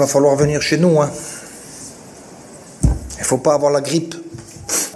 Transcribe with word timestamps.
Va 0.00 0.06
falloir 0.06 0.34
venir 0.34 0.62
chez 0.62 0.78
nous. 0.78 0.98
Hein. 1.02 1.10
Il 3.18 3.24
faut 3.24 3.36
pas 3.36 3.52
avoir 3.52 3.70
la 3.70 3.82
grippe. 3.82 4.14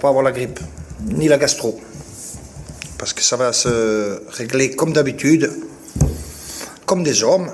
Pas 0.01 0.09
avoir 0.09 0.23
la 0.23 0.31
grippe. 0.31 0.59
Ni 1.05 1.27
la 1.27 1.37
gastro. 1.37 1.79
Parce 2.97 3.13
que 3.13 3.21
ça 3.21 3.35
va 3.35 3.53
se 3.53 4.23
régler 4.29 4.75
comme 4.75 4.93
d'habitude. 4.93 5.51
Comme 6.87 7.03
des 7.03 7.23
hommes. 7.23 7.51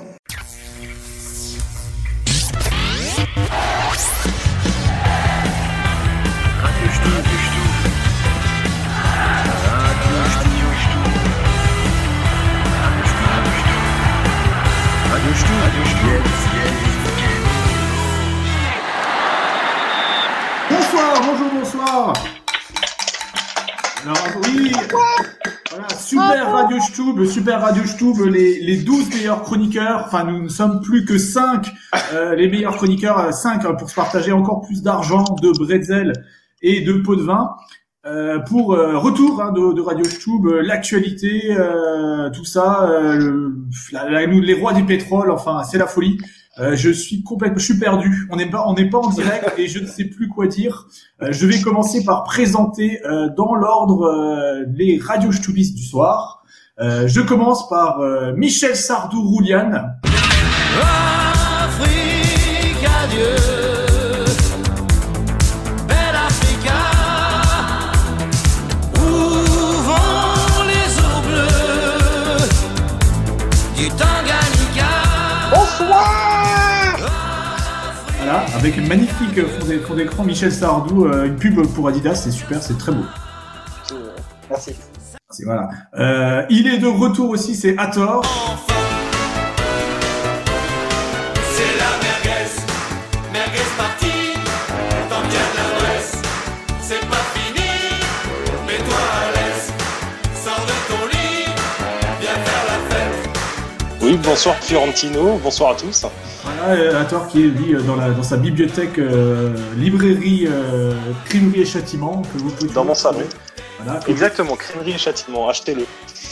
Radio 27.62 27.84
Stube, 27.86 28.20
les, 28.30 28.60
les 28.60 28.76
12 28.78 29.08
meilleurs 29.14 29.42
chroniqueurs, 29.42 30.04
enfin 30.06 30.24
nous 30.24 30.42
ne 30.42 30.48
sommes 30.48 30.80
plus 30.80 31.04
que 31.04 31.16
5, 31.18 31.70
euh, 32.14 32.34
les 32.34 32.48
meilleurs 32.48 32.76
chroniqueurs, 32.76 33.32
5 33.32 33.76
pour 33.78 33.88
se 33.88 33.94
partager 33.94 34.32
encore 34.32 34.60
plus 34.62 34.82
d'argent, 34.82 35.24
de 35.40 35.50
bretzel 35.58 36.12
et 36.62 36.80
de 36.82 36.92
pots 36.94 37.16
de 37.16 37.22
vin. 37.22 37.50
Euh, 38.04 38.40
pour 38.40 38.74
euh, 38.74 38.98
retour 38.98 39.40
hein, 39.40 39.52
de, 39.52 39.72
de 39.74 39.80
Radio 39.80 40.04
Stube, 40.04 40.46
euh, 40.46 40.60
l'actualité, 40.62 41.54
euh, 41.56 42.30
tout 42.30 42.44
ça, 42.44 42.88
euh, 42.90 43.50
la- 43.92 44.10
la- 44.10 44.26
les 44.26 44.54
rois 44.54 44.72
du 44.72 44.84
pétrole, 44.84 45.30
enfin 45.30 45.62
c'est 45.62 45.78
la 45.78 45.86
folie. 45.86 46.18
Euh, 46.58 46.74
je 46.74 46.90
suis 46.90 47.22
complètement, 47.22 47.58
je 47.58 47.64
suis 47.64 47.78
perdu. 47.78 48.26
On 48.30 48.36
n'est 48.36 48.50
pas, 48.50 48.64
on 48.66 48.74
n'est 48.74 48.90
pas 48.90 48.98
en 48.98 49.08
direct 49.08 49.54
et 49.56 49.68
je 49.68 49.78
ne 49.78 49.86
sais 49.86 50.04
plus 50.04 50.28
quoi 50.28 50.48
dire. 50.48 50.86
Euh, 51.22 51.28
je 51.30 51.46
vais 51.46 51.60
commencer 51.60 52.04
par 52.04 52.24
présenter 52.24 53.00
euh, 53.06 53.28
dans 53.36 53.54
l'ordre 53.54 54.02
euh, 54.06 54.64
les 54.74 54.98
radios 54.98 55.32
Stubistes 55.32 55.76
du 55.76 55.84
soir. 55.84 56.41
Euh, 56.80 57.06
je 57.06 57.20
commence 57.20 57.68
par 57.68 58.00
euh, 58.00 58.32
Michel 58.34 58.74
Sardou 58.76 59.20
Roulian. 59.28 59.70
Afrique, 61.64 62.88
adieu. 63.04 63.34
Belle 65.86 66.16
Africa, 66.26 66.72
où 68.96 69.00
vont 69.82 70.64
les 70.66 70.98
eaux 70.98 71.22
bleues 71.28 72.48
du 73.76 73.88
Tanganyika. 73.90 74.92
Voilà, 78.18 78.46
avec 78.56 78.76
une 78.78 78.88
magnifique 78.88 79.46
fond 79.46 79.66
d'é- 79.66 79.78
fond 79.80 79.94
d'écran 79.94 80.24
Michel 80.24 80.50
Sardou, 80.52 81.04
euh, 81.04 81.26
une 81.26 81.36
pub 81.36 81.60
pour 81.74 81.88
Adidas, 81.88 82.14
c'est 82.14 82.30
super, 82.30 82.62
c'est 82.62 82.78
très 82.78 82.92
beau. 82.92 83.04
Merci. 84.48 84.74
C'est 85.32 85.44
voilà. 85.44 85.68
Euh, 85.98 86.44
il 86.50 86.66
est 86.66 86.76
de 86.78 86.86
retour 86.86 87.30
aussi, 87.30 87.54
c'est 87.54 87.74
Hathor. 87.78 88.22
C'est 91.54 91.78
la 91.78 91.90
merguez, 92.02 92.50
merguez 93.32 93.66
partie, 93.78 94.34
t'en 95.08 95.20
viens 95.22 95.48
de 95.52 95.56
la 95.56 95.80
Bresse. 95.80 96.20
C'est 96.82 97.00
pas 97.08 97.24
fini, 97.32 97.66
mets-toi 98.66 98.94
à 98.94 99.32
l'aise, 99.32 99.72
sors 100.34 100.66
de 100.66 100.76
ton 100.88 101.06
lit, 101.06 101.46
viens 102.20 102.30
faire 102.30 102.64
la 102.68 102.94
fête. 102.94 103.30
Oui, 104.02 104.18
bonsoir 104.22 104.56
Fiorentino, 104.56 105.40
bonsoir 105.42 105.70
à 105.70 105.74
tous. 105.76 106.04
Voilà, 106.44 106.74
euh, 106.74 107.00
Hathor 107.00 107.28
qui 107.28 107.44
est 107.44 107.46
lui 107.46 107.74
euh, 107.74 107.80
dans, 107.80 107.96
la, 107.96 108.10
dans 108.10 108.22
sa 108.22 108.36
bibliothèque 108.36 108.98
euh, 108.98 109.54
librairie 109.78 110.46
euh, 110.50 110.92
Crimerie 111.24 111.62
et 111.62 111.64
Châtiment 111.64 112.20
que 112.34 112.38
vous 112.38 112.50
pouvez 112.50 112.72
Dans 112.74 112.84
mon 112.84 112.94
salon. 112.94 113.20
Voilà, 113.84 114.00
Exactement, 114.08 114.56
crèmerie 114.56 114.92
et 114.92 114.98
châtiment, 114.98 115.48
achetez-le. 115.48 115.86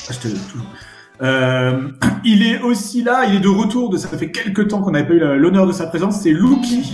Achetez-le, 0.08 0.38
toujours. 0.50 0.66
Euh, 1.22 1.88
il 2.24 2.46
est 2.46 2.60
aussi 2.60 3.02
là, 3.02 3.24
il 3.26 3.36
est 3.36 3.40
de 3.40 3.48
retour, 3.48 3.90
de, 3.90 3.98
ça 3.98 4.08
fait 4.08 4.30
quelques 4.30 4.68
temps 4.68 4.80
qu'on 4.80 4.92
n'avait 4.92 5.06
pas 5.06 5.14
eu 5.14 5.38
l'honneur 5.38 5.66
de 5.66 5.72
sa 5.72 5.86
présence, 5.86 6.20
c'est 6.20 6.30
Luki. 6.30 6.92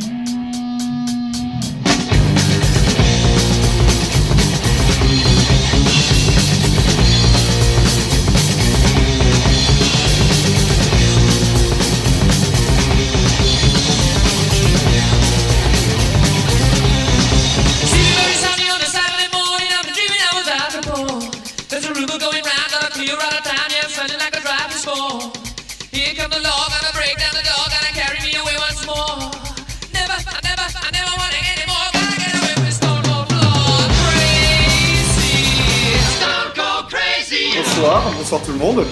Bonsoir, 38.27 38.43
tout 38.43 38.51
le 38.51 38.59
monde. 38.59 38.85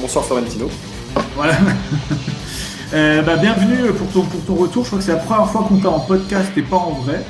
Bonsoir 0.00 0.24
Florentino. 0.24 0.68
Voilà. 1.36 1.54
Euh, 2.94 3.22
bah, 3.22 3.36
bienvenue 3.36 3.90
pour 3.94 4.06
ton, 4.08 4.20
pour 4.20 4.44
ton 4.44 4.54
retour, 4.54 4.82
je 4.82 4.88
crois 4.88 4.98
que 4.98 5.04
c'est 5.06 5.12
la 5.12 5.18
première 5.18 5.48
fois 5.50 5.64
qu'on 5.66 5.78
t'a 5.78 5.88
en 5.88 6.00
podcast 6.00 6.52
et 6.58 6.62
pas 6.62 6.76
en 6.76 6.90
vrai. 6.90 7.24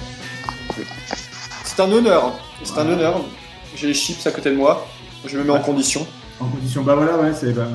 C'est 1.63 1.79
un 1.79 1.93
honneur. 1.93 2.33
C'est 2.65 2.77
un 2.79 2.89
honneur. 2.89 3.21
J'ai 3.77 3.87
les 3.87 3.95
chips 3.95 4.27
à 4.27 4.33
côté 4.33 4.51
de 4.51 4.57
moi. 4.57 4.85
Je 5.25 5.39
me 5.39 5.45
mets 5.45 5.53
en 5.53 5.61
condition. 5.61 6.05
En 6.41 6.47
condition, 6.47 6.83
bah 6.83 6.97
voilà, 6.97 7.17
ouais, 7.17 7.33
c'est. 7.33 7.53
Bah, 7.53 7.69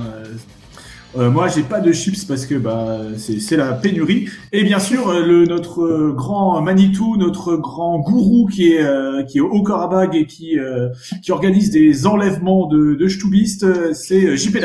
euh, 1.17 1.27
euh, 1.27 1.31
moi, 1.31 1.47
j'ai 1.47 1.63
pas 1.63 1.79
de 1.79 1.91
chips 1.91 2.25
parce 2.25 2.45
que 2.45 2.55
bah 2.55 2.99
c'est 3.17 3.57
la 3.57 3.73
pénurie. 3.73 4.29
Et 4.51 4.63
bien 4.63 4.79
sûr, 4.79 5.09
euh, 5.09 5.25
le 5.25 5.45
notre 5.45 5.83
euh, 5.83 6.13
grand 6.15 6.61
Manitou, 6.61 7.17
notre 7.17 7.55
grand 7.55 7.99
gourou 7.99 8.47
qui 8.47 8.73
est 8.73 8.83
euh, 8.83 9.23
qui 9.23 9.37
est 9.37 9.41
au 9.41 9.63
Karabakh 9.63 10.15
et 10.15 10.25
qui 10.25 10.59
euh, 10.59 10.89
qui 11.21 11.31
organise 11.31 11.71
des 11.71 12.07
enlèvements 12.07 12.67
de 12.67 12.95
de 12.95 13.07
euh, 13.63 13.93
c'est 13.93 14.25
euh, 14.25 14.35
JP 14.35 14.57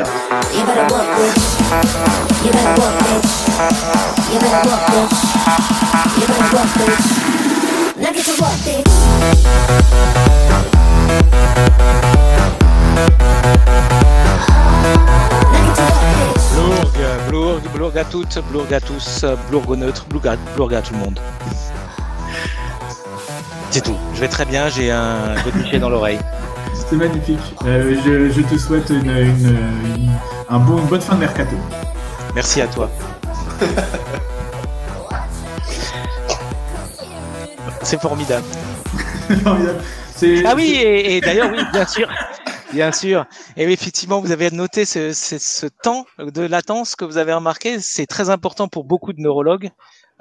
Blourg, 17.93 18.05
à 18.05 18.09
toutes, 18.09 18.39
Blourg 18.49 18.65
à 18.71 18.79
tous, 18.79 19.25
Blourg 19.49 19.63
au 19.69 19.75
neutre, 19.75 20.05
Blourg 20.09 20.23
à, 20.27 20.35
Blourg 20.55 20.73
à 20.73 20.81
tout 20.81 20.93
le 20.93 20.99
monde. 20.99 21.19
C'est 23.69 23.81
tout. 23.83 23.95
Je 24.15 24.19
vais 24.21 24.27
très 24.27 24.45
bien, 24.45 24.67
j'ai 24.69 24.89
un 24.91 25.35
godemiché 25.43 25.77
dans 25.79 25.89
l'oreille. 25.89 26.19
C'est 26.89 26.95
magnifique. 26.95 27.39
Euh, 27.65 27.95
je, 28.03 28.31
je 28.31 28.41
te 28.41 28.57
souhaite 28.57 28.89
une, 28.89 29.09
une, 29.09 29.57
une- 29.95 30.11
un 30.49 30.57
bon, 30.59 30.77
une 30.79 30.85
bonne 30.85 31.01
fin 31.01 31.15
de 31.15 31.19
mercato. 31.21 31.55
Merci 32.35 32.61
à 32.61 32.67
toi. 32.67 32.89
C'est 37.83 38.01
formidable. 38.01 38.45
Ah 40.45 40.53
oui, 40.55 40.71
et, 40.81 41.17
et 41.17 41.21
d'ailleurs, 41.21 41.49
oui, 41.51 41.57
bien 41.73 41.85
sûr. 41.85 42.07
Bien 42.73 42.91
sûr. 42.91 43.25
Et 43.55 43.63
effectivement, 43.71 44.19
vous 44.19 44.31
avez 44.31 44.49
noté 44.49 44.85
ce, 44.85 45.13
ce, 45.13 45.37
ce 45.37 45.67
temps 45.67 46.05
de 46.17 46.41
latence 46.41 46.95
que 46.95 47.05
vous 47.05 47.17
avez 47.17 47.33
remarqué. 47.33 47.79
C'est 47.79 48.07
très 48.07 48.29
important 48.29 48.67
pour 48.67 48.83
beaucoup 48.83 49.13
de 49.13 49.21
neurologues 49.21 49.69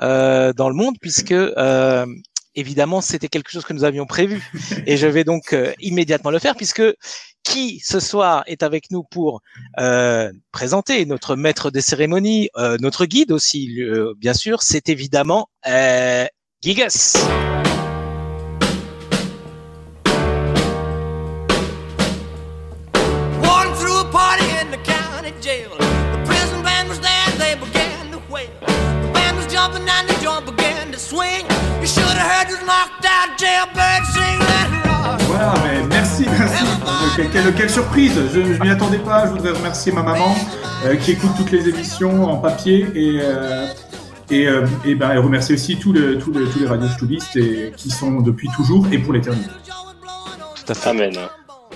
euh, 0.02 0.52
dans 0.52 0.68
le 0.68 0.74
monde, 0.74 0.96
puisque 1.00 1.32
euh, 1.32 2.06
évidemment, 2.54 3.00
c'était 3.00 3.28
quelque 3.28 3.50
chose 3.50 3.64
que 3.64 3.72
nous 3.72 3.84
avions 3.84 4.04
prévu. 4.04 4.50
Et 4.86 4.98
je 4.98 5.06
vais 5.06 5.24
donc 5.24 5.54
euh, 5.54 5.72
immédiatement 5.80 6.30
le 6.30 6.38
faire, 6.38 6.54
puisque 6.54 6.82
qui 7.42 7.80
ce 7.80 8.00
soir 8.00 8.44
est 8.46 8.62
avec 8.62 8.90
nous 8.90 9.02
pour 9.02 9.40
euh, 9.80 10.30
présenter 10.52 11.06
notre 11.06 11.34
maître 11.36 11.70
des 11.70 11.80
cérémonies, 11.80 12.50
euh, 12.56 12.76
notre 12.80 13.06
guide 13.06 13.32
aussi, 13.32 13.80
euh, 13.80 14.12
bien 14.18 14.34
sûr, 14.34 14.62
c'est 14.62 14.90
évidemment 14.90 15.48
euh, 15.66 16.26
Gigas. 16.62 17.16
Band 29.68 29.74
was 29.74 29.82
jumping 29.82 29.88
and 29.88 30.08
the 30.08 30.22
joint 30.22 30.46
began 30.46 30.92
to 30.92 30.98
swing. 30.98 31.44
You 31.80 31.86
should 31.86 32.04
have 32.04 32.30
heard 32.30 32.48
this 32.48 32.60
knocked 32.66 33.04
out 33.04 33.38
jailbird 33.38 34.02
sing 34.14 34.38
that 34.38 34.68
rock. 34.86 35.20
Voilà, 35.26 35.54
mais 35.64 35.82
merci, 35.88 36.24
merci. 36.38 36.64
Euh, 36.64 37.16
Quelle, 37.16 37.28
quelle- 37.30 37.54
quelle 37.54 37.70
surprise 37.70 38.12
Je, 38.32 38.54
je 38.54 38.62
m'y 38.62 38.70
attendais 38.70 38.98
pas. 38.98 39.26
Je 39.26 39.32
voudrais 39.32 39.50
remercier 39.52 39.92
ma 39.92 40.02
maman 40.02 40.34
euh, 40.86 40.96
qui 40.96 41.12
écoute 41.12 41.30
toutes 41.36 41.50
les 41.50 41.68
émissions 41.68 42.24
en 42.30 42.36
papier 42.36 42.86
et, 42.94 43.20
euh, 43.22 43.66
Et, 44.30 44.46
euh, 44.46 44.66
et, 44.86 44.94
ben, 44.94 45.12
et 45.12 45.18
remercier 45.18 45.54
aussi 45.56 45.76
tous 45.76 45.92
le, 45.92 46.18
tous 46.18 46.32
le, 46.32 46.46
tous 46.48 46.60
les 46.60 46.66
radios 46.66 46.88
et, 47.36 47.72
qui 47.76 47.90
sont 47.90 48.20
depuis 48.22 48.48
toujours 48.56 48.86
et 48.90 48.98
pour 48.98 49.12
l'éternité. 49.12 49.50
Tout 50.54 50.72
à 50.72 50.74
fait. 50.74 50.88
Amen. 50.90 51.12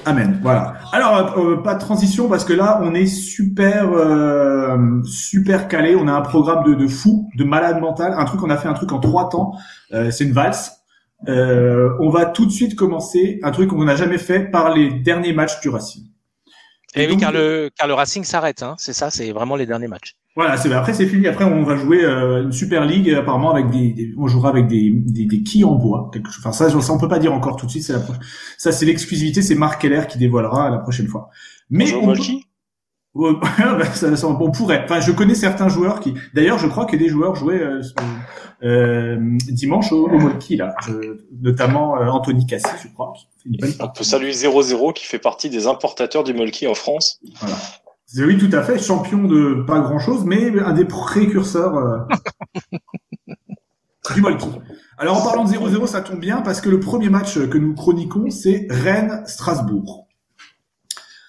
Amen. 0.07 0.39
Voilà. 0.41 0.75
Alors, 0.93 1.37
euh, 1.37 1.57
pas 1.57 1.75
de 1.75 1.81
transition 1.81 2.29
parce 2.29 2.45
que 2.45 2.53
là, 2.53 2.81
on 2.83 2.95
est 2.95 3.07
super, 3.07 3.91
euh, 3.93 5.03
super 5.03 5.67
calé. 5.67 5.97
On 5.97 6.07
a 6.07 6.13
un 6.13 6.21
programme 6.21 6.65
de, 6.65 6.75
de 6.75 6.87
fou, 6.87 7.29
de 7.37 7.43
malade 7.43 7.81
mental. 7.81 8.15
Un 8.17 8.25
truc, 8.25 8.41
on 8.45 8.51
a 8.51 8.57
fait 8.57 8.69
un 8.69 8.75
truc 8.75 8.93
en 8.93 9.01
trois 9.01 9.29
temps. 9.29 9.53
Euh, 9.93 10.13
c'est 10.13 10.25
une 10.25 10.33
valse. 10.33 10.77
Euh, 11.29 11.91
on 12.01 12.09
va 12.09 12.25
tout 12.27 12.47
de 12.47 12.53
suite 12.53 12.77
commencer 12.77 13.41
un 13.43 13.51
truc 13.51 13.71
qu'on 13.71 13.85
n'a 13.85 13.97
jamais 13.97 14.19
fait 14.19 14.41
par 14.51 14.75
les 14.75 14.91
derniers 14.91 15.33
matchs 15.33 15.61
du 15.61 15.69
Racing. 15.71 16.05
Et 16.97 17.07
oui, 17.07 17.13
donc- 17.13 17.21
car 17.21 17.33
le, 17.33 17.71
car 17.77 17.87
le 17.87 17.95
Racing 17.95 18.25
s'arrête, 18.25 18.63
hein. 18.63 18.75
c'est 18.79 18.93
ça, 18.93 19.11
c'est 19.11 19.31
vraiment 19.33 19.55
les 19.57 19.67
derniers 19.67 19.89
matchs. 19.89 20.15
Voilà, 20.35 20.57
c'est 20.59 20.71
après 20.73 20.93
c'est 20.93 21.07
fini. 21.07 21.27
Après, 21.29 21.45
on 21.45 21.63
va 21.63 21.77
jouer 21.77 22.05
euh, 22.05 22.43
une 22.43 22.53
super 22.53 22.85
ligue 22.85 23.09
euh, 23.09 23.21
apparemment 23.21 23.53
avec 23.53 23.71
des, 23.71 23.93
des- 23.93 24.13
on 24.19 24.27
jouera 24.27 24.51
avec 24.51 24.67
des, 24.67 24.91
des, 24.95 25.25
des 25.25 25.43
quilles 25.43 25.65
en 25.65 25.75
bois. 25.77 26.11
Quelque 26.13 26.31
chose. 26.31 26.41
Enfin 26.45 26.53
ça, 26.53 26.69
ça, 26.69 26.93
on 26.93 26.99
peut 26.99 27.09
pas 27.09 27.19
dire 27.19 27.33
encore 27.33 27.57
tout 27.57 27.65
de 27.65 27.71
suite. 27.71 27.85
C'est 27.85 27.95
la 27.95 28.01
pro- 28.01 28.13
ça, 28.59 28.71
c'est 28.71 28.85
l'exclusivité. 28.85 29.41
C'est 29.41 29.55
Marc 29.55 29.81
Keller 29.81 30.03
qui 30.09 30.19
dévoilera 30.19 30.69
la 30.69 30.79
prochaine 30.79 31.07
fois. 31.09 31.31
Mais 31.71 31.91
on, 31.95 32.15
ça- 33.95 34.17
ça- 34.17 34.27
on 34.29 34.51
pourrait. 34.51 34.83
Enfin, 34.85 35.01
je 35.01 35.13
connais 35.13 35.35
certains 35.35 35.69
joueurs 35.69 36.01
qui. 36.01 36.15
D'ailleurs, 36.35 36.59
je 36.59 36.67
crois 36.67 36.85
que 36.87 36.97
des 36.97 37.09
joueurs 37.09 37.35
jouaient 37.35 37.63
euh, 37.63 37.81
euh, 38.63 39.17
dimanche 39.49 39.93
au, 39.93 40.07
au 40.09 40.19
Molki 40.19 40.57
là, 40.57 40.75
Je- 40.87 41.19
notamment 41.43 41.99
euh, 42.01 42.07
Anthony 42.09 42.47
Cassi, 42.47 42.67
je 42.83 42.89
crois. 42.89 43.13
On 43.81 43.89
peut 43.89 44.05
saluer 44.05 44.33
0-0 44.33 44.93
qui 44.93 45.07
fait 45.07 45.19
partie 45.19 45.51
des 45.51 45.67
importateurs 45.67 46.25
du 46.25 46.35
Molki 46.35 46.67
en 46.67 46.75
France. 46.75 47.21
C'est- 48.07 48.25
Oui, 48.25 48.39
tout 48.39 48.55
à 48.57 48.63
fait. 48.63 48.79
Champion 48.79 49.25
de 49.25 49.63
pas 49.67 49.81
grand 49.81 49.99
chose, 49.99 50.25
mais 50.25 50.59
un 50.61 50.73
des 50.73 50.85
précurseurs 50.85 51.77
euh, 51.77 51.99
du 54.15 54.21
Molki. 54.21 54.49
Alors, 54.99 55.19
en 55.19 55.25
parlant 55.25 55.45
de 55.45 55.51
0-0, 55.51 55.87
ça 55.87 56.01
tombe 56.01 56.21
bien 56.21 56.41
parce 56.41 56.61
que 56.61 56.69
le 56.71 56.81
premier 56.81 57.09
match 57.11 57.39
que 57.49 57.59
nous 57.59 57.75
chroniquons, 57.75 58.31
c'est 58.31 58.67
Rennes-Strasbourg. 58.71 60.07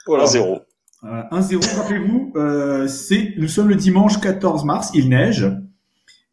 Voilà. 0.06 0.24
1-0. 0.25 0.62
Euh, 1.04 1.22
1-0, 1.32 1.76
rappelez-vous, 1.78 2.34
euh, 2.36 2.88
c'est 2.88 3.36
nous 3.38 3.48
sommes 3.48 3.70
le 3.70 3.76
dimanche 3.76 4.20
14 4.20 4.66
mars, 4.66 4.90
il 4.96 5.10
neige 5.10 5.48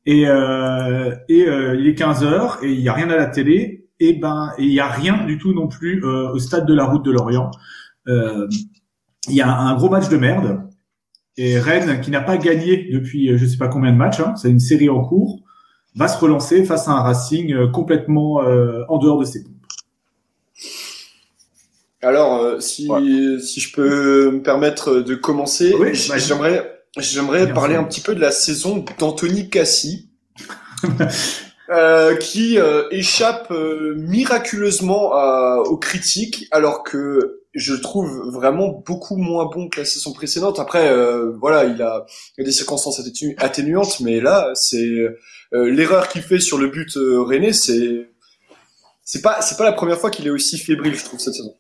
et 0.07 0.27
euh, 0.27 1.15
euh, 1.31 1.77
il 1.79 1.87
est 1.87 1.95
15 1.95 2.25
heures 2.25 2.59
et 2.63 2.73
il 2.73 2.81
y 2.81 2.89
a 2.89 2.95
rien 2.95 3.11
à 3.11 3.17
la 3.17 3.27
télé 3.27 3.89
et 4.01 4.15
ben 4.15 4.53
il 4.59 4.73
y 4.73 4.81
a 4.81 4.89
rien 4.89 5.25
du 5.27 5.37
tout 5.37 5.53
non 5.53 5.69
plus 5.69 6.03
au 6.03 6.39
stade 6.39 6.67
de 6.67 6.75
la 6.75 6.87
Route 6.87 7.05
de 7.05 7.11
Lorient. 7.11 7.51
Il 8.07 9.35
y 9.35 9.43
a 9.43 9.55
un 9.55 9.77
gros 9.77 9.91
match 9.91 10.09
de 10.09 10.17
merde 10.17 10.63
et 11.37 11.59
Rennes 11.59 12.01
qui 12.01 12.11
n'a 12.11 12.21
pas 12.21 12.39
gagné 12.39 12.89
depuis 12.91 13.37
je 13.37 13.45
sais 13.45 13.59
pas 13.59 13.69
combien 13.69 13.93
de 13.93 13.97
matchs, 13.99 14.21
hein, 14.21 14.35
c'est 14.37 14.51
une 14.51 14.61
série 14.61 14.89
en 14.89 15.03
cours, 15.03 15.43
va 15.95 16.09
se 16.09 16.19
relancer 16.19 16.65
face 16.65 16.89
à 16.89 16.93
un 16.93 17.03
Racing 17.03 17.71
complètement 17.71 18.37
en 18.89 18.99
dehors 18.99 19.21
de 19.21 19.25
ses. 19.25 19.45
Alors, 22.05 22.43
euh, 22.43 22.61
si, 22.61 22.89
si 23.41 23.61
je 23.61 23.73
peux 23.73 24.31
me 24.31 24.43
permettre 24.43 24.97
de 25.01 25.15
commencer, 25.15 25.73
Oui, 25.79 25.95
j'aimerais, 26.19 26.81
j'aimerais 26.99 27.53
parler 27.55 27.75
un 27.77 27.85
petit 27.85 28.01
peu 28.01 28.15
de 28.15 28.21
la 28.21 28.31
saison 28.31 28.85
d'Anthony 28.99 29.49
Cassi, 29.51 30.11
euh, 31.71 32.15
qui 32.17 32.59
euh, 32.59 32.85
échappe 32.91 33.51
euh, 33.51 33.95
miraculeusement 33.97 35.13
à- 35.15 35.63
aux 35.65 35.79
critiques, 35.79 36.47
alors 36.51 36.83
que 36.85 37.41
je 37.55 37.73
trouve 37.75 38.31
vraiment 38.33 38.83
beaucoup 38.85 39.17
moins 39.17 39.47
bon 39.47 39.69
que 39.69 39.81
la 39.81 39.87
saison 39.87 40.13
précédente. 40.13 40.59
Après, 40.59 40.89
euh, 40.89 41.33
voilà, 41.41 41.65
il 41.65 41.81
a, 41.83 42.05
il 42.37 42.43
a 42.43 42.45
des 42.45 42.53
circonstances 42.53 43.01
atténu- 43.01 43.35
atténuantes, 43.39 44.01
mais 44.01 44.21
là, 44.21 44.51
c'est 44.55 44.85
euh, 45.55 45.71
l'erreur 45.71 46.09
qu'il 46.09 46.23
fait 46.23 46.41
sur 46.41 46.59
le 46.59 46.67
but 46.69 46.91
René, 46.97 47.53
c'est 47.53 48.11
c'est 49.05 49.23
pas 49.23 49.41
c'est 49.41 49.57
pas 49.57 49.65
la 49.65 49.73
première 49.73 49.99
fois 49.99 50.11
qu'il 50.11 50.27
est 50.27 50.31
aussi 50.31 50.59
fébrile, 50.59 50.97
je 50.97 51.05
trouve 51.05 51.21
cette 51.21 51.35
saison. 51.35 51.55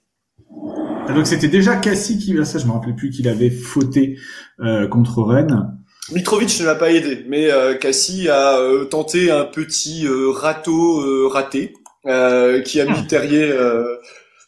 Ah, 1.06 1.12
Donc 1.12 1.26
c'était 1.26 1.48
déjà 1.48 1.76
Cassie 1.76 2.18
qui, 2.18 2.36
ah, 2.38 2.44
ça 2.44 2.58
je 2.58 2.66
me 2.66 2.72
rappelais 2.72 2.94
plus 2.94 3.10
qu'il 3.10 3.28
avait 3.28 3.50
fauté 3.50 4.18
euh, 4.60 4.88
contre 4.88 5.22
Rennes. 5.22 5.78
Mitrovic 6.12 6.60
ne 6.60 6.66
l'a 6.66 6.74
pas 6.74 6.90
aidé, 6.92 7.24
mais 7.28 7.50
euh, 7.50 7.74
Cassie 7.74 8.28
a 8.28 8.58
euh, 8.58 8.84
tenté 8.84 9.30
un 9.30 9.44
petit 9.44 10.06
euh, 10.06 10.30
râteau 10.30 11.00
euh, 11.00 11.28
raté 11.28 11.74
euh, 12.06 12.60
qui 12.60 12.80
a 12.80 12.84
mis 12.84 13.06
Terrier 13.06 13.50
euh, 13.50 13.96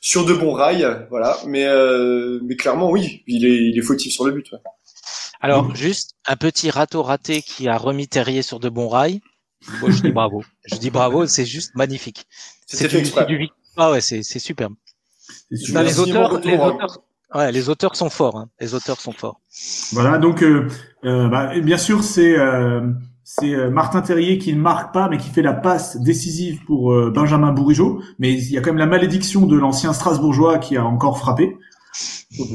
sur 0.01 0.27
de 0.27 0.35
bons 0.35 0.53
rails, 0.53 1.07
voilà. 1.11 1.37
Mais 1.47 1.65
euh, 1.65 2.41
mais 2.45 2.57
clairement 2.57 2.91
oui, 2.91 3.23
il 3.27 3.47
est 3.47 3.57
il 3.71 3.79
est 3.79 3.83
fautif 3.83 4.13
sur 4.13 4.27
le 4.27 4.33
but. 4.33 4.53
ouais. 4.53 4.59
Alors, 5.41 5.75
juste 5.75 6.13
un 6.27 6.37
petit 6.37 6.71
râteau 6.71 7.03
raté 7.03 7.43
qui 7.43 7.69
a 7.69 7.77
remis 7.79 8.09
Terrier 8.09 8.43
sur 8.43 8.61
de 8.61 8.69
bons 8.69 8.89
rails. 8.89 9.21
Moi, 9.81 9.91
je 9.91 10.03
dis 10.03 10.13
bravo. 10.13 10.45
Je 10.65 10.77
dis 10.77 10.91
bravo, 10.91 11.27
c'est 11.27 11.47
juste 11.47 11.75
magnifique. 11.75 12.27
C'est 12.67 12.89
du, 12.89 13.03
du 13.03 13.49
Ah 13.77 13.91
ouais, 13.93 14.01
c'est 14.01 14.23
c'est 14.23 14.39
superbe. 14.39 14.75
Non, 15.73 15.83
les 15.83 15.99
auteurs, 16.01 16.41
les 16.41 16.55
hein. 16.55 16.67
auteurs, 16.67 16.99
ouais, 17.35 17.53
les 17.53 17.69
auteurs 17.69 17.97
sont 17.97 18.11
forts. 18.11 18.37
Hein. 18.37 18.49
Les 18.61 18.75
auteurs 18.75 19.01
sont 19.01 19.13
forts. 19.13 19.41
Voilà, 19.93 20.19
donc 20.19 20.43
euh, 20.43 20.69
euh, 21.05 21.29
bah, 21.29 21.59
bien 21.61 21.79
sûr 21.79 22.03
c'est 22.03 22.39
euh, 22.39 22.81
c'est 23.29 23.55
euh, 23.55 23.71
Martin 23.71 24.03
Terrier 24.03 24.39
qui 24.39 24.53
ne 24.53 24.61
marque 24.61 24.95
pas, 24.95 25.09
mais 25.09 25.19
qui 25.19 25.29
fait 25.31 25.43
la 25.43 25.53
passe 25.53 25.97
décisive 26.01 26.65
pour 26.65 26.93
euh, 26.93 27.11
Benjamin 27.11 27.53
Bourigeau. 27.53 28.01
Mais 28.21 28.33
il 28.33 28.53
y 28.53 28.57
a 28.57 28.61
quand 28.61 28.71
même 28.71 28.79
la 28.79 28.87
malédiction 28.87 29.47
de 29.47 29.57
l'ancien 29.57 29.93
Strasbourgeois 29.93 30.59
qui 30.59 30.77
a 30.77 30.85
encore 30.85 31.19
frappé. 31.19 31.57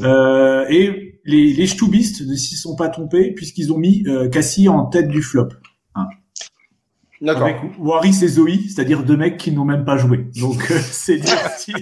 Euh, 0.02 0.64
et 0.70 1.20
les, 1.24 1.52
les 1.52 1.66
Stubistes 1.66 2.22
ne 2.26 2.34
s'y 2.36 2.54
sont 2.56 2.74
pas 2.74 2.88
trompés 2.88 3.32
puisqu'ils 3.34 3.72
ont 3.72 3.78
mis 3.78 4.04
euh, 4.06 4.28
Cassie 4.30 4.68
en 4.68 4.86
tête 4.86 5.08
du 5.08 5.22
flop. 5.22 5.48
D'accord. 7.24 7.44
Avec 7.44 7.56
Waris 7.78 8.18
et 8.22 8.26
Zoé, 8.28 8.58
c'est-à-dire 8.68 9.04
deux 9.04 9.16
mecs 9.16 9.38
qui 9.38 9.52
n'ont 9.52 9.64
même 9.64 9.84
pas 9.84 9.96
joué. 9.96 10.26
Donc 10.40 10.70
euh, 10.72 10.78
c'est 10.90 11.18
dire 11.18 11.38
si- 11.56 11.72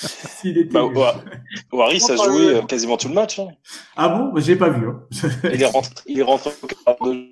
s'il 0.00 0.56
était. 0.56 0.72
Bah. 0.72 1.14
Waris 1.72 2.04
a 2.10 2.14
joué 2.16 2.54
euh, 2.54 2.62
quasiment 2.62 2.96
tout 2.96 3.08
le 3.08 3.14
match. 3.14 3.38
hein. 3.40 3.48
Ah 3.96 4.08
bon, 4.08 4.32
j'ai 4.36 4.54
pas 4.56 4.68
vu. 4.70 4.86
Hein. 4.88 5.02
Il 5.52 5.60
est 5.62 5.66
rentré, 5.66 5.92
il 6.06 6.18
est 6.20 6.22
rentré 6.22 6.50
au 6.62 6.66
quart 6.68 6.96
de 7.08 7.12
jeu. 7.12 7.30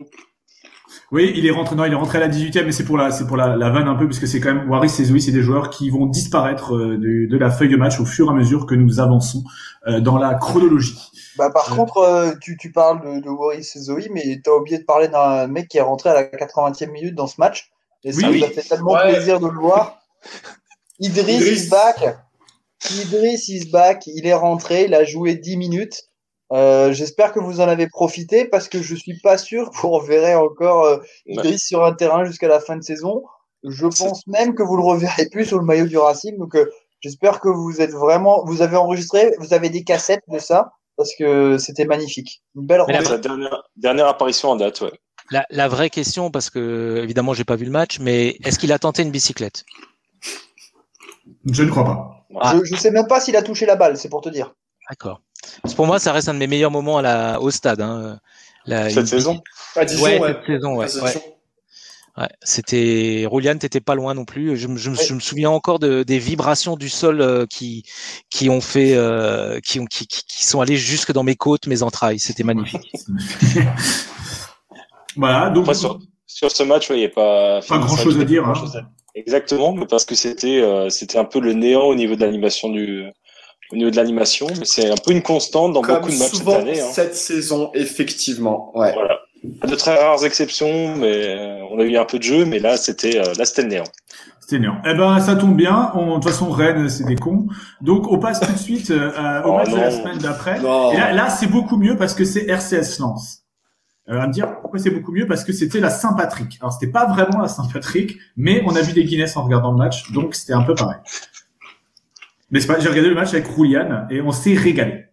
Oui, 1.14 1.32
il 1.37 1.46
est 1.46 1.50
rentré. 1.52 1.76
Non, 1.76 1.84
il 1.84 1.93
est 1.93 1.96
rentré 1.96 2.19
à 2.19 2.20
la 2.22 2.28
18e, 2.28 2.64
mais 2.64 2.72
c'est 2.72 2.84
pour 2.84 2.99
la, 2.99 3.11
c'est 3.12 3.26
pour 3.26 3.37
la, 3.37 3.56
la 3.56 3.70
vanne 3.70 3.87
un 3.88 3.94
peu, 3.94 4.06
parce 4.06 4.19
que 4.19 4.26
c'est 4.26 4.40
quand 4.40 4.52
même 4.52 4.69
Waris 4.69 4.93
et 4.99 5.05
Zoé, 5.05 5.20
c'est 5.20 5.31
des 5.32 5.43
joueurs 5.43 5.70
qui 5.70 5.88
vont 5.88 6.06
disparaître 6.06 6.75
euh, 6.75 6.99
de, 6.99 7.26
de 7.31 7.38
la 7.38 7.50
feuille 7.50 7.69
de 7.70 7.76
match 7.76 8.00
au 8.00 8.05
fur 8.05 8.26
et 8.26 8.31
à 8.31 8.32
mesure 8.32 8.66
que 8.66 8.75
nous 8.75 8.99
avançons 8.99 9.44
euh, 9.87 10.00
dans 10.00 10.19
la 10.19 10.34
chronologie. 10.34 10.99
Bah, 11.38 11.50
par 11.50 11.70
Ouais. 11.70 11.76
contre, 11.76 11.99
euh, 11.99 12.32
tu, 12.40 12.56
tu 12.56 12.72
parles 12.72 13.00
de, 13.05 13.20
de 13.20 13.28
Waris 13.31 13.70
et 13.76 13.78
Zoé, 13.78 14.11
mais 14.12 14.40
t'as 14.43 14.50
oublié 14.52 14.78
de 14.78 14.84
parler 14.84 15.06
d'un 15.08 15.46
mec 15.46 15.69
qui 15.69 15.78
est 15.78 15.82
rentré 15.82 16.11
à 16.11 16.14
la 16.14 16.25
80e 16.25 16.90
minute 16.90 17.14
dans 17.14 17.28
ce 17.28 17.37
match. 17.38 17.70
Et 18.02 18.12
ça 18.12 18.28
Oui. 18.28 18.40
nous 18.40 18.46
a 18.46 18.50
fait 18.50 18.62
tellement 18.68 18.92
Ouais. 18.92 19.12
plaisir 19.12 19.38
de 19.40 19.47
le 19.47 19.59
voir. 19.59 20.00
Idriss, 21.00 21.40
Idriss. 21.40 21.64
is 21.66 21.71
back. 21.71 22.16
Idriss 22.90 23.49
is 23.49 23.71
back. 23.71 24.06
Il 24.06 24.26
est 24.26 24.35
rentré, 24.35 24.85
il 24.87 24.94
a 24.94 25.04
joué 25.04 25.35
10 25.37 25.56
minutes. 25.56 26.04
Euh, 26.52 26.92
J'espère 26.92 27.32
que 27.32 27.40
vous 27.40 27.60
en 27.60 27.68
avez 27.68 27.88
profité 27.88 28.44
parce 28.44 28.68
que 28.68 28.80
je 28.82 28.94
suis 28.94 29.18
pas 29.20 29.38
sûr 29.38 29.70
que 29.70 29.76
vous 29.78 29.90
reverrez 29.90 30.34
encore 30.34 30.84
euh, 30.84 30.98
Idriss 31.26 31.66
sur 31.66 31.84
un 31.84 31.92
terrain 31.94 32.24
jusqu'à 32.24 32.48
la 32.48 32.60
fin 32.60 32.76
de 32.76 32.82
saison. 32.82 33.22
Je 33.64 33.86
pense 33.86 34.26
même 34.26 34.54
que 34.54 34.62
vous 34.62 34.76
le 34.76 34.82
reverrez 34.82 35.26
plus 35.30 35.46
sur 35.46 35.58
le 35.58 35.64
maillot 35.64 35.86
du 35.86 35.96
Racing. 35.96 36.36
Donc, 36.38 36.54
euh, 36.54 36.70
j'espère 37.00 37.40
que 37.40 37.48
vous 37.48 37.80
êtes 37.80 37.92
vraiment, 37.92 38.44
vous 38.44 38.60
avez 38.62 38.76
enregistré, 38.76 39.34
vous 39.38 39.54
avez 39.54 39.70
des 39.70 39.84
cassettes 39.84 40.22
de 40.28 40.38
ça 40.38 40.72
parce 40.96 41.10
que 41.18 41.56
c'était 41.58 41.86
magnifique. 41.86 42.42
Une 42.54 42.66
belle 42.66 42.82
Mais 42.86 43.00
la- 43.00 43.18
dernière, 43.18 43.62
dernière 43.76 44.06
apparition 44.06 44.50
en 44.50 44.56
date, 44.56 44.80
ouais. 44.82 44.92
La, 45.30 45.46
la 45.48 45.68
vraie 45.68 45.88
question, 45.88 46.30
parce 46.30 46.50
que 46.50 47.00
évidemment, 47.02 47.32
j'ai 47.32 47.44
pas 47.44 47.56
vu 47.56 47.64
le 47.64 47.70
match, 47.70 47.98
mais 47.98 48.36
est-ce 48.44 48.58
qu'il 48.58 48.70
a 48.72 48.78
tenté 48.78 49.02
une 49.02 49.10
bicyclette? 49.10 49.64
Je 51.50 51.62
ne 51.62 51.70
crois 51.70 51.84
pas. 51.84 52.26
Ah. 52.40 52.54
Je, 52.58 52.64
je 52.64 52.76
sais 52.76 52.90
même 52.90 53.06
pas 53.06 53.20
s'il 53.20 53.34
a 53.36 53.42
touché 53.42 53.64
la 53.64 53.76
balle, 53.76 53.96
c'est 53.96 54.10
pour 54.10 54.20
te 54.20 54.28
dire. 54.28 54.54
D'accord. 54.90 55.22
Parce 55.62 55.74
que 55.74 55.76
pour 55.76 55.86
moi, 55.86 55.98
ça 55.98 56.12
reste 56.12 56.28
un 56.28 56.34
de 56.34 56.38
mes 56.38 56.46
meilleurs 56.46 56.70
moments 56.70 56.98
à 56.98 57.02
la, 57.02 57.40
au 57.40 57.50
stade. 57.50 57.80
Hein. 57.80 58.18
La- 58.66 58.88
Cette 58.88 59.00
une- 59.00 59.06
saison 59.06 59.42
À 59.76 59.84
Dijon, 59.84 60.02
Ouais, 60.04 60.18
ouais. 60.20 60.32
cette 60.34 60.46
saison, 60.46 60.76
ouais. 60.76 60.86
Ouais. 62.16 62.28
C'était 62.44 63.24
Rouliane, 63.28 63.58
t'étais 63.58 63.80
pas 63.80 63.96
loin 63.96 64.14
non 64.14 64.24
plus. 64.24 64.56
Je, 64.56 64.68
me- 64.68 64.76
je, 64.76 64.90
me- 64.90 64.94
je 64.94 65.14
me 65.14 65.18
souviens 65.20 65.50
encore 65.50 65.80
de, 65.80 66.04
des 66.04 66.20
vibrations 66.20 66.76
du 66.76 66.88
sol 66.88 67.20
euh, 67.20 67.44
qui 67.44 67.82
qui 68.30 68.48
ont 68.48 68.60
fait, 68.60 68.94
euh, 68.94 69.58
qui 69.60 69.80
ont 69.80 69.84
qui, 69.86 70.06
qui, 70.06 70.22
qui 70.24 70.44
sont 70.46 70.60
allées 70.60 70.76
jusque 70.76 71.10
dans 71.12 71.24
mes 71.24 71.34
côtes, 71.34 71.66
mes 71.66 71.82
entrailles. 71.82 72.20
C'était 72.20 72.44
magnifique. 72.44 72.88
Voilà, 75.16 75.50
donc 75.50 75.64
Après, 75.64 75.74
sur, 75.74 75.98
sur 76.26 76.50
ce 76.50 76.62
match, 76.64 76.90
ouais, 76.90 76.96
il 76.96 77.00
n'y 77.00 77.06
a 77.06 77.08
pas, 77.08 77.60
Pas 77.68 77.78
grand-chose 77.78 78.18
à 78.20 78.24
dire, 78.24 78.46
hein. 78.48 78.54
à- 78.74 78.90
Exactement, 79.16 79.72
mais 79.72 79.86
parce 79.86 80.04
que 80.04 80.16
c'était 80.16 80.60
euh, 80.60 80.88
c'était 80.90 81.18
un 81.18 81.24
peu 81.24 81.38
le 81.38 81.52
néant 81.52 81.82
au 81.84 81.94
niveau 81.94 82.16
de 82.16 82.20
l'animation 82.20 82.68
du 82.68 83.04
au 83.75 83.76
niveau 83.76 83.90
de 83.90 83.97
l'animation, 83.97 84.47
mais 84.59 84.64
c'est 84.64 84.88
un 84.88 84.97
peu 84.97 85.11
une 85.11 85.23
constante 85.23 85.73
dans 85.73 85.83
Comme 85.83 85.97
beaucoup 85.97 86.11
de 86.11 86.19
matchs 86.19 86.35
cette 86.35 86.49
année. 86.49 86.81
Hein. 86.81 86.87
cette 86.93 87.14
saison, 87.16 87.71
effectivement. 87.75 88.71
Ouais. 88.76 88.93
Voilà. 88.95 89.19
De 89.43 89.75
très 89.75 89.97
rares 89.97 90.25
exceptions, 90.25 90.97
mais 90.97 91.37
euh, 91.37 91.59
on 91.71 91.78
a 91.81 91.83
eu 91.83 91.97
un 91.97 92.04
peu 92.04 92.19
de 92.19 92.23
jeu, 92.23 92.47
mais 92.47 92.61
là 92.61 92.78
c'était 92.78 93.19
euh, 93.19 93.35
là 93.37 93.45
c'était 93.45 93.62
le 93.62 93.69
néant. 93.69 93.85
c'était 94.40 94.59
néant. 94.59 94.76
Eh 94.87 94.95
ben, 94.95 95.21
ça 95.21 95.35
tombe 95.35 95.57
bien. 95.57 95.90
On, 95.95 96.07
de 96.07 96.14
toute 96.14 96.25
façon, 96.25 96.50
Rennes, 96.50 96.88
c'est 96.88 97.04
des 97.04 97.16
cons. 97.16 97.47
Donc, 97.83 98.11
on 98.11 98.19
passe 98.19 98.40
tout 98.40 98.52
de 98.52 98.59
suite 98.59 98.90
euh, 98.90 99.43
au 99.43 99.50
Oh 99.50 99.57
match 99.57 99.71
de 99.71 99.76
la 99.76 99.90
semaine 99.90 100.19
d'après. 100.19 100.61
Et 100.61 100.97
là, 100.97 101.12
là, 101.12 101.28
c'est 101.28 101.49
beaucoup 101.49 101.76
mieux 101.76 101.97
parce 101.97 102.14
que 102.14 102.25
c'est 102.25 102.47
RCS 102.49 103.00
Lens. 103.00 103.45
Euh, 104.11 104.21
à 104.21 104.26
me 104.26 104.33
dire 104.35 104.61
pourquoi 104.61 104.78
c'est 104.78 104.90
beaucoup 104.90 105.12
mieux 105.12 105.26
parce 105.26 105.45
que 105.45 105.52
c'était 105.54 105.81
la 105.81 105.88
Saint-Patrick. 105.88 106.59
Alors 106.61 106.75
c'était 106.75 106.93
pas 106.93 107.07
vraiment 107.07 107.40
la 107.40 107.49
Saint-Patrick, 107.49 108.19
mais 108.37 108.62
on 108.66 108.76
a 108.76 108.83
vu 108.83 108.93
des 108.93 109.04
Guinness 109.04 109.35
en 109.38 109.45
regardant 109.45 109.71
le 109.71 109.78
match, 109.78 110.12
donc 110.12 110.35
c'était 110.35 110.52
un 110.52 110.61
peu 110.61 110.75
pareil. 110.75 110.99
Mais 112.54 112.61
c'est 112.61 112.68
pas, 112.68 112.78
j'ai 112.78 112.88
regardé 112.88 113.08
le 113.11 113.16
match 113.16 113.34
avec 113.34 113.46
Roulian 113.49 114.06
et 114.11 114.20
on 114.23 114.30
s'est 114.30 114.54
régalé. 114.54 115.06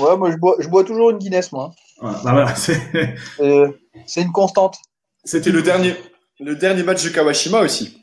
Ouais, 0.00 0.16
moi 0.16 0.30
je 0.32 0.36
bois, 0.38 0.56
je 0.58 0.68
bois 0.68 0.82
toujours 0.84 1.10
une 1.10 1.18
Guinness, 1.18 1.52
moi. 1.52 1.70
Voilà, 2.00 2.18
bah 2.24 2.32
voilà, 2.32 2.54
c'est- 2.56 2.80
Euh, 3.40 3.68
c'est 4.06 4.22
une 4.22 4.32
constante. 4.32 4.76
C'était 5.22 5.50
le 5.50 5.60
dernier, 5.62 5.94
le 6.40 6.56
dernier 6.56 6.82
match 6.84 7.04
de 7.04 7.10
Kawashima 7.10 7.60
aussi. 7.60 7.98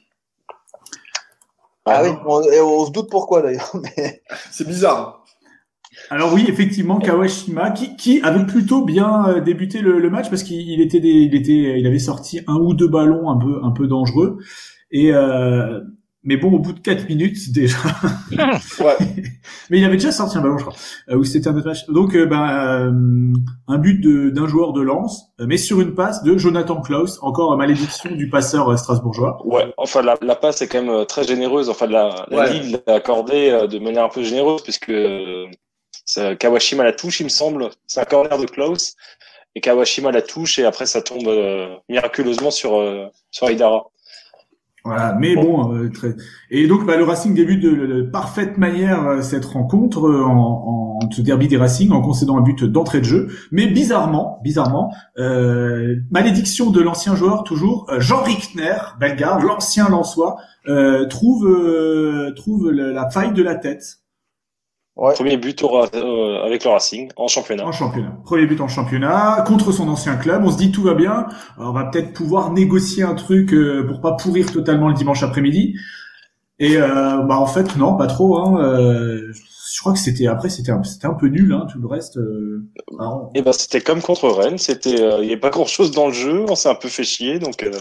Ah 1.85 2.03
oui, 2.03 2.09
on, 2.27 2.41
et 2.43 2.59
on 2.61 2.85
se 2.85 2.91
doute 2.91 3.09
pourquoi 3.09 3.41
d'ailleurs. 3.41 3.71
Mais... 3.97 4.21
C'est 4.51 4.67
bizarre. 4.67 5.23
Alors 6.09 6.33
oui, 6.33 6.45
effectivement, 6.47 6.99
Kawashima, 6.99 7.71
qui, 7.71 7.95
qui 7.95 8.21
avait 8.21 8.45
plutôt 8.45 8.83
bien 8.83 9.27
euh, 9.29 9.39
débuté 9.39 9.79
le, 9.79 9.97
le 9.99 10.09
match 10.11 10.29
parce 10.29 10.43
qu'il 10.43 10.61
il 10.61 10.81
était, 10.81 10.99
des- 10.99 11.09
il 11.09 11.33
était, 11.35 11.79
il 11.79 11.87
avait 11.87 11.99
sorti 11.99 12.41
un 12.47 12.55
ou 12.57 12.73
deux 12.73 12.87
ballons 12.89 13.29
un 13.31 13.37
peu, 13.37 13.59
un 13.63 13.71
peu 13.71 13.87
dangereux. 13.87 14.37
Et 14.91 15.11
euh, 15.13 15.79
mais 16.25 16.35
bon, 16.37 16.51
au 16.51 16.59
bout 16.59 16.73
de 16.73 16.79
quatre 16.79 17.07
minutes 17.07 17.51
déjà. 17.53 17.77
Ouais. 18.79 18.95
mais 19.69 19.79
il 19.79 19.85
avait 19.85 19.95
déjà 19.95 20.11
sorti 20.11 20.37
un 20.37 20.41
ballon, 20.41 20.57
je 20.57 20.65
crois. 20.65 20.75
Euh, 21.09 21.15
ou 21.17 21.23
c'était 21.23 21.47
un 21.47 21.55
autre 21.55 21.67
match. 21.67 21.85
Donc, 21.87 22.15
euh, 22.15 22.25
ben, 22.25 22.49
euh, 22.49 23.33
un 23.67 23.77
but 23.77 24.01
de- 24.01 24.29
d'un 24.29 24.47
joueur 24.47 24.73
de 24.73 24.81
lance, 24.81 25.27
euh, 25.39 25.45
mais 25.47 25.57
sur 25.57 25.79
une 25.81 25.95
passe 25.95 26.23
de 26.23 26.37
Jonathan 26.37 26.81
Klaus, 26.81 27.19
encore 27.21 27.55
malédiction 27.57 28.11
du 28.11 28.29
passeur 28.29 28.69
euh, 28.71 28.75
strasbourgeois. 28.77 29.37
Ouais, 29.45 29.73
enfin 29.77 30.01
la, 30.01 30.17
la 30.21 30.35
passe 30.35 30.61
est 30.61 30.67
quand 30.67 30.81
même 30.81 30.89
euh, 30.93 31.05
très 31.05 31.23
généreuse. 31.23 31.69
Enfin 31.69 31.87
la, 31.87 32.25
la 32.29 32.37
Ouais. 32.37 32.53
Ligue 32.59 32.79
l'a 32.87 32.95
accordée 32.95 33.49
euh, 33.51 33.67
de 33.67 33.79
manière 33.79 34.03
un 34.03 34.09
peu 34.09 34.23
généreuse 34.23 34.61
puisque 34.63 34.89
euh, 34.89 35.45
Kawashima 36.39 36.83
la 36.83 36.93
touche, 36.93 37.19
il 37.19 37.25
me 37.25 37.29
semble. 37.29 37.69
C'est 37.87 37.99
un 37.99 38.05
corner 38.05 38.37
de 38.37 38.45
Klaus 38.45 38.95
et 39.55 39.61
Kawashima 39.61 40.11
la 40.11 40.21
touche 40.21 40.59
et 40.59 40.65
après 40.65 40.85
ça 40.85 41.01
tombe 41.01 41.27
euh, 41.27 41.75
miraculeusement 41.89 42.51
sur 42.51 42.75
euh, 42.79 43.05
sur 43.31 43.49
Hidara. 43.49 43.85
Voilà, 44.85 45.17
mais 45.19 45.33
bon, 45.33 45.73
euh, 45.73 45.89
très... 45.89 46.15
et 46.51 46.67
donc 46.67 46.85
bah, 46.85 46.95
le 46.95 47.03
Racing 47.03 47.33
débute 47.33 47.59
de, 47.63 47.71
de- 47.71 47.87
de 47.87 48.01
parfaite 48.03 48.59
manière 48.59 49.03
euh, 49.07 49.21
cette 49.23 49.43
rencontre 49.45 50.05
euh, 50.07 50.23
en, 50.23 50.99
en 51.01 51.09
ce 51.11 51.23
derby 51.23 51.47
des 51.47 51.57
Racing 51.57 51.91
en 51.91 52.01
concédant 52.01 52.37
un 52.37 52.41
but 52.41 52.63
d'entrée 52.63 52.99
de 52.99 53.05
jeu, 53.05 53.27
mais 53.51 53.65
bizarrement, 53.65 54.39
bizarrement, 54.43 54.93
euh, 55.17 55.95
malédiction 56.11 56.69
de 56.69 56.81
l'ancien 56.81 57.15
joueur 57.15 57.43
toujours, 57.43 57.87
euh, 57.89 57.99
Jean 57.99 58.21
Richtner, 58.21 58.77
belgare, 58.99 59.43
l'ancien 59.43 59.89
Lançois, 59.89 60.37
euh, 60.67 61.07
trouve 61.07 61.47
euh, 61.47 62.31
trouve 62.35 62.69
la, 62.71 62.91
la 62.91 63.09
faille 63.09 63.33
de 63.33 63.41
la 63.41 63.55
tête 63.55 64.01
Premier 64.95 65.37
but 65.37 65.61
au 65.63 65.75
euh, 65.75 66.43
avec 66.45 66.63
le 66.63 66.69
Racing 66.69 67.11
en 67.17 67.27
championnat. 67.27 67.65
en 67.65 67.71
championnat. 67.71 68.17
Premier 68.23 68.45
but 68.45 68.61
en 68.61 68.67
championnat 68.69 69.43
contre 69.45 69.71
son 69.71 69.89
ancien 69.89 70.15
club. 70.15 70.43
On 70.45 70.51
se 70.51 70.57
dit 70.57 70.71
tout 70.71 70.83
va 70.83 70.93
bien. 70.93 71.27
Alors, 71.57 71.71
on 71.71 71.73
va 71.73 71.85
peut-être 71.85 72.13
pouvoir 72.13 72.51
négocier 72.51 73.03
un 73.03 73.15
truc 73.15 73.53
euh, 73.53 73.85
pour 73.85 73.99
pas 73.99 74.13
pourrir 74.13 74.51
totalement 74.51 74.87
le 74.87 74.93
dimanche 74.93 75.21
après-midi. 75.21 75.75
Et 76.59 76.77
euh, 76.77 77.21
bah 77.23 77.37
en 77.37 77.47
fait 77.47 77.75
non, 77.75 77.97
pas 77.97 78.07
trop. 78.07 78.37
Hein. 78.37 78.61
Euh, 78.63 79.33
je 79.75 79.81
crois 79.81 79.91
que 79.91 79.99
c'était 79.99 80.27
après 80.27 80.49
c'était 80.49 80.71
un, 80.71 80.81
c'était 80.83 81.07
un 81.07 81.13
peu 81.13 81.27
nul. 81.27 81.51
Hein, 81.51 81.67
tout 81.71 81.79
le 81.79 81.87
reste. 81.87 82.17
Euh, 82.17 82.65
alors, 82.97 83.31
Et 83.35 83.41
ben 83.41 83.51
c'était 83.51 83.81
comme 83.81 84.01
contre 84.01 84.29
Rennes, 84.29 84.57
c'était 84.57 85.01
euh, 85.01 85.19
il 85.21 85.29
y 85.29 85.33
a 85.33 85.37
pas 85.37 85.49
grand 85.49 85.65
chose 85.65 85.91
dans 85.91 86.07
le 86.07 86.13
jeu, 86.13 86.45
on 86.47 86.55
s'est 86.55 86.69
un 86.69 86.75
peu 86.75 86.87
fait 86.87 87.03
chier 87.03 87.39
donc 87.39 87.61
euh, 87.63 87.71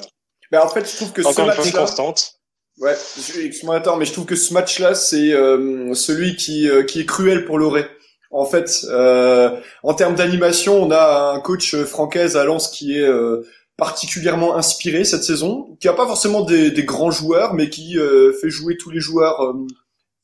Mais 0.50 0.58
en 0.58 0.68
fait, 0.68 0.90
je 0.90 0.96
trouve 0.96 1.12
que 1.12 1.22
ce 1.22 1.28
encore 1.28 1.46
match-là, 1.46 1.80
constante. 1.80 2.40
Ouais, 2.80 2.92
excuse-moi, 2.92 3.76
attends, 3.76 3.96
mais 3.96 4.04
je 4.04 4.12
trouve 4.12 4.26
que 4.26 4.36
ce 4.36 4.52
match-là, 4.52 4.94
c'est 4.94 5.32
euh, 5.32 5.94
celui 5.94 6.36
qui 6.36 6.68
euh, 6.68 6.82
qui 6.82 7.00
est 7.00 7.06
cruel 7.06 7.44
pour 7.44 7.58
Loré. 7.58 7.86
En 8.30 8.46
fait, 8.46 8.84
euh, 8.90 9.50
en 9.82 9.94
termes 9.94 10.16
d'animation, 10.16 10.82
on 10.82 10.90
a 10.90 11.32
un 11.34 11.40
coach 11.40 11.74
euh, 11.74 11.84
francaise 11.84 12.36
à 12.36 12.44
Lens 12.44 12.68
qui 12.68 12.98
est 12.98 13.06
euh, 13.06 13.46
particulièrement 13.76 14.56
inspiré 14.56 15.04
cette 15.04 15.24
saison, 15.24 15.76
qui 15.80 15.88
a 15.88 15.92
pas 15.92 16.06
forcément 16.06 16.42
des, 16.42 16.70
des 16.70 16.84
grands 16.84 17.10
joueurs, 17.12 17.54
mais 17.54 17.70
qui 17.70 17.98
euh, 17.98 18.32
fait 18.40 18.50
jouer 18.50 18.76
tous 18.76 18.90
les 18.90 19.00
joueurs 19.00 19.54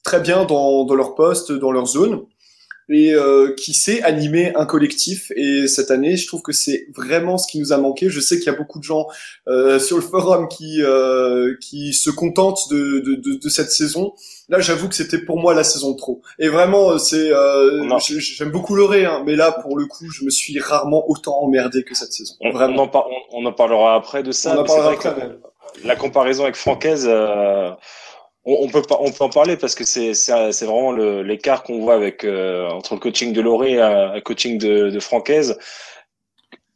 très 0.05 0.21
bien 0.21 0.45
dans, 0.45 0.85
dans 0.85 0.95
leur 0.95 1.15
poste, 1.15 1.53
dans 1.53 1.73
leur 1.73 1.87
zone, 1.87 2.23
et 2.93 3.15
euh, 3.15 3.55
qui 3.57 3.73
sait 3.73 4.03
animer 4.03 4.53
un 4.57 4.67
collectif. 4.67 5.31
Et 5.37 5.69
cette 5.69 5.91
année, 5.91 6.17
je 6.17 6.27
trouve 6.27 6.43
que 6.43 6.53
c'est 6.53 6.87
vraiment 6.95 7.39
ce 7.39 7.47
qui 7.51 7.59
nous 7.61 7.73
a 7.73 7.77
manqué. 7.79 8.11
Je 8.11 8.21
sais 8.21 8.37
qu'il 8.37 8.47
y 8.47 8.55
a 8.55 8.59
beaucoup 8.59 8.79
de 8.79 8.85
gens 8.85 9.07
euh, 9.49 9.79
sur 9.79 9.97
le 9.97 10.03
forum 10.03 10.49
qui 10.49 10.83
euh, 10.83 11.55
qui 11.61 11.93
se 11.95 12.11
contentent 12.11 12.69
de, 12.71 12.99
de, 13.01 13.15
de, 13.15 13.39
de 13.39 13.49
cette 13.49 13.71
saison. 13.71 14.13
Là, 14.49 14.59
j'avoue 14.59 14.89
que 14.89 14.97
c'était 14.97 15.19
pour 15.21 15.39
moi 15.39 15.55
la 15.55 15.63
saison 15.63 15.93
de 15.93 15.97
trop. 15.97 16.23
Et 16.41 16.49
vraiment, 16.49 16.99
c'est 16.99 17.31
euh, 17.33 17.85
Non. 17.85 17.99
je- 17.99 18.19
j'aime 18.19 18.51
beaucoup 18.51 18.75
Loré, 18.75 19.05
hein, 19.05 19.23
mais 19.25 19.37
là, 19.37 19.53
pour 19.53 19.79
le 19.79 19.87
coup, 19.87 20.11
je 20.13 20.25
me 20.25 20.31
suis 20.31 20.59
rarement 20.59 21.09
autant 21.09 21.39
emmerdé 21.41 21.85
que 21.85 21.95
cette 21.95 22.13
saison. 22.13 22.35
On, 22.41 22.49
on 22.49 22.53
Vraiment. 22.53 22.83
en, 22.83 22.89
par- 22.89 23.07
on, 23.33 23.43
on 23.43 23.47
en 23.47 23.53
parlera 23.53 23.95
après 23.95 24.25
de 24.25 24.33
ça. 24.33 24.57
On 24.57 24.63
en 24.63 24.67
c'est 24.67 24.75
parlera 24.75 24.93
après, 24.95 25.15
la, 25.17 25.29
la 25.85 25.95
comparaison 25.97 26.43
avec 26.43 26.57
Francaise, 26.57 27.07
euh, 27.09 27.71
on, 28.45 28.69
peut 28.69 28.83
pas, 28.83 28.99
on 29.01 29.13
peut 29.13 29.25
en 29.25 29.29
parler 29.31 29.57
parce 29.57 29.75
que 29.75 29.85
c'est 29.85 30.15
c'est 30.15 30.65
vraiment 30.65 30.93
l'écart 30.93 31.63
qu'on 31.63 31.81
voit 31.81 31.95
avec 31.95 32.25
euh, 32.25 32.69
entre 32.71 32.95
le 32.95 33.01
coaching 33.01 33.33
de 33.33 33.41
Loré 33.41 33.73
et 33.73 33.77
le 33.77 34.21
coaching 34.21 34.59
de, 34.59 34.91
de 34.91 35.01
Francaise. 35.01 35.59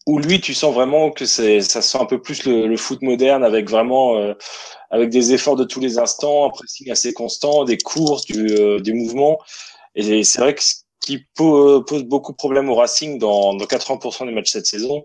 Où 0.07 0.19
lui, 0.19 0.39
tu 0.39 0.53
sens 0.53 0.75
vraiment 0.75 1.11
que 1.11 1.25
c'est 1.25 1.63
ça 1.63 1.81
sent 1.81 1.97
un 1.99 2.05
peu 2.05 2.21
plus 2.21 2.45
le, 2.45 2.67
le 2.67 2.77
foot 2.77 3.01
moderne 3.01 3.43
avec 3.43 3.71
vraiment 3.71 4.19
euh, 4.19 4.35
avec 4.91 5.09
des 5.09 5.33
efforts 5.33 5.57
de 5.57 5.65
tous 5.65 5.81
les 5.81 5.99
instants, 5.99 6.47
un 6.47 6.51
pressing 6.51 6.91
assez 6.91 7.15
constant, 7.15 7.65
des 7.65 7.79
courses, 7.79 8.27
du, 8.27 8.47
euh, 8.51 8.81
des 8.81 8.93
mouvements. 8.93 9.39
Et 9.95 10.23
c'est 10.25 10.41
vrai 10.41 10.55
que 10.55 10.63
ce 10.63 10.77
qui 11.01 11.25
po- 11.35 11.83
pose 11.85 12.05
beaucoup 12.05 12.33
de 12.33 12.37
problèmes 12.37 12.69
au 12.69 12.75
Racing 12.75 13.19
dans, 13.19 13.55
dans 13.55 13.67
80% 13.67 14.27
des 14.27 14.33
matchs 14.33 14.51
cette 14.53 14.67
saison, 14.67 15.05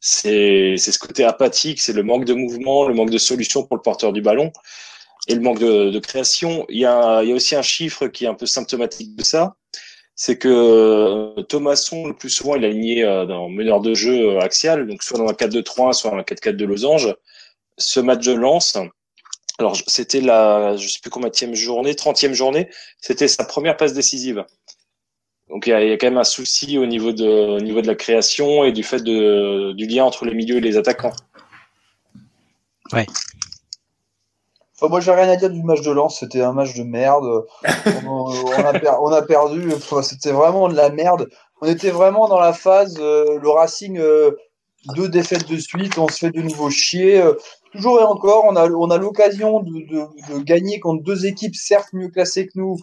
c'est 0.00 0.74
c'est 0.78 0.92
ce 0.92 0.98
côté 0.98 1.22
apathique, 1.24 1.80
c'est 1.80 1.92
le 1.92 2.02
manque 2.02 2.24
de 2.24 2.34
mouvement, 2.34 2.88
le 2.88 2.94
manque 2.94 3.10
de 3.10 3.18
solution 3.18 3.64
pour 3.64 3.76
le 3.76 3.82
porteur 3.82 4.12
du 4.12 4.20
ballon 4.22 4.52
et 5.30 5.34
le 5.34 5.40
manque 5.40 5.60
de, 5.60 5.98
création. 6.00 6.66
Il 6.68 6.78
y, 6.78 6.84
a, 6.84 7.22
il 7.22 7.32
aussi 7.32 7.54
un 7.54 7.62
chiffre 7.62 8.08
qui 8.08 8.24
est 8.24 8.28
un 8.28 8.34
peu 8.34 8.46
symptomatique 8.46 9.14
de 9.14 9.22
ça, 9.22 9.54
c'est 10.16 10.36
que 10.36 10.48
euh, 10.48 11.42
Thomasson, 11.44 12.08
le 12.08 12.14
plus 12.14 12.30
souvent, 12.30 12.56
il 12.56 12.64
est 12.64 12.66
aligné 12.66 13.04
euh, 13.04 13.26
dans 13.26 13.48
meneur 13.48 13.80
de 13.80 13.94
jeu 13.94 14.30
euh, 14.30 14.40
axial, 14.40 14.88
donc 14.88 15.02
soit 15.04 15.18
dans 15.18 15.28
un 15.28 15.32
4-2-3, 15.32 15.92
soit 15.92 16.10
dans 16.10 16.16
un 16.16 16.22
4-4 16.22 16.56
de 16.56 16.64
losange. 16.64 17.14
Ce 17.78 18.00
match 18.00 18.26
de 18.26 18.32
Lens, 18.32 18.76
alors 19.58 19.76
c'était 19.86 20.20
la, 20.20 20.76
je 20.76 20.88
sais 20.88 20.98
plus 21.00 21.10
combien 21.10 21.30
journée, 21.54 21.92
30e 21.92 22.32
journée, 22.34 22.68
c'était 23.00 23.28
sa 23.28 23.44
première 23.44 23.76
passe 23.76 23.92
décisive. 23.92 24.44
Donc 25.48 25.66
il 25.66 25.70
y, 25.70 25.72
y 25.72 25.92
a 25.92 25.96
quand 25.96 26.08
même 26.08 26.18
un 26.18 26.24
souci 26.24 26.76
au 26.76 26.86
niveau 26.86 27.12
de, 27.12 27.56
au 27.56 27.60
niveau 27.60 27.80
de 27.82 27.86
la 27.86 27.94
création 27.94 28.64
et 28.64 28.72
du 28.72 28.82
fait 28.82 29.02
de, 29.02 29.72
du 29.72 29.86
lien 29.86 30.04
entre 30.04 30.24
les 30.24 30.34
milieux 30.34 30.56
et 30.56 30.60
les 30.60 30.76
attaquants. 30.76 31.14
Enfin, 34.80 34.88
moi, 34.90 35.00
j'ai 35.00 35.12
rien 35.12 35.28
à 35.28 35.36
dire 35.36 35.50
du 35.50 35.62
match 35.62 35.82
de 35.82 35.90
Lens. 35.90 36.18
C'était 36.20 36.40
un 36.42 36.52
match 36.52 36.74
de 36.74 36.82
merde. 36.82 37.44
on, 38.06 38.32
on 38.46 38.52
a, 38.52 38.72
per- 38.78 38.96
on 39.00 39.12
a 39.12 39.22
perdu. 39.22 39.72
Enfin, 39.74 40.02
C'était 40.02 40.32
vraiment 40.32 40.68
de 40.68 40.74
la 40.74 40.90
merde. 40.90 41.28
On 41.60 41.66
était 41.66 41.90
vraiment 41.90 42.28
dans 42.28 42.40
la 42.40 42.52
phase, 42.54 42.96
euh, 43.00 43.38
le 43.38 43.48
Racing, 43.50 43.98
euh, 43.98 44.30
deux 44.96 45.08
défaites 45.08 45.48
de 45.48 45.56
suite. 45.58 45.98
On 45.98 46.08
se 46.08 46.18
fait 46.18 46.30
de 46.30 46.40
nouveau 46.42 46.70
chier. 46.70 47.20
Euh, 47.20 47.34
toujours 47.72 48.00
et 48.00 48.04
encore, 48.04 48.44
on 48.46 48.56
a, 48.56 48.68
on 48.70 48.90
a 48.90 48.96
l'occasion 48.98 49.60
de, 49.60 49.70
de, 49.86 50.34
de 50.34 50.38
gagner 50.42 50.80
contre 50.80 51.02
deux 51.04 51.26
équipes, 51.26 51.54
certes 51.54 51.88
mieux 51.92 52.08
classées 52.08 52.46
que 52.46 52.52
nous, 52.56 52.76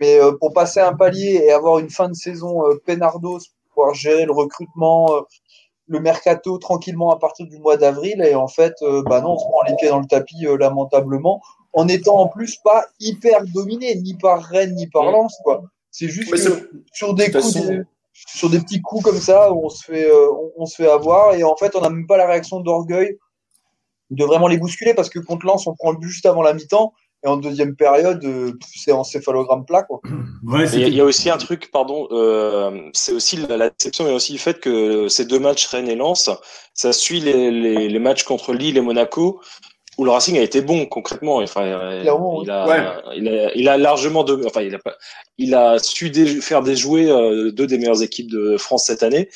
mais 0.00 0.20
euh, 0.20 0.32
pour 0.38 0.52
passer 0.52 0.80
un 0.80 0.94
palier 0.94 1.40
et 1.44 1.52
avoir 1.52 1.78
une 1.78 1.90
fin 1.90 2.08
de 2.08 2.14
saison 2.14 2.66
euh, 2.66 2.74
peinardos, 2.84 3.38
pouvoir 3.74 3.94
gérer 3.94 4.26
le 4.26 4.32
recrutement, 4.32 5.14
euh, 5.16 5.20
le 5.88 6.00
mercato 6.00 6.58
tranquillement 6.58 7.10
à 7.10 7.18
partir 7.18 7.46
du 7.46 7.58
mois 7.58 7.76
d'avril. 7.76 8.22
Et 8.22 8.34
en 8.34 8.48
fait, 8.48 8.74
euh, 8.82 9.02
bah 9.02 9.20
non, 9.20 9.32
on 9.32 9.38
se 9.38 9.44
prend 9.44 9.62
les 9.68 9.74
pieds 9.76 9.88
dans 9.88 10.00
le 10.00 10.06
tapis 10.06 10.46
euh, 10.46 10.56
lamentablement, 10.56 11.40
en 11.72 11.88
étant 11.88 12.16
en 12.18 12.28
plus 12.28 12.56
pas 12.56 12.86
hyper 13.00 13.44
dominé, 13.54 13.94
ni 13.96 14.14
par 14.14 14.42
Rennes, 14.42 14.74
ni 14.74 14.86
par. 14.86 15.04
Lens, 15.12 15.36
quoi. 15.44 15.62
C'est 15.90 16.08
juste 16.08 16.30
que 16.30 16.70
sur 16.92 17.14
des 17.14 17.30
coups, 17.30 17.44
façon- 17.44 17.84
sur 18.12 18.50
des 18.50 18.58
petits 18.60 18.80
coups 18.82 19.04
comme 19.04 19.20
ça, 19.20 19.52
on 19.52 19.68
se 19.68 19.84
fait, 19.84 20.10
euh, 20.10 20.30
on, 20.32 20.62
on 20.62 20.66
se 20.66 20.76
fait 20.76 20.88
avoir. 20.90 21.34
Et 21.34 21.44
en 21.44 21.56
fait, 21.56 21.74
on 21.76 21.80
n'a 21.80 21.90
même 21.90 22.06
pas 22.06 22.16
la 22.16 22.26
réaction 22.26 22.60
d'orgueil 22.60 23.18
de 24.10 24.24
vraiment 24.24 24.46
les 24.46 24.56
bousculer 24.56 24.94
parce 24.94 25.08
que 25.10 25.18
contre 25.18 25.46
Lens, 25.46 25.66
on 25.66 25.74
prend 25.74 25.90
le 25.90 25.98
but 25.98 26.08
juste 26.08 26.26
avant 26.26 26.42
la 26.42 26.54
mi-temps. 26.54 26.92
Et 27.26 27.28
en 27.28 27.36
deuxième 27.36 27.74
période, 27.74 28.24
euh, 28.24 28.52
c'est 28.74 28.92
en 28.92 29.02
céphalogramme 29.04 29.64
plat, 29.66 29.82
quoi. 29.82 30.00
ouais, 30.46 30.60
Et 30.60 30.62
Il 30.62 30.62
y, 30.62 30.62
a- 30.62 30.66
c'était- 30.68 30.88
il 30.88 30.94
y 30.94 31.00
a 31.00 31.04
aussi 31.04 31.28
un 31.28 31.38
truc, 31.38 31.70
pardon, 31.72 32.06
euh, 32.12 32.88
c'est 32.94 33.12
aussi 33.12 33.36
la, 33.36 33.56
la 33.56 33.70
déception, 33.70 34.04
mais 34.04 34.12
aussi 34.12 34.32
le 34.32 34.38
fait 34.38 34.60
que 34.60 35.08
ces 35.08 35.24
deux 35.24 35.40
matchs 35.40 35.66
Rennes 35.66 35.88
et 35.88 35.96
Lens, 35.96 36.30
ça 36.72 36.92
suit 36.92 37.20
les, 37.20 37.50
les, 37.50 37.88
les 37.88 37.98
matchs 37.98 38.22
contre 38.22 38.52
Lille 38.54 38.76
et 38.76 38.80
Monaco, 38.80 39.40
où 39.98 40.04
le 40.04 40.10
Racing 40.10 40.38
a 40.38 40.42
été 40.42 40.60
bon 40.60 40.86
concrètement. 40.86 41.36
Enfin, 41.38 41.62
euh, 41.64 42.02
Clairement, 42.02 42.42
il, 42.42 42.50
a, 42.50 42.66
Ouais. 42.68 43.16
il, 43.16 43.28
a, 43.28 43.54
il 43.54 43.68
a 43.68 43.76
largement, 43.78 44.24
de, 44.24 44.40
enfin, 44.46 44.60
il 44.62 44.74
a, 44.74 44.78
pas, 44.78 44.94
il 45.38 45.54
a 45.54 45.78
su 45.78 46.10
dé- 46.10 46.40
faire 46.40 46.62
déjouer 46.62 47.10
euh, 47.10 47.50
deux 47.50 47.66
des 47.66 47.78
meilleures 47.78 48.02
équipes 48.02 48.30
de 48.30 48.56
France 48.58 48.84
cette 48.86 49.02
année. 49.02 49.28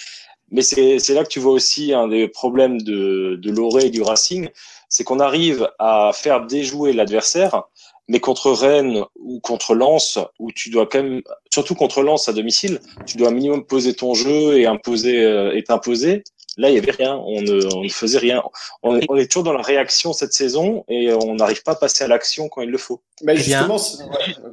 Mais 0.53 0.63
c'est 0.63 0.99
c'est 0.99 1.15
là 1.15 1.23
que 1.23 1.29
tu 1.29 1.39
vois 1.39 1.53
aussi 1.53 1.93
un 1.93 2.09
des 2.09 2.27
problèmes 2.27 2.83
de, 2.83 3.37
de 3.41 3.51
Loré 3.53 3.87
et 3.87 3.91
du 3.91 4.03
Racing, 4.03 4.49
c'est 4.89 5.05
qu'on 5.05 5.21
arrive 5.21 5.71
à 5.79 6.11
faire 6.13 6.45
déjouer 6.45 6.93
l'adversaire, 6.93 7.63
mais 8.11 8.19
contre 8.19 8.51
Rennes 8.51 9.05
ou 9.21 9.39
contre 9.39 9.73
Lens, 9.73 10.19
où 10.41 10.51
tu 10.51 10.69
dois 10.69 10.87
quand 10.87 11.01
même, 11.01 11.23
surtout 11.49 11.77
contre 11.77 12.03
Lens 12.03 12.29
à 12.29 12.33
domicile, 12.33 12.81
tu 13.07 13.17
dois 13.17 13.31
minimum 13.31 13.65
poser 13.65 13.95
ton 13.95 14.15
jeu 14.15 14.59
et 14.59 14.67
imposer, 14.67 15.25
euh, 15.25 15.57
et 15.57 15.63
t'imposer. 15.63 16.25
Là, 16.57 16.69
il 16.69 16.75
y 16.75 16.79
avait 16.79 16.91
rien. 16.91 17.15
On 17.15 17.41
ne, 17.43 17.75
on 17.75 17.83
ne 17.85 17.89
faisait 17.89 18.19
rien. 18.19 18.43
On 18.83 18.97
est, 18.97 19.07
on 19.09 19.17
est 19.17 19.31
toujours 19.31 19.45
dans 19.45 19.53
la 19.53 19.63
réaction 19.63 20.13
cette 20.13 20.33
saison 20.33 20.85
et 20.89 21.13
on 21.13 21.35
n'arrive 21.37 21.63
pas 21.63 21.73
à 21.73 21.77
passer 21.77 22.05
à 22.05 22.09
l'action 22.09 22.49
quand 22.49 22.61
il 22.63 22.71
le 22.71 22.79
faut. 22.79 23.03
Mais 23.23 23.35
Eh 23.37 23.43
justement, 23.43 23.77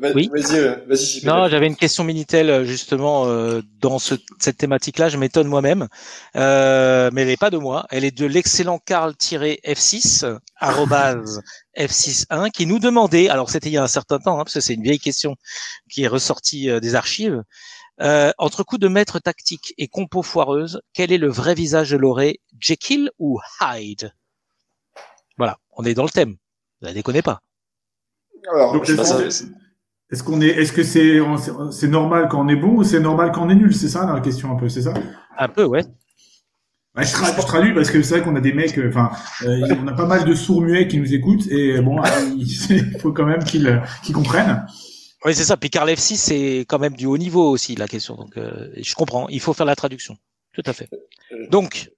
ouais, 0.01 0.11
oui. 0.13 0.29
vas-y, 0.33 0.57
euh, 0.59 0.75
vas-y. 0.87 1.25
Non, 1.25 1.47
j'avais 1.47 1.67
une 1.67 1.75
question 1.75 2.03
Minitel 2.03 2.49
euh, 2.49 2.65
justement 2.65 3.25
euh, 3.27 3.61
dans 3.81 3.97
ce, 3.97 4.15
cette 4.39 4.57
thématique-là. 4.57 5.09
Je 5.09 5.17
m'étonne 5.17 5.47
moi-même, 5.47 5.87
euh, 6.35 7.09
mais 7.13 7.21
elle 7.21 7.29
n'est 7.29 7.37
pas 7.37 7.49
de 7.49 7.57
moi. 7.57 7.85
Elle 7.89 8.03
est 8.03 8.15
de 8.15 8.25
l'excellent 8.25 8.79
Carl-F6 8.85 10.25
euh, 10.25 10.37
arrobase 10.59 11.41
F61 11.77 12.51
qui 12.51 12.65
nous 12.65 12.79
demandait. 12.79 13.29
Alors 13.29 13.49
c'était 13.49 13.69
il 13.69 13.73
y 13.73 13.77
a 13.77 13.83
un 13.83 13.87
certain 13.87 14.19
temps, 14.19 14.35
hein, 14.39 14.43
parce 14.43 14.53
que 14.55 14.59
c'est 14.59 14.73
une 14.73 14.83
vieille 14.83 14.99
question 14.99 15.35
qui 15.89 16.03
est 16.03 16.07
ressortie 16.07 16.69
euh, 16.69 16.79
des 16.79 16.95
archives. 16.95 17.41
Euh, 17.99 18.31
entre 18.37 18.63
coups 18.63 18.79
de 18.79 18.87
maître 18.87 19.19
tactique 19.19 19.73
et 19.79 19.87
compo 19.87 20.21
foireuse, 20.21 20.81
quel 20.93 21.11
est 21.11 21.17
le 21.17 21.29
vrai 21.29 21.55
visage 21.55 21.89
de 21.89 21.97
Loré, 21.97 22.39
Jekyll 22.59 23.09
ou 23.17 23.39
Hyde? 23.59 24.13
Voilà, 25.37 25.57
on 25.71 25.83
est 25.83 25.95
dans 25.95 26.03
le 26.03 26.09
thème. 26.09 26.35
Vous 26.81 26.87
ne 26.89 26.93
déconnez 26.93 27.23
pas. 27.23 27.41
Alors, 28.53 28.73
Donc, 28.73 28.85
je 28.85 28.93
est-ce 30.09 30.23
qu'on- 30.23 30.39
est, 30.41 30.47
est-ce 30.47 30.71
que 30.71 30.83
c'est, 30.83 31.87
normal 31.87 32.27
quand 32.29 32.45
on 32.45 32.47
est 32.47 32.55
bon 32.55 32.77
ou 32.77 32.83
c'est 32.83 32.99
normal 32.99 33.31
quand 33.33 33.45
on 33.45 33.49
est 33.49 33.55
nul? 33.55 33.75
C'est 33.75 33.89
ça 33.89 34.05
la 34.05 34.21
question 34.21 34.51
un 34.51 34.55
peu, 34.55 34.69
c'est 34.69 34.83
ça? 34.83 34.93
Un 35.37 35.49
peu, 35.49 35.65
ouais. 35.65 35.83
Ouais, 36.95 37.03
je, 37.03 37.11
tra- 37.13 37.35
je 37.35 37.45
traduis 37.45 37.73
parce 37.73 37.91
que 37.91 38.01
c'est 38.01 38.15
vrai 38.19 38.23
qu'on 38.23 38.35
a 38.35 38.41
des 38.41 38.53
mecs, 38.53 38.77
euh, 38.77 38.89
enfin, 38.89 39.11
euh, 39.43 39.75
on 39.81 39.87
a 39.87 39.93
pas 39.93 40.05
mal 40.05 40.23
de 40.23 40.33
sourds 40.33 40.61
muets 40.61 40.87
qui 40.87 40.97
nous 40.99 41.13
écoutent 41.13 41.47
et 41.51 41.81
bon, 41.81 42.01
il 42.37 42.97
faut 42.99 43.11
quand 43.11 43.25
même 43.25 43.43
qu'ils 43.43 43.83
qu'ils 44.01 44.15
comprennent. 44.15 44.65
Oui, 45.27 45.35
c'est 45.35 45.43
ça. 45.43 45.57
Puis 45.57 45.69
Carl 45.69 45.89
F6, 45.89 46.15
c'est 46.15 46.59
quand 46.69 46.79
même 46.79 46.95
du 46.95 47.05
haut 47.05 47.17
niveau 47.17 47.51
aussi, 47.51 47.75
la 47.75 47.89
question. 47.89 48.15
Donc, 48.15 48.37
euh, 48.37 48.69
je 48.77 48.95
comprends. 48.95 49.27
Il 49.27 49.41
faut 49.41 49.51
faire 49.51 49.65
la 49.65 49.75
traduction. 49.75 50.15
Tout 50.53 50.63
à 50.65 50.71
fait. 50.71 50.89
Donc, 51.49 51.89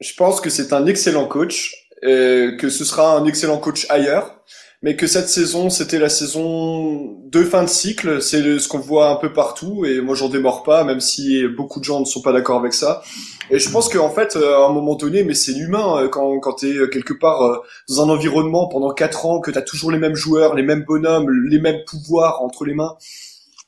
Je 0.00 0.12
pense 0.12 0.38
que 0.38 0.50
c'est 0.50 0.70
un 0.74 0.84
excellent 0.84 1.26
coach, 1.26 1.72
euh, 2.04 2.58
que 2.58 2.68
ce 2.68 2.84
sera 2.84 3.16
un 3.16 3.24
excellent 3.24 3.56
coach 3.56 3.86
ailleurs, 3.88 4.44
mais 4.84 4.96
que 4.96 5.06
cette 5.06 5.30
saison, 5.30 5.70
c'était 5.70 5.98
la 5.98 6.10
saison 6.10 7.16
de 7.24 7.42
fin 7.42 7.62
de 7.62 7.68
cycle, 7.70 8.20
c'est 8.20 8.58
ce 8.58 8.68
qu'on 8.68 8.78
voit 8.78 9.08
un 9.08 9.16
peu 9.16 9.32
partout, 9.32 9.86
et 9.86 10.02
moi 10.02 10.14
j'en 10.14 10.28
démords 10.28 10.62
pas, 10.62 10.84
même 10.84 11.00
si 11.00 11.42
beaucoup 11.48 11.80
de 11.80 11.84
gens 11.84 12.00
ne 12.00 12.04
sont 12.04 12.20
pas 12.20 12.32
d'accord 12.32 12.58
avec 12.60 12.74
ça. 12.74 13.02
Et 13.50 13.58
je 13.58 13.70
pense 13.70 13.88
qu'en 13.88 14.10
fait, 14.10 14.36
euh, 14.36 14.56
à 14.58 14.66
un 14.68 14.72
moment 14.72 14.94
donné, 14.94 15.24
mais 15.24 15.32
c'est 15.32 15.52
l'humain, 15.52 16.02
euh, 16.02 16.08
quand, 16.08 16.38
quand 16.40 16.52
t'es 16.52 16.74
euh, 16.74 16.86
quelque 16.86 17.14
part 17.14 17.62
dans 17.88 18.02
un 18.02 18.10
environnement 18.10 18.68
pendant 18.68 18.90
quatre 18.92 19.24
ans, 19.24 19.40
que 19.40 19.50
t'as 19.50 19.62
toujours 19.62 19.90
les 19.90 19.98
mêmes 19.98 20.16
joueurs, 20.16 20.54
les 20.54 20.62
mêmes 20.62 20.84
bonhommes, 20.86 21.30
les 21.30 21.58
mêmes 21.60 21.80
pouvoirs 21.86 22.42
entre 22.42 22.66
les 22.66 22.74
mains, 22.74 22.94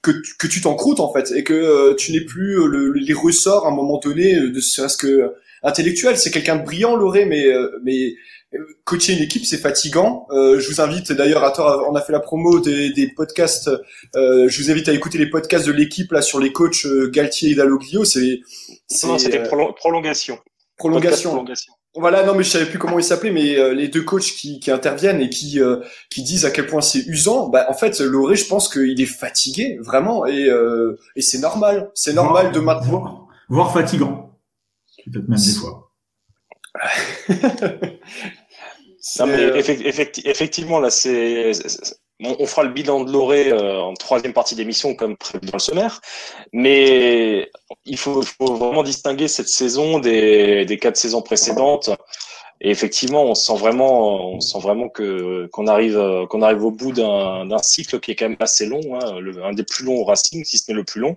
que, 0.02 0.46
tu- 0.46 0.60
t'encroutes 0.60 1.00
en 1.00 1.10
fait, 1.12 1.32
et 1.34 1.42
que 1.44 1.94
tu 1.94 2.12
n'es 2.12 2.20
plus 2.20 2.68
le- 2.68 2.92
les 2.92 3.14
ressorts 3.14 3.64
à 3.66 3.70
un 3.70 3.74
moment 3.74 3.98
donné, 3.98 4.38
de 4.38 4.60
serait-ce 4.60 4.98
que 4.98 5.32
intellectuel. 5.62 6.16
C'est 6.18 6.30
quelqu'un 6.30 6.56
de 6.56 6.64
brillant, 6.64 6.94
Loré, 6.94 7.24
mais 7.24 7.46
mais 7.82 8.14
coacher 8.84 9.12
une 9.14 9.22
équipe 9.22 9.44
c'est 9.44 9.58
fatigant. 9.58 10.26
Euh, 10.30 10.58
je 10.60 10.68
vous 10.70 10.80
invite 10.80 11.12
d'ailleurs 11.12 11.44
à 11.44 11.50
tort, 11.50 11.86
on 11.90 11.94
a 11.94 12.00
fait 12.00 12.12
la 12.12 12.20
promo 12.20 12.60
des, 12.60 12.90
des 12.92 13.08
podcasts. 13.08 13.70
euh, 14.14 14.48
je 14.48 14.62
vous 14.62 14.70
invite 14.70 14.88
à 14.88 14.92
écouter 14.92 15.18
les 15.18 15.28
podcasts 15.28 15.66
de 15.66 15.72
l'équipe 15.72 16.12
là 16.12 16.22
sur 16.22 16.38
les 16.40 16.52
coachs 16.52 16.86
euh, 16.86 17.10
Galtier 17.10 17.50
et 17.50 17.54
Dalloglio. 17.54 18.04
C'est 18.04 18.40
c'est 18.86 19.06
Non, 19.06 19.18
c'était 19.18 19.40
euh, 19.40 19.48
prolo- 19.48 19.74
prolongation. 19.74 20.38
Prolongation. 20.76 21.30
prolongation. 21.30 21.72
Voilà, 21.98 22.24
non, 22.24 22.34
mais 22.34 22.44
je 22.44 22.50
savais 22.50 22.66
plus 22.66 22.78
comment 22.78 22.98
ils 22.98 23.04
s'appelaient, 23.04 23.30
mais 23.30 23.56
euh, 23.58 23.72
les 23.72 23.88
deux 23.88 24.02
coachs 24.02 24.22
qui, 24.22 24.60
qui 24.60 24.70
interviennent 24.70 25.22
et 25.22 25.30
qui 25.30 25.60
euh, 25.60 25.78
qui 26.10 26.22
disent 26.22 26.44
à 26.44 26.50
quel 26.50 26.66
point 26.66 26.82
c'est 26.82 27.00
usant. 27.06 27.48
Bah, 27.48 27.64
en 27.70 27.74
fait, 27.74 27.98
Loré, 28.00 28.36
je 28.36 28.46
pense 28.46 28.68
qu'il 28.68 29.00
est 29.00 29.06
fatigué 29.06 29.78
vraiment, 29.80 30.26
et 30.26 30.44
euh, 30.50 30.98
et 31.16 31.22
c'est 31.22 31.38
normal. 31.38 31.90
C'est 31.94 32.12
normal 32.12 32.52
de 32.52 32.60
maintenant. 32.60 32.90
voire, 32.90 33.26
voire 33.48 33.72
fatigant, 33.72 34.38
peut-être 35.06 35.26
même 35.26 35.38
des 35.40 35.52
fois. 35.52 35.90
Non, 39.18 39.26
mais 39.26 39.36
C'est, 39.36 39.42
euh, 39.44 39.56
effect- 39.56 39.82
effecti- 39.86 40.22
effectivement, 40.24 40.80
là, 40.80 40.90
c'est, 40.90 41.52
on, 42.20 42.46
fera 42.46 42.64
le 42.64 42.70
bilan 42.70 43.04
de 43.04 43.12
Loré 43.12 43.50
euh, 43.52 43.80
en 43.80 43.94
troisième 43.94 44.32
partie 44.32 44.54
d'émission 44.54 44.94
comme 44.94 45.16
prévu 45.16 45.46
dans 45.46 45.52
le 45.54 45.58
sommaire, 45.60 46.00
mais 46.52 47.50
il 47.84 47.98
faut, 47.98 48.22
faut 48.22 48.54
vraiment 48.56 48.82
distinguer 48.82 49.28
cette 49.28 49.48
saison 49.48 49.98
des, 49.98 50.64
des 50.64 50.78
quatre 50.78 50.96
saisons 50.96 51.22
précédentes. 51.22 51.90
Et 52.62 52.70
effectivement, 52.70 53.24
on 53.24 53.34
sent 53.34 53.54
vraiment, 53.56 54.32
on 54.32 54.40
sent 54.40 54.58
vraiment 54.60 54.88
que 54.88 55.46
qu'on 55.52 55.66
arrive, 55.66 56.26
qu'on 56.30 56.40
arrive 56.40 56.64
au 56.64 56.70
bout 56.70 56.90
d'un 56.92 57.44
d'un 57.44 57.58
cycle 57.58 58.00
qui 58.00 58.12
est 58.12 58.16
quand 58.16 58.30
même 58.30 58.38
assez 58.40 58.64
long, 58.64 58.80
hein, 58.98 59.20
le- 59.20 59.44
un 59.44 59.52
des 59.52 59.62
plus 59.62 59.84
longs 59.84 59.96
au 60.00 60.04
Racing, 60.04 60.42
si 60.44 60.56
ce 60.56 60.70
n'est 60.70 60.76
le 60.76 60.84
plus 60.84 61.00
long. 61.02 61.16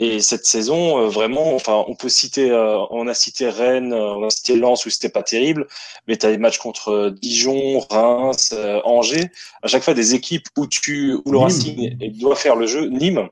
Et 0.00 0.20
cette 0.20 0.46
saison, 0.46 1.00
euh, 1.00 1.08
vraiment, 1.08 1.54
enfin, 1.54 1.84
on 1.88 1.96
peut 1.96 2.08
citer, 2.08 2.50
euh, 2.50 2.78
on 2.90 3.08
a 3.08 3.14
cité 3.14 3.48
Rennes, 3.48 3.92
euh, 3.92 4.14
on 4.14 4.26
a 4.26 4.30
cité 4.30 4.54
Lens 4.54 4.86
où 4.86 4.90
c'était 4.90 5.08
pas 5.08 5.24
terrible, 5.24 5.66
mais 6.06 6.16
tu 6.16 6.26
as 6.26 6.30
des 6.30 6.38
matchs 6.38 6.58
contre 6.58 6.90
euh, 6.90 7.10
Dijon, 7.10 7.80
Reims, 7.90 8.52
euh, 8.52 8.80
Angers, 8.84 9.30
à 9.62 9.66
chaque 9.66 9.82
fois 9.82 9.94
des 9.94 10.14
équipes 10.14 10.46
où 10.56 10.66
tu 10.68 11.18
où 11.24 11.32
le. 11.32 11.38
Racing 11.38 11.96
doit 12.18 12.36
faire 12.36 12.54
le 12.54 12.66
jeu, 12.66 12.86
Nîmes, 12.88 13.28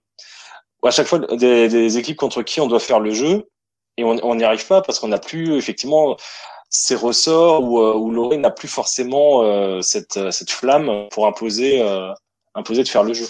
à 0.82 0.90
chaque 0.90 1.06
fois 1.06 1.20
des, 1.20 1.68
des 1.68 1.98
équipes 1.98 2.16
contre 2.16 2.42
qui 2.42 2.60
on 2.60 2.66
doit 2.66 2.80
faire 2.80 3.00
le 3.00 3.12
jeu 3.12 3.48
et 3.96 4.04
on 4.04 4.34
n'y 4.34 4.44
arrive 4.44 4.66
pas 4.66 4.82
parce 4.82 4.98
qu'on 4.98 5.08
n'a 5.08 5.18
plus 5.18 5.56
effectivement 5.56 6.16
ces 6.68 6.94
ressorts 6.94 7.62
où, 7.62 7.80
où 7.80 8.10
Loré 8.10 8.36
n'a 8.36 8.50
plus 8.50 8.68
forcément 8.68 9.42
euh, 9.42 9.80
cette 9.80 10.30
cette 10.30 10.50
flamme 10.50 11.08
pour 11.10 11.26
imposer 11.26 11.80
euh, 11.80 12.12
imposer 12.54 12.82
de 12.82 12.88
faire 12.88 13.04
le 13.04 13.14
jeu. 13.14 13.26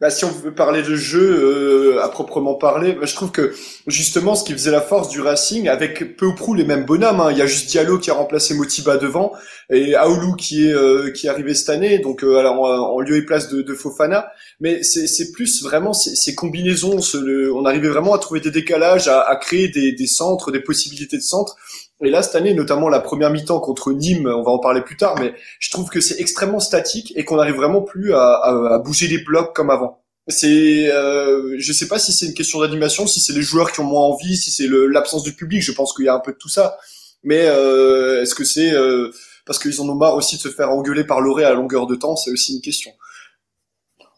Bah, 0.00 0.08
si 0.08 0.24
on 0.24 0.30
veut 0.30 0.54
parler 0.54 0.82
de 0.82 0.96
jeu 0.96 1.20
euh, 1.20 2.02
à 2.02 2.08
proprement 2.08 2.54
parler, 2.54 2.94
bah, 2.94 3.04
je 3.04 3.14
trouve 3.14 3.32
que 3.32 3.54
justement 3.86 4.34
ce 4.34 4.44
qui 4.44 4.52
faisait 4.54 4.70
la 4.70 4.80
force 4.80 5.10
du 5.10 5.20
Racing, 5.20 5.68
avec 5.68 6.16
peu 6.16 6.24
ou 6.24 6.34
prou 6.34 6.54
les 6.54 6.64
mêmes 6.64 6.86
bonhommes, 6.86 7.20
hein, 7.20 7.30
il 7.30 7.36
y 7.36 7.42
a 7.42 7.46
juste 7.46 7.68
Diallo 7.68 7.98
qui 7.98 8.10
a 8.10 8.14
remplacé 8.14 8.54
Motiba 8.54 8.96
devant 8.96 9.32
et 9.68 9.94
Aoulou 9.96 10.36
qui 10.36 10.66
est 10.66 10.72
euh, 10.72 11.10
qui 11.10 11.26
est 11.26 11.30
arrivé 11.30 11.52
cette 11.52 11.68
année, 11.68 11.98
donc 11.98 12.24
euh, 12.24 12.36
alors 12.38 12.62
en, 12.62 12.98
lieu 13.00 13.16
et 13.16 13.22
place 13.26 13.50
de, 13.50 13.60
de 13.60 13.74
Fofana. 13.74 14.30
Mais 14.58 14.82
c'est 14.82 15.06
c'est 15.06 15.32
plus 15.32 15.62
vraiment 15.62 15.92
ces, 15.92 16.16
ces 16.16 16.34
combinaisons, 16.34 17.02
ce- 17.02 17.18
le- 17.18 17.52
on 17.54 17.66
arrivait 17.66 17.88
vraiment 17.90 18.14
à 18.14 18.18
trouver 18.18 18.40
des 18.40 18.50
décalages, 18.50 19.06
à, 19.06 19.20
à 19.20 19.36
créer 19.36 19.68
des, 19.68 19.92
des 19.92 20.06
centres, 20.06 20.50
des 20.50 20.60
possibilités 20.60 21.18
de 21.18 21.22
centres. 21.22 21.56
Et 22.02 22.10
là 22.10 22.22
cette 22.22 22.34
année, 22.34 22.54
notamment 22.54 22.88
la 22.88 23.00
première 23.00 23.30
mi-temps 23.30 23.60
contre 23.60 23.92
Nîmes, 23.92 24.26
on 24.26 24.42
va 24.42 24.50
en 24.52 24.58
parler 24.58 24.80
plus 24.80 24.96
tard, 24.96 25.16
mais 25.18 25.34
je 25.58 25.70
trouve 25.70 25.90
que 25.90 26.00
c'est 26.00 26.20
extrêmement 26.20 26.60
statique 26.60 27.12
et 27.16 27.24
qu'on 27.24 27.36
n'arrive 27.36 27.56
vraiment 27.56 27.82
plus 27.82 28.14
à, 28.14 28.34
à, 28.34 28.74
à 28.74 28.78
bouger 28.78 29.06
les 29.06 29.18
blocs 29.18 29.54
comme 29.54 29.70
avant. 29.70 30.00
C'est, 30.28 30.90
euh, 30.92 31.56
je 31.58 31.72
sais 31.72 31.88
pas 31.88 31.98
si 31.98 32.12
c'est 32.12 32.26
une 32.26 32.34
question 32.34 32.60
d'animation, 32.60 33.06
si 33.06 33.20
c'est 33.20 33.32
les 33.32 33.42
joueurs 33.42 33.72
qui 33.72 33.80
ont 33.80 33.84
moins 33.84 34.02
envie, 34.02 34.36
si 34.36 34.50
c'est 34.50 34.68
l'absence 34.68 35.22
du 35.22 35.34
public. 35.34 35.62
Je 35.62 35.72
pense 35.72 35.92
qu'il 35.92 36.04
y 36.04 36.08
a 36.08 36.14
un 36.14 36.20
peu 36.20 36.32
de 36.32 36.36
tout 36.36 36.48
ça. 36.48 36.78
Mais 37.22 37.46
euh, 37.46 38.22
est-ce 38.22 38.34
que 38.34 38.44
c'est 38.44 38.72
euh, 38.72 39.10
parce 39.44 39.58
qu'ils 39.58 39.80
en 39.80 39.88
ont 39.88 39.94
marre 39.94 40.14
aussi 40.14 40.36
de 40.36 40.40
se 40.40 40.48
faire 40.48 40.70
engueuler 40.70 41.04
par 41.04 41.20
Loré 41.20 41.44
à 41.44 41.52
longueur 41.52 41.86
de 41.86 41.96
temps 41.96 42.16
C'est 42.16 42.30
aussi 42.30 42.54
une 42.54 42.60
question. 42.60 42.92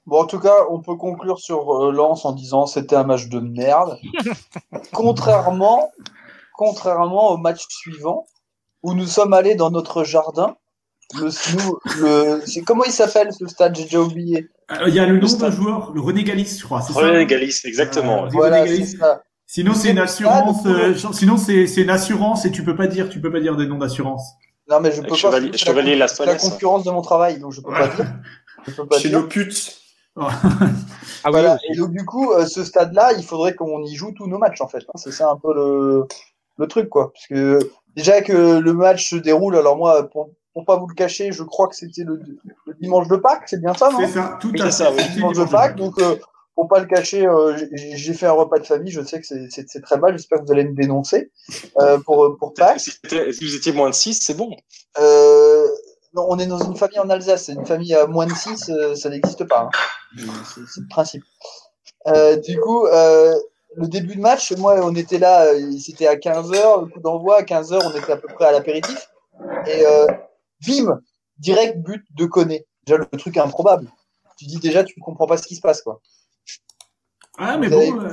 Bon, 0.07 0.21
en 0.21 0.27
tout 0.27 0.41
cas, 0.41 0.67
on 0.71 0.81
peut 0.81 0.97
conclure 0.97 1.39
sur 1.39 1.85
euh, 1.85 1.93
Lens 1.93 2.25
en 2.25 2.33
disant 2.33 2.67
c'était 2.67 2.97
un 2.97 3.05
match 3.05 3.29
de 3.29 3.39
merde. 3.39 3.99
contrairement, 4.93 5.93
contrairement 6.55 7.31
au 7.31 7.37
match 7.37 7.65
suivant 7.69 8.27
où 8.83 8.95
nous 8.95 9.07
sommes 9.07 9.33
allés 9.33 9.55
dans 9.55 9.71
notre 9.71 10.05
jardin. 10.05 10.57
Le, 11.15 11.27
nous, 11.57 11.79
le, 12.01 12.41
c'est 12.47 12.63
comment 12.63 12.85
il 12.85 12.93
s'appelle 12.93 13.33
ce 13.33 13.47
stade? 13.47 13.77
J'ai 13.77 13.85
déjà 13.85 14.01
oublié. 14.01 14.49
Euh, 14.71 14.85
Il 14.89 14.95
y 14.95 14.99
a 14.99 15.07
le 15.07 15.19
nom 15.21 15.27
d'un 15.37 15.51
joueur, 15.51 15.93
le 15.93 16.01
René 16.01 16.25
Galis, 16.25 16.57
je 16.59 16.65
crois. 16.65 16.81
c'est 16.81 16.95
ça? 16.95 17.01
René 17.01 17.27
Galis, 17.27 17.61
exactement. 17.65 18.21
Euh, 18.21 18.23
ouais. 18.25 18.31
Dis 18.31 18.37
Voilà, 18.37 18.63
René 18.63 18.71
Galis. 18.79 18.87
c'est 18.93 18.97
ça. 18.99 19.23
Sinon 19.47 19.75
c'est 19.75 19.91
une 19.91 19.99
Ah, 19.99 20.05
assurance. 20.05 20.65
euh, 20.65 20.95
sinon 21.13 21.37
c'est 21.37 21.67
c'est 21.67 21.83
une 21.83 21.91
assurance 21.91 22.47
et 22.47 22.51
tu 22.51 22.65
peux 22.65 22.75
pas 22.75 22.87
dire 22.87 23.11
tu 23.11 23.21
peux 23.21 23.31
pas 23.31 23.41
dire 23.41 23.57
des 23.57 23.67
noms 23.67 23.77
d'assurance. 23.77 24.23
Non, 24.71 24.81
mais 24.81 24.91
je 24.93 25.03
peux 25.03 25.09
Avec 25.27 25.51
pas. 25.53 25.59
Chevalier- 25.59 25.97
la 25.97 26.09
concurrence 26.37 26.85
de 26.85 26.91
mon 26.91 27.03
travail, 27.03 27.39
donc 27.39 27.53
je 27.53 27.61
peux 27.61 27.71
pas 27.73 27.89
dire. 27.89 28.07
Je 28.67 28.71
peux 28.73 28.87
pas 28.87 28.99
Chez 28.99 29.11
dire. 29.11 29.21
nos 29.21 29.27
putes. 29.27 29.77
ah 30.17 30.31
oui, 30.63 30.69
Voilà. 31.31 31.55
oui. 31.55 31.75
Et 31.75 31.77
donc 31.77 31.91
du 31.91 32.05
coup, 32.07 32.33
euh, 32.33 32.47
ce 32.47 32.65
stade-là, 32.65 33.13
il 33.19 33.25
faudrait 33.25 33.55
qu'on 33.55 33.83
y 33.83 33.95
joue 33.95 34.13
tous 34.13 34.27
nos 34.27 34.39
matchs 34.39 34.61
en 34.63 34.69
fait. 34.69 34.85
hein. 34.89 34.93
C'est 34.97 35.13
ça 35.13 35.29
un 35.31 35.37
peu 35.37 35.53
le, 35.55 36.05
le 36.59 36.67
truc 36.67 36.89
quoi. 36.89 37.13
Parce 37.13 37.27
que 37.27 37.59
déjà 37.97 38.23
que 38.23 38.59
le 38.59 38.73
match 38.73 39.11
se 39.11 39.17
déroule, 39.17 39.57
alors 39.57 39.77
moi, 39.77 40.09
pour, 40.11 40.31
pour 40.55 40.65
pas 40.65 40.77
vous 40.77 40.87
le 40.87 40.95
cacher, 40.95 41.33
je 41.33 41.43
crois 41.43 41.69
que 41.69 41.75
c'était 41.77 42.05
le, 42.05 42.21
le 42.67 42.75
dimanche 42.81 43.09
de 43.09 43.17
Pâques, 43.17 43.45
c'est 43.47 43.61
bien 43.61 43.75
ça, 43.75 43.91
non? 43.91 43.99
C'est 44.01 44.09
ça, 44.13 44.39
tout 44.41 44.53
à 44.59 44.71
fait. 44.71 44.89
oui. 44.91 45.03
C'est 45.03 45.15
Dimanche 45.15 45.37
de 45.37 45.45
Pâques, 45.45 45.77
donc 45.77 45.99
euh, 45.99 46.17
pour 46.55 46.69
pas 46.69 46.81
le 46.81 46.87
cacher, 46.87 47.27
euh, 47.27 47.57
j'ai- 47.57 47.97
j'ai 47.97 48.13
fait 48.15 48.27
un 48.27 48.33
repas 48.33 48.59
de 48.59 48.67
famille. 48.67 48.93
Je 48.93 49.01
sais 49.03 49.19
que 49.21 49.27
c'est- 49.27 49.49
c'est 49.51 49.65
c'est 49.69 49.81
très 49.81 49.97
mal. 49.99 50.13
J'espère 50.17 50.41
que 50.41 50.45
vous 50.45 50.53
allez 50.53 50.65
me 50.65 50.75
dénoncer 50.75 51.31
euh, 51.81 51.99
pour 51.99 52.37
pour 52.39 52.53
Pâques. 52.53 52.81
Si, 52.81 52.93
vous 53.45 53.55
étiez 53.57 53.73
moins 53.73 53.89
de 53.89 53.95
6, 53.95 54.21
c'est 54.23 54.35
bon. 54.35 54.55
Euh, 55.01 55.67
non, 56.15 56.27
on 56.29 56.39
est 56.39 56.45
dans 56.47 56.59
une 56.59 56.77
famille 56.77 56.99
en 56.99 57.09
Alsace. 57.09 57.45
C'est 57.47 57.55
une 57.55 57.65
famille 57.65 57.95
à 57.95 58.07
moins 58.07 58.27
de 58.27 58.35
6, 58.35 58.71
ça 58.97 59.09
n'existe 59.09 59.45
pas. 59.45 59.71
hein. 59.73 60.23
C'est 60.55 60.61
c'est 60.75 60.81
le 60.83 60.89
principe. 60.91 61.23
Euh, 62.09 62.37
du 62.37 62.59
coup, 62.61 62.85
euh, 62.87 63.35
le 63.77 63.89
début 63.89 64.17
de 64.17 64.21
match, 64.21 64.53
moi, 64.53 64.77
on 64.83 64.95
était 64.95 65.19
là, 65.19 65.47
euh, 65.47 65.71
c'était 65.79 66.07
à 66.07 66.17
15h, 66.17 66.83
le 66.83 66.87
coup 66.87 67.01
d'envoi, 67.01 67.39
à 67.39 67.43
15h, 67.43 67.81
on 67.85 67.99
était 67.99 68.13
à 68.13 68.17
peu 68.17 68.29
près 68.29 68.47
à 68.47 68.53
l'apéritif. 68.53 69.09
Et 69.67 69.87
euh, 69.87 70.07
bim, 70.67 71.01
direct 71.39 71.79
but 71.79 72.05
de 72.15 72.27
Koné. 72.27 72.67
Déjà, 72.87 72.99
le 72.99 73.07
truc 73.19 73.37
improbable. 73.37 73.89
Tu 74.37 74.47
dis 74.47 74.59
déjà, 74.59 74.85
tu 74.85 74.99
ne 74.99 75.05
comprends 75.05 75.27
pas 75.27 75.37
ce 75.37 75.47
qui 75.47 75.57
se 75.57 75.61
passe, 75.61 75.83
quoi. 75.83 76.01
Ah 77.39 77.57
mais 77.57 77.69
Vous 77.69 77.75
avez- 77.75 77.93
bon, 77.93 78.01
euh, 78.03 78.09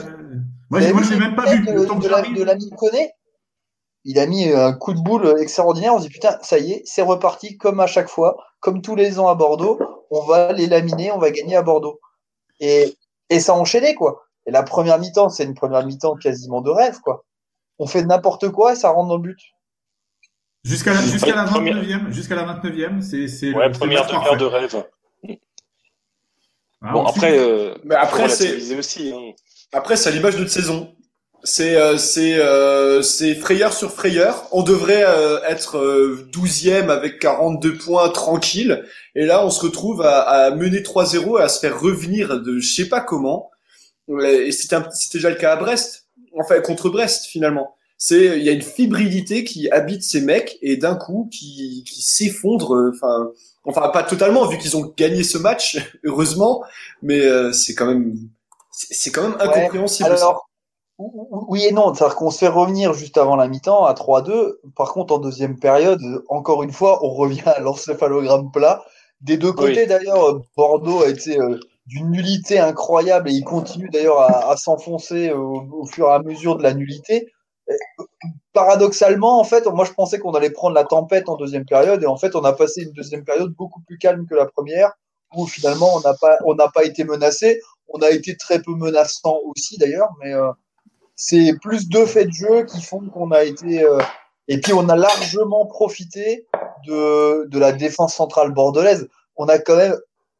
Moi, 0.69 0.80
je 0.82 1.13
l'ai 1.13 1.19
même 1.19 1.36
pas 1.36 1.54
vu. 1.54 1.65
De, 1.65 1.72
Le 1.74 1.86
temps 1.86 2.00
que 2.00 2.06
de 2.36 2.43
l'ami 2.43 2.69
Koné 2.72 3.12
Il 4.06 4.17
a 4.19 4.26
mis 4.26 4.50
un 4.52 4.74
coup 4.74 4.93
de 4.93 5.00
boule 5.02 5.36
extraordinaire. 5.39 5.93
On 5.93 5.98
se 5.98 6.04
dit 6.04 6.10
putain, 6.10 6.38
ça 6.41 6.58
y 6.58 6.72
est, 6.72 6.82
c'est 6.86 7.02
reparti 7.02 7.58
comme 7.58 7.80
à 7.80 7.88
chaque 7.88 8.08
fois, 8.10 8.38
comme 8.60 8.82
tous 8.82 8.95
les 8.95 9.19
ans 9.19 9.28
à 9.28 9.36
Bordeaux. 9.36 9.80
On 10.10 10.22
va 10.22 10.54
les 10.54 10.67
laminer, 10.67 11.12
on 11.12 11.17
va 11.17 11.32
gagner 11.32 11.56
à 11.56 11.62
Bordeaux. 11.63 12.00
Et, 12.62 12.95
et 13.30 13.39
ça 13.39 13.54
a 13.54 13.56
enchaîné 13.56 13.93
quoi. 13.95 14.26
Et 14.49 14.51
la 14.51 14.63
première 14.63 14.97
mi-temps, 14.97 15.29
c'est 15.29 15.43
une 15.43 15.53
première 15.53 15.85
mi-temps 15.85 16.15
quasiment 16.15 16.62
de 16.62 16.71
rêve 16.71 16.99
quoi. 17.01 17.23
On 17.77 17.85
fait 17.85 18.03
n'importe 18.03 18.49
quoi 18.49 18.73
et 18.73 18.75
ça 18.75 18.89
rentre 18.89 19.09
dans 19.09 19.17
le 19.17 19.21
but. 19.21 19.38
Jusqu'à 20.63 20.91
la, 20.91 21.01
jusqu'à 21.03 21.35
la 21.35 21.43
Première- 21.43 21.75
29e, 21.83 22.12
jusqu'à 22.12 22.35
la 22.35 22.43
29e, 22.45 22.99
c'est, 23.01 23.27
c'est 23.27 23.53
Ouais, 23.53 23.69
première 23.69 24.07
demi-heure 24.07 24.38
de 24.38 24.45
rêve. 24.45 24.83
Ah, 26.81 26.91
Bon, 26.93 27.01
ensuite- 27.01 27.23
après, 27.23 27.38
euh, 27.39 27.75
Mais 27.83 27.93
après, 27.95 28.27
c'est- 28.29 28.75
aussi. 28.77 29.13
Hein. 29.15 29.33
Après, 29.71 29.95
c'est 29.95 30.09
à 30.09 30.12
l'image 30.12 30.33
de 30.33 30.39
notre 30.39 30.51
saison. 30.51 30.95
C'est 31.43 31.75
euh, 31.77 31.97
c'est 31.97 32.38
euh, 32.39 33.01
c'est 33.03 33.35
frayeur 33.35 33.71
sur 33.71 33.91
frayeur. 33.91 34.47
On 34.51 34.63
devrait 34.63 35.05
euh, 35.05 35.39
être 35.43 35.77
euh, 35.77 36.27
12e 36.33 36.89
avec 36.89 37.19
42 37.19 37.77
points 37.77 38.09
tranquille. 38.09 38.83
Et 39.15 39.25
là, 39.25 39.45
on 39.45 39.49
se 39.49 39.62
retrouve 39.63 40.01
à, 40.01 40.21
à 40.21 40.51
mener 40.51 40.81
3-0 40.81 41.39
et 41.39 41.43
à 41.43 41.47
se 41.47 41.59
faire 41.59 41.79
revenir 41.79 42.41
de 42.41 42.59
je 42.59 42.73
sais 42.73 42.89
pas 42.89 42.99
comment. 42.99 43.49
Et 44.24 44.52
c'était 44.52 44.76
un- 44.76 44.89
c'était 44.91 45.17
déjà 45.19 45.30
le 45.30 45.36
cas 45.36 45.54
à 45.54 45.56
Brest. 45.58 46.08
Enfin, 46.39 46.60
contre 46.62 46.89
Brest, 46.89 47.26
finalement. 47.26 47.76
C'est 47.98 48.38
il 48.39 48.43
y 48.43 48.50
a 48.50 48.54
une 48.54 48.62
fibrilité 48.62 49.43
qui 49.43 49.69
habite 49.72 50.04
ces 50.04 50.22
mecs 50.22 50.58
et 50.62 50.78
d'un 50.78 50.95
coup 50.95 51.28
qui 51.32 51.84
qui 51.86 52.02
s'effondre. 52.02 52.74
euh, 52.76 52.91
Enfin, 52.95 53.30
enfin 53.65 53.89
pas 53.89 54.04
totalement 54.04 54.45
vu 54.48 54.58
qu'ils 54.58 54.78
ont 54.78 54.93
gagné 54.98 55.24
ce 55.24 55.38
match, 55.38 55.78
heureusement. 56.06 56.63
Mais 57.02 57.19
euh, 57.22 57.52
c'est 57.52 57.74
quand 57.76 57.86
même 57.88 58.15
c'est 58.72 59.12
quand 59.12 59.24
même 59.24 59.36
incompréhensible. 59.41 60.10
Alors, 60.22 60.50
ou- 60.98 61.28
ou- 61.32 61.45
oui 61.50 61.65
et 61.65 61.72
non. 61.74 61.93
C'est-à-dire 61.93 62.15
qu'on 62.15 62.32
se 62.32 62.38
fait 62.39 62.48
revenir 62.48 62.93
juste 62.93 63.17
avant 63.17 63.36
la 63.36 63.48
mi-temps 63.50 63.84
à 63.86 63.93
3-2. 63.93 64.60
Par 64.78 64.93
contre, 64.93 65.13
en 65.13 65.17
deuxième 65.19 65.60
période, 65.60 66.02
encore 66.30 66.63
une 66.63 66.72
fois, 66.72 67.04
on 67.06 67.10
revient 67.10 67.41
à 67.45 67.60
l'encéphalogramme 67.60 68.50
plat. 68.52 68.84
Des 69.22 69.36
deux 69.38 69.52
côtés, 69.52 69.86
d'ailleurs, 69.88 70.41
Bordeaux 70.56 71.04
a 71.04 71.10
été 71.10 71.38
euh, 71.38 71.60
d'une 71.89 72.12
nullité 72.12 72.60
incroyable 72.60 73.30
et 73.30 73.34
il 73.34 73.43
continue 73.43 73.89
d'ailleurs 73.89 74.19
à, 74.21 74.52
à 74.52 74.58
s'enfoncer 74.58 75.32
au, 75.32 75.86
fur 75.86 76.08
et 76.08 76.13
à 76.13 76.19
mesure 76.19 76.56
de 76.56 76.63
la 76.63 76.73
nullité. 76.75 77.28
Paradoxalement, 78.54 79.39
en 79.39 79.43
fait, 79.43 79.65
moi 79.65 79.86
je 79.86 79.91
pensais 79.93 80.19
qu'on 80.19 80.34
allait 80.34 80.52
prendre 80.52 80.75
la 80.75 80.84
tempête 80.84 81.30
en 81.30 81.36
deuxième 81.36 81.65
période 81.65 82.04
et 82.04 82.06
en 82.06 82.15
fait, 82.15 82.36
on 82.36 82.43
a 82.43 82.54
passé 82.54 82.84
une 82.84 82.91
deuxième 82.91 83.23
période 83.23 83.54
beaucoup 83.54 83.82
plus 83.82 83.97
calme 83.97 84.28
que 84.28 84.36
la 84.36 84.45
première 84.45 84.93
où 85.36 85.45
finalement 85.45 85.89
on 85.95 85.99
n'a 86.02 86.13
pas 86.15 86.38
on 86.45 86.56
n'a 86.56 86.69
pas 86.69 86.84
été 86.84 87.04
menacé. 87.04 87.60
On 87.88 87.99
a 88.02 88.12
été 88.12 88.38
très 88.38 88.62
peu 88.62 88.71
menaçant 88.75 89.39
aussi 89.45 89.78
d'ailleurs, 89.80 90.10
mais 90.23 90.34
euh, 90.34 90.52
c'est 91.15 91.54
plus 91.62 91.89
deux 91.89 92.06
faits 92.06 92.28
de 92.28 92.34
jeu 92.34 92.65
qui 92.65 92.82
font 92.82 93.02
qu'on 93.10 93.32
a 93.32 93.43
été. 93.43 93.84
euh, 93.84 93.99
et 94.47 94.60
puis 94.60 94.73
on 94.73 94.89
a 94.89 94.95
largement 94.95 95.65
profité 95.65 96.47
de, 96.88 97.47
de 97.47 97.60
la 97.60 97.71
défense 97.71 98.15
centrale 98.15 98.52
bordelaise. 98.52 99.08
On 99.38 99.47
a 99.47 99.58
quand 99.60 99.75
même 99.78 99.95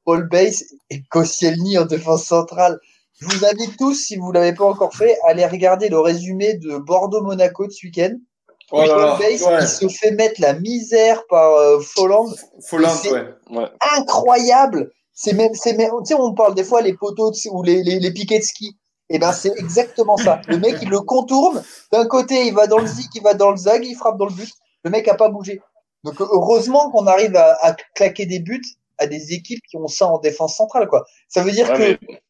Paul 0.06 0.28
Bass 0.30 0.64
et 0.90 1.02
Koscielny 1.10 1.78
en 1.78 1.86
défense 1.86 2.26
centrale. 2.26 2.80
Je 3.20 3.26
vous 3.28 3.46
invite 3.46 3.78
tous, 3.78 3.94
si 3.96 4.16
vous 4.16 4.32
l'avez 4.32 4.54
pas 4.54 4.66
encore 4.66 4.94
fait, 4.94 5.18
à 5.26 5.32
aller 5.32 5.46
regarder 5.46 5.90
le 5.90 6.00
résumé 6.00 6.54
de 6.56 6.78
Bordeaux-Monaco 6.78 7.68
de 7.68 7.72
ce 7.72 7.86
week-end. 7.86 8.16
Oh 8.72 8.82
là 8.82 9.18
Paul 9.18 9.20
Bass, 9.20 9.42
ouais. 9.42 9.58
il 9.62 9.68
se 9.68 9.88
fait 9.88 10.12
mettre 10.12 10.40
la 10.40 10.54
misère 10.54 11.26
par 11.28 11.54
euh, 11.56 11.80
Folland 11.82 12.28
Folland, 12.68 12.90
c'est- 12.90 13.12
ouais. 13.12 13.26
Ouais. 13.50 13.68
incroyable. 13.98 14.92
C'est 15.14 15.34
même, 15.34 15.54
c'est 15.54 15.74
même, 15.74 15.90
tu 16.00 16.06
sais, 16.06 16.14
on 16.14 16.34
parle 16.34 16.56
des 16.56 16.64
fois 16.64 16.82
les 16.82 16.94
poteaux 16.94 17.32
de- 17.32 17.50
ou 17.52 17.62
les, 17.64 17.84
les, 17.84 18.00
les 18.00 18.12
piquets 18.12 18.40
de 18.40 18.44
ski. 18.44 18.78
Et 19.10 19.18
ben, 19.20 19.34
c'est 19.34 19.52
exactement 19.58 20.18
ça. 20.18 20.40
Le 20.48 20.58
mec, 20.60 20.78
il 20.84 20.90
le 20.90 21.00
contourne. 21.02 21.64
D'un 21.92 22.06
côté, 22.06 22.46
il 22.46 22.54
va 22.54 22.68
dans 22.68 22.78
le 22.78 22.86
zig, 22.88 23.08
il 23.16 23.24
va 23.24 23.34
dans 23.34 23.50
le 23.52 23.58
zag, 23.58 23.84
il 23.84 23.96
frappe 23.96 24.18
dans 24.18 24.28
le 24.28 24.34
but. 24.34 24.52
Le 24.84 24.92
mec 24.92 25.08
a 25.08 25.16
pas 25.16 25.30
bougé. 25.30 25.62
Donc, 26.04 26.22
heureusement 26.22 26.92
qu'on 26.92 27.08
arrive 27.08 27.36
à, 27.36 27.58
à 27.62 27.74
claquer 27.96 28.28
des 28.28 28.40
buts 28.40 28.62
à 29.00 29.08
des 29.08 29.34
équipes 29.34 29.62
qui 29.70 29.78
ont 29.78 29.88
ça 29.88 30.08
en 30.08 30.20
défense 30.20 30.56
centrale, 30.58 30.88
quoi. 30.88 31.06
Ça 31.28 31.42
veut 31.44 31.52
dire 31.52 31.70
Ouais, 31.70 31.98
que, 32.00 32.06
mais- 32.12 32.22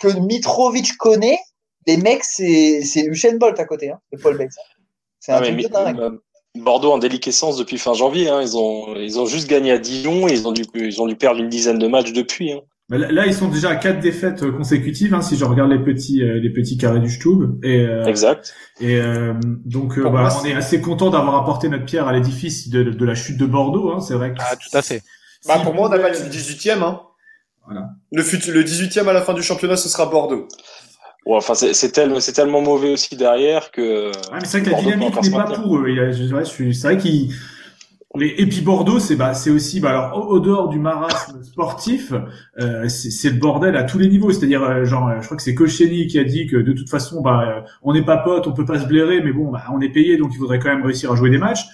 que 0.00 0.18
Mitrovic 0.20 0.96
connaît, 0.96 1.38
les 1.86 1.96
mecs, 1.96 2.24
c'est, 2.24 2.82
c'est 2.82 3.04
Usain 3.04 3.36
Bolt 3.38 3.58
à 3.58 3.64
côté, 3.64 3.90
hein, 3.90 3.98
de 4.12 4.18
Paul 4.18 4.36
Bates. 4.38 4.50
C'est 5.20 5.32
un 5.32 5.36
Ah, 5.36 5.40
mais 5.40 5.52
truc 5.52 5.62
de 5.64 5.72
dingue. 5.72 6.00
euh, 6.00 6.10
Bordeaux 6.56 6.92
en 6.92 6.98
déliquescence 6.98 7.56
depuis 7.56 7.78
fin 7.78 7.94
janvier. 7.94 8.28
Hein. 8.28 8.40
Ils 8.42 8.56
ont 8.56 8.94
ils 8.96 9.18
ont 9.20 9.26
juste 9.26 9.48
gagné 9.48 9.70
à 9.72 9.78
Dijon 9.78 10.26
et 10.28 10.32
ils 10.32 10.46
ont 10.48 10.52
dû 10.52 10.64
ils 10.74 11.00
ont 11.00 11.06
dû 11.06 11.16
perdre 11.16 11.40
une 11.40 11.48
dizaine 11.48 11.78
de 11.78 11.86
matchs 11.86 12.12
depuis. 12.12 12.52
Hein. 12.52 12.60
Mais 12.90 12.96
Là, 12.98 13.12
là, 13.12 13.26
ils 13.26 13.34
sont 13.34 13.48
déjà 13.48 13.68
à 13.70 13.76
quatre 13.76 14.00
défaites 14.00 14.42
euh, 14.42 14.50
consécutives, 14.50 15.12
hein, 15.12 15.20
si 15.20 15.36
je 15.36 15.44
regarde 15.44 15.70
les 15.70 15.78
petits, 15.78 16.22
euh, 16.22 16.40
les 16.40 16.48
petits 16.50 16.78
carrés 16.78 17.00
du 17.00 17.10
Stub. 17.10 17.62
Et, 17.62 17.80
euh, 17.80 18.06
Exact. 18.06 18.54
et 18.80 18.96
euh, 18.96 19.34
donc, 19.66 19.98
euh, 19.98 20.08
bah, 20.08 20.30
on 20.40 20.44
est 20.46 20.54
assez 20.54 20.80
content 20.80 21.10
d'avoir 21.10 21.36
apporté 21.36 21.68
notre 21.68 21.84
pierre 21.84 22.08
à 22.08 22.14
l'édifice 22.14 22.70
de, 22.70 22.82
de 22.84 23.04
la 23.04 23.14
chute 23.14 23.36
de 23.36 23.44
Bordeaux. 23.44 23.90
Hein, 23.92 24.00
c'est 24.00 24.14
vrai. 24.14 24.30
Que 24.32 24.38
Ah, 24.40 24.56
tout 24.56 24.74
à 24.76 24.80
fait. 24.80 25.02
Bah, 25.46 25.60
pour 25.62 25.74
moi, 25.74 25.88
on 25.88 25.92
a 25.92 25.98
battu 25.98 26.22
le 26.24 26.28
18e. 26.30 26.82
Hein. 26.82 27.00
Voilà. 27.66 27.90
Le, 28.12 28.22
fut- 28.22 28.50
le 28.50 28.62
18e 28.64 29.06
à 29.08 29.12
la 29.12 29.22
fin 29.22 29.34
du 29.34 29.42
championnat, 29.42 29.76
ce 29.76 29.88
sera 29.88 30.06
Bordeaux. 30.06 30.48
Ouais, 31.26 31.36
enfin 31.36 31.54
c'est 31.54 31.74
c'est 31.74 31.90
tellement 31.92 32.20
c'est 32.20 32.32
tellement 32.32 32.62
mauvais 32.62 32.92
aussi 32.92 33.14
derrière 33.14 33.70
que. 33.70 34.06
Ouais, 34.08 34.38
mais 34.40 34.44
c'est 34.46 34.60
vrai 34.60 34.62
que 34.62 34.70
la 34.70 34.76
Bordeaux 34.76 34.90
dynamique 34.92 35.22
n'est 35.22 35.30
pas 35.30 35.44
pour 35.62 35.76
eux. 35.76 35.84
Il 35.88 35.96
y 35.96 36.00
a- 36.00 36.10
je- 36.10 36.34
ouais, 36.34 36.44
je 36.44 36.48
suis- 36.50 36.74
C'est 36.74 36.86
vrai 36.88 36.96
qu'ils. 36.96 37.34
mais- 38.16 38.34
Et 38.38 38.46
puis 38.46 38.62
Bordeaux, 38.62 38.98
c'est 38.98 39.16
bah, 39.16 39.34
c'est 39.34 39.50
aussi 39.50 39.80
bah, 39.80 39.90
alors 39.90 40.16
au, 40.16 40.36
au 40.36 40.40
dehors 40.40 40.70
du 40.70 40.78
marasme 40.78 41.42
sportif, 41.44 42.14
euh, 42.58 42.88
c'est 42.88 43.10
c'est 43.10 43.28
le 43.30 43.36
bordel 43.36 43.76
à 43.76 43.82
tous 43.84 43.98
les 43.98 44.08
niveaux. 44.08 44.32
C'est-à-dire 44.32 44.62
euh, 44.62 44.84
genre, 44.86 45.08
euh, 45.08 45.20
je 45.20 45.26
crois 45.26 45.36
que 45.36 45.42
c'est 45.42 45.54
Koscielny 45.54 46.06
qui 46.06 46.18
a 46.18 46.24
dit 46.24 46.46
que 46.46 46.56
de 46.56 46.72
toute 46.72 46.88
façon, 46.88 47.20
bah, 47.20 47.44
euh, 47.46 47.68
on 47.82 47.92
n'est 47.92 48.04
pas 48.04 48.16
potes, 48.16 48.46
on 48.46 48.52
peut 48.52 48.64
pas 48.64 48.78
se 48.80 48.86
blairer, 48.86 49.20
mais 49.20 49.32
bon, 49.32 49.50
bah, 49.50 49.64
on 49.74 49.80
est 49.82 49.90
payé, 49.92 50.16
donc 50.16 50.30
il 50.32 50.38
faudrait 50.38 50.58
quand 50.60 50.70
même 50.70 50.82
réussir 50.84 51.12
à 51.12 51.16
jouer 51.16 51.28
des 51.28 51.38
matchs. 51.38 51.66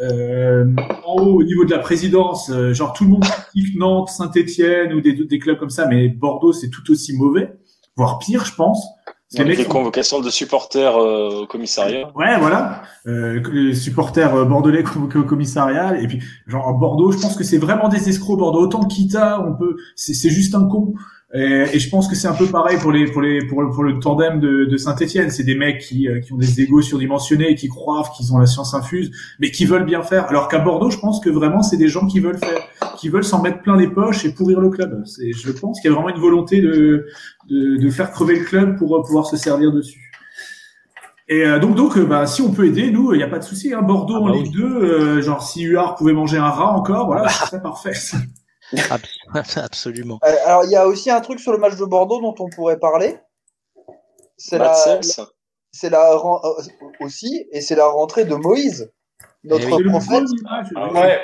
Euh, 0.00 0.64
en 1.04 1.14
haut, 1.22 1.40
au 1.40 1.42
niveau 1.42 1.64
de 1.64 1.70
la 1.70 1.78
présidence, 1.78 2.50
euh, 2.50 2.72
genre 2.72 2.92
tout 2.92 3.04
le 3.04 3.10
monde 3.10 3.24
critique 3.24 3.76
Nantes, 3.76 4.10
Saint-Étienne 4.10 4.92
ou 4.92 5.00
des, 5.00 5.12
des 5.12 5.38
clubs 5.38 5.58
comme 5.58 5.70
ça, 5.70 5.86
mais 5.86 6.08
Bordeaux 6.08 6.52
c'est 6.52 6.70
tout 6.70 6.88
aussi 6.90 7.16
mauvais, 7.16 7.52
voire 7.96 8.18
pire, 8.18 8.44
je 8.44 8.54
pense. 8.54 8.86
Parce 9.30 9.42
que 9.44 9.48
les 9.50 9.56
les 9.56 9.64
sont- 9.64 9.70
convocations 9.70 10.20
de 10.20 10.30
supporters 10.30 10.96
euh, 10.96 11.42
au 11.42 11.46
commissariat. 11.46 12.10
Ouais, 12.16 12.38
voilà. 12.38 12.80
Euh, 13.06 13.42
les 13.52 13.74
supporters 13.74 14.34
euh, 14.34 14.44
bordelais 14.46 14.82
convoqués 14.82 15.18
au 15.18 15.24
commissariat. 15.24 16.00
Et 16.00 16.06
puis, 16.06 16.22
genre, 16.46 16.72
Bordeaux, 16.78 17.12
je 17.12 17.18
pense 17.18 17.36
que 17.36 17.44
c'est 17.44 17.58
vraiment 17.58 17.88
des 17.88 18.08
escrocs. 18.08 18.38
Bordeaux, 18.38 18.60
autant 18.62 18.84
Kita, 18.86 19.44
on 19.46 19.54
peut, 19.54 19.76
c'est 19.96 20.14
c'est 20.14 20.30
juste 20.30 20.54
un 20.54 20.64
con. 20.66 20.94
Et, 21.34 21.66
et 21.74 21.78
je 21.78 21.90
pense 21.90 22.08
que 22.08 22.14
c'est 22.14 22.28
un 22.28 22.34
peu 22.34 22.46
pareil 22.46 22.78
pour 22.78 22.90
les, 22.90 23.04
pour 23.04 23.20
les, 23.20 23.44
pour 23.46 23.62
le, 23.62 23.70
pour 23.70 23.84
le 23.84 23.98
tandem 23.98 24.40
de, 24.40 24.64
de 24.64 24.76
Saint-Etienne. 24.76 25.30
C'est 25.30 25.44
des 25.44 25.54
mecs 25.54 25.80
qui, 25.80 26.08
euh, 26.08 26.20
qui 26.20 26.32
ont 26.32 26.38
des 26.38 26.60
égos 26.62 26.80
surdimensionnés, 26.80 27.54
qui 27.54 27.68
croient 27.68 28.10
qu'ils 28.16 28.32
ont 28.32 28.38
la 28.38 28.46
science 28.46 28.72
infuse, 28.74 29.10
mais 29.38 29.50
qui 29.50 29.66
veulent 29.66 29.84
bien 29.84 30.02
faire. 30.02 30.26
Alors 30.26 30.48
qu'à 30.48 30.58
Bordeaux, 30.58 30.90
je 30.90 30.98
pense 30.98 31.20
que 31.20 31.28
vraiment, 31.28 31.62
c'est 31.62 31.76
des 31.76 31.88
gens 31.88 32.06
qui 32.06 32.20
veulent 32.20 32.38
faire, 32.38 32.62
qui 32.96 33.08
veulent 33.10 33.24
s'en 33.24 33.42
mettre 33.42 33.60
plein 33.60 33.76
les 33.76 33.88
poches 33.88 34.24
et 34.24 34.32
pourrir 34.32 34.60
le 34.60 34.70
club. 34.70 35.02
C'est, 35.04 35.32
je 35.32 35.50
pense 35.52 35.80
qu'il 35.80 35.90
y 35.90 35.92
a 35.92 35.96
vraiment 35.96 36.14
une 36.14 36.20
volonté 36.20 36.60
de, 36.62 37.06
de, 37.48 37.76
de 37.76 37.90
faire 37.90 38.10
crever 38.10 38.38
le 38.38 38.44
club 38.44 38.78
pour 38.78 38.96
euh, 38.96 39.02
pouvoir 39.02 39.26
se 39.26 39.36
servir 39.36 39.70
dessus. 39.70 40.08
Et 41.28 41.44
euh, 41.44 41.58
donc, 41.58 41.74
donc, 41.74 41.98
euh, 41.98 42.06
bah, 42.06 42.26
si 42.26 42.40
on 42.40 42.50
peut 42.52 42.66
aider, 42.66 42.90
nous, 42.90 43.12
il 43.12 43.18
n'y 43.18 43.22
a 43.22 43.28
pas 43.28 43.38
de 43.38 43.44
souci. 43.44 43.74
Hein. 43.74 43.82
Bordeaux 43.82 44.16
Ah 44.16 44.20
en 44.20 44.28
bah 44.28 44.32
Ligue 44.32 44.52
2, 44.52 44.64
euh, 44.64 45.22
genre 45.22 45.42
si 45.42 45.62
Huard 45.62 45.94
pouvait 45.94 46.14
manger 46.14 46.38
un 46.38 46.48
rat 46.48 46.72
encore, 46.72 47.06
voilà, 47.06 47.28
ce 47.28 47.46
serait 47.46 47.62
parfait. 47.62 47.92
Abs- 48.90 49.56
Absolument. 49.58 50.18
Euh, 50.24 50.34
Alors, 50.46 50.64
il 50.64 50.70
y 50.70 50.76
a 50.76 50.86
aussi 50.86 51.10
un 51.10 51.20
truc 51.20 51.40
sur 51.40 51.52
le 51.52 51.58
match 51.58 51.76
de 51.76 51.84
Bordeaux 51.84 52.20
dont 52.20 52.34
on 52.38 52.48
pourrait 52.50 52.78
parler. 52.78 53.16
C'est 54.36 54.58
la, 54.58 54.74
c'est 55.72 55.90
la 55.90 56.12
euh, 56.12 56.62
aussi, 57.00 57.46
et 57.52 57.60
c'est 57.60 57.74
la 57.74 57.86
rentrée 57.86 58.24
de 58.24 58.34
Moïse, 58.34 58.92
notre 59.44 59.80
Eh 59.80 59.84
prophète. 59.88 60.24
Ah 60.76 60.92
Ouais. 60.92 61.20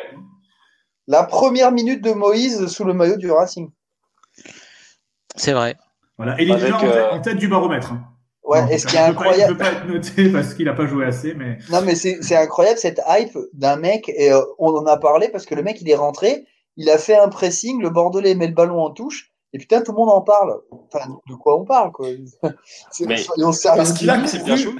La 1.06 1.24
première 1.24 1.70
minute 1.70 2.02
de 2.02 2.12
Moïse 2.12 2.66
sous 2.66 2.84
le 2.84 2.94
maillot 2.94 3.16
du 3.16 3.30
Racing. 3.30 3.70
C'est 5.36 5.52
vrai. 5.52 5.76
Voilà. 6.16 6.40
Et 6.40 6.44
il 6.44 6.50
est 6.50 6.56
déjà 6.56 6.76
en, 6.76 6.80
tête, 6.80 6.90
euh, 6.96 7.10
en 7.10 7.20
tête 7.20 7.36
du 7.36 7.48
baromètre. 7.48 7.92
hein. 7.92 8.04
Ouais, 8.44 8.60
Donc, 8.62 8.70
et 8.72 8.78
ce 8.78 8.86
qui 8.86 8.96
est 8.96 8.98
pas- 8.98 9.06
incroyable, 9.06 9.52
Il 9.52 9.56
peut 9.56 9.64
pas 9.64 9.72
être 9.72 9.86
noté 9.86 10.28
parce 10.32 10.54
qu'il 10.54 10.68
a 10.68 10.74
pas 10.74 10.86
joué 10.86 11.06
assez, 11.06 11.34
mais 11.34 11.58
non 11.70 11.80
mais 11.80 11.94
c'est 11.94 12.18
c'est 12.22 12.36
incroyable 12.36 12.78
cette 12.78 13.00
hype 13.08 13.36
d'un 13.54 13.76
mec 13.76 14.08
et 14.10 14.32
euh, 14.32 14.42
on 14.58 14.68
en 14.76 14.84
a 14.86 14.98
parlé 14.98 15.28
parce 15.30 15.46
que 15.46 15.54
le 15.54 15.62
mec 15.62 15.80
il 15.80 15.88
est 15.90 15.94
rentré, 15.96 16.44
il 16.76 16.90
a 16.90 16.98
fait 16.98 17.16
un 17.16 17.28
pressing, 17.28 17.80
le 17.80 17.90
Bordelais 17.90 18.34
met 18.34 18.46
le 18.48 18.54
ballon 18.54 18.80
en 18.82 18.90
touche 18.90 19.30
et 19.52 19.58
putain 19.58 19.82
tout 19.82 19.92
le 19.92 19.96
monde 19.98 20.10
en 20.10 20.20
parle. 20.20 20.58
Enfin 20.72 21.06
de 21.28 21.34
quoi 21.34 21.56
on 21.60 21.64
parle 21.64 21.92
quoi 21.92 22.08
C'est- 22.90 23.06
Mais- 23.06 23.16
soyons 23.18 23.52
sérieux. 23.52 23.76
Parce 23.78 23.92
qu'il 23.92 24.10
a 24.10 24.16
du 24.16 24.26
C'est 24.26 24.38
tout. 24.40 24.44
bien 24.44 24.56
joué. 24.56 24.72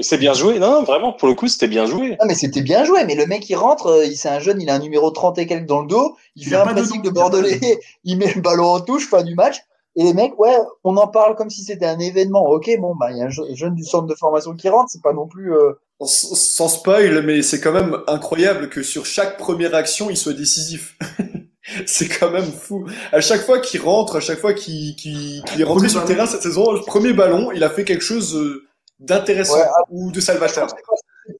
C'est 0.00 0.18
bien 0.18 0.32
joué. 0.34 0.58
Non, 0.60 0.70
non, 0.70 0.82
vraiment, 0.84 1.12
pour 1.12 1.26
le 1.28 1.34
coup, 1.34 1.48
c'était 1.48 1.66
bien 1.66 1.86
joué. 1.86 2.10
Non 2.20 2.26
mais 2.26 2.34
c'était 2.34 2.62
bien 2.62 2.84
joué, 2.84 3.04
mais 3.04 3.14
le 3.16 3.26
mec 3.26 3.48
il 3.50 3.56
rentre, 3.56 3.86
euh, 3.88 4.04
il 4.06 4.16
c'est 4.16 4.28
un 4.28 4.38
jeune, 4.38 4.60
il 4.60 4.70
a 4.70 4.74
un 4.74 4.78
numéro 4.78 5.10
30 5.10 5.38
et 5.38 5.46
quelques 5.46 5.66
dans 5.66 5.80
le 5.80 5.88
dos, 5.88 6.16
il, 6.36 6.42
Il 6.44 6.48
fait 6.48 6.56
un 6.56 6.64
pressing 6.66 7.02
de 7.02 7.10
Bordelais, 7.10 7.58
il 8.04 8.16
met 8.18 8.32
le 8.32 8.40
ballon 8.40 8.66
en 8.66 8.80
touche, 8.80 9.08
fin 9.08 9.22
du 9.22 9.34
match, 9.34 9.60
et 9.96 10.02
les 10.04 10.14
mecs, 10.14 10.38
ouais, 10.38 10.56
on 10.84 10.96
en 10.96 11.06
parle 11.08 11.36
comme 11.36 11.50
si 11.50 11.62
c'était 11.62 11.86
un 11.86 11.98
événement. 11.98 12.44
Ok, 12.48 12.68
bon, 12.80 12.94
bah 12.96 13.10
il 13.12 13.18
y 13.18 13.22
a 13.22 13.26
un 13.26 13.30
je- 13.30 13.42
jeune 13.54 13.74
du 13.74 13.84
centre 13.84 14.06
de 14.06 14.14
formation 14.14 14.54
qui 14.54 14.68
rentre, 14.68 14.90
c'est 14.90 15.02
pas 15.02 15.12
non 15.12 15.26
plus. 15.28 15.54
euh, 15.54 15.72
Sans, 16.04 16.68
spoil, 16.68 17.22
mais 17.24 17.42
c'est 17.42 17.60
quand 17.60 17.72
même 17.72 17.98
incroyable 18.08 18.68
que 18.68 18.82
sur 18.82 19.06
chaque 19.06 19.38
première 19.38 19.74
action, 19.74 20.10
il 20.10 20.16
soit 20.16 20.32
décisif. 20.34 20.96
C'est 21.86 22.08
quand 22.08 22.30
même 22.30 22.44
fou. 22.52 22.84
À 23.10 23.22
chaque 23.22 23.40
fois 23.40 23.58
qu'il 23.58 23.80
rentre, 23.80 24.16
à 24.16 24.20
chaque 24.20 24.38
fois 24.38 24.52
qu'il 24.52 24.94
qu'il 24.96 25.42
est 25.58 25.64
rentré 25.64 25.86
Premier 25.86 25.88
sur 25.88 26.00
le 26.00 26.04
ballon. 26.04 26.06
terrain 26.06 26.26
cette 26.26 26.42
saison, 26.42 26.72
le 26.72 26.80
premier 26.80 27.14
ballon, 27.14 27.52
il 27.52 27.64
a 27.64 27.70
fait 27.70 27.84
quelque 27.84 28.02
chose 28.04 28.36
euh, 28.36 28.66
d'intéressant 29.00 29.54
Ouais, 29.54 29.62
ah, 29.66 29.82
ou 29.90 30.12
de 30.12 30.20
salvateur. 30.20 30.68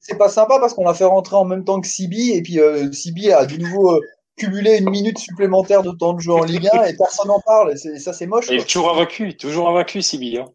C'est 0.00 0.16
pas 0.16 0.30
sympa 0.30 0.58
parce 0.60 0.72
qu'on 0.72 0.84
l'a 0.84 0.94
fait 0.94 1.04
rentrer 1.04 1.36
en 1.36 1.44
même 1.44 1.62
temps 1.64 1.78
que 1.80 1.86
Sibi 1.86 2.30
et 2.32 2.40
puis 2.42 2.58
euh, 2.58 2.90
Sibi 2.90 3.30
a 3.32 3.44
de 3.44 3.56
nouveau 3.58 3.92
euh, 3.96 4.00
cumulé 4.37 4.79
une 4.79 4.90
minute 4.90 5.18
supplémentaire 5.18 5.83
de 5.83 5.90
temps 5.92 6.12
de 6.12 6.20
jeu 6.20 6.33
en 6.33 6.44
Ligue 6.44 6.68
1 6.73 6.85
et 6.85 6.97
personne 6.97 7.29
n'en 7.29 7.40
parle. 7.40 7.73
Et, 7.73 7.99
ça, 7.99 8.12
c'est 8.12 8.27
moche. 8.27 8.47
Il 8.51 8.61
est 8.61 8.64
toujours 8.64 8.90
invaincu, 8.90 9.37
toujours 9.37 9.68
invaincu, 9.68 10.03
Sibi. 10.03 10.38
Hein. 10.38 10.47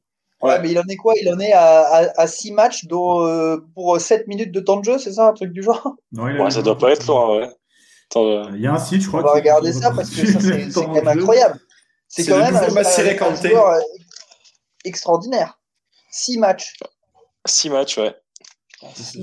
Ouais, 0.42 0.60
mais 0.62 0.72
il 0.72 0.80
en 0.80 0.84
est 0.89 0.96
quoi? 0.96 1.13
Il 1.22 1.30
en 1.34 1.39
est 1.39 1.52
à, 1.52 1.82
à, 1.82 2.22
à 2.22 2.28
6 2.28 2.52
matchs 2.52 2.86
dont, 2.86 3.26
euh, 3.26 3.58
pour 3.74 4.00
7 4.00 4.28
minutes 4.28 4.52
de 4.52 4.60
temps 4.62 4.78
de 4.78 4.86
jeu, 4.86 4.98
c'est 4.98 5.13
ça, 5.13 5.28
un 5.28 5.34
truc 5.34 5.52
du 5.52 5.63
genre? 5.63 5.96
Non, 6.13 6.30
il 6.30 6.39
Ouais, 6.39 6.50
ça 6.50 6.62
doit 6.62 6.78
pas 6.78 6.92
être 6.92 7.06
loin, 7.08 7.38
ouais. 7.38 7.50
Attends, 8.10 8.26
euh, 8.26 8.44
Il 8.56 8.62
y 8.62 8.68
a 8.68 8.74
un 8.74 8.80
site, 8.80 9.02
je 9.02 9.08
crois. 9.08 9.22
On 9.22 9.24
va 9.24 9.34
regarder 9.34 9.74
ça 9.74 9.92
parce 9.92 10.10
que 10.10 10.26
ça, 10.32 10.39
c'est 10.39 10.70
quand 10.74 10.92
même 10.92 11.08
incroyable. 11.08 11.60
C'est 12.08 12.26
quand 12.26 12.39
même 12.39 12.56
un, 12.56 12.70
joueur 12.70 13.68
euh, 13.68 13.80
extraordinaire. 14.86 15.60
6 16.12 16.38
matchs. 16.38 16.74
six 17.46 17.70
matchs, 17.70 17.98
ouais. 17.98 18.15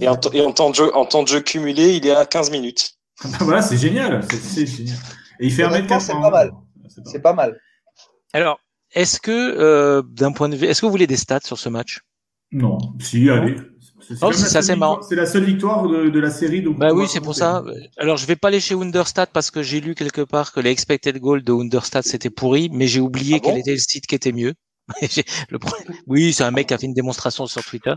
Et 0.00 0.06
en, 0.06 0.16
t- 0.16 0.36
et 0.36 0.42
en 0.42 0.52
temps 0.52 0.70
de 0.70 0.74
jeu, 0.74 0.94
en 0.94 1.06
temps 1.06 1.22
de 1.22 1.28
jeu 1.28 1.40
cumulé, 1.40 1.96
il 1.96 2.06
est 2.06 2.14
à 2.14 2.26
15 2.26 2.50
minutes. 2.50 2.92
Voilà, 3.40 3.62
c'est 3.62 3.76
génial. 3.76 4.24
C'est- 4.30 4.66
génial. 4.66 4.96
Et 5.40 5.46
il 5.46 5.52
fait 5.52 5.64
Honnêtement, 5.64 5.96
1m80. 5.98 6.00
c'est 6.00 6.12
pas 6.20 6.30
mal. 6.30 6.50
C'est 7.04 7.20
pas 7.22 7.32
mal. 7.34 7.60
Alors, 8.32 8.58
est-ce 8.94 9.20
que, 9.20 9.30
euh, 9.32 10.02
d'un 10.02 10.32
point 10.32 10.48
de 10.48 10.56
vue, 10.56 10.66
est-ce 10.66 10.80
que 10.80 10.86
vous 10.86 10.92
voulez 10.92 11.06
des 11.06 11.16
stats 11.16 11.40
sur 11.44 11.58
ce 11.58 11.68
match? 11.68 12.00
Non, 12.52 12.78
si, 13.00 13.28
allez. 13.30 13.56
C'est 14.00 14.14
Oh, 14.22 14.30
la 14.30 14.36
ça, 14.36 14.46
seule 14.48 14.62
c'est 14.62 14.76
marrant. 14.76 14.92
victoire- 14.94 15.08
C'est 15.08 15.16
la 15.16 15.26
seule 15.26 15.44
victoire 15.44 15.88
de, 15.88 16.08
de 16.10 16.20
la 16.20 16.30
série. 16.30 16.62
Donc 16.62 16.78
Bah 16.78 16.92
oui, 16.94 17.06
c'est 17.08 17.20
pour 17.20 17.34
ça. 17.34 17.64
Alors, 17.96 18.16
je 18.18 18.26
vais 18.26 18.36
pas 18.36 18.48
aller 18.48 18.60
chez 18.60 18.74
Wunderstat 18.74 19.26
parce 19.26 19.50
que 19.50 19.62
j'ai 19.62 19.80
lu 19.80 19.94
quelque 19.94 20.20
part 20.20 20.52
que 20.52 20.60
les 20.60 20.70
expected 20.70 21.18
goals 21.18 21.42
de 21.42 21.52
Wunderstat 21.52 22.02
c'était 22.02 22.30
pourri, 22.30 22.68
mais 22.72 22.86
j'ai 22.86 23.00
oublié 23.00 23.36
Ah 23.36 23.38
bon? 23.42 23.48
quel 23.50 23.58
était 23.58 23.72
le 23.72 23.78
site 23.78 24.06
qui 24.06 24.14
était 24.14 24.32
mieux. 24.32 24.54
J'ai- 25.02 25.24
le 25.50 25.58
problème- 25.58 25.96
Oui, 26.06 26.32
c'est 26.32 26.44
un 26.44 26.50
mec 26.50 26.68
qui 26.68 26.74
a 26.74 26.78
fait 26.78 26.86
une 26.86 26.94
démonstration 26.94 27.46
sur 27.46 27.64
Twitter. 27.64 27.94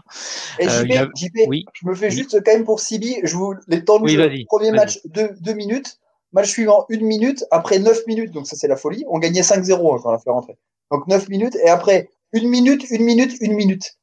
Et 0.60 0.68
Euh, 0.68 0.84
JP, 1.16 1.38
a- 1.44 1.48
oui. 1.48 1.66
je 1.74 1.88
me 1.88 1.94
fais 1.96 2.08
Oui. 2.08 2.12
juste 2.12 2.44
quand 2.44 2.52
même 2.52 2.66
pour 2.66 2.80
Sibi, 2.80 3.18
je 3.24 3.36
vous 3.36 3.54
les 3.68 3.84
temps 3.86 4.00
de 4.00 4.06
Oui, 4.06 4.16
jeu. 4.16 4.30
Premier 4.48 4.72
match, 4.72 5.00
2 5.06 5.30
deux, 5.40 5.54
minutes. 5.54 6.00
Match 6.34 6.50
suivant, 6.50 6.86
1 6.92 7.02
minute. 7.04 7.44
Après 7.52 7.80
9 7.80 8.06
minutes, 8.08 8.32
donc 8.32 8.48
ça 8.48 8.56
c'est 8.56 8.68
la 8.68 8.76
folie. 8.76 9.04
On 9.10 9.20
gagnait 9.20 9.42
5-0 9.44 9.96
hein, 9.96 10.00
quand 10.02 10.10
on 10.10 10.12
l'a 10.14 10.20
fait 10.20 10.30
rentrer. 10.30 10.58
Donc 10.92 11.08
9 11.08 11.28
minutes. 11.30 11.56
Et 11.64 11.70
après, 11.70 12.10
1 12.34 12.48
minute, 12.48 12.86
1 12.92 13.00
minute, 13.04 13.34
1 13.42 13.54
minute. 13.54 13.96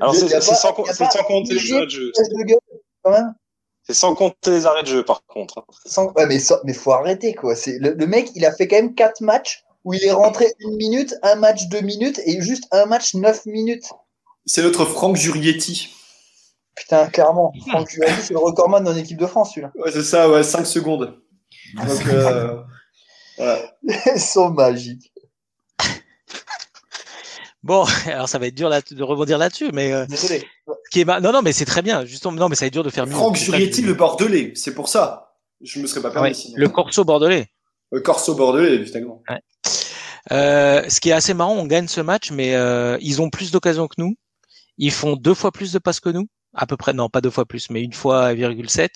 Alors, 0.00 0.14
c'est 0.14 0.28
sans, 0.40 0.72
compter 0.72 0.92
les 1.54 1.72
arrêts 1.72 1.84
de 1.86 1.88
jeu. 1.88 2.12
C'est 3.84 3.94
sans 3.94 4.14
compter 4.14 4.50
les 4.50 4.66
arrêts 4.66 4.82
de 4.82 4.88
jeu, 4.88 5.04
par 5.04 5.24
contre. 5.26 5.58
hein. 5.58 5.64
Sans- 5.86 6.12
Ouais, 6.12 6.26
mais, 6.26 6.38
mais 6.64 6.72
faut 6.72 6.92
arrêter, 6.92 7.34
quoi. 7.34 7.54
Le, 7.66 7.90
le 7.94 8.06
mec, 8.06 8.30
il 8.34 8.44
a 8.44 8.52
fait 8.52 8.68
quand 8.68 8.76
même 8.76 8.94
4 8.94 9.20
matchs 9.22 9.64
où 9.84 9.94
il 9.94 10.04
est 10.04 10.12
rentré 10.12 10.46
1 10.64 10.76
minute, 10.76 11.14
un 11.22 11.36
match 11.36 11.68
2 11.68 11.80
minutes 11.80 12.20
et 12.26 12.40
juste 12.42 12.64
un 12.72 12.86
match 12.86 13.14
9 13.14 13.46
minutes. 13.46 13.84
C'est 14.46 14.62
notre 14.62 14.84
Franck 14.84 15.16
Jurietti. 15.16 15.88
Putain, 16.76 17.06
clairement. 17.08 17.52
Franck 17.68 17.90
Juventus, 17.90 18.24
c'est 18.24 18.32
le 18.34 18.38
recordman 18.38 18.82
dans 18.84 18.92
l'équipe 18.92 19.18
de 19.18 19.26
France, 19.26 19.50
celui-là. 19.50 19.72
Ouais, 19.76 19.90
c'est 19.92 20.02
ça, 20.02 20.30
ouais, 20.30 20.42
5 20.42 20.64
secondes. 20.66 21.18
Donc, 21.76 22.06
euh, 22.06 22.62
voilà. 23.36 23.76
Ils 24.14 24.20
sont 24.20 24.50
magiques. 24.50 25.12
Bon, 27.62 27.84
alors 28.06 28.26
ça 28.26 28.38
va 28.38 28.46
être 28.46 28.54
dur 28.54 28.70
là, 28.70 28.80
de 28.90 29.02
rebondir 29.02 29.36
là-dessus, 29.36 29.70
mais 29.74 29.92
euh, 29.92 30.06
qui 30.90 31.00
est 31.02 31.04
ma- 31.04 31.20
non, 31.20 31.30
non, 31.30 31.42
mais 31.42 31.52
c'est 31.52 31.66
très 31.66 31.82
bien. 31.82 32.06
Justement, 32.06 32.32
non, 32.32 32.48
mais 32.48 32.54
ça 32.54 32.64
va 32.64 32.68
être 32.68 32.72
dur 32.72 32.82
de 32.84 32.88
faire 32.88 33.06
mieux. 33.06 33.12
Franck 33.12 33.36
Jurietti, 33.36 33.82
le 33.82 33.92
Bordelais, 33.92 34.52
c'est 34.54 34.74
pour 34.74 34.88
ça. 34.88 35.34
Je 35.60 35.78
me 35.78 35.86
serais 35.86 36.00
pas 36.00 36.10
permis. 36.10 36.30
Ouais, 36.30 36.36
le 36.54 36.68
Corso 36.70 37.04
bordelais. 37.04 37.48
Le 37.90 38.00
Corso 38.00 38.34
Bordelais, 38.34 38.74
évidemment. 38.74 39.22
Euh, 40.32 40.82
ce 40.88 41.00
qui 41.00 41.10
est 41.10 41.12
assez 41.12 41.34
marrant, 41.34 41.54
on 41.54 41.66
gagne 41.66 41.88
ce 41.88 42.00
match, 42.00 42.30
mais 42.30 42.54
euh, 42.54 42.98
ils 43.00 43.20
ont 43.22 43.30
plus 43.30 43.50
d'occasions 43.50 43.88
que 43.88 43.96
nous. 43.98 44.14
Ils 44.78 44.92
font 44.92 45.16
deux 45.16 45.34
fois 45.34 45.50
plus 45.52 45.72
de 45.72 45.78
passes 45.78 46.00
que 46.00 46.10
nous, 46.10 46.26
à 46.54 46.66
peu 46.66 46.76
près. 46.76 46.92
Non, 46.92 47.08
pas 47.08 47.20
deux 47.20 47.30
fois 47.30 47.46
plus, 47.46 47.70
mais 47.70 47.82
une 47.82 47.92
fois 47.92 48.32
1,7. 48.32 48.88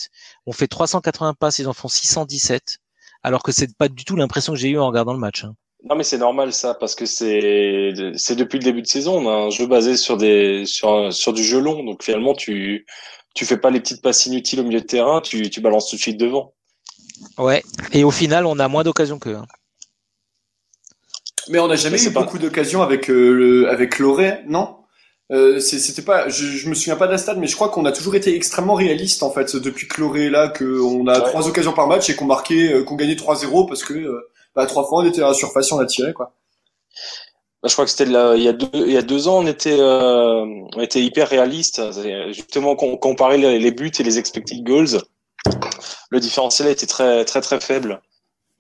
On 0.47 0.53
fait 0.53 0.69
380 0.69 1.35
passes, 1.35 1.59
ils 1.59 1.69
en 1.69 1.73
font 1.73 1.89
617. 1.89 2.79
Alors 3.23 3.43
que 3.43 3.53
c'est 3.53 3.77
pas 3.77 3.89
du 3.89 4.05
tout 4.05 4.17
l'impression 4.17 4.53
que 4.53 4.59
j'ai 4.59 4.69
eu 4.69 4.79
en 4.79 4.87
regardant 4.87 5.13
le 5.13 5.19
match. 5.19 5.45
hein. 5.45 5.55
Non, 5.87 5.97
mais 5.97 6.05
c'est 6.05 6.17
normal, 6.19 6.53
ça, 6.55 6.73
parce 6.75 6.95
que 6.95 7.05
c'est, 7.05 7.93
c'est 8.17 8.37
depuis 8.37 8.59
le 8.59 8.65
début 8.65 8.81
de 8.81 8.87
saison. 8.87 9.19
On 9.19 9.29
a 9.29 9.47
un 9.47 9.51
jeu 9.51 9.67
basé 9.67 9.97
sur 9.99 10.17
des, 10.17 10.65
sur, 10.65 11.13
sur 11.13 11.35
du 11.35 11.43
jeu 11.45 11.61
long. 11.61 11.85
Donc, 11.85 12.03
finalement, 12.03 12.33
tu, 12.35 12.87
tu 13.35 13.45
fais 13.45 13.59
pas 13.59 13.71
les 13.71 13.81
petites 13.81 14.01
passes 14.01 14.25
inutiles 14.25 14.61
au 14.61 14.65
milieu 14.65 14.81
de 14.81 14.87
terrain, 14.87 15.21
tu, 15.21 15.51
tu 15.51 15.61
balances 15.61 15.91
tout 15.91 15.97
de 15.97 16.01
suite 16.01 16.19
devant. 16.19 16.55
Ouais. 17.39 17.63
Et 17.93 18.05
au 18.05 18.11
final, 18.11 18.47
on 18.47 18.59
a 18.59 18.69
moins 18.69 18.83
d'occasions 18.83 19.19
qu'eux. 19.19 19.37
hein. 19.37 19.47
Mais 21.49 21.59
on 21.59 21.69
n'a 21.69 21.77
jamais 21.77 22.03
eu 22.03 22.13
pas- 22.13 22.21
beaucoup 22.21 22.39
d'occasions 22.39 22.83
avec 22.83 23.11
euh, 23.11 23.33
le, 23.33 23.69
avec 23.69 23.99
Loré, 23.99 24.41
non? 24.47 24.77
Euh, 25.33 25.59
C'était 25.61 26.03
pas, 26.03 26.29
je, 26.29 26.45
je 26.47 26.69
me 26.69 26.75
souviens 26.75 26.97
pas 26.97 27.07
de 27.07 27.13
la 27.13 27.19
stade, 27.19 27.39
mais 27.39 27.47
je 27.47 27.55
crois 27.55 27.69
qu'on 27.71 27.85
a 27.87 27.93
toujours 27.93 28.15
été 28.15 28.35
extrêmement 28.35 28.75
réaliste 28.75 29.23
en 29.23 29.31
fait 29.31 29.57
depuis 29.57 29.89
que 29.89 30.01
Loré 30.01 30.27
est 30.27 30.31
là, 30.31 30.49
qu'on 30.49 31.07
a 31.07 31.21
Ouais. 31.21 31.25
trois 31.29 31.49
occasions 31.49 31.73
par 31.73 31.87
match 31.87 32.09
et 32.11 32.15
qu'on 32.15 32.27
marquait, 32.27 32.73
euh, 32.73 32.85
qu'on 32.85 32.95
gagnait 32.97 33.15
3-0 33.17 33.67
parce 33.67 33.83
que 33.85 33.95
euh, 33.95 34.21
bah, 34.55 34.67
trois 34.67 34.85
fois 34.87 35.01
on 35.03 35.07
était 35.07 35.23
à 35.23 35.29
la 35.29 35.35
surface, 35.35 35.71
et 35.71 35.75
on 35.75 35.79
a 35.81 35.87
tiré 35.87 36.13
quoi. 36.13 36.35
Bah, 37.63 37.69
Je 37.69 37.73
crois 37.75 37.85
que 37.87 37.91
c'était 37.91 38.05
là, 38.11 38.35
il 38.37 38.43
y 38.43 38.49
a 38.49 38.53
deux, 38.53 38.69
il 38.87 38.93
y 38.93 38.97
a 38.99 39.03
deux 39.03 39.27
ans, 39.29 39.39
on 39.43 39.47
était, 39.47 39.77
euh, 39.79 40.45
on 40.77 40.81
était 40.81 41.03
hyper 41.03 41.29
réaliste. 41.29 41.81
Justement, 42.33 42.77
on 42.81 42.97
comparait 42.99 43.39
les, 43.39 43.59
les 43.59 43.71
buts 43.71 43.91
et 43.99 44.03
les 44.03 44.19
expected 44.19 44.63
goals, 44.65 45.01
le 46.15 46.21
différentiel 46.21 46.69
était 46.69 46.87
très, 46.87 47.25
très, 47.25 47.41
très 47.41 47.61
faible. 47.61 48.01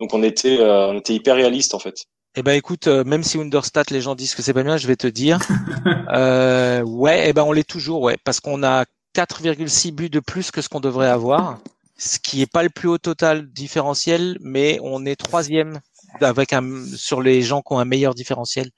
Donc, 0.00 0.12
on 0.12 0.22
était, 0.22 0.58
euh, 0.60 0.88
on 0.88 0.98
était 0.98 1.14
hyper 1.14 1.36
réaliste, 1.36 1.72
en 1.72 1.78
fait. 1.78 2.04
Eh 2.36 2.42
ben 2.42 2.52
écoute, 2.52 2.88
euh, 2.88 3.04
même 3.04 3.22
si 3.22 3.38
Understat, 3.38 3.84
les 3.90 4.00
gens 4.00 4.16
disent 4.16 4.34
que 4.34 4.42
c'est 4.42 4.52
pas 4.52 4.64
bien, 4.64 4.76
je 4.76 4.88
vais 4.88 4.96
te 4.96 5.06
dire. 5.06 5.38
euh, 6.12 6.82
ouais, 6.82 7.28
eh 7.28 7.32
ben 7.32 7.44
on 7.44 7.52
l'est 7.52 7.68
toujours, 7.68 8.02
ouais, 8.02 8.16
parce 8.24 8.40
qu'on 8.40 8.64
a 8.64 8.86
4,6 9.14 9.92
buts 9.92 10.10
de 10.10 10.18
plus 10.18 10.50
que 10.50 10.60
ce 10.60 10.68
qu'on 10.68 10.80
devrait 10.80 11.08
avoir, 11.08 11.60
ce 11.96 12.18
qui 12.18 12.42
est 12.42 12.50
pas 12.50 12.64
le 12.64 12.70
plus 12.70 12.88
haut 12.88 12.98
total 12.98 13.46
différentiel, 13.52 14.36
mais 14.40 14.80
on 14.82 15.06
est 15.06 15.14
troisième 15.14 15.80
avec 16.20 16.52
un 16.52 16.84
sur 16.96 17.22
les 17.22 17.40
gens 17.42 17.62
qui 17.62 17.72
ont 17.72 17.78
un 17.78 17.84
meilleur 17.84 18.16
différentiel 18.16 18.70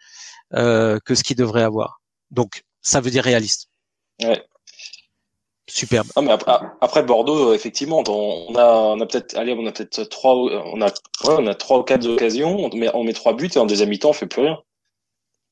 euh, 0.53 0.99
que 1.03 1.15
ce 1.15 1.23
qu'ils 1.23 1.37
devraient 1.37 1.63
avoir. 1.63 2.03
Donc 2.31 2.63
ça 2.83 3.01
veut 3.01 3.11
dire 3.11 3.25
réaliste. 3.25 3.71
Ouais. 4.23 4.45
Superbe. 5.69 6.07
Non, 6.17 6.23
mais 6.23 6.33
après, 6.33 6.53
après 6.81 7.03
Bordeaux, 7.03 7.53
effectivement, 7.53 8.03
on 8.07 8.55
a, 8.55 8.65
on 8.67 9.01
a 9.01 9.07
peut-être, 9.07 9.37
allez, 9.37 9.53
on 9.59 9.67
a 9.67 9.73
peut-être 9.73 10.05
trois, 10.05 10.35
on 10.37 10.81
a, 10.81 10.87
ouais, 10.87 10.93
on 11.39 11.47
a 11.49 11.55
trois 11.55 11.79
ou 11.81 11.83
quatre 11.83 12.07
occasions, 12.09 12.57
on 12.73 12.77
met, 12.77 12.89
on 12.95 13.03
met 13.03 13.13
trois 13.13 13.35
buts 13.35 13.51
et 13.55 13.59
en 13.59 13.67
deuxième 13.67 13.89
mi-temps, 13.89 14.11
on 14.11 14.13
fait 14.13 14.27
plus 14.27 14.43
rien. 14.43 14.59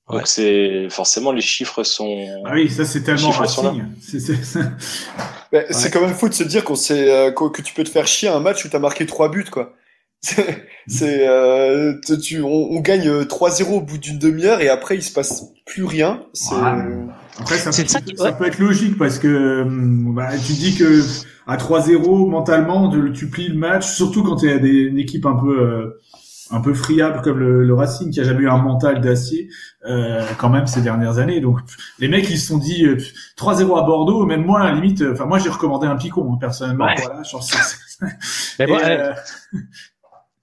Donc 0.08 0.18
Ouais. 0.18 0.22
c'est 0.26 0.88
forcément 0.90 1.32
les 1.32 1.40
chiffres 1.40 1.82
sont. 1.82 2.26
Ah 2.44 2.52
oui, 2.52 2.68
ça 2.68 2.84
c'est 2.84 3.02
tellement. 3.02 3.30
Racing. 3.30 3.84
C'est- 4.02 4.20
c'est- 4.20 4.44
c'est- 4.44 4.58
Ouais, 5.52 5.66
C'est 5.70 5.90
quand 5.90 6.00
même 6.02 6.14
fou 6.14 6.28
de 6.28 6.34
se 6.34 6.44
dire 6.44 6.62
qu'on 6.64 6.74
sait 6.74 7.10
euh, 7.10 7.32
que 7.32 7.62
tu 7.62 7.72
peux 7.74 7.84
te 7.84 7.88
faire 7.88 8.06
chier 8.06 8.28
à 8.28 8.36
un 8.36 8.40
match 8.40 8.64
où 8.64 8.68
t'as 8.68 8.78
marqué 8.78 9.06
trois 9.06 9.30
buts 9.30 9.46
quoi. 9.50 9.72
C'est, 10.24 10.66
c'est, 10.86 11.26
euh, 11.28 11.94
tu- 12.06 12.18
tu, 12.18 12.42
on, 12.42 12.48
on 12.48 12.80
gagne 12.80 13.08
euh, 13.08 13.24
3-0 13.24 13.74
au 13.74 13.80
bout 13.82 13.98
d'une 13.98 14.18
demi-heure 14.18 14.60
et 14.62 14.68
après 14.70 14.94
il 14.96 15.02
se 15.02 15.12
passe 15.12 15.44
plus 15.66 15.84
rien. 15.84 16.24
C'est, 16.34 16.54
Ouais. 16.54 17.06
Après, 17.40 17.56
ça, 17.58 17.72
ça 17.88 18.00
qui- 18.00 18.16
ça 18.16 18.32
peut 18.32 18.46
être 18.46 18.58
logique 18.58 18.96
parce 18.98 19.18
que 19.18 19.62
hum, 19.62 20.14
bah, 20.14 20.28
tu 20.44 20.52
dis 20.52 20.74
que 20.76 21.00
à 21.46 21.56
3-0 21.56 22.28
mentalement 22.30 22.88
tu, 22.90 23.12
tu 23.12 23.28
plies 23.28 23.48
le 23.48 23.58
match, 23.58 23.86
surtout 23.92 24.22
quand 24.22 24.36
tu 24.36 24.50
as 24.50 24.58
des, 24.58 24.68
une 24.70 24.98
équipe 24.98 25.26
un 25.26 25.34
peu 25.34 25.60
euh, 25.60 26.00
un 26.50 26.60
peu 26.60 26.74
friable 26.74 27.20
comme 27.22 27.38
le, 27.38 27.64
le 27.64 27.74
Racing 27.74 28.10
qui 28.10 28.20
a 28.20 28.24
jamais 28.24 28.42
eu 28.42 28.48
un 28.48 28.58
mental 28.58 29.00
d'acier 29.00 29.48
euh, 29.88 30.22
quand 30.38 30.48
même 30.50 30.66
ces 30.66 30.80
dernières 30.82 31.18
années. 31.18 31.40
Donc 31.40 31.58
les 31.98 32.08
mecs 32.08 32.30
ils 32.30 32.38
se 32.38 32.46
sont 32.48 32.58
dit 32.58 32.84
euh, 32.86 32.96
3-0 33.36 33.78
à 33.78 33.82
Bordeaux, 33.82 34.24
même 34.26 34.44
moi 34.44 34.60
à 34.60 34.64
la 34.68 34.74
limite, 34.74 35.02
euh, 35.02 35.12
enfin 35.12 35.26
moi 35.26 35.38
j'ai 35.38 35.48
recommandé 35.50 35.86
un 35.86 35.96
picon 35.96 36.36
personnellement. 36.36 36.86
Ouais. 36.86 36.94
Voilà, 37.04 37.22
genre, 37.24 37.42
c'est- 37.42 37.56
c'est- 37.58 38.04
Mais 38.60 38.66
bon, 38.66 38.78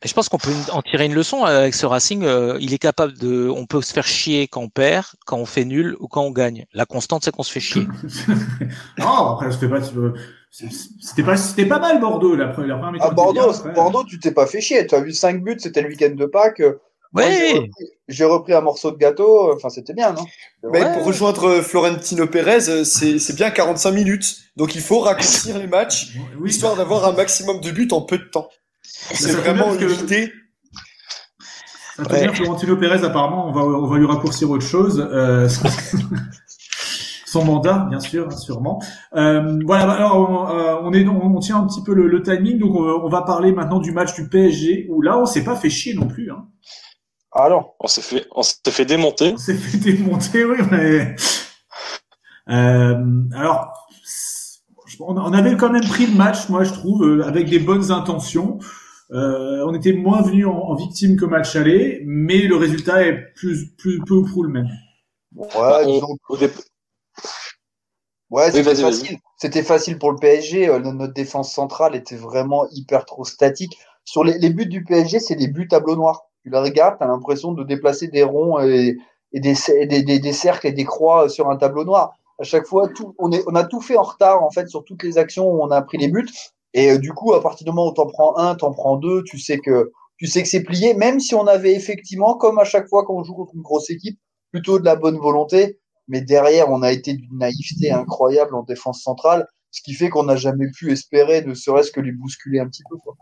Et, 0.04 0.08
Je 0.08 0.14
pense 0.14 0.30
qu'on 0.30 0.38
peut 0.38 0.52
en 0.72 0.82
tirer 0.82 1.06
une 1.06 1.14
leçon 1.14 1.44
avec 1.44 1.74
ce 1.74 1.86
Racing. 1.86 2.24
euh, 2.24 2.58
il 2.60 2.74
est 2.74 2.78
capable 2.80 3.18
de, 3.18 3.48
on 3.50 3.66
peut 3.66 3.82
se 3.82 3.94
faire 3.94 4.06
chier 4.08 4.48
quand 4.48 4.62
on 4.62 4.70
perd, 4.70 5.06
quand 5.26 5.38
on 5.38 5.46
fait 5.46 5.66
nul 5.66 5.96
ou 6.00 6.08
quand 6.08 6.22
on 6.24 6.32
gagne. 6.32 6.66
La 6.74 6.86
constante, 6.86 7.24
c'est 7.24 7.32
qu'on 7.32 7.44
se 7.44 7.52
fait 7.52 7.60
chier. 7.60 7.88
non, 8.98 9.06
après 9.34 9.52
c'était 9.52 9.70
pas 9.70 9.80
c'était 10.50 11.24
pas 11.24 11.38
c'était 11.38 11.66
pas 11.66 11.80
mal 11.80 12.00
Bordeaux 12.02 12.36
la 12.36 12.48
première 12.48 12.76
la 12.76 12.82
première 12.82 12.92
mi-temps 12.94 13.06
À 13.06 13.08
était 13.08 13.16
Bordeaux, 13.16 13.42
bien, 13.48 13.50
après. 13.58 13.74
Bordeaux, 13.74 14.04
tu 14.04 14.20
t'es 14.20 14.32
pas 14.32 14.48
fait 14.48 14.60
chier. 14.62 14.86
Tu 14.88 14.96
as 14.96 15.02
vu 15.02 15.14
5 15.14 15.42
buts, 15.44 15.56
c'était 15.60 15.82
le 15.82 15.88
week-end 15.90 16.14
de 16.16 16.26
Pâques. 16.26 16.62
Moi, 17.14 17.24
j'ai 17.30 17.54
repris- 17.58 17.70
J'ai 18.08 18.26
repris 18.26 18.54
un 18.54 18.62
morceau 18.62 18.92
de 18.92 18.98
gâteau. 18.98 19.54
Enfin, 19.54 19.70
c'était 19.70 19.94
bien, 19.94 20.14
non? 20.14 20.24
Mais 20.72 20.82
Ouais. 20.82 20.94
pour 20.94 21.06
rejoindre 21.06 21.46
euh, 21.46 21.62
Florentino 21.62 22.26
Pérez, 22.28 22.70
euh, 22.70 22.84
c'est, 22.86 23.20
c'est 23.20 23.36
bien 23.36 23.52
45 23.52 23.92
minutes. 23.92 24.38
Donc 24.56 24.76
il 24.76 24.82
faut 24.82 25.00
raccourcir 25.00 25.58
les 25.58 25.68
matchs 25.68 26.14
Oui, 26.40 26.50
histoire 26.52 26.76
d'avoir 26.76 27.06
un 27.06 27.12
maximum 27.14 27.60
de 27.62 27.72
buts 27.72 27.88
en 27.92 28.02
peu 28.02 28.18
de 28.18 28.24
temps. 28.26 28.50
C'est 28.84 29.32
vraiment 29.34 29.76
que- 29.76 29.86
l'idée. 29.86 30.32
Ça 31.98 32.06
tombe 32.06 32.18
bien, 32.20 32.34
Florentino 32.34 32.78
Pérez, 32.78 33.04
apparemment, 33.06 33.48
on 33.50 33.52
va, 33.52 33.62
on 33.62 33.86
va 33.88 33.98
lui 33.98 34.06
raccourcir 34.06 34.50
autre 34.50 34.66
chose. 34.66 35.06
Euh, 35.12 35.48
Son 37.26 37.46
mandat, 37.46 37.86
bien 37.90 38.00
sûr, 38.02 38.28
hein, 38.28 38.36
sûrement. 38.36 38.82
Euh, 39.16 39.60
voilà, 39.66 39.86
bah, 39.86 39.94
alors 39.94 40.18
on, 40.30 40.50
euh, 40.50 40.76
on 40.82 40.92
est 40.94 41.08
on, 41.08 41.24
on 41.36 41.40
tient 41.40 41.58
un 41.62 41.66
petit 41.68 41.82
peu 41.82 41.94
le, 41.94 42.08
le 42.08 42.22
timing, 42.22 42.60
donc 42.60 42.76
on, 42.76 42.84
va- 42.84 42.96
on 43.06 43.08
va 43.10 43.22
parler 43.22 43.54
maintenant 43.54 43.80
du 43.80 43.92
match 43.94 44.14
du 44.16 44.28
PSG 44.28 44.88
où 44.90 45.02
là 45.02 45.18
on 45.18 45.26
s'est 45.26 45.44
pas 45.44 45.56
fait 45.56 45.70
chier 45.70 45.94
non 45.94 46.08
plus. 46.08 46.30
Hein. 46.32 46.46
Ah 47.32 47.48
non. 47.50 47.68
On 47.80 47.88
s'est 47.88 48.02
fait, 48.02 48.26
on 48.36 48.42
s'est 48.44 48.58
fait 48.68 48.84
démonter. 48.84 49.32
On 49.34 49.38
s'est 49.38 49.54
fait 49.56 49.78
démonter, 49.78 50.44
oui. 50.44 50.58
Mais... 50.72 51.16
Euh, 52.50 52.96
alors, 53.34 53.72
on 55.08 55.18
on 55.18 55.34
avait 55.34 55.58
quand 55.58 55.70
même 55.72 55.86
pris 55.88 56.08
le 56.08 56.16
match, 56.16 56.50
moi 56.50 56.64
je 56.64 56.72
trouve, 56.74 57.04
euh, 57.04 57.24
avec 57.26 57.50
des 57.50 57.60
bonnes 57.60 57.92
intentions. 57.92 58.60
Euh, 59.12 59.64
on 59.68 59.74
était 59.74 59.94
moins 59.94 60.22
venu 60.22 60.46
en, 60.46 60.54
en 60.58 60.76
victime 60.76 61.18
que 61.18 61.26
match 61.26 61.56
aller, 61.56 62.02
mais 62.06 62.44
le 62.48 62.56
résultat 62.56 63.06
est 63.08 63.34
plus, 63.36 63.72
plus 63.78 64.04
peu 64.06 64.16
ou 64.16 64.26
prou 64.26 64.44
le 64.44 64.50
même. 64.50 64.70
Ouais, 65.36 65.50
Bah, 65.68 65.86
disons- 65.86 66.18
ouais, 68.30 68.52
c'était 68.52 68.76
facile. 68.76 69.18
C'était 69.38 69.64
facile 69.64 69.98
pour 70.00 70.12
le 70.12 70.18
PSG. 70.18 70.70
euh, 70.70 70.80
no- 70.80 70.94
notre 70.94 71.14
défense 71.14 71.54
centrale 71.54 71.96
était 71.96 72.16
vraiment 72.16 72.66
hyper 72.72 73.06
trop 73.06 73.26
statique. 73.26 73.78
Sur 74.06 74.24
les, 74.24 74.38
les 74.40 74.50
buts 74.50 74.66
du 74.68 74.84
PSG, 74.84 75.20
c'est 75.20 75.36
des 75.36 75.48
buts 75.48 75.68
tableau 75.68 75.96
noir. 75.96 76.24
Tu 76.44 76.50
la 76.50 76.62
regardes, 76.62 76.98
t'as 77.00 77.08
l'impression 77.08 77.52
de 77.54 77.64
déplacer 77.64 78.08
des 78.08 78.24
ronds 78.24 78.60
et, 78.60 78.98
et 79.34 79.40
des, 79.40 79.54
cer- 79.54 79.88
des, 79.88 80.04
des, 80.04 80.20
des 80.20 80.34
cercles 80.34 80.68
et 80.68 80.72
des 80.72 80.86
croix 80.86 81.30
sur 81.30 81.50
un 81.50 81.58
tableau 81.58 81.84
noir. 81.86 82.14
À 82.40 82.44
chaque 82.44 82.66
fois, 82.66 82.90
tout, 82.90 83.16
on, 83.20 83.32
est, 83.32 83.44
on 83.48 83.56
a 83.56 83.64
tout 83.64 83.82
fait 83.82 83.98
en 83.98 84.04
retard 84.04 84.44
en 84.44 84.50
fait 84.50 84.68
sur 84.68 84.84
toutes 84.84 85.04
les 85.04 85.18
actions 85.18 85.48
où 85.48 85.62
on 85.62 85.70
a 85.72 85.82
pris 85.82 85.98
les 85.98 86.08
buts. 86.08 86.28
Et 86.74 86.92
euh, 86.92 86.98
du 86.98 87.14
coup, 87.14 87.34
à 87.34 87.42
partir 87.42 87.66
du 87.66 87.72
moment 87.72 87.90
où 87.90 87.94
t'en 87.94 88.08
prends 88.08 88.38
un, 88.38 88.56
t'en 88.56 88.72
prends 88.72 88.96
deux, 88.98 89.24
tu 89.24 89.38
sais 89.38 89.60
que 89.60 89.92
tu 90.18 90.28
sais 90.28 90.42
que 90.42 90.48
c'est 90.48 90.64
plié. 90.64 90.94
Même 90.94 91.20
si 91.20 91.36
on 91.36 91.48
avait 91.48 91.74
effectivement, 91.74 92.36
comme 92.36 92.60
à 92.60 92.64
chaque 92.64 92.88
fois 92.88 93.06
quand 93.06 93.16
on 93.16 93.24
joue 93.24 93.34
contre 93.34 93.56
une 93.56 93.62
grosse 93.62 93.90
équipe, 93.90 94.20
plutôt 94.52 94.80
de 94.80 94.86
la 94.86 94.96
bonne 94.96 95.18
volonté. 95.18 95.80
Mais 96.08 96.22
derrière, 96.22 96.70
on 96.70 96.82
a 96.82 96.92
été 96.92 97.14
d'une 97.14 97.38
naïveté 97.38 97.92
incroyable 97.92 98.56
en 98.56 98.64
défense 98.64 99.02
centrale, 99.02 99.48
ce 99.72 99.82
qui 99.82 99.94
fait 99.94 100.10
qu'on 100.10 100.24
n'a 100.24 100.36
jamais 100.36 100.70
pu 100.70 100.92
espérer, 100.92 101.42
ne 101.42 101.54
serait-ce 101.54 101.92
que 101.92 102.02
les 102.02 102.12
bousculer 102.12 102.60
un 102.60 102.68
petit 102.68 102.84
peu. 102.90 102.98
Quoi. 102.98 103.16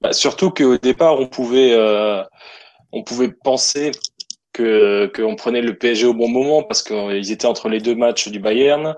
Bah, 0.00 0.12
surtout 0.12 0.50
qu'au 0.50 0.78
départ, 0.78 1.18
on 1.20 1.28
pouvait, 1.28 1.72
euh, 1.72 2.22
on 2.92 3.02
pouvait 3.02 3.30
penser 3.30 3.90
que 4.58 5.10
qu'on 5.14 5.36
prenait 5.36 5.60
le 5.60 5.78
PSG 5.78 6.06
au 6.06 6.14
bon 6.14 6.28
moment 6.28 6.62
parce 6.64 6.82
qu'ils 6.82 7.30
étaient 7.30 7.46
entre 7.46 7.68
les 7.68 7.80
deux 7.80 7.94
matchs 7.94 8.28
du 8.28 8.40
Bayern. 8.40 8.96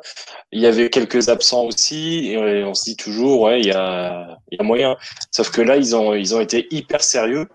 Il 0.52 0.60
y 0.60 0.66
avait 0.66 0.88
quelques 0.88 1.28
absents 1.28 1.64
aussi 1.64 2.30
et 2.30 2.64
on 2.64 2.74
se 2.74 2.84
dit 2.84 2.96
toujours 2.96 3.42
ouais 3.42 3.60
il 3.60 3.66
y 3.66 3.72
a 3.72 4.38
il 4.50 4.58
y 4.58 4.60
a 4.60 4.64
moyen. 4.64 4.96
Sauf 5.30 5.50
que 5.50 5.60
là 5.60 5.76
ils 5.76 5.94
ont 5.94 6.14
ils 6.14 6.34
ont 6.34 6.40
été 6.40 6.66
hyper 6.70 7.02
sérieux 7.02 7.46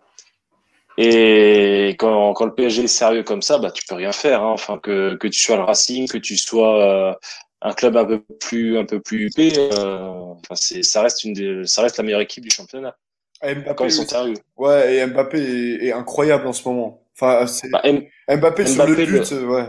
et 0.97 1.95
quand 1.99 2.33
quand 2.33 2.45
le 2.45 2.53
PSG 2.53 2.83
est 2.83 2.87
sérieux 2.87 3.23
comme 3.23 3.41
ça 3.41 3.57
bah 3.57 3.71
tu 3.71 3.83
peux 3.87 3.95
rien 3.95 4.11
faire. 4.11 4.41
Hein. 4.43 4.51
Enfin 4.53 4.77
que 4.77 5.15
que 5.15 5.27
tu 5.27 5.39
sois 5.39 5.57
le 5.57 5.63
Racing, 5.63 6.07
que 6.07 6.19
tu 6.19 6.37
sois 6.37 6.83
euh, 6.83 7.13
un 7.61 7.73
club 7.73 7.97
un 7.97 8.05
peu 8.05 8.21
plus 8.39 8.77
un 8.77 8.85
peu 8.85 8.99
plus 8.99 9.25
huppé, 9.25 9.51
euh, 9.57 9.97
enfin 10.09 10.55
c'est 10.55 10.83
ça 10.83 11.01
reste 11.01 11.23
une 11.23 11.33
des, 11.33 11.65
ça 11.65 11.81
reste 11.81 11.97
la 11.97 12.03
meilleure 12.03 12.21
équipe 12.21 12.43
du 12.43 12.51
championnat 12.51 12.95
Mbappé, 13.41 13.75
quand 13.75 13.85
ils 13.85 13.91
sont 13.91 14.07
sérieux. 14.07 14.37
Ouais, 14.55 14.95
et 14.95 15.05
Mbappé 15.05 15.37
est, 15.37 15.87
est 15.87 15.91
incroyable 15.91 16.47
en 16.47 16.53
ce 16.53 16.67
moment. 16.67 17.04
Enfin, 17.19 17.47
c'est 17.47 17.69
Bah, 17.69 17.81
M- 17.83 18.03
Mbappé, 18.29 18.65
sur 18.65 18.85
le 18.85 18.95
but, 18.95 19.31
euh, 19.31 19.45
ouais. 19.47 19.65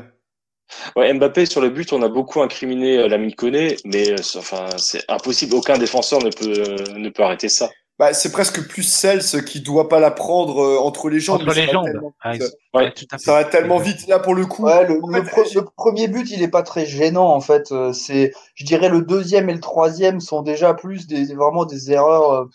Ouais, 0.96 1.12
Mbappé 1.14 1.46
sur 1.46 1.60
le 1.60 1.70
but, 1.70 1.92
on 1.92 2.02
a 2.02 2.08
beaucoup 2.08 2.42
incriminé 2.42 2.98
euh, 2.98 3.08
l'ami 3.08 3.34
Koné, 3.34 3.76
mais 3.84 4.10
euh, 4.12 4.16
c'est- 4.22 4.38
enfin 4.38 4.66
c'est 4.78 5.02
impossible. 5.08 5.54
Aucun 5.54 5.78
défenseur 5.78 6.20
ne 6.22 6.30
peut 6.30 6.52
euh, 6.68 6.98
ne 6.98 7.08
peut 7.08 7.22
arrêter 7.22 7.48
ça. 7.48 7.70
Bah, 7.98 8.12
c'est 8.12 8.30
presque 8.32 8.66
plus 8.68 8.82
Cels 8.82 9.44
qui 9.46 9.60
doit 9.60 9.88
pas 9.88 10.00
la 10.00 10.10
prendre 10.10 10.58
euh, 10.62 10.78
entre 10.78 11.08
les 11.08 11.18
jambes. 11.20 11.40
Entre 11.42 11.54
les 11.54 11.60
ça 11.62 11.66
va 11.66 11.72
jambes. 11.72 11.84
tellement 11.86 12.14
Ah, 12.20 12.32
Ouais. 12.32 12.38
ouais, 12.74 12.92
tout 12.92 13.06
à 13.10 13.16
fait. 13.16 13.24
Ça 13.24 13.32
va 13.32 13.44
tellement 13.44 13.78
vite 13.78 14.06
là 14.08 14.18
pour 14.18 14.34
le 14.34 14.44
coup. 14.44 14.64
Ouais, 14.64 14.86
le, 14.86 15.02
En 15.02 15.06
le, 15.08 15.22
fait, 15.24 15.54
premier 15.76 16.08
but, 16.08 16.28
il 16.30 16.42
est 16.42 16.48
pas 16.48 16.62
très 16.62 16.84
gênant 16.84 17.32
en 17.32 17.40
fait. 17.40 17.70
Euh, 17.72 17.92
C'est, 17.92 18.32
je 18.54 18.64
dirais, 18.66 18.88
le 18.90 19.00
deuxième 19.02 19.48
et 19.48 19.54
le 19.54 19.60
troisième 19.60 20.20
sont 20.20 20.42
déjà 20.42 20.74
plus 20.74 21.06
des 21.06 21.32
vraiment 21.34 21.64
des 21.64 21.90
erreurs. 21.92 22.48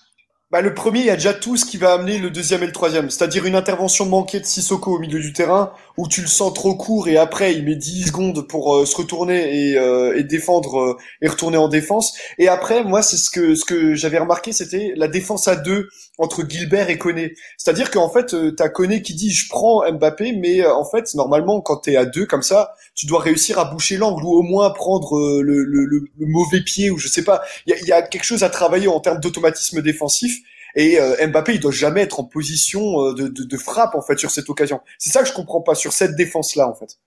Bah, 0.51 0.59
le 0.59 0.73
premier, 0.73 0.99
il 0.99 1.05
y 1.05 1.09
a 1.09 1.15
déjà 1.15 1.33
tout 1.33 1.55
ce 1.55 1.63
qui 1.65 1.77
va 1.77 1.93
amener 1.93 2.17
le 2.17 2.29
deuxième 2.29 2.61
et 2.61 2.65
le 2.65 2.73
troisième. 2.73 3.09
C'est-à-dire 3.09 3.45
une 3.45 3.55
intervention 3.55 4.05
manquée 4.05 4.41
de 4.41 4.45
Sissoko 4.45 4.97
au 4.97 4.99
milieu 4.99 5.21
du 5.21 5.31
terrain, 5.31 5.71
où 5.95 6.09
tu 6.09 6.19
le 6.19 6.27
sens 6.27 6.53
trop 6.53 6.75
court 6.75 7.07
et 7.07 7.15
après 7.15 7.53
il 7.53 7.63
met 7.63 7.77
10 7.77 8.07
secondes 8.07 8.45
pour 8.49 8.75
euh, 8.75 8.85
se 8.85 8.97
retourner 8.97 9.69
et, 9.69 9.77
euh, 9.77 10.17
et 10.17 10.25
défendre 10.25 10.77
euh, 10.77 10.97
et 11.21 11.29
retourner 11.29 11.55
en 11.55 11.69
défense. 11.69 12.17
Et 12.37 12.49
après, 12.49 12.83
moi, 12.83 13.01
c'est 13.01 13.15
ce 13.15 13.29
que 13.29 13.55
ce 13.55 13.63
que 13.63 13.95
j'avais 13.95 14.19
remarqué, 14.19 14.51
c'était 14.51 14.91
la 14.97 15.07
défense 15.07 15.47
à 15.47 15.55
deux 15.55 15.87
entre 16.21 16.47
Gilbert 16.47 16.89
et 16.89 16.97
Koné. 16.97 17.33
C'est-à-dire 17.57 17.89
qu'en 17.91 18.09
fait, 18.09 18.33
euh, 18.33 18.51
t'as 18.51 18.69
Koné 18.69 19.01
qui 19.01 19.15
dit 19.15 19.31
je 19.31 19.49
prends 19.49 19.83
Mbappé, 19.91 20.33
mais 20.33 20.61
euh, 20.61 20.73
en 20.73 20.85
fait, 20.85 21.13
normalement, 21.15 21.61
quand 21.61 21.77
t'es 21.77 21.95
à 21.95 22.05
deux 22.05 22.25
comme 22.25 22.43
ça, 22.43 22.73
tu 23.01 23.07
dois 23.07 23.19
réussir 23.19 23.57
à 23.57 23.65
boucher 23.65 23.97
l'angle 23.97 24.23
ou 24.23 24.29
au 24.29 24.43
moins 24.43 24.69
prendre 24.69 25.17
euh, 25.17 25.41
le, 25.41 25.63
le, 25.63 25.85
le, 25.85 26.03
le 26.19 26.25
mauvais 26.27 26.61
pied 26.61 26.91
ou 26.91 26.99
je 26.99 27.07
sais 27.07 27.23
pas. 27.23 27.41
Il 27.65 27.71
y 27.71 27.73
a, 27.73 27.79
il 27.79 27.87
y 27.87 27.91
a 27.91 28.03
quelque 28.03 28.23
chose 28.23 28.43
à 28.43 28.49
travailler 28.51 28.87
en 28.87 28.99
termes 28.99 29.19
d'automatisme 29.19 29.81
défensif. 29.81 30.37
Et 30.75 30.99
euh, 31.01 31.15
Mbappé, 31.27 31.55
il 31.55 31.59
doit 31.59 31.71
jamais 31.71 32.01
être 32.01 32.19
en 32.19 32.25
position 32.25 33.03
euh, 33.07 33.15
de, 33.15 33.27
de, 33.27 33.43
de 33.43 33.57
frappe 33.57 33.95
en 33.95 34.03
fait 34.03 34.19
sur 34.19 34.29
cette 34.29 34.51
occasion. 34.51 34.81
C'est 34.99 35.09
ça 35.09 35.23
que 35.23 35.27
je 35.27 35.33
comprends 35.33 35.61
pas 35.61 35.73
sur 35.73 35.93
cette 35.93 36.15
défense-là 36.15 36.67
en 36.69 36.75
fait. 36.75 36.99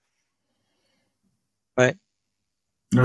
Ouais, 1.77 1.95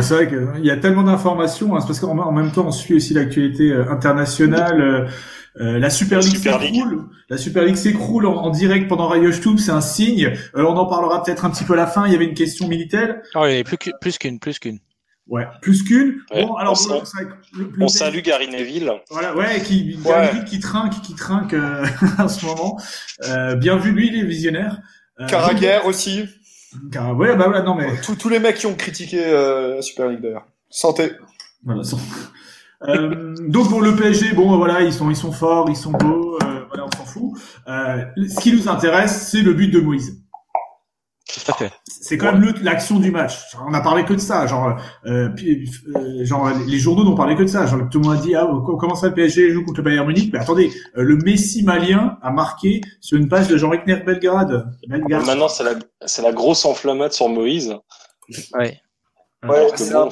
C'est 0.02 0.14
vrai 0.14 0.28
qu'il 0.28 0.64
y 0.64 0.70
a 0.70 0.76
tellement 0.76 1.02
d'informations, 1.04 1.74
hein, 1.76 1.80
c'est 1.80 1.86
parce 1.86 2.00
qu'en 2.00 2.18
en 2.18 2.32
même 2.32 2.52
temps, 2.52 2.66
on 2.66 2.72
suit 2.72 2.94
aussi 2.94 3.14
l'actualité 3.14 3.70
euh, 3.70 3.90
internationale. 3.90 5.10
Euh, 5.58 5.64
euh, 5.74 5.78
la 5.78 5.90
Super 5.90 6.20
League 6.20 6.36
s'écroule. 6.36 7.08
La 7.28 7.36
Super 7.38 7.64
League 7.64 7.76
s'écroule 7.76 8.26
en, 8.26 8.36
en 8.36 8.50
direct 8.50 8.88
pendant 8.88 9.08
Radio 9.08 9.32
Stube, 9.32 9.58
c'est 9.58 9.72
un 9.72 9.80
signe. 9.80 10.26
Euh, 10.56 10.62
on 10.64 10.76
en 10.76 10.86
parlera 10.86 11.22
peut-être 11.22 11.44
un 11.44 11.50
petit 11.50 11.64
peu 11.64 11.72
à 11.72 11.76
la 11.76 11.86
fin. 11.86 12.06
Il 12.06 12.12
y 12.12 12.14
avait 12.16 12.24
une 12.26 12.34
question 12.34 12.68
militaire. 12.68 13.16
Oh, 13.34 13.44
il 13.46 13.54
y 13.54 13.58
en 13.58 13.60
a 13.60 13.64
plus 13.64 13.76
qu'une, 13.78 13.92
plus 14.00 14.18
qu'une, 14.18 14.38
plus 14.38 14.58
qu'une. 14.58 14.78
Ouais, 15.26 15.46
plus 15.62 15.84
qu'une. 15.84 16.16
Ouais, 16.34 16.44
bon, 16.44 16.54
alors 16.56 16.76
on 16.90 17.02
le- 17.58 17.70
le- 17.76 17.88
salue 17.88 18.18
Gary 18.20 18.48
Neville. 18.48 18.92
Voilà, 19.10 19.36
ouais, 19.36 19.62
qui, 19.62 19.96
Ouais. 20.04 20.30
qui, 20.32 20.44
qui 20.44 20.60
trinque, 20.60 21.00
qui 21.02 21.14
trinque 21.14 21.54
euh, 21.54 21.86
en 22.18 22.28
ce 22.28 22.44
moment. 22.46 22.80
Euh, 23.28 23.54
bien 23.54 23.76
vu 23.76 23.92
lui, 23.92 24.10
les 24.10 24.24
visionnaires. 24.24 24.80
Euh, 25.20 25.26
Carragher 25.26 25.80
aussi. 25.84 26.24
Car, 26.90 27.16
ouais, 27.16 27.36
bah 27.36 27.44
voilà, 27.46 27.62
non 27.62 27.74
mais 27.74 28.00
Tous, 28.00 28.14
tous 28.16 28.28
les 28.28 28.38
mecs 28.40 28.56
qui 28.56 28.66
ont 28.66 28.74
critiqué 28.74 29.20
euh, 29.24 29.76
la 29.76 29.82
Super 29.82 30.08
League 30.08 30.20
d'ailleurs. 30.20 30.46
Santé. 30.68 31.12
Voilà, 31.64 31.84
sans- 31.84 32.00
Euh, 32.88 33.34
donc 33.48 33.68
bon, 33.68 33.80
le 33.80 33.94
PSG, 33.94 34.32
bon 34.32 34.56
voilà, 34.56 34.80
ils 34.82 34.92
sont 34.92 35.10
ils 35.10 35.16
sont 35.16 35.32
forts, 35.32 35.68
ils 35.68 35.76
sont 35.76 35.92
beaux, 35.92 36.36
euh, 36.42 36.64
voilà, 36.68 36.86
on 36.86 36.96
s'en 36.96 37.04
fout. 37.04 37.32
Euh, 37.68 38.04
ce 38.16 38.40
qui 38.40 38.52
nous 38.52 38.68
intéresse, 38.68 39.28
c'est 39.30 39.42
le 39.42 39.52
but 39.52 39.68
de 39.68 39.80
Moïse. 39.80 40.16
Tout 41.32 41.52
à 41.52 41.54
fait. 41.54 41.70
C'est 41.86 42.18
quand 42.18 42.32
même 42.32 42.52
l'action 42.62 42.98
du 42.98 43.12
match. 43.12 43.52
Genre, 43.52 43.64
on 43.68 43.74
a 43.74 43.80
parlé 43.80 44.04
que 44.04 44.14
de 44.14 44.18
ça. 44.18 44.48
Genre, 44.48 44.76
euh, 45.06 45.28
puis, 45.28 45.70
euh, 45.94 46.24
genre 46.24 46.50
les 46.66 46.78
journaux 46.78 47.04
n'ont 47.04 47.14
parlé 47.14 47.36
que 47.36 47.42
de 47.42 47.46
ça. 47.46 47.66
Genre, 47.66 47.88
tout 47.88 48.00
le 48.00 48.08
monde 48.08 48.16
a 48.18 48.20
dit 48.20 48.34
ah 48.34 48.48
co- 48.66 48.76
comment 48.76 48.96
ça 48.96 49.08
le 49.08 49.14
PSG 49.14 49.52
joue 49.52 49.64
contre 49.64 49.78
le 49.78 49.84
Bayern 49.84 50.06
Munich? 50.08 50.30
Mais 50.32 50.40
attendez, 50.40 50.72
euh, 50.96 51.02
le 51.02 51.16
Messi 51.18 51.62
malien 51.62 52.18
a 52.22 52.32
marqué 52.32 52.80
sur 53.00 53.16
une 53.16 53.28
page 53.28 53.46
de 53.46 53.56
Jean 53.56 53.68
Rickner 53.70 53.96
Belgrade. 54.04 54.72
Belgrade. 54.88 55.24
Maintenant, 55.26 55.48
c'est 55.48 55.62
la 55.62 55.74
c'est 56.04 56.22
la 56.22 56.32
grosse 56.32 56.64
enflammade 56.64 57.12
sur 57.12 57.28
Moïse. 57.28 57.76
Ouais. 58.54 58.80
Ouais, 59.48 59.68
c'est 59.74 59.90
bon, 59.90 60.10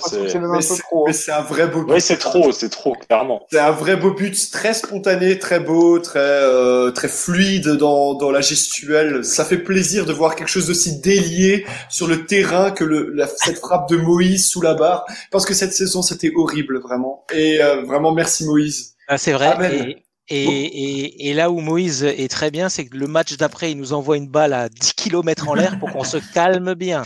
un 1.28 1.42
vrai 1.42 1.66
beau 1.66 1.82
but. 1.82 1.92
Ouais, 1.92 2.00
c'est 2.00 2.16
trop, 2.16 2.50
c'est 2.50 2.70
trop 2.70 2.94
clairement. 2.94 3.46
C'est 3.50 3.58
un 3.58 3.72
vrai 3.72 3.96
beau 3.96 4.12
but, 4.12 4.50
très 4.50 4.72
spontané, 4.72 5.38
très 5.38 5.60
beau, 5.60 5.98
très 5.98 6.18
euh, 6.18 6.90
très 6.92 7.08
fluide 7.08 7.68
dans 7.68 8.14
dans 8.14 8.30
la 8.30 8.40
gestuelle. 8.40 9.22
Ça 9.26 9.44
fait 9.44 9.58
plaisir 9.58 10.06
de 10.06 10.14
voir 10.14 10.34
quelque 10.34 10.48
chose 10.48 10.68
d'aussi 10.68 11.00
délié 11.00 11.66
sur 11.90 12.06
le 12.06 12.24
terrain 12.24 12.70
que 12.70 12.84
le 12.84 13.12
la, 13.12 13.26
cette 13.26 13.58
frappe 13.58 13.90
de 13.90 13.98
Moïse 13.98 14.46
sous 14.46 14.62
la 14.62 14.72
barre. 14.72 15.04
Parce 15.30 15.44
que 15.44 15.52
cette 15.52 15.74
saison 15.74 16.00
c'était 16.00 16.32
horrible 16.34 16.80
vraiment. 16.80 17.26
Et 17.34 17.62
euh, 17.62 17.82
vraiment 17.82 18.12
merci 18.12 18.46
Moïse. 18.46 18.94
Ah, 19.08 19.18
c'est 19.18 19.32
vrai. 19.32 19.48
Amen. 19.48 19.72
Et, 19.72 20.02
et, 20.30 20.44
et, 20.44 21.28
et 21.30 21.34
là 21.34 21.50
où 21.50 21.60
Moïse 21.60 22.02
est 22.04 22.30
très 22.30 22.50
bien, 22.50 22.68
c'est 22.68 22.86
que 22.86 22.96
le 22.96 23.06
match 23.06 23.36
d'après, 23.36 23.72
il 23.72 23.78
nous 23.78 23.92
envoie 23.92 24.16
une 24.16 24.28
balle 24.28 24.52
à 24.52 24.68
10 24.68 24.92
km 24.94 25.48
en 25.48 25.54
l'air 25.54 25.78
pour 25.78 25.90
qu'on 25.90 26.04
se 26.04 26.16
calme 26.34 26.74
bien. 26.74 27.02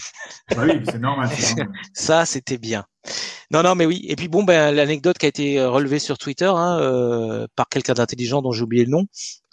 Bah 0.57 0.63
oui, 0.65 0.81
c'est 0.85 0.99
normal. 0.99 1.29
Ça, 1.95 2.27
c'était 2.27 2.59
bien. 2.59 2.85
Non, 3.51 3.63
non, 3.63 3.75
mais 3.75 3.85
oui. 3.87 4.05
Et 4.09 4.17
puis 4.17 4.29
bon, 4.29 4.45
ben 4.45 4.75
l'anecdote 4.75 5.19
qui 5.19 5.27
a 5.27 5.29
été 5.29 5.59
euh, 5.61 5.69
relevée 5.71 5.99
sur 5.99 6.17
Twitter 6.19 6.47
hein, 6.55 6.79
euh, 6.81 7.47
par 7.55 7.69
quelqu'un 7.69 7.93
d'intelligent 7.95 8.41
dont 8.43 8.51
j'ai 8.53 8.63
oublié 8.63 8.85
le 8.85 8.91
nom, 8.91 9.05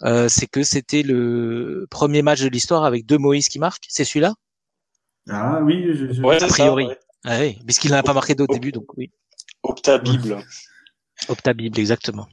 euh, 0.04 0.28
c'est 0.28 0.46
que 0.46 0.62
c'était 0.62 1.02
le 1.02 1.86
premier 1.90 2.22
match 2.22 2.40
de 2.40 2.48
l'histoire 2.48 2.84
avec 2.84 3.04
deux 3.06 3.18
Moïse 3.18 3.48
qui 3.48 3.58
marquent. 3.58 3.84
C'est 3.88 4.04
celui-là? 4.04 4.34
Ah 5.28 5.60
oui, 5.62 5.84
je, 5.94 6.12
je- 6.12 6.22
Ouais, 6.22 6.36
A 6.36 6.40
ça, 6.40 6.46
priori. 6.48 6.86
ouais. 6.86 6.98
Ah 7.24 7.38
oui, 7.40 7.58
puisqu'il 7.66 7.90
n'a 7.90 8.02
pas 8.02 8.14
marqué 8.14 8.34
au 8.38 8.46
début, 8.46 8.72
donc 8.72 8.86
oui. 8.96 9.10
Opta 9.62 9.98
Bible. 9.98 10.42
Opta 11.28 11.52
Bible, 11.52 11.78
exactement. 11.78 12.26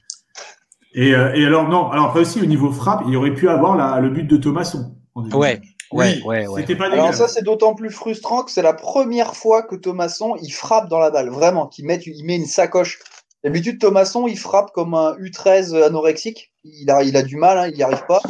Et, 0.98 1.14
euh, 1.14 1.32
et 1.36 1.46
alors 1.46 1.70
non, 1.70 1.92
alors 1.92 2.08
après 2.08 2.22
aussi 2.22 2.42
au 2.42 2.46
niveau 2.46 2.72
frappe, 2.72 3.04
il 3.08 3.16
aurait 3.16 3.34
pu 3.36 3.48
avoir 3.48 3.78
la, 3.78 4.00
le 4.00 4.10
but 4.10 4.24
de 4.24 4.36
Thomasson. 4.36 4.96
Ouais, 5.16 5.32
ouais, 5.36 5.62
Oui, 5.92 6.22
ouais, 6.26 6.48
ouais. 6.48 6.62
C'était 6.62 6.76
pas 6.76 6.88
Alors 6.88 7.12
dégueu. 7.12 7.18
ça, 7.18 7.28
c'est 7.28 7.44
d'autant 7.44 7.76
plus 7.76 7.92
frustrant 7.92 8.42
que 8.44 8.50
c'est 8.50 8.64
la 8.64 8.74
première 8.74 9.36
fois 9.36 9.62
que 9.62 9.76
Thomasson, 9.76 10.36
il 10.42 10.50
frappe 10.50 10.90
dans 10.90 10.98
la 10.98 11.12
balle. 11.12 11.30
Vraiment, 11.30 11.68
qu'il 11.68 11.86
met, 11.86 11.98
il 11.98 12.26
met 12.26 12.36
une 12.36 12.48
sacoche. 12.48 12.98
D'habitude, 13.44 13.80
Thomasson, 13.80 14.28
il 14.28 14.40
frappe 14.40 14.72
comme 14.74 14.96
un 14.96 15.14
U13 15.18 15.84
anorexique. 15.84 16.52
Il 16.64 16.90
a, 16.90 17.04
il 17.04 17.16
a 17.16 17.22
du 17.22 17.36
mal, 17.38 17.60
hein, 17.60 17.68
il 17.68 17.76
n'y 17.76 17.84
arrive 17.84 18.06
pas. 18.08 18.22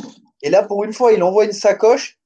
Et 0.41 0.49
là, 0.49 0.61
pour 0.61 0.83
une 0.83 0.91
fois, 0.91 1.13
il 1.13 1.23
envoie 1.23 1.45
une 1.45 1.53
sacoche. 1.53 2.17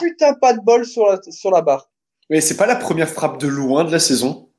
Putain, 0.00 0.34
pas 0.34 0.52
de 0.52 0.60
bol 0.60 0.86
sur 0.86 1.06
la, 1.06 1.18
sur 1.28 1.50
la 1.50 1.60
barre. 1.60 1.90
Mais 2.30 2.40
c'est 2.40 2.56
pas 2.56 2.66
la 2.66 2.76
première 2.76 3.08
frappe 3.08 3.38
de 3.38 3.48
loin 3.48 3.82
de 3.82 3.90
la 3.90 3.98
saison. 3.98 4.51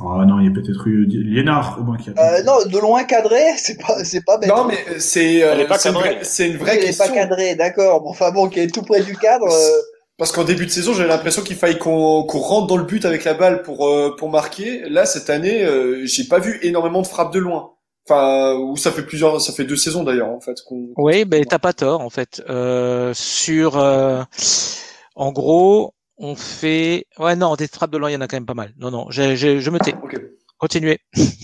Oh 0.00 0.24
non, 0.24 0.40
il 0.40 0.46
y 0.46 0.48
a 0.48 0.52
peut-être 0.52 0.86
eu 0.86 1.04
Liénard 1.06 1.76
au 1.78 1.82
moins 1.82 1.98
qui 1.98 2.08
a. 2.10 2.12
Euh, 2.16 2.42
non, 2.44 2.64
de 2.64 2.78
loin 2.78 3.04
cadré, 3.04 3.42
c'est 3.58 3.78
pas, 3.78 4.02
c'est 4.04 4.24
pas 4.24 4.38
bête. 4.38 4.48
Non, 4.48 4.64
mais 4.64 4.98
c'est 4.98 5.42
euh, 5.42 5.52
Elle 5.52 5.66
c'est 5.78 5.88
une, 5.90 5.94
cadrée. 5.94 6.14
vraie- 6.14 6.18
c'est 6.24 6.46
une 6.46 6.52
Oui, 6.54 6.58
vraie 6.60 6.76
il 6.76 6.82
est 6.82 6.86
question. 6.86 7.06
pas 7.08 7.12
cadré, 7.12 7.54
d'accord. 7.56 8.00
Bon, 8.00 8.08
enfin 8.10 8.30
bon, 8.30 8.48
qui 8.48 8.60
est 8.60 8.72
tout 8.72 8.82
près 8.82 9.02
du 9.02 9.14
cadre. 9.18 9.52
euh, 9.52 9.70
Parce 10.16 10.32
qu'en 10.32 10.44
début 10.44 10.64
de 10.64 10.70
saison, 10.70 10.94
j'avais 10.94 11.10
l'impression 11.10 11.42
qu'il 11.42 11.56
fallait 11.56 11.76
qu'on 11.76 12.22
qu'on 12.24 12.38
rentre 12.38 12.68
dans 12.68 12.78
le 12.78 12.84
but 12.84 13.04
avec 13.04 13.24
la 13.24 13.34
balle 13.34 13.60
pour 13.62 13.86
euh, 13.86 14.16
pour 14.16 14.30
marquer. 14.30 14.82
Là, 14.88 15.04
cette 15.04 15.28
année, 15.28 15.62
euh, 15.62 16.00
j'ai 16.06 16.24
pas 16.24 16.38
vu 16.38 16.58
énormément 16.62 17.02
de 17.02 17.06
frappes 17.06 17.32
de 17.34 17.38
loin. 17.38 17.72
Enfin, 18.08 18.54
ou 18.56 18.76
ça 18.78 18.90
fait 18.92 19.02
plusieurs, 19.02 19.40
ça 19.42 19.52
fait 19.52 19.64
deux 19.64 19.76
saisons 19.76 20.04
d'ailleurs 20.04 20.30
en 20.30 20.40
fait. 20.40 20.56
qu'on- 20.66 20.88
Oui, 20.96 21.24
ben 21.26 21.44
t'as 21.44 21.58
pas 21.58 21.74
tort 21.74 22.00
en 22.00 22.10
fait. 22.10 22.42
Euh, 22.48 23.12
sur, 23.14 23.76
euh, 23.78 24.22
en 25.16 25.32
gros, 25.32 25.92
on 26.22 26.34
fait. 26.34 27.04
Ouais, 27.18 27.36
non, 27.36 27.54
des 27.56 27.68
frappes 27.68 27.90
de 27.90 27.98
loin, 27.98 28.08
il 28.10 28.14
y 28.14 28.16
en 28.16 28.20
a 28.22 28.28
quand 28.28 28.36
même 28.36 28.46
pas 28.46 28.54
mal. 28.54 28.72
Non, 28.78 28.90
non, 28.90 29.10
j'ai- 29.10 29.36
j'ai- 29.36 29.60
je 29.60 29.70
me 29.70 29.78
tais. 29.78 29.94
Ok. 30.02 30.16
Continuez. 30.56 31.00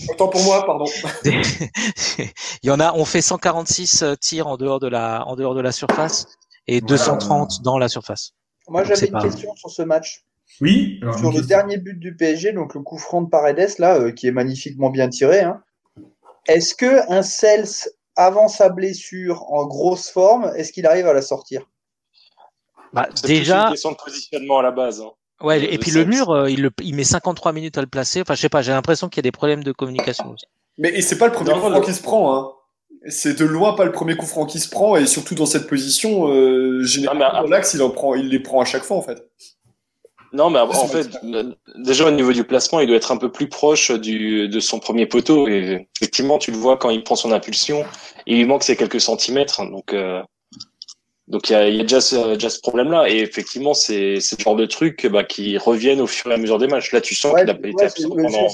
Autant 0.09 0.29
pour 0.29 0.41
moi, 0.43 0.65
pardon. 0.65 0.85
il 1.25 2.29
y 2.63 2.71
en 2.71 2.79
a. 2.79 2.93
On 2.93 3.05
fait 3.05 3.21
146 3.21 4.03
tirs 4.19 4.47
en 4.47 4.55
dehors 4.57 4.79
de 4.79 4.87
la, 4.87 5.25
en 5.27 5.35
dehors 5.35 5.53
de 5.55 5.61
la 5.61 5.71
surface 5.73 6.25
et 6.67 6.81
230 6.81 7.61
dans 7.61 7.77
la 7.77 7.89
surface. 7.89 8.31
Moi, 8.69 8.83
j'avais 8.85 9.07
une 9.07 9.11
pas- 9.13 9.21
question 9.21 9.53
sur 9.55 9.69
ce 9.69 9.81
match. 9.81 10.23
Oui. 10.61 10.99
alors, 11.01 11.15
sur 11.19 11.27
le 11.31 11.39
question. 11.39 11.47
dernier 11.47 11.77
but 11.77 11.99
du 11.99 12.15
PSG, 12.15 12.53
donc 12.53 12.73
le 12.75 12.81
coup 12.81 12.97
franc 12.97 13.21
de 13.21 13.29
Paredes, 13.29 13.77
là, 13.77 13.95
euh, 13.99 14.11
qui 14.11 14.27
est 14.27 14.31
magnifiquement 14.31 14.89
bien 14.89 15.09
tiré. 15.09 15.41
Hein. 15.41 15.61
Est-ce 16.47 16.73
que 16.73 17.11
un 17.11 17.21
Cels, 17.21 17.67
avant 18.15 18.47
sa 18.47 18.69
blessure, 18.69 19.43
en 19.51 19.65
grosse 19.67 20.09
forme, 20.09 20.51
est-ce 20.55 20.71
qu'il 20.71 20.85
arrive 20.87 21.07
à 21.07 21.13
la 21.13 21.21
sortir? 21.21 21.69
Bah, 22.93 23.07
C'est 23.15 23.23
plus 23.25 23.33
une 23.33 23.39
déjà, 23.39 23.67
question 23.69 23.91
de 23.91 23.97
positionnement 23.97 24.59
à 24.59 24.63
la 24.63 24.71
base. 24.71 25.01
hein. 25.01 25.11
ouais. 25.41 25.63
Et 25.73 25.77
puis 25.77 25.91
le 25.91 26.05
mur, 26.05 26.29
euh, 26.31 26.49
il, 26.49 26.61
le, 26.61 26.71
il 26.81 26.95
met 26.95 27.03
53 27.03 27.51
minutes 27.53 27.77
à 27.77 27.81
le 27.81 27.87
placer. 27.87 28.21
Enfin, 28.21 28.33
je 28.35 28.41
sais 28.41 28.49
pas. 28.49 28.61
J'ai 28.61 28.71
l'impression 28.71 29.09
qu'il 29.09 29.17
y 29.17 29.23
a 29.25 29.29
des 29.29 29.31
problèmes 29.31 29.63
de 29.63 29.71
communication. 29.71 30.31
aussi. 30.31 30.45
Mais 30.77 30.89
et 30.89 31.01
c'est 31.01 31.17
pas 31.17 31.27
le 31.27 31.33
premier 31.33 31.51
Non, 31.51 31.59
coup 31.59 31.69
franc 31.69 31.81
qui 31.81 31.93
se 31.93 32.01
prend. 32.01 32.35
Hein. 32.35 32.51
C'est 33.07 33.37
de 33.39 33.45
loin 33.45 33.73
pas 33.73 33.85
le 33.85 33.91
premier 33.91 34.15
coup 34.17 34.25
franc 34.25 34.45
qui 34.45 34.59
se 34.59 34.69
prend 34.69 34.95
et 34.97 35.05
surtout 35.05 35.35
dans 35.35 35.45
cette 35.45 35.67
position, 35.67 36.27
euh, 36.29 36.83
généralement 36.83 37.25
Ah, 37.31 37.43
l'axe, 37.47 37.73
il 37.73 37.81
en 37.81 37.89
prend, 37.89 38.13
il 38.15 38.27
les 38.29 38.39
prend 38.39 38.59
à 38.61 38.65
chaque 38.65 38.83
fois 38.83 38.97
en 38.97 39.01
fait. 39.01 39.23
Non, 40.31 40.49
mais 40.51 40.59
en 40.59 40.69
fait, 40.87 41.07
euh, 41.23 41.51
déjà 41.77 42.05
au 42.05 42.11
niveau 42.11 42.31
du 42.33 42.43
placement, 42.43 42.79
il 42.81 42.87
doit 42.87 42.97
être 42.97 43.11
un 43.11 43.17
peu 43.17 43.31
plus 43.31 43.49
proche 43.49 43.89
du, 43.91 44.47
de 44.47 44.59
son 44.59 44.79
premier 44.79 45.07
poteau. 45.07 45.47
Et 45.47 45.87
effectivement, 45.99 46.37
tu 46.37 46.51
le 46.51 46.57
vois 46.57 46.77
quand 46.77 46.91
il 46.91 47.03
prend 47.03 47.15
son 47.15 47.31
impulsion, 47.31 47.83
il 48.27 48.37
lui 48.37 48.45
manque 48.45 48.61
ces 48.63 48.75
quelques 48.75 49.01
centimètres. 49.01 49.65
Donc, 49.71 49.91
euh, 49.93 50.21
donc 51.29 51.49
il 51.49 51.53
y 51.53 51.55
a, 51.55 51.69
y 51.69 51.79
a 51.79 51.83
déjà 51.83 52.01
ce, 52.01 52.33
déjà 52.33 52.49
ce 52.49 52.59
problème-là. 52.59 53.09
Et 53.09 53.19
effectivement, 53.19 53.73
c'est 53.73 54.15
le 54.15 54.43
genre 54.43 54.55
de 54.55 54.65
trucs 54.65 55.05
bah, 55.07 55.23
qui 55.23 55.57
reviennent 55.57 56.01
au 56.01 56.07
fur 56.07 56.29
et 56.31 56.33
à 56.33 56.37
mesure 56.37 56.57
des 56.57 56.67
matchs. 56.67 56.91
Là, 56.91 57.01
tu 57.01 57.15
sens 57.15 57.33
Ouais, 57.33 57.41
qu'il 57.41 57.49
a 57.49 57.55
pas 57.55 57.67
été 57.67 57.83
absent 57.85 58.09
pendant. 58.09 58.49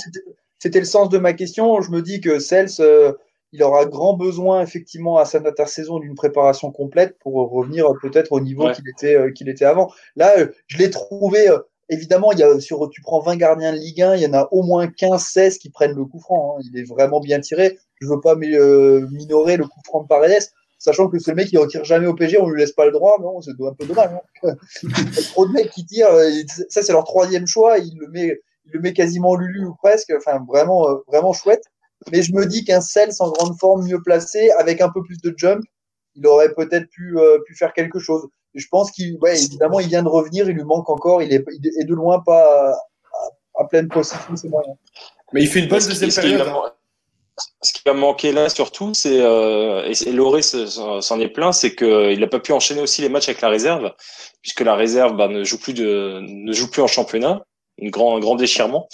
c'était- 0.60 0.80
le 0.80 0.86
sens 0.86 1.10
de 1.10 1.18
ma 1.18 1.34
question. 1.34 1.82
Je 1.82 1.92
me 1.92 2.02
dis 2.02 2.22
que 2.22 2.40
Cels, 2.40 2.70
euh, 2.80 3.14
il 3.54 3.64
aura 3.64 3.86
grand 3.86 4.14
besoin 4.14 4.62
effectivement 4.62 5.18
à 5.18 5.26
cette 5.26 5.46
intersaison 5.46 6.00
d'une 6.00 6.16
préparation 6.16 6.72
complète 6.72 7.18
pour 7.20 7.34
revenir 7.52 7.88
euh, 7.88 7.94
peut-être 8.02 8.32
au 8.34 8.40
niveau 8.42 8.66
Ouais. 8.66 8.74
qu'il 8.74 8.84
était, 8.90 9.16
euh, 9.16 9.32
qu'il 9.32 9.48
était 9.48 9.66
avant. 9.66 9.92
Là, 10.16 10.34
euh, 10.40 10.48
je 10.68 10.78
l'ai 10.78 10.90
trouvé. 10.90 11.50
euh, 11.50 11.60
évidemment, 11.88 12.32
il 12.32 12.40
y 12.40 12.44
a 12.44 12.60
sur, 12.60 12.90
tu 12.90 13.02
prends 13.02 13.20
20 13.22 13.36
gardiens 13.38 13.72
de 13.72 13.78
Ligue 13.78 14.02
1, 14.02 14.16
il 14.16 14.24
y 14.24 14.26
en 14.28 14.34
a 14.34 14.48
au 14.52 14.64
moins 14.64 14.88
15-16 14.88 15.60
qui 15.60 15.70
prennent 15.70 15.96
le 15.96 16.04
coup 16.04 16.20
franc. 16.20 16.58
hein. 16.58 16.64
Il 16.66 16.78
est 16.80 16.84
vraiment 16.84 17.20
bien 17.20 17.40
tiré. 17.40 17.78
Je 18.02 18.08
veux 18.08 18.20
pas 18.20 18.36
mi- 18.36 18.56
euh, 18.56 19.08
minorer 19.12 19.56
le 19.56 19.66
coup 19.66 19.80
franc 19.86 20.02
de 20.02 20.08
Paredes, 20.08 20.50
sachant 20.86 21.08
que 21.10 21.20
ce 21.20 21.32
mec 21.32 21.50
il 21.52 21.58
retire 21.58 21.84
jamais 21.84 22.08
au 22.08 22.14
PG, 22.14 22.38
on 22.40 22.48
lui 22.50 22.60
laisse 22.62 22.72
pas 22.72 22.86
le 22.86 22.92
droit. 22.92 23.18
Non, 23.22 23.42
c'est 23.42 23.52
un 23.52 23.74
peu 23.74 23.86
dommage. 23.86 24.12
hein. 24.44 24.54
Il 24.84 24.90
y 24.90 25.20
a 25.20 25.22
trop 25.32 25.46
de 25.48 25.52
mecs 25.52 25.70
qui 25.72 25.86
tirent. 25.86 26.12
euh, 26.12 26.30
Ça, 26.70 26.82
c'est 26.82 26.94
leur 26.94 27.04
troisième 27.04 27.48
choix. 27.48 27.78
Il 27.80 27.98
le 28.00 28.08
met 28.08 28.40
il 28.68 28.72
le 28.74 28.80
met 28.80 28.94
quasiment 28.94 29.36
Lulu 29.36 29.66
ou 29.66 29.76
presque, 29.76 30.12
enfin 30.18 30.44
vraiment, 30.48 30.90
euh, 30.90 30.96
vraiment 31.08 31.34
chouette. 31.34 31.64
Mais 32.12 32.22
je 32.24 32.34
me 32.34 32.46
dis 32.46 32.64
qu'un 32.66 32.82
Cels 32.82 33.12
en 33.20 33.30
grande 33.32 33.58
forme, 33.60 33.86
mieux 33.86 34.02
placé, 34.02 34.50
avec 34.58 34.82
un 34.82 34.90
peu 34.90 35.04
plus 35.04 35.18
de 35.22 35.34
jump, 35.38 35.64
il 36.16 36.26
aurait 36.28 36.54
peut-être 36.54 36.88
pu, 36.90 37.18
euh, 37.20 37.38
pu 37.46 37.56
faire 37.56 37.74
quelque 37.74 38.00
chose. 38.00 38.28
Je 38.56 38.66
pense 38.72 38.90
qu'il, 38.92 39.18
ouais, 39.22 39.38
évidemment, 39.38 39.80
il 39.80 39.88
vient 39.88 40.02
de 40.04 40.08
revenir, 40.08 40.50
il 40.50 40.56
lui 40.56 40.64
manque 40.64 40.90
encore, 40.90 41.22
il 41.22 41.32
est, 41.34 41.44
il 41.52 41.72
est 41.80 41.84
de 41.86 41.94
loin 41.94 42.22
pas 42.26 42.44
à, 42.44 42.72
à- 42.72 43.62
à 43.64 43.68
pleine 43.68 43.88
possession, 43.88 44.36
c'est 44.36 44.48
moyen. 44.50 44.74
Mais 45.34 45.42
il 45.44 45.48
fait 45.48 45.60
une 45.60 45.68
bonne 45.70 45.80
qui- 45.80 45.88
deuxième 45.90 46.10
qui 46.10 46.16
période. 46.22 46.48
Ce 47.62 47.74
qui 47.74 47.82
va 47.86 47.94
manquer 47.94 48.32
là 48.32 48.48
surtout, 48.48 48.94
c'est 48.94 49.20
euh, 49.20 49.84
et 50.06 50.12
Loré 50.12 50.42
se- 50.42 50.68
s'en 50.68 51.20
est 51.20 51.28
plein, 51.28 51.52
c'est 51.52 51.76
qu'il 51.76 52.20
n'a 52.20 52.28
pas 52.28 52.40
pu 52.40 52.54
enchaîner 52.54 52.82
aussi 52.82 53.02
les 53.02 53.10
matchs 53.10 53.28
avec 53.28 53.42
la 53.42 53.50
réserve, 53.50 53.92
puisque 54.42 54.62
la 54.62 54.76
réserve 54.76 55.18
bah, 55.18 55.28
ne 55.28 55.44
joue 55.44 55.58
plus 55.60 55.74
de 55.74 56.20
ne 56.22 56.54
joue 56.54 56.70
plus 56.70 56.82
en 56.82 56.88
championnat, 56.88 57.42
un 57.82 57.90
grand 57.90 58.16
un 58.16 58.20
grand 58.20 58.36
déchirement. 58.36 58.88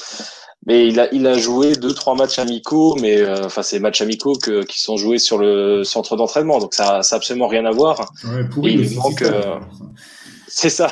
Mais 0.65 0.87
il 0.87 0.99
a 0.99 1.07
il 1.13 1.25
a 1.27 1.37
joué 1.37 1.75
deux 1.75 1.93
trois 1.93 2.15
matchs 2.15 2.39
amicaux, 2.39 2.95
mais 2.99 3.17
euh, 3.21 3.45
enfin 3.45 3.61
c'est 3.63 3.79
matchs 3.79 4.01
amicaux 4.01 4.33
que, 4.33 4.63
qui 4.63 4.79
sont 4.79 4.97
joués 4.97 5.19
sur 5.19 5.37
le 5.37 5.83
centre 5.83 6.15
d'entraînement, 6.15 6.57
donc 6.59 6.73
ça 6.73 7.03
ça 7.03 7.15
a 7.15 7.17
absolument 7.17 7.47
rien 7.47 7.65
à 7.65 7.71
voir. 7.71 8.11
Ouais, 8.23 8.43
pourri 8.49 8.73
il 8.73 8.95
manque, 8.95 9.21
euh. 9.23 9.59
C'est 10.47 10.69
ça. 10.69 10.87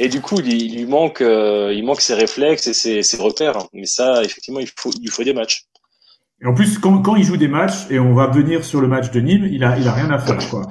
Et 0.00 0.08
du 0.08 0.20
coup, 0.20 0.40
il, 0.40 0.52
il 0.52 0.76
lui 0.76 0.86
manque, 0.86 1.20
euh, 1.20 1.72
il 1.72 1.84
manque 1.84 2.00
ses 2.00 2.14
réflexes 2.14 2.66
et 2.66 2.74
ses, 2.74 3.02
ses 3.02 3.16
repères. 3.16 3.58
Mais 3.72 3.86
ça, 3.86 4.22
effectivement, 4.24 4.58
il 4.60 4.68
faut, 4.76 4.90
il 5.00 5.10
faut 5.10 5.22
des 5.22 5.32
matchs. 5.34 5.66
Et 6.44 6.46
en 6.46 6.54
plus, 6.54 6.78
quand, 6.78 6.98
quand 7.00 7.16
il 7.16 7.24
joue 7.24 7.38
des 7.38 7.48
matchs, 7.48 7.86
et 7.90 7.98
on 7.98 8.14
va 8.14 8.26
venir 8.26 8.64
sur 8.64 8.80
le 8.80 8.88
match 8.88 9.10
de 9.10 9.20
Nîmes, 9.20 9.48
il 9.50 9.64
a, 9.64 9.78
il 9.78 9.88
a 9.88 9.92
rien 9.92 10.10
à 10.10 10.18
faire, 10.18 10.38
quoi. 10.50 10.68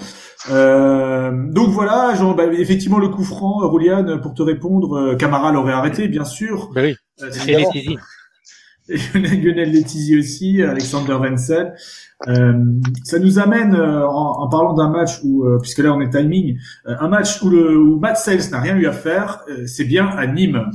Euh, 0.52 1.32
donc 1.52 1.70
voilà, 1.70 2.14
genre, 2.16 2.36
bah, 2.36 2.46
effectivement, 2.54 3.00
le 3.00 3.08
coup 3.08 3.24
franc, 3.24 3.68
Rouliane, 3.68 4.22
pour 4.22 4.34
te 4.34 4.44
répondre, 4.44 4.98
euh, 4.98 5.16
Camara 5.16 5.52
l'aurait 5.52 5.74
arrêté, 5.74 6.08
bien 6.08 6.26
sûr. 6.26 6.70
Ben 6.76 6.86
oui. 6.86 6.96
Euh, 7.24 7.30
Et 8.90 8.98
Lionel 9.18 9.72
Letizy 9.72 10.16
aussi, 10.20 10.62
Alexander 10.62 11.14
Wenzel. 11.14 11.74
Euh, 12.28 12.54
ça 13.04 13.18
nous 13.20 13.40
amène, 13.40 13.74
euh, 13.76 14.06
en, 14.08 14.44
en 14.44 14.50
parlant 14.50 14.74
d'un 14.74 14.90
match 14.90 15.20
où, 15.24 15.46
euh, 15.46 15.58
puisque 15.62 15.80
là 15.80 15.94
on 15.94 16.02
est 16.02 16.10
timing, 16.10 16.58
euh, 16.88 16.96
un 17.00 17.08
match 17.08 17.42
où, 17.42 17.50
le, 17.50 17.78
où 17.78 18.00
Matt 18.00 18.18
Sales 18.18 18.50
n'a 18.52 18.60
rien 18.60 18.76
eu 18.76 18.86
à 18.86 18.92
faire, 18.92 19.42
euh, 19.50 19.66
c'est 19.68 19.86
bien 19.86 20.08
à 20.08 20.28
Nîmes. 20.28 20.70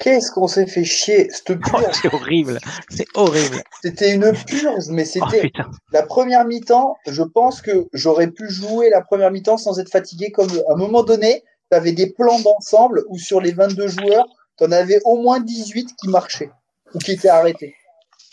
Qu'est-ce 0.00 0.30
qu'on 0.32 0.48
s'est 0.48 0.66
fait 0.66 0.84
chier, 0.84 1.28
cette 1.30 1.50
Oh, 1.72 1.78
purge. 1.78 1.84
c'est 2.02 2.12
horrible. 2.14 2.58
C'est 2.88 3.06
horrible. 3.14 3.62
C'était 3.82 4.12
une 4.12 4.32
purge, 4.46 4.86
mais 4.88 5.04
Oh, 5.20 5.26
c'était 5.30 5.52
la 5.92 6.02
première 6.02 6.44
mi-temps. 6.44 6.96
Je 7.06 7.22
pense 7.22 7.60
que 7.60 7.86
j'aurais 7.92 8.28
pu 8.28 8.50
jouer 8.50 8.90
la 8.90 9.02
première 9.02 9.30
mi-temps 9.30 9.58
sans 9.58 9.78
être 9.78 9.90
fatigué. 9.90 10.30
Comme 10.32 10.48
à 10.68 10.72
un 10.72 10.76
moment 10.76 11.02
donné, 11.02 11.44
tu 11.70 11.76
avais 11.76 11.92
des 11.92 12.10
plans 12.10 12.40
d'ensemble 12.40 13.04
où 13.08 13.18
sur 13.18 13.40
les 13.40 13.52
22 13.52 13.88
joueurs, 13.88 14.26
tu 14.58 14.64
en 14.64 14.72
avais 14.72 15.00
au 15.04 15.16
moins 15.22 15.38
18 15.40 15.90
qui 16.00 16.08
marchaient 16.08 16.50
ou 16.94 16.98
qui 16.98 17.12
étaient 17.12 17.28
arrêtés. 17.28 17.74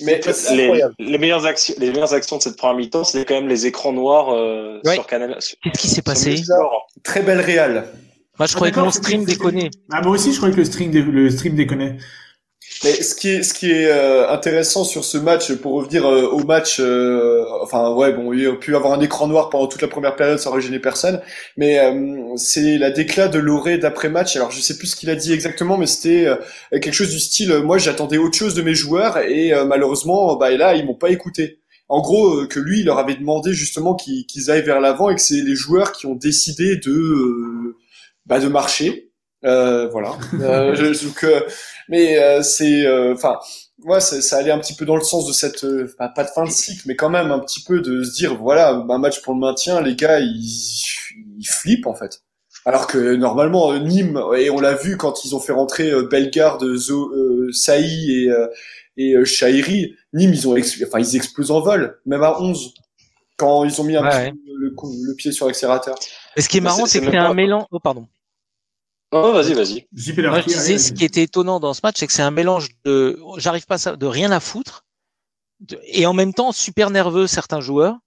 Mais 0.01 0.21
C'était 0.23 0.55
Les, 0.99 1.17
meilleures 1.17 1.45
actions, 1.47 1.73
les 1.79 1.89
meilleures 1.89 2.13
actions 2.13 2.37
de 2.37 2.43
cette 2.43 2.55
première 2.55 2.77
mi-temps, 2.77 3.03
c'est 3.03 3.25
quand 3.25 3.33
même 3.33 3.47
les 3.47 3.65
écrans 3.65 3.91
noirs 3.93 4.29
euh, 4.29 4.79
Ouais. 4.85 4.93
sur 4.93 5.07
Canal. 5.07 5.37
Qu'est-ce 5.63 5.79
qui 5.81 5.87
s'est 5.89 6.01
passé 6.03 6.35
très 7.03 7.23
belle 7.23 7.41
réal. 7.41 7.87
Moi, 8.39 8.47
je 8.47 8.55
croyais 8.55 8.71
que 8.71 8.79
mon 8.79 8.91
stream 8.91 9.25
déconnait. 9.25 9.71
Ah, 9.91 10.01
moi 10.01 10.11
aussi, 10.13 10.31
je 10.31 10.37
croyais 10.37 10.53
que 10.53 10.59
le 10.59 10.65
stream, 10.65 10.91
dé- 10.91 11.01
le 11.01 11.29
stream 11.29 11.55
déconnait. 11.55 11.97
Mais 12.83 13.01
ce 13.01 13.15
qui 13.15 13.29
est, 13.29 13.43
ce 13.43 13.53
qui 13.53 13.71
est 13.71 13.87
euh, 13.87 14.29
intéressant 14.29 14.83
sur 14.83 15.03
ce 15.03 15.17
match, 15.17 15.51
pour 15.53 15.73
revenir 15.73 16.05
euh, 16.05 16.27
au 16.27 16.43
match, 16.43 16.79
euh, 16.79 17.43
enfin 17.63 17.91
ouais, 17.95 18.13
bon, 18.13 18.33
il 18.33 18.45
a 18.45 18.53
pu 18.53 18.75
avoir 18.75 18.93
un 18.93 19.01
écran 19.01 19.27
noir 19.27 19.49
pendant 19.49 19.67
toute 19.67 19.81
la 19.81 19.87
première 19.87 20.15
période, 20.15 20.37
ça 20.37 20.49
aurait 20.49 20.61
gêné 20.61 20.77
personne. 20.79 21.21
Mais 21.55 21.79
euh, 21.79 22.35
c'est 22.35 22.77
la 22.77 22.91
déclat 22.91 23.29
de 23.29 23.39
Loré 23.39 23.77
d'après 23.79 24.09
match. 24.09 24.35
Alors 24.35 24.51
je 24.51 24.59
sais 24.61 24.77
plus 24.77 24.87
ce 24.87 24.95
qu'il 24.95 25.09
a 25.09 25.15
dit 25.15 25.33
exactement, 25.33 25.77
mais 25.77 25.87
c'était 25.87 26.27
euh, 26.27 26.35
quelque 26.73 26.91
chose 26.93 27.09
du 27.09 27.19
style, 27.19 27.51
euh, 27.51 27.63
moi 27.63 27.77
j'attendais 27.79 28.17
autre 28.17 28.37
chose 28.37 28.53
de 28.53 28.61
mes 28.61 28.75
joueurs 28.75 29.17
et 29.19 29.53
euh, 29.53 29.65
malheureusement, 29.65 30.35
bah 30.35 30.51
là 30.51 30.75
ils 30.75 30.85
m'ont 30.85 30.93
pas 30.95 31.09
écouté. 31.09 31.59
En 31.89 32.01
gros, 32.01 32.41
euh, 32.41 32.47
que 32.47 32.59
lui, 32.59 32.81
il 32.81 32.85
leur 32.85 32.99
avait 32.99 33.15
demandé 33.15 33.53
justement 33.53 33.95
qu'ils 33.95 34.25
qu'ils 34.27 34.51
aillent 34.51 34.61
vers 34.65 34.81
l'avant 34.81 35.09
et 35.09 35.15
que 35.15 35.21
c'est 35.21 35.41
les 35.41 35.55
joueurs 35.55 35.93
qui 35.93 36.05
ont 36.05 36.15
décidé 36.15 36.75
de, 36.75 36.91
euh, 36.91 37.77
bah, 38.27 38.39
de 38.39 38.47
marcher. 38.47 39.11
Euh, 39.45 39.87
voilà. 39.89 40.17
Euh, 40.41 40.75
je, 40.75 40.93
je- 40.93 41.05
donc, 41.07 41.23
euh, 41.23 41.41
mais 41.89 42.17
euh, 42.19 42.41
c'est, 42.43 42.85
euh, 42.85 43.13
enfin, 43.13 43.37
ouais, 43.85 43.99
ça, 43.99 44.21
ça 44.21 44.37
allait 44.37 44.51
un 44.51 44.59
petit 44.59 44.75
peu 44.75 44.85
dans 44.85 44.95
le 44.95 45.03
sens 45.03 45.27
de 45.27 45.33
cette, 45.33 45.63
euh, 45.63 45.87
pas, 45.97 46.09
pas 46.09 46.23
de 46.23 46.29
fin 46.29 46.43
de 46.43 46.49
cycle, 46.49 46.81
mais 46.85 46.95
quand 46.95 47.09
même 47.09 47.31
un 47.31 47.39
petit 47.39 47.63
peu 47.63 47.81
de 47.81 48.03
se 48.03 48.13
dire, 48.13 48.35
voilà, 48.35 48.69
un 48.71 48.97
match 48.97 49.21
pour 49.21 49.33
le 49.33 49.39
maintien, 49.39 49.81
les 49.81 49.95
gars, 49.95 50.19
ils, 50.19 50.83
ils 51.39 51.47
flippent 51.47 51.87
en 51.87 51.95
fait. 51.95 52.21
Alors 52.65 52.87
que 52.87 53.15
normalement 53.15 53.77
Nîmes, 53.79 54.21
et 54.37 54.49
on 54.49 54.59
l'a 54.59 54.73
vu 54.73 54.97
quand 54.97 55.23
ils 55.23 55.33
ont 55.35 55.39
fait 55.39 55.53
rentrer 55.53 55.89
euh, 55.89 56.03
Bellegarde, 56.09 56.75
Zo, 56.75 57.11
euh, 57.13 57.49
Saï 57.53 58.23
et 58.25 58.29
euh, 58.29 58.47
et 58.97 59.13
euh, 59.15 59.23
Chahiri, 59.23 59.95
Nîmes 60.13 60.33
ils 60.33 60.47
ont, 60.49 60.55
enfin 60.85 60.99
ils 60.99 61.15
explosent 61.15 61.51
en 61.51 61.61
vol, 61.61 61.99
même 62.07 62.23
à 62.23 62.41
11 62.41 62.73
quand 63.37 63.63
ils 63.63 63.79
ont 63.79 63.83
mis 63.85 63.95
un 63.95 64.03
Ouais, 64.03 64.09
petit 64.09 64.17
ouais. 64.17 64.33
le, 64.57 64.73
le 65.07 65.15
pied 65.15 65.31
sur 65.31 65.45
l'accélérateur. 65.47 65.95
Mais 66.35 66.41
ce 66.41 66.49
qui 66.49 66.57
est 66.57 66.61
marrant, 66.61 66.85
c'est- 66.87 66.99
que 66.99 67.09
c'est 67.11 67.15
un 67.15 67.33
mélange. 67.35 67.65
Oh, 67.71 67.79
pardon. 67.79 68.07
Non, 69.13 69.31
vas-y, 69.33 69.53
vas-y. 69.53 69.87
Moi, 70.29 70.41
je 70.41 70.47
disais, 70.47 70.77
ce 70.77 70.91
qui 70.91 71.05
était 71.05 71.23
étonnant 71.23 71.59
dans 71.59 71.73
ce 71.73 71.79
match, 71.83 71.95
c'est 71.97 72.07
que 72.07 72.13
c'est 72.13 72.21
un 72.23 72.31
mélange 72.31 72.69
de, 72.85 73.17
j'arrive 73.37 73.65
pas 73.65 73.87
à 73.89 73.95
de 73.95 74.05
rien 74.05 74.31
à 74.31 74.39
foutre, 74.41 74.85
de- 75.61 75.79
et 75.85 76.05
en 76.05 76.13
même 76.13 76.33
temps 76.33 76.51
super 76.51 76.89
nerveux 76.91 77.27
certains 77.27 77.61
joueurs, 77.61 77.97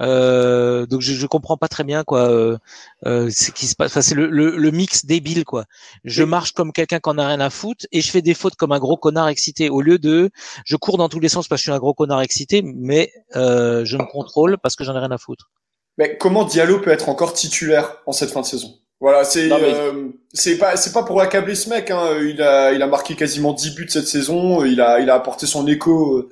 Euh, 0.00 0.86
donc 0.86 1.00
je, 1.02 1.14
je 1.14 1.26
comprends 1.26 1.56
pas 1.56 1.68
très 1.68 1.84
bien 1.84 2.04
quoi. 2.04 2.28
Euh, 2.30 2.58
euh, 3.06 3.30
ce 3.30 3.50
qui 3.50 3.66
se 3.66 3.74
passe. 3.76 3.92
Enfin, 3.92 4.02
c'est 4.02 4.14
le, 4.14 4.28
le, 4.28 4.56
le 4.56 4.70
mix 4.70 5.06
débile 5.06 5.44
quoi. 5.44 5.64
Je 6.04 6.22
marche 6.24 6.52
comme 6.52 6.72
quelqu'un 6.72 7.00
qui 7.00 7.08
en 7.10 7.18
a 7.18 7.26
rien 7.28 7.40
à 7.40 7.50
foutre 7.50 7.86
et 7.92 8.02
je 8.02 8.10
fais 8.10 8.22
des 8.22 8.34
fautes 8.34 8.56
comme 8.56 8.72
un 8.72 8.78
gros 8.78 8.98
connard 8.98 9.28
excité. 9.28 9.70
Au 9.70 9.80
lieu 9.80 9.98
de, 9.98 10.30
je 10.66 10.76
cours 10.76 10.98
dans 10.98 11.08
tous 11.08 11.20
les 11.20 11.30
sens 11.30 11.48
parce 11.48 11.60
que 11.60 11.64
je 11.66 11.70
suis 11.70 11.76
un 11.76 11.78
gros 11.78 11.94
connard 11.94 12.20
excité, 12.20 12.62
mais 12.62 13.10
euh, 13.36 13.84
je 13.86 13.96
me 13.96 14.04
contrôle 14.04 14.58
parce 14.58 14.76
que 14.76 14.84
j'en 14.84 14.94
ai 14.96 14.98
rien 15.00 15.10
à 15.12 15.18
foutre. 15.18 15.50
Mais 15.98 16.18
comment 16.18 16.44
Diallo 16.44 16.80
peut 16.80 16.90
être 16.90 17.08
encore 17.08 17.32
titulaire 17.32 18.02
en 18.06 18.12
cette 18.12 18.30
fin 18.30 18.42
de 18.42 18.46
saison? 18.46 18.74
Voilà, 19.00 19.24
c'est 19.24 19.48
mais- 19.48 19.74
euh, 19.74 20.08
c'est 20.32 20.56
pas 20.58 20.76
c'est 20.76 20.92
pas 20.92 21.02
pour 21.02 21.20
accabler 21.20 21.54
ce 21.54 21.68
mec. 21.68 21.90
Hein. 21.90 22.18
Il 22.22 22.40
a 22.40 22.72
il 22.72 22.80
a 22.82 22.86
marqué 22.86 23.14
quasiment 23.14 23.52
10 23.52 23.74
buts 23.74 23.88
cette 23.88 24.08
saison. 24.08 24.64
Il 24.64 24.80
a 24.80 25.00
il 25.00 25.10
a 25.10 25.14
apporté 25.14 25.46
son 25.46 25.66
écho 25.66 26.28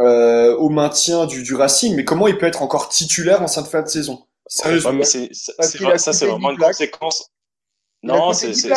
euh, 0.00 0.54
au 0.56 0.68
maintien 0.68 1.24
du, 1.26 1.42
du 1.42 1.54
Racing. 1.54 1.94
Mais 1.96 2.04
comment 2.04 2.26
il 2.28 2.36
peut 2.36 2.46
être 2.46 2.62
encore 2.62 2.88
titulaire 2.90 3.42
en 3.42 3.46
cette 3.46 3.66
fin 3.66 3.80
de 3.82 3.88
saison? 3.88 4.26
Sérieusement. 4.46 4.90
Ouais, 4.90 5.04
c'est, 5.04 5.28
ça, 5.32 6.12
c'est 6.12 6.26
vraiment 6.26 6.50
10 6.50 6.56
une 6.58 6.60
conséquence. 6.66 7.30
Non, 8.02 8.32
c'est, 8.34 8.48
10 8.50 8.60
c'est, 8.62 8.68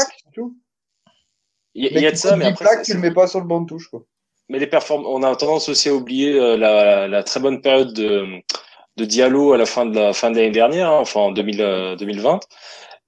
il 1.76 1.84
y, 1.84 1.88
a- 1.88 1.92
il 1.92 2.02
y 2.02 2.08
a 2.08 2.12
de 2.12 2.16
ça, 2.16 2.36
mais 2.38 2.46
10 2.46 2.52
après, 2.52 2.66
plaques, 2.66 2.86
c'est- 2.86 2.92
tu 2.92 2.98
le 2.98 3.02
mets 3.02 3.14
pas 3.14 3.28
sur 3.28 3.40
le 3.42 3.46
banc 3.46 3.62
de 3.62 3.68
touche, 3.68 3.90
quoi. 3.90 4.04
mais 4.50 4.60
les 4.60 4.68
perform 4.68 5.06
on 5.06 5.22
a 5.24 5.36
tendance 5.36 5.68
aussi 5.68 5.90
à 5.90 5.94
oublier 5.94 6.40
euh, 6.40 6.56
la, 6.56 7.08
la 7.10 7.24
très 7.24 7.42
bonne 7.42 7.62
période 7.62 7.92
de, 7.94 8.26
de 8.96 9.06
Diallo 9.06 9.52
à 9.54 9.58
la 9.58 9.66
fin 9.66 9.86
de 9.86 9.94
la 10.00 10.14
fin 10.14 10.32
de 10.32 10.38
l'année 10.38 10.52
dernière, 10.52 10.90
hein, 10.90 11.00
enfin 11.02 11.20
en 11.20 11.32
2000, 11.32 11.62
euh, 11.62 11.96
2020. 11.98 12.40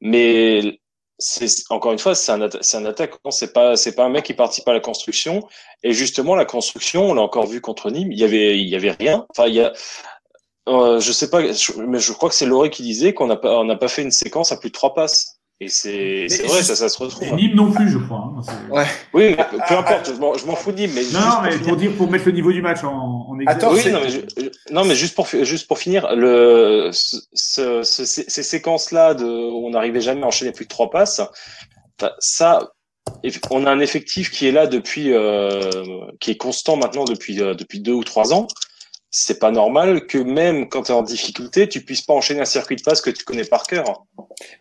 Mais 0.01 0.79
c'est 1.17 1.47
encore 1.69 1.91
une 1.91 1.99
fois, 1.99 2.15
c'est 2.15 2.31
un 2.31 2.39
atta- 2.41 2.77
un 2.77 2.85
attaquant, 2.85 3.31
c'est 3.31 3.51
pas 3.53 3.75
c'est 3.75 3.95
pas 3.95 4.05
un 4.05 4.09
mec 4.09 4.25
qui 4.25 4.33
participe 4.33 4.67
à 4.67 4.73
la 4.73 4.79
construction. 4.79 5.47
Et 5.83 5.93
justement, 5.93 6.35
la 6.35 6.45
construction, 6.45 7.09
on 7.09 7.13
l'a 7.13 7.21
encore 7.21 7.47
vu 7.47 7.61
contre 7.61 7.91
Nîmes, 7.91 8.11
il 8.11 8.19
y 8.19 8.23
avait 8.23 8.57
il 8.59 8.69
y 8.69 8.75
avait 8.75 8.91
rien. 8.91 9.25
Enfin, 9.29 9.47
il 9.47 9.55
y 9.55 9.61
a 9.61 9.73
euh, 10.69 10.99
je 10.99 11.11
sais 11.11 11.29
pas, 11.29 11.41
mais 11.41 11.99
je 11.99 12.13
crois 12.13 12.29
que 12.29 12.35
c'est 12.35 12.45
Laurie 12.45 12.69
qui 12.69 12.83
disait 12.83 13.13
qu'on 13.13 13.27
n'a 13.27 13.37
pas 13.37 13.59
on 13.59 13.65
n'a 13.65 13.75
pas 13.77 13.87
fait 13.87 14.03
une 14.03 14.11
séquence 14.11 14.51
à 14.51 14.57
plus 14.57 14.69
de 14.69 14.73
trois 14.73 14.93
passes. 14.93 15.38
Et 15.61 15.67
c'est 15.67 16.27
c'est 16.29 16.43
vrai, 16.47 16.63
ça 16.63 16.73
ça 16.75 16.87
se 16.87 16.97
retrouve. 16.97 17.27
Et 17.27 17.31
Nîmes 17.33 17.55
non 17.55 17.69
plus, 17.69 17.89
je 17.91 17.97
crois. 17.97 18.33
hein, 18.37 18.41
Ouais. 18.69 18.85
Oui, 19.13 19.35
mais 19.37 19.45
peu 19.67 19.75
importe, 19.77 20.07
je 20.15 20.19
m'en 20.19 20.33
je 20.35 20.45
m'en 20.45 20.55
fous 20.55 20.71
de 20.71 20.77
Nîmes, 20.77 20.91
mais 20.95 21.01
Non, 21.11 21.41
mais 21.43 21.57
pour 21.57 21.75
dire, 21.75 21.91
pour 21.97 22.09
mettre 22.09 22.25
le 22.27 22.31
niveau 22.31 22.53
du 22.53 22.61
match 22.61 22.81
en, 22.85 23.27
en 23.29 23.37
exemple. 23.39 23.65
Attends, 23.65 23.73
oui, 23.73 23.91
non 23.91 23.99
mais, 24.01 24.09
je- 24.09 24.19
je- 24.41 24.73
non, 24.73 24.85
mais 24.85 24.95
juste 24.95 25.15
pour 25.15 25.27
juste 25.27 25.67
pour 25.67 25.77
finir, 25.77 26.15
le 26.15 26.91
ce, 26.93 27.17
ce- 27.33 27.83
ce- 27.83 28.05
ces 28.05 28.23
ces 28.29 28.43
séquences-là 28.43 29.15
de 29.15 29.25
où 29.25 29.67
on 29.67 29.71
n'arrivait 29.71 29.99
jamais 29.99 30.23
à 30.23 30.27
enchaîner 30.27 30.53
plus 30.53 30.63
de 30.63 30.69
trois 30.69 30.89
passes, 30.89 31.19
enfin, 31.99 32.11
ça, 32.19 32.71
on 33.51 33.65
a 33.65 33.71
un 33.71 33.79
effectif 33.81 34.31
qui 34.31 34.47
est 34.47 34.53
là 34.53 34.65
depuis, 34.65 35.11
euh, 35.11 35.59
qui 36.21 36.31
est 36.31 36.37
constant 36.37 36.77
maintenant 36.77 37.03
depuis 37.03 37.41
euh, 37.41 37.53
depuis 37.53 37.81
deux 37.81 37.91
ou 37.93 38.05
trois 38.05 38.33
ans. 38.33 38.47
C'est 39.11 39.39
pas 39.39 39.49
normal 39.51 40.05
que 40.05 40.19
même 40.19 40.69
quand 40.69 40.83
tu 40.83 40.91
es 40.91 40.95
en 40.95 41.01
difficulté, 41.01 41.67
tu 41.67 41.81
puisses 41.81 42.03
pas 42.03 42.13
enchaîner 42.13 42.41
un 42.41 42.45
circuit 42.45 42.75
de 42.75 42.83
passe 42.83 43.01
que 43.01 43.09
tu 43.09 43.23
connais 43.23 43.43
par 43.43 43.63
cœur. 43.63 44.05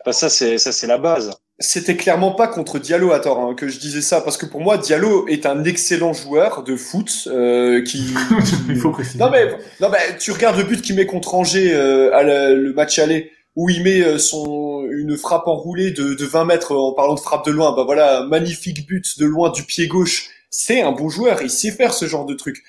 Enfin, 0.01 0.12
ça 0.12 0.28
c'est 0.30 0.57
ça 0.59 0.72
c'est 0.72 0.86
la 0.86 0.96
base. 0.99 1.30
C'était 1.61 1.96
clairement 1.96 2.32
pas 2.32 2.46
contre 2.49 2.78
Diallo 2.78 3.11
à 3.12 3.18
tort 3.20 3.40
hein, 3.40 3.55
que 3.55 3.68
je 3.68 3.78
disais 3.78 4.01
ça 4.01 4.20
parce 4.20 4.36
que 4.38 4.46
pour 4.46 4.61
moi 4.61 4.78
Diallo 4.78 5.26
est 5.28 5.44
un 5.44 5.64
excellent 5.64 6.12
joueur 6.12 6.62
de 6.62 6.76
foot 6.76 7.11
euh, 7.26 7.82
qui 7.82 8.14
Il 8.68 8.76
faut 8.76 8.90
préciser. 8.90 9.18
Non 9.18 9.28
mais 9.28 9.44
non 9.80 9.90
mais 9.90 10.16
tu 10.18 10.30
regardes 10.32 10.57
le 10.57 10.64
but 10.64 10.80
qu'il 10.80 10.94
met 10.96 11.05
contre 11.07 11.34
Angers 11.34 11.72
euh, 11.74 12.14
à 12.14 12.22
la- 12.22 12.51
le 12.55 12.72
match 12.72 12.99
aller 12.99 13.30
où 13.57 13.68
il 13.68 13.82
met 13.82 14.01
euh, 14.03 14.18
son 14.18 14.86
une 14.90 15.16
frappe 15.18 15.46
enroulée 15.49 15.90
de, 15.90 16.14
de 16.14 16.24
20 16.24 16.44
mètres 16.46 16.74
en 16.74 16.94
parlant 16.94 17.14
de 17.14 17.20
frappe 17.20 17.44
de 17.44 17.51
loin. 17.51 17.74
Bah 17.76 17.82
voilà, 17.84 18.22
magnifique 18.22 18.86
but 18.86 19.18
de 19.18 19.26
loin 19.26 19.51
du 19.51 19.64
pied 19.64 19.88
gauche. 19.88 20.30
C'est 20.51 20.80
un 20.80 20.92
bon 20.92 21.11
joueur, 21.11 21.42
il 21.42 21.51
sait 21.51 21.70
faire 21.70 21.92
ce 21.92 22.07
genre 22.07 22.24
de 22.24 22.32
truc. 22.34 22.62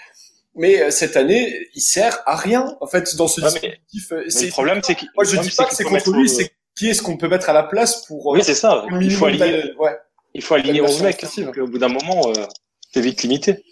Mais 0.56 0.82
euh, 0.82 0.92
cette 0.92 1.16
année, 1.16 1.68
il 1.76 1.82
sert 1.82 2.20
à 2.26 2.36
rien 2.36 2.76
en 2.82 2.88
fait 2.88 3.16
dans 3.16 3.28
ce 3.28 3.40
Ouais, 3.42 3.48
dispositif. 3.48 4.12
euh, 4.12 4.24
Mais 4.36 4.46
le 4.46 4.50
problème 4.52 4.82
c'est 4.84 4.96
qu'il 4.96 5.08
Moi 5.16 5.24
je 5.24 5.38
dis 5.38 5.52
pas 5.56 5.66
que 5.66 5.76
c'est 5.76 5.84
contre 5.84 6.12
lui, 6.12 6.26
au- 6.26 6.28
c'est 6.28 6.52
qui 6.78 6.90
est-ce 6.90 7.02
qu'on 7.02 7.18
peut 7.18 7.28
mettre 7.28 7.50
à 7.50 7.54
la 7.54 7.64
place 7.64 8.06
pour 8.06 8.34
euh, 8.34 8.38
Oui, 8.38 8.44
c'est 8.44 8.56
ça. 8.56 8.86
Il 9.02 9.12
faut 9.12 9.26
aligner, 9.26 9.74
ouais. 9.80 9.98
il 10.34 10.42
faut 10.42 10.56
aligner 10.56 10.82
11 10.82 11.02
D'animation 11.02 11.28
mecs. 11.44 11.46
Donc, 11.46 11.58
au 11.58 11.68
bout 11.72 11.78
d'un 11.78 11.88
moment, 11.90 12.30
euh, 12.30 12.46
t'es 12.94 13.02
vite 13.02 13.22
limité. 13.24 13.64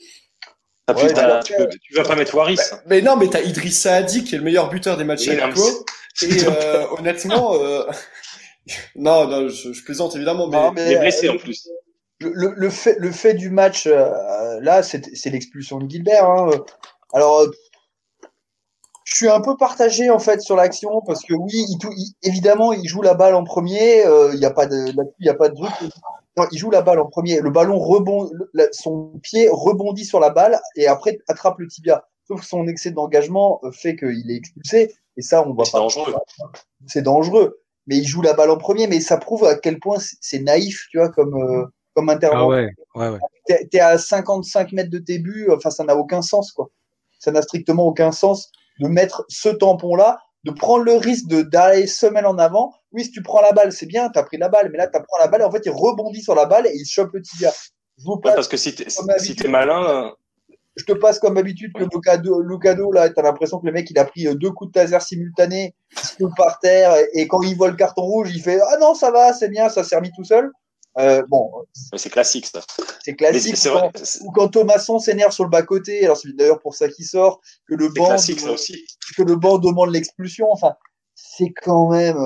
T'as 0.86 0.94
Ouais, 0.94 1.06
plus- 1.06 1.14
t'as- 1.14 1.26
alors 1.26 1.44
tu, 1.44 1.54
peux- 1.58 1.70
tu 1.82 1.94
vas 1.96 2.04
pas 2.04 2.16
mettre 2.16 2.36
Waris. 2.36 2.56
Bah, 2.58 2.82
mais 2.86 3.02
non, 3.02 3.16
mais 3.18 3.28
t'as 3.30 3.42
Idrissa 3.42 3.96
Adi 3.96 4.24
qui 4.24 4.36
est 4.36 4.38
le 4.38 4.44
meilleur 4.44 4.70
buteur 4.70 4.98
des 4.98 5.04
matchs 5.04 5.28
Oui, 5.28 5.40
à. 5.40 5.50
Et 5.50 6.44
euh, 6.46 6.86
honnêtement, 6.98 7.56
euh... 7.62 7.84
non, 8.96 9.28
non, 9.28 9.50
je, 9.50 9.74
je 9.74 9.84
plaisante 9.84 10.16
évidemment, 10.16 10.48
mais, 10.48 10.58
Non, 10.58 10.72
mais, 10.72 10.86
Il 10.86 10.92
est 10.94 11.00
blessé 11.00 11.28
euh, 11.28 11.34
en 11.34 11.38
plus. 11.38 11.68
Le, 12.20 12.54
le, 12.56 12.70
fait, 12.70 12.98
le 13.00 13.12
fait 13.12 13.34
du 13.34 13.50
match, 13.50 13.86
euh, 13.88 14.60
là, 14.62 14.84
c'est 14.84 15.16
c'est 15.16 15.30
l'expulsion 15.30 15.78
de 15.80 15.90
Gilbert. 15.90 16.30
Hein. 16.30 16.50
Alors, 17.14 17.40
euh, 17.42 17.52
je 19.04 19.16
suis 19.16 19.30
un 19.30 19.40
peu 19.42 19.56
partagé 19.56 20.10
en 20.10 20.20
fait 20.20 20.42
sur 20.42 20.56
l'action 20.56 21.02
parce 21.06 21.24
que 21.24 21.34
oui, 21.34 21.54
il, 21.54 21.78
évidemment, 22.24 22.74
il 22.74 22.88
joue 22.88 23.02
la 23.02 23.14
balle 23.14 23.36
en 23.36 23.44
premier. 23.44 24.06
euh, 24.06 24.32
Il 24.34 24.40
n'y 24.40 24.46
a 24.46 24.52
pas 24.52 24.66
de, 24.66 24.88
il 25.20 25.26
y 25.26 25.30
a 25.30 25.34
pas 25.34 25.50
de 25.50 25.56
truc. 25.56 25.72
Non, 26.36 26.46
il 26.52 26.58
joue 26.58 26.70
la 26.70 26.82
balle 26.82 27.00
en 27.00 27.06
premier. 27.08 27.40
Le 27.40 27.50
ballon 27.50 27.80
rebond, 27.80 28.30
le- 28.54 28.70
son 28.72 29.14
pied 29.24 29.48
rebondit 29.52 30.06
sur 30.06 30.20
la 30.20 30.30
balle 30.30 30.60
et 30.76 30.88
après 30.88 31.20
attrape 31.28 31.58
le 31.60 31.68
tibia. 31.68 32.06
Sauf 32.28 32.42
que 32.42 32.46
son 32.46 32.68
excès 32.68 32.92
d'engagement 32.92 33.62
euh, 33.64 33.72
fait 33.72 33.96
qu'il 33.96 34.30
est 34.30 34.36
expulsé. 34.36 34.94
Et 35.16 35.22
ça, 35.22 35.48
on 35.48 35.54
voit 35.54 35.66
C'est 35.66 35.72
pas. 35.72 35.80
dangereux. 35.80 36.14
C'est 36.88 37.02
dangereux. 37.02 37.62
Mais 37.88 37.98
il 37.98 38.06
joue 38.06 38.22
la 38.22 38.34
balle 38.34 38.52
en 38.52 38.58
premier. 38.58 38.88
Mais 38.88 39.00
ça 39.00 39.18
prouve 39.18 39.46
à 39.46 39.56
quel 39.56 39.80
point 39.80 40.00
c'est- 40.00 40.18
c'est 40.20 40.40
naïf, 40.40 40.86
tu 40.92 40.98
vois, 40.98 41.10
comme 41.10 41.34
euh, 41.36 41.66
comme 41.98 42.10
intervention 42.10 42.50
ouais, 42.50 42.70
ouais, 42.94 43.10
ouais. 43.10 43.20
t'es 43.48 43.68
t'es 43.72 43.80
à 43.80 43.98
55 43.98 44.72
mètres 44.72 44.92
de 44.92 45.00
tes 45.00 45.18
buts, 45.18 45.48
enfin 45.52 45.72
ça 45.72 45.84
n'a 45.84 45.96
aucun 45.96 46.22
sens 46.22 46.52
quoi. 46.52 46.70
Ça 47.18 47.32
n'a 47.32 47.42
strictement 47.42 47.88
aucun 47.88 48.12
sens 48.12 48.52
de 48.80 48.88
mettre 48.88 49.26
ce 49.30 49.50
tampon-là, 49.50 50.20
de 50.44 50.52
prendre 50.52 50.84
le 50.84 50.94
risque 50.94 51.26
de 51.28 51.42
d'aller 51.42 51.88
semelle 51.88 52.28
en 52.28 52.38
avant. 52.38 52.72
Oui, 52.92 53.06
si 53.06 53.10
tu 53.10 53.24
prends 53.24 53.42
la 53.42 53.52
balle, 53.52 53.72
c'est 53.72 53.88
bien, 53.88 54.10
t'as 54.10 54.22
pris 54.22 54.38
la 54.38 54.48
balle, 54.48 54.70
mais 54.72 54.78
là 54.78 54.86
tu 54.86 54.92
prends 54.92 55.18
la 55.20 55.28
balle 55.28 55.42
et 55.42 55.46
en 55.46 55.50
fait 55.50 55.66
il 55.66 55.72
rebondit 55.72 56.22
sur 56.22 56.36
la 56.36 56.46
balle 56.46 56.68
et 56.68 56.72
il 56.76 56.86
chope 56.86 57.10
le 57.14 57.22
tibia. 57.24 57.52
Je 57.98 58.04
vous 58.04 58.12
Ouais, 58.12 58.22
passe, 58.22 58.36
parce 58.36 58.48
que 58.48 58.58
si 58.58 58.76
t'es 58.76 58.86
comme 58.96 59.10
si 59.18 59.36
t'es 59.36 59.48
malin, 59.48 60.14
je 60.76 60.84
te 60.84 60.92
passe 60.92 61.18
comme 61.18 61.34
d'habitude 61.34 61.74
que 61.74 61.84
Lucado, 61.92 62.42
Lucado 62.42 62.92
là, 62.92 63.10
t'as 63.10 63.24
l'impression 63.24 63.58
que 63.58 63.66
le 63.66 63.72
mec 63.72 63.90
il 63.90 63.98
a 63.98 64.06
pris 64.06 64.28
euh, 64.28 64.36
deux 64.36 64.52
coups 64.52 64.72
de 64.72 64.74
taser 64.74 65.00
simultanés, 65.00 65.74
il 65.94 66.00
se 66.00 66.16
roule 66.20 66.34
par 66.38 66.60
terre 66.60 66.94
et 67.16 67.28
quand 67.28 67.42
il 67.42 67.58
voit 67.58 67.70
le 67.70 67.76
carton 67.76 68.04
rouge, 68.04 68.30
il 68.36 68.42
fait 68.44 68.60
ah 68.62 68.78
non 68.80 68.94
ça 68.94 69.10
va, 69.10 69.34
c'est 69.34 69.50
bien, 69.50 69.68
ça 69.70 69.84
s'est 69.84 69.96
remis 69.96 70.12
tout 70.16 70.24
seul. 70.24 70.52
Euh, 71.00 71.24
bon, 71.28 71.52
c'est 71.96 72.10
classique 72.10 72.48
ça. 72.48 72.62
c'est 73.04 73.12
Mais 73.12 73.16
classique. 73.16 73.56
c'est 73.58 73.70
quand- 73.70 73.80
vrai, 73.80 73.92
ou 74.22 74.32
quand 74.32 74.48
Thomasson 74.48 74.98
s'énerve 75.00 75.32
sur 75.32 75.44
le 75.44 75.50
bas 75.50 75.62
côté, 75.62 76.04
alors 76.06 76.18
c'est 76.18 76.36
d'ailleurs 76.36 76.60
pour 76.60 76.74
ça 76.74 76.90
qu'il 76.90 77.06
sort, 77.06 77.40
que 77.68 77.76
le 77.76 77.90
banc, 77.90 78.08
classique 78.08 78.40
ça 78.40 78.52
aussi. 78.52 78.84
que 79.16 79.22
le 79.22 79.36
banc 79.36 79.60
demande 79.60 79.92
l'expulsion. 79.92 80.48
Enfin, 80.52 80.74
c'est 81.14 81.52
quand 81.64 81.90
même. 81.92 82.18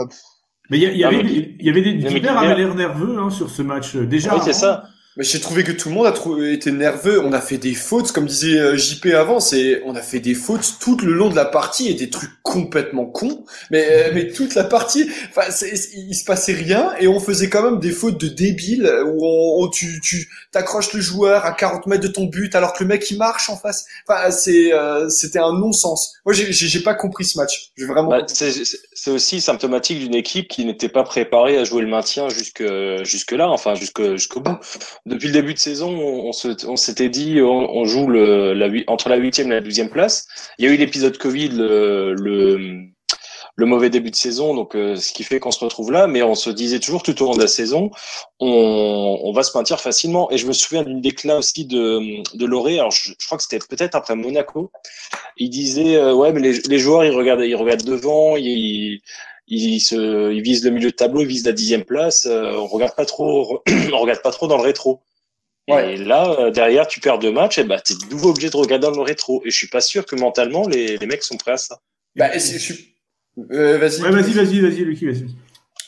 Mais 0.69 0.77
il 0.79 0.93
y, 0.93 0.97
y 0.99 1.03
avait, 1.03 1.23
mais- 1.23 1.55
il 1.59 1.65
y 1.65 1.69
avait 1.69 1.81
des 1.81 2.09
Gilbert- 2.09 2.37
avait 2.37 2.55
l'air 2.55 2.73
nerveux 2.75 3.17
hein, 3.19 3.29
sur 3.29 3.49
ce 3.49 3.61
match 3.61 3.95
déjà. 3.97 4.33
Oui, 4.35 4.41
c'est 4.43 4.51
hein. 4.51 4.53
ça. 4.53 4.83
Mais 5.17 5.23
j'ai 5.23 5.39
trouvé 5.39 5.63
que 5.63 5.71
tout 5.71 5.89
le 5.89 5.95
monde 5.95 6.05
a 6.07 6.11
trou- 6.11 6.41
été 6.43 6.71
nerveux. 6.71 7.21
On 7.23 7.33
a 7.33 7.41
fait 7.41 7.57
des 7.57 7.73
fautes, 7.73 8.11
comme 8.11 8.25
disait 8.25 8.57
euh, 8.59 8.77
JP 8.77 9.07
avant, 9.07 9.39
c'est 9.39 9.81
on 9.85 9.95
a 9.95 10.01
fait 10.01 10.19
des 10.19 10.33
fautes 10.33 10.75
tout 10.79 10.97
le 10.97 11.13
long 11.13 11.29
de 11.29 11.35
la 11.35 11.45
partie 11.45 11.89
et 11.89 11.93
des 11.93 12.09
trucs 12.09 12.31
complètement 12.43 13.05
cons. 13.05 13.43
Mais 13.71 13.85
euh, 13.91 14.11
mais 14.13 14.31
toute 14.31 14.55
la 14.55 14.63
partie, 14.63 15.09
enfin, 15.29 15.49
il 15.93 16.15
se 16.15 16.23
passait 16.23 16.53
rien 16.53 16.93
et 16.99 17.07
on 17.07 17.19
faisait 17.19 17.49
quand 17.49 17.63
même 17.63 17.79
des 17.79 17.91
fautes 17.91 18.19
de 18.19 18.27
débiles 18.27 18.89
où 19.05 19.25
on, 19.25 19.63
on- 19.65 19.69
tu 19.69 19.99
tu 20.01 20.29
t'accroches 20.51 20.93
le 20.93 21.01
joueur 21.01 21.45
à 21.45 21.51
40 21.53 21.87
mètres 21.87 22.03
de 22.03 22.07
ton 22.07 22.25
but 22.25 22.55
alors 22.55 22.73
que 22.73 22.83
le 22.83 22.87
mec 22.89 23.09
il 23.11 23.17
marche 23.17 23.49
en 23.49 23.57
face. 23.57 23.85
Enfin, 24.07 24.31
c'est 24.31 24.73
euh, 24.73 25.09
c'était 25.09 25.39
un 25.39 25.53
non-sens. 25.53 26.13
Moi, 26.25 26.33
j'ai 26.33 26.51
j'ai 26.51 26.79
pas 26.81 26.93
compris 26.93 27.25
ce 27.25 27.37
match. 27.37 27.71
J'ai 27.77 27.85
vraiment. 27.85 28.09
Bah, 28.09 28.25
c'est 28.27 29.11
aussi 29.11 29.41
symptomatique 29.41 29.99
d'une 29.99 30.13
équipe 30.15 30.47
qui 30.47 30.63
n'était 30.65 30.89
pas 30.89 31.03
préparée 31.03 31.57
à 31.57 31.63
jouer 31.63 31.81
le 31.81 31.87
maintien 31.87 32.29
jusque 32.29 32.63
jusque 33.03 33.31
là, 33.31 33.49
enfin 33.49 33.75
jusque 33.75 34.11
jusqu'au 34.15 34.39
bout. 34.41 34.57
Depuis 35.05 35.27
le 35.27 35.33
début 35.33 35.53
de 35.53 35.59
saison, 35.59 35.89
on, 35.89 36.75
s'était 36.75 37.09
dit 37.09 37.41
on, 37.41 37.85
joue 37.85 38.07
entre 38.87 39.09
la 39.09 39.15
huitième 39.15 39.51
et 39.51 39.55
la 39.55 39.61
douzième 39.61 39.89
place. 39.89 40.27
Il 40.59 40.65
y 40.65 40.67
a 40.69 40.71
eu 40.71 40.77
l'épisode 40.77 41.17
Covid, 41.17 41.49
le, 41.49 42.91
mauvais 43.57 43.89
début 43.89 44.11
de 44.11 44.15
saison, 44.15 44.53
donc 44.53 44.75
euh, 44.75 44.95
ce 44.95 45.11
qui 45.13 45.23
fait 45.23 45.39
qu'on 45.39 45.51
se 45.51 45.63
retrouve 45.63 45.91
là, 45.91 46.07
mais 46.07 46.21
on 46.21 46.35
se 46.35 46.49
disait 46.49 46.79
toujours 46.79 47.03
tout 47.03 47.19
au 47.21 47.25
long 47.25 47.35
de 47.35 47.41
la 47.41 47.47
saison, 47.47 47.89
on, 48.39 49.31
va 49.33 49.43
se 49.43 49.57
maintenir 49.57 49.79
facilement. 49.79 50.29
Et 50.31 50.37
je 50.37 50.45
me 50.45 50.53
souviens 50.53 50.83
d'une 50.83 51.01
déclat 51.01 51.37
aussi 51.37 51.65
de, 51.65 52.21
de 52.37 52.45
Loré, 52.45 52.77
alors 52.77 52.91
je, 52.91 53.13
je 53.17 53.25
crois 53.25 53.37
que 53.37 53.43
c'était 53.43 53.59
peut-être 53.67 53.95
après 53.95 54.15
Monaco, 54.15 54.71
il 55.37 55.49
disait 55.49 55.95
euh, 55.95 56.13
ouais 56.13 56.31
mais 56.31 56.41
les, 56.41 56.59
les 56.59 56.79
joueurs 56.79 57.03
ils 57.05 57.15
regardent 57.15 57.41
ils 57.41 57.55
regardent 57.55 57.83
devant, 57.83 58.35
ils, 58.35 59.01
ils, 59.57 59.79
se, 59.81 60.31
ils 60.31 60.41
visent 60.41 60.63
le 60.63 60.71
milieu 60.71 60.91
de 60.91 60.95
tableau, 60.95 61.21
ils 61.21 61.27
visent 61.27 61.45
la 61.45 61.51
dixième 61.51 61.83
place, 61.83 62.25
euh, 62.25 62.53
on 62.53 62.67
regarde 62.67 62.95
pas 62.95 63.05
trop, 63.05 63.61
on 63.93 63.97
regarde 63.99 64.21
pas 64.21 64.31
trop 64.31 64.47
dans 64.47 64.57
le 64.57 64.63
rétro. 64.63 65.01
Ouais. 65.69 65.93
Et 65.93 65.97
là, 65.97 66.35
euh, 66.39 66.51
derrière, 66.51 66.87
tu 66.87 66.99
perds 66.99 67.19
deux 67.19 67.31
matchs, 67.31 67.59
et 67.59 67.63
bah, 67.63 67.79
t'es 67.79 67.93
de 67.93 68.09
nouveau 68.11 68.29
obligé 68.31 68.49
de 68.49 68.57
regarder 68.57 68.87
dans 68.87 68.91
le 68.95 69.01
rétro. 69.01 69.41
Et 69.45 69.51
je 69.51 69.57
suis 69.57 69.67
pas 69.67 69.81
sûr 69.81 70.05
que 70.05 70.15
mentalement, 70.15 70.67
les, 70.67 70.97
les 70.97 71.05
mecs 71.05 71.23
sont 71.23 71.37
prêts 71.37 71.51
à 71.51 71.57
ça. 71.57 71.79
Bah, 72.15 72.37
c'est- 72.39 72.53
je 72.53 72.73
suis. 72.73 72.95
Euh, 73.51 73.77
vas-y. 73.77 74.01
Ouais, 74.01 74.09
vas-y, 74.11 74.31
vas-y, 74.31 74.59
vas-y, 74.59 74.79
Lucky, 74.83 75.05
vas-y. 75.05 75.27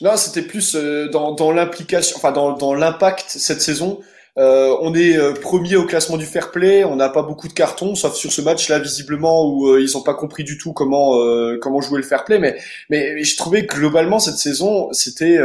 Non, 0.01 0.15
c'était 0.17 0.41
plus 0.41 0.75
euh, 0.75 1.09
dans, 1.09 1.33
dans 1.33 1.51
l'implication, 1.51 2.17
enfin 2.17 2.31
dans, 2.31 2.53
dans 2.57 2.73
l'impact 2.73 3.25
cette 3.29 3.61
saison. 3.61 4.01
Euh, 4.39 4.75
on 4.81 4.95
est 4.95 5.15
euh, 5.15 5.33
premier 5.33 5.75
au 5.75 5.85
classement 5.85 6.17
du 6.17 6.25
fair 6.25 6.49
play, 6.49 6.83
on 6.83 6.95
n'a 6.95 7.09
pas 7.09 7.21
beaucoup 7.21 7.47
de 7.47 7.53
cartons, 7.53 7.93
sauf 7.93 8.15
sur 8.15 8.31
ce 8.31 8.41
match-là 8.41 8.79
visiblement 8.79 9.47
où 9.47 9.67
euh, 9.67 9.79
ils 9.79 9.95
ont 9.95 10.01
pas 10.01 10.15
compris 10.15 10.43
du 10.43 10.57
tout 10.57 10.73
comment 10.73 11.19
euh, 11.21 11.59
comment 11.61 11.81
jouer 11.81 11.99
le 12.01 12.03
fair 12.07 12.25
play. 12.25 12.39
Mais 12.39 12.57
mais, 12.89 13.13
mais 13.13 13.23
je 13.23 13.37
trouvais 13.37 13.67
que 13.67 13.75
globalement 13.77 14.17
cette 14.17 14.37
saison 14.37 14.91
c'était 14.91 15.37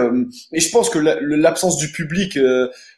et 0.53 0.61
je 0.61 0.71
pense 0.71 0.89
que 0.89 0.99
l'absence 0.99 1.77
du 1.77 1.93
public 1.93 2.39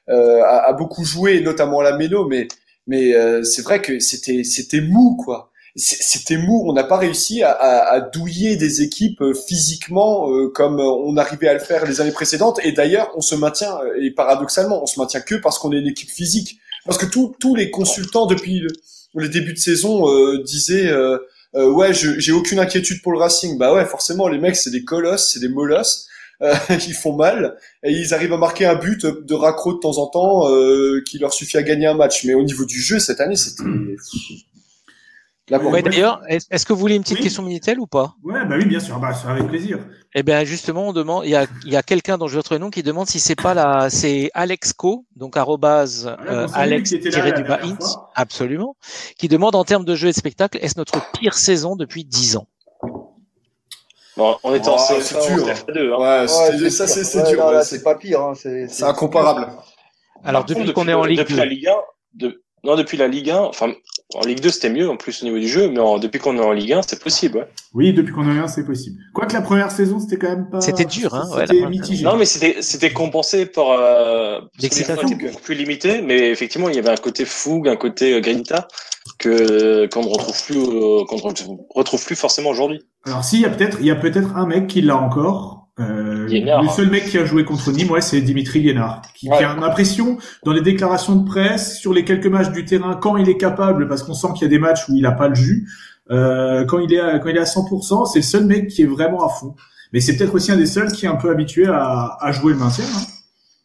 a, 0.08 0.58
a 0.68 0.72
beaucoup 0.74 1.04
joué, 1.04 1.40
notamment 1.40 1.80
à 1.80 1.84
la 1.84 1.96
mélo. 1.96 2.26
Mais 2.28 2.46
mais 2.86 3.12
c'est 3.44 3.62
vrai 3.62 3.82
que 3.82 3.98
c'était 3.98 4.44
c'était 4.44 4.80
mou 4.80 5.16
quoi. 5.24 5.49
C'était 5.76 6.36
mou, 6.36 6.64
on 6.66 6.72
n'a 6.72 6.84
pas 6.84 6.96
réussi 6.96 7.42
à, 7.42 7.52
à, 7.52 7.94
à 7.94 8.00
douiller 8.00 8.56
des 8.56 8.82
équipes 8.82 9.20
euh, 9.20 9.34
physiquement 9.34 10.28
euh, 10.28 10.48
comme 10.48 10.80
euh, 10.80 10.84
on 10.84 11.16
arrivait 11.16 11.48
à 11.48 11.54
le 11.54 11.60
faire 11.60 11.86
les 11.86 12.00
années 12.00 12.10
précédentes. 12.10 12.58
Et 12.64 12.72
d'ailleurs, 12.72 13.12
on 13.16 13.20
se 13.20 13.34
maintient, 13.34 13.78
et 14.00 14.10
paradoxalement, 14.10 14.82
on 14.82 14.86
se 14.86 14.98
maintient 14.98 15.20
que 15.20 15.36
parce 15.36 15.58
qu'on 15.58 15.72
est 15.72 15.78
une 15.78 15.86
équipe 15.86 16.10
physique. 16.10 16.58
Parce 16.86 16.98
que 16.98 17.06
tous 17.06 17.54
les 17.54 17.70
consultants 17.70 18.26
depuis 18.26 18.58
le, 18.60 18.68
le 19.14 19.28
début 19.28 19.52
de 19.52 19.58
saison 19.58 20.08
euh, 20.08 20.42
disaient 20.42 20.88
euh, 20.88 21.18
euh, 21.56 21.70
ouais, 21.70 21.92
j'ai 21.92 22.32
aucune 22.32 22.58
inquiétude 22.58 23.02
pour 23.02 23.12
le 23.12 23.18
Racing. 23.18 23.58
Bah 23.58 23.74
ouais, 23.74 23.84
forcément, 23.84 24.28
les 24.28 24.38
mecs 24.38 24.56
c'est 24.56 24.70
des 24.70 24.84
colosses, 24.84 25.32
c'est 25.32 25.40
des 25.40 25.48
molosses. 25.48 26.06
Ils 26.70 26.94
font 26.94 27.14
mal 27.14 27.58
et 27.84 27.92
ils 27.92 28.14
arrivent 28.14 28.32
à 28.32 28.38
marquer 28.38 28.64
un 28.64 28.74
but 28.74 29.04
de 29.04 29.34
raccro 29.34 29.74
de 29.74 29.78
temps 29.78 29.98
en 29.98 30.06
temps 30.06 30.48
qui 31.04 31.18
leur 31.18 31.34
suffit 31.34 31.58
à 31.58 31.62
gagner 31.62 31.86
un 31.86 31.92
match. 31.92 32.24
Mais 32.24 32.32
au 32.32 32.42
niveau 32.42 32.64
du 32.64 32.80
jeu 32.80 32.98
cette 32.98 33.20
année, 33.20 33.36
c'était. 33.36 33.62
Ouais, 35.50 35.82
D'ailleurs, 35.82 36.20
est- 36.28 36.46
est-ce 36.50 36.64
que 36.64 36.72
vous 36.72 36.78
voulez 36.78 36.94
une 36.94 37.02
petite 37.02 37.18
Oui. 37.18 37.24
question 37.24 37.42
Minitel 37.42 37.80
ou 37.80 37.86
pas? 37.86 38.14
Ouais, 38.22 38.44
bah 38.46 38.54
oui, 38.56 38.66
bien 38.66 38.78
sûr, 38.78 38.98
bah, 39.00 39.12
c'est 39.12 39.26
avec 39.28 39.48
plaisir. 39.48 39.78
Eh 40.14 40.22
bien, 40.22 40.44
justement, 40.44 40.88
on 40.88 40.92
demande, 40.92 41.24
il 41.24 41.30
y 41.30 41.34
a, 41.36 41.46
il 41.64 41.72
y 41.72 41.76
a 41.76 41.82
quelqu'un 41.82 42.18
dont 42.18 42.28
je 42.28 42.32
vais 42.34 42.38
retrouver 42.38 42.58
le 42.58 42.64
nom 42.64 42.70
qui 42.70 42.82
demande 42.82 43.06
si 43.08 43.18
c'est 43.18 43.34
pas 43.34 43.52
la, 43.54 43.90
c'est 43.90 44.30
Alexco, 44.34 45.04
donc 45.16 45.36
arrobase 45.36 46.06
euh, 46.06 46.24
là 46.24 46.46
la 46.46 46.54
alex 46.54 46.92
du 46.92 47.10
absolument, 48.14 48.76
qui 49.18 49.28
demande 49.28 49.54
en 49.56 49.64
termes 49.64 49.84
de 49.84 49.94
jeu 49.94 50.08
et 50.08 50.12
de 50.12 50.16
spectacle, 50.16 50.58
est-ce 50.62 50.74
notre 50.78 51.00
pire 51.12 51.34
saison 51.34 51.74
depuis 51.76 52.04
10 52.04 52.36
ans? 52.36 52.46
Bon, 54.16 54.36
on 54.42 54.54
était 54.54 54.68
en 54.68 54.76
Oh, 54.76 54.78
CFA, 54.78 55.00
c'est 55.00 55.16
en 55.16 55.36
dur. 55.36 55.46
CFA2. 55.46 55.92
Hein. 55.94 56.20
Ouais, 56.20 56.28
ça 56.70 56.86
c'est 56.86 57.30
dur. 57.32 57.46
ouais, 57.46 57.64
c'est 57.64 57.82
pas 57.82 57.94
pire. 57.94 58.20
Hein, 58.20 58.32
c'est 58.34 58.82
incomparable. 58.82 59.48
Alors, 60.24 60.44
Par 60.44 60.54
depuis 60.56 60.72
qu'on 60.72 60.88
est 60.88 60.92
en 60.94 61.04
Ligue 61.04 61.18
depuis 61.18 61.34
2. 61.34 61.38
la 61.40 61.46
Ligue 61.46 61.66
1, 61.68 61.74
de, 62.14 62.42
non, 62.64 62.76
depuis 62.76 62.98
la 62.98 63.08
Ligue 63.08 63.30
1, 63.30 63.38
enfin, 63.40 63.72
en 64.14 64.26
Ligue 64.26 64.40
2 64.40 64.50
c'était 64.50 64.70
mieux 64.70 64.88
en 64.90 64.96
plus 64.96 65.22
au 65.22 65.26
niveau 65.26 65.38
du 65.38 65.48
jeu, 65.48 65.68
mais 65.70 65.78
en- 65.78 65.98
depuis 65.98 66.18
qu'on 66.18 66.36
est 66.36 66.40
en 66.44 66.52
Ligue 66.52 66.72
1, 66.72 66.82
c'est 66.82 67.02
possible. 67.02 67.38
Ouais. 67.38 67.46
Oui, 67.74 67.92
depuis 67.92 68.12
qu'on 68.12 68.26
a 68.28 68.32
un, 68.32 68.48
c'est 68.48 68.64
possible. 68.64 68.98
Quoique 69.14 69.32
la 69.32 69.40
première 69.42 69.70
saison, 69.70 70.00
c'était 70.00 70.16
quand 70.18 70.28
même 70.30 70.48
pas. 70.50 70.60
C'était 70.60 70.84
dur, 70.84 71.14
hein, 71.14 71.28
C'était 71.46 71.66
mitigé. 71.68 72.04
Non, 72.04 72.16
mais 72.16 72.24
c'était 72.24 72.56
c'était 72.62 72.92
compensé 72.92 73.46
par 73.46 73.70
euh, 73.70 74.40
L'excitation. 74.60 75.08
plus 75.42 75.54
limité, 75.54 76.02
mais 76.02 76.30
effectivement 76.30 76.68
il 76.68 76.74
y 76.74 76.78
avait 76.78 76.90
un 76.90 76.96
côté 76.96 77.24
fougue, 77.24 77.68
un 77.68 77.76
côté 77.76 78.14
euh, 78.14 78.20
grinta 78.20 78.66
que 79.18 79.86
qu'on 79.86 80.02
ne 80.02 80.08
retrouve 80.08 80.44
plus 80.44 80.56
euh, 80.58 81.04
qu'on 81.06 81.16
retrouve 81.74 82.04
plus 82.04 82.16
forcément 82.16 82.50
aujourd'hui. 82.50 82.80
Alors 83.06 83.24
si, 83.24 83.36
il 83.36 83.42
y 83.42 83.46
a 83.46 83.50
peut-être, 83.50 83.78
il 83.80 83.86
y 83.86 83.90
a 83.90 83.96
peut-être 83.96 84.36
un 84.36 84.46
mec 84.46 84.66
qui 84.66 84.80
l'a 84.82 84.96
encore. 84.96 85.68
Euh, 85.80 86.26
le 86.28 86.68
seul 86.68 86.90
mec 86.90 87.06
qui 87.06 87.16
a 87.18 87.24
joué 87.24 87.44
contre 87.44 87.70
Nîmes, 87.72 87.90
ouais, 87.90 88.00
c'est 88.00 88.20
Dimitri 88.20 88.60
Liénard, 88.60 89.02
qui, 89.14 89.28
Ouais. 89.30 89.38
qui 89.38 89.44
a 89.44 89.54
l'impression 89.54 90.18
dans 90.44 90.52
les 90.52 90.60
déclarations 90.60 91.16
de 91.16 91.26
presse, 91.26 91.78
sur 91.78 91.94
les 91.94 92.04
quelques 92.04 92.26
matchs 92.26 92.50
du 92.50 92.64
terrain, 92.64 92.94
quand 93.00 93.16
il 93.16 93.28
est 93.28 93.36
capable, 93.38 93.88
parce 93.88 94.02
qu'on 94.02 94.14
sent 94.14 94.28
qu'il 94.34 94.42
y 94.42 94.46
a 94.46 94.50
des 94.50 94.58
matchs 94.58 94.88
où 94.88 94.94
il 94.94 95.06
a 95.06 95.12
pas 95.12 95.28
le 95.28 95.34
jus, 95.34 95.66
euh, 96.10 96.64
quand 96.66 96.78
il 96.80 96.92
est 96.92 97.00
à, 97.00 97.18
quand 97.18 97.28
il 97.30 97.36
est 97.36 97.40
à 97.40 97.44
100%, 97.44 98.04
c'est 98.06 98.18
le 98.18 98.24
seul 98.24 98.44
mec 98.44 98.68
qui 98.68 98.82
est 98.82 98.86
vraiment 98.86 99.24
à 99.24 99.28
fond. 99.30 99.54
Mais 99.92 100.00
c'est 100.00 100.16
peut-être 100.16 100.34
aussi 100.34 100.52
un 100.52 100.56
des 100.56 100.66
seuls 100.66 100.92
qui 100.92 101.06
est 101.06 101.08
un 101.08 101.16
peu 101.16 101.30
habitué 101.30 101.66
à, 101.66 102.16
à 102.20 102.32
jouer 102.32 102.52
le 102.52 102.58
maintien. 102.58 102.84
hein. 102.84 103.00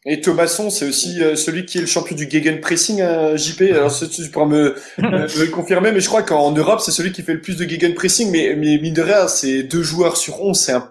Et 0.07 0.21
Thomasson, 0.21 0.69
c'est 0.69 0.87
aussi 0.87 1.21
euh, 1.23 1.35
celui 1.35 1.65
qui 1.65 1.79
est 1.79 1.81
le 1.81 1.87
champion 1.87 2.15
du 2.15 2.29
gegenpressing, 2.29 3.01
euh, 3.01 3.37
JP. 3.37 3.61
Alors 3.73 3.91
tu 3.91 4.29
pourras 4.31 4.45
me, 4.45 4.75
me, 4.99 5.09
me 5.39 5.45
le 5.45 5.47
confirmer, 5.51 5.91
mais 5.91 5.99
je 5.99 6.07
crois 6.07 6.21
qu'en 6.21 6.51
Europe, 6.51 6.79
c'est 6.79 6.91
celui 6.91 7.11
qui 7.11 7.23
fait 7.23 7.33
le 7.33 7.41
plus 7.41 7.57
de 7.57 7.67
gegenpressing. 7.67 8.29
Mais, 8.31 8.55
mais 8.55 8.77
mine 8.77 8.93
de 8.93 9.01
rien, 9.01 9.27
c'est 9.27 9.63
deux 9.63 9.81
joueurs 9.81 10.15
sur 10.17 10.41
11, 10.43 10.55
c'est 10.59 10.73
un, 10.73 10.89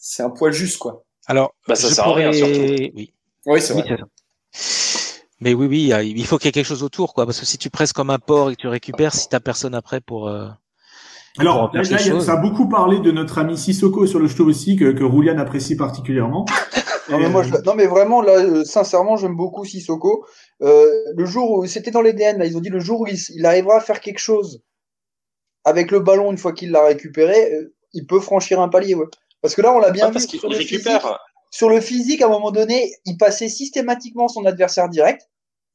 c'est 0.00 0.22
un 0.22 0.30
poil 0.30 0.52
juste, 0.52 0.78
quoi. 0.78 1.04
Alors, 1.26 1.54
Bah, 1.68 1.76
ça 1.76 1.90
sert 1.90 2.08
à 2.08 2.14
rien, 2.14 2.32
surtout. 2.32 2.90
Oui. 2.94 3.12
Oui, 3.46 3.60
c'est 3.62 3.74
vrai. 3.74 3.98
Mais 5.40 5.54
oui, 5.54 5.66
oui, 5.66 5.92
il 6.04 6.26
faut 6.26 6.36
qu'il 6.38 6.46
y 6.46 6.48
ait 6.48 6.52
quelque 6.52 6.66
chose 6.66 6.82
autour, 6.82 7.14
quoi. 7.14 7.24
Parce 7.24 7.38
que 7.40 7.46
si 7.46 7.56
tu 7.56 7.70
presses 7.70 7.92
comme 7.92 8.10
un 8.10 8.18
porc 8.18 8.50
et 8.50 8.56
que 8.56 8.60
tu 8.60 8.68
récupères, 8.68 9.14
si 9.14 9.28
t'as 9.28 9.40
personne 9.40 9.74
après 9.74 10.00
pour. 10.00 10.28
euh, 10.28 10.48
Alors 11.38 11.70
pour 11.70 11.76
là, 11.76 11.82
là, 11.82 11.98
choses. 11.98 12.26
ça 12.26 12.32
a 12.32 12.36
beaucoup 12.36 12.68
parlé 12.68 13.00
de 13.00 13.10
notre 13.10 13.38
ami 13.38 13.56
Sissoko 13.56 14.06
sur 14.06 14.18
le 14.18 14.28
show 14.28 14.44
aussi, 14.44 14.76
que, 14.76 14.92
que 14.92 15.04
Roulian 15.04 15.38
apprécie 15.38 15.76
particulièrement. 15.76 16.44
Non 17.08 17.18
mais, 17.18 17.26
Et, 17.26 17.28
moi, 17.28 17.42
je- 17.42 17.54
non, 17.64 17.74
mais 17.74 17.86
vraiment, 17.86 18.20
là, 18.22 18.32
euh, 18.38 18.64
sincèrement, 18.64 19.16
j'aime 19.16 19.36
beaucoup 19.36 19.64
Sissoko. 19.64 20.26
Euh, 20.62 20.86
le 21.16 21.24
jour 21.24 21.50
où 21.52 21.66
c'était 21.66 21.90
dans 21.90 22.02
les 22.02 22.12
DN, 22.12 22.38
là, 22.38 22.44
ils 22.46 22.56
ont 22.56 22.60
dit 22.60 22.68
le 22.68 22.80
jour 22.80 23.00
où 23.00 23.06
il, 23.06 23.18
il 23.34 23.46
arrivera 23.46 23.76
à 23.76 23.80
faire 23.80 24.00
quelque 24.00 24.18
chose 24.20 24.62
avec 25.64 25.90
le 25.90 26.00
ballon 26.00 26.30
une 26.32 26.38
fois 26.38 26.52
qu'il 26.52 26.70
l'a 26.70 26.84
récupéré, 26.84 27.52
il 27.94 28.06
peut 28.06 28.20
franchir 28.20 28.60
un 28.60 28.68
palier. 28.68 28.94
Ouais. 28.94 29.06
Parce 29.42 29.54
que 29.54 29.62
là, 29.62 29.72
on 29.74 29.78
l'a 29.78 29.90
bien 29.90 30.04
Ah, 30.04 30.08
vu 30.08 30.14
parce 30.14 30.26
qu'il 30.26 30.38
sur 30.40 30.48
le, 30.48 30.56
physique, 30.56 30.72
récupère. 30.86 31.18
sur 31.50 31.68
le 31.70 31.80
physique. 31.80 32.22
À 32.22 32.26
un 32.26 32.30
moment 32.30 32.50
donné, 32.50 32.92
il 33.06 33.16
passait 33.16 33.48
systématiquement 33.48 34.28
son 34.28 34.44
adversaire 34.46 34.88
direct. 34.88 35.22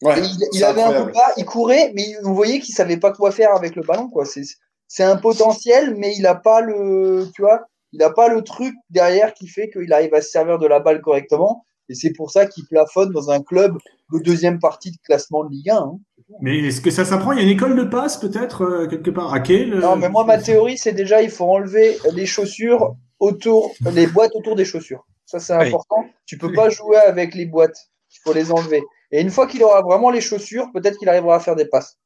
Ouais, 0.01 0.15
il, 0.51 0.63
avait 0.63 0.81
un 0.83 1.05
peu 1.05 1.11
pas, 1.13 1.31
il 1.37 1.45
courait, 1.45 1.91
mais 1.95 2.05
on 2.25 2.33
voyait 2.33 2.59
qu'il 2.59 2.75
savait 2.75 2.97
pas 2.97 3.11
quoi 3.11 3.31
faire 3.31 3.55
avec 3.55 3.75
le 3.77 3.81
ballon. 3.81 4.09
Quoi. 4.09 4.25
C'est, 4.25 4.43
c'est 4.87 5.03
un 5.03 5.15
potentiel, 5.15 5.95
mais 5.95 6.13
il 6.17 6.27
a 6.27 6.35
pas 6.35 6.59
le, 6.61 7.27
tu 7.33 7.41
vois, 7.41 7.61
il 7.93 8.03
a 8.03 8.09
pas 8.09 8.27
le 8.27 8.43
truc 8.43 8.75
derrière 8.89 9.33
qui 9.33 9.47
fait 9.47 9.69
qu'il 9.69 9.91
arrive 9.93 10.13
à 10.13 10.21
se 10.21 10.29
servir 10.29 10.59
de 10.59 10.67
la 10.67 10.79
balle 10.81 11.01
correctement. 11.01 11.65
Et 11.87 11.93
c'est 11.95 12.11
pour 12.11 12.29
ça 12.31 12.45
qu'il 12.45 12.65
plafonne 12.67 13.11
dans 13.13 13.29
un 13.31 13.41
club 13.41 13.77
de 14.11 14.19
deuxième 14.19 14.59
partie 14.59 14.91
de 14.91 14.97
classement 15.05 15.43
de 15.45 15.49
Ligue 15.51 15.69
1. 15.69 15.75
hein. 15.77 15.97
Mais 16.41 16.59
est-ce 16.59 16.81
que 16.81 16.89
ça 16.91 17.05
s'apprend? 17.05 17.31
Il 17.31 17.37
y 17.37 17.41
a 17.41 17.43
une 17.43 17.49
école 17.49 17.75
de 17.77 17.83
passe 17.83 18.17
peut-être 18.17 18.63
euh, 18.63 18.87
quelque 18.87 19.11
part? 19.11 19.33
À 19.33 19.39
quel 19.39 19.69
Non, 19.79 19.95
mais 19.95 20.09
moi, 20.09 20.23
ma 20.25 20.39
théorie, 20.39 20.77
c'est 20.77 20.93
déjà, 20.93 21.21
il 21.21 21.29
faut 21.29 21.45
enlever 21.45 21.97
les 22.13 22.25
chaussures 22.25 22.95
autour, 23.19 23.73
les 23.93 24.07
boîtes 24.07 24.35
autour 24.35 24.55
des 24.55 24.65
chaussures. 24.65 25.05
Ça, 25.25 25.39
c'est 25.39 25.55
Oui. 25.57 25.67
important. 25.67 26.05
Tu 26.25 26.37
peux 26.37 26.53
pas 26.53 26.69
jouer 26.69 26.97
avec 26.97 27.33
les 27.35 27.45
boîtes. 27.45 27.77
Il 28.11 28.19
faut 28.23 28.33
les 28.33 28.51
enlever. 28.51 28.83
Et 29.11 29.21
une 29.21 29.29
fois 29.29 29.47
qu'il 29.47 29.63
aura 29.63 29.81
vraiment 29.81 30.09
les 30.09 30.21
chaussures, 30.21 30.67
peut-être 30.73 30.97
qu'il 30.97 31.09
arrivera 31.09 31.35
à 31.35 31.39
faire 31.39 31.55
des 31.55 31.65
passes. 31.65 31.97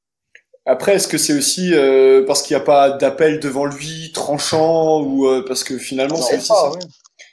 Après, 0.66 0.96
est-ce 0.96 1.08
que 1.08 1.18
c'est 1.18 1.34
aussi 1.34 1.74
euh, 1.74 2.26
parce 2.28 2.44
qu'il 2.44 2.56
n'y 2.56 2.62
a 2.62 2.66
pas 2.66 2.92
d'appel 2.92 3.40
devant 3.40 3.66
lui, 3.66 4.12
tranchant, 4.14 5.02
ou 5.02 5.28
euh, 5.28 5.44
parce 5.48 5.64
que 5.64 5.78
finalement, 5.78 6.18
c'est 6.18 6.38
aussi 6.38 6.48
pas, 6.50 6.56
ça. 6.56 6.72
ouais. 6.72 6.80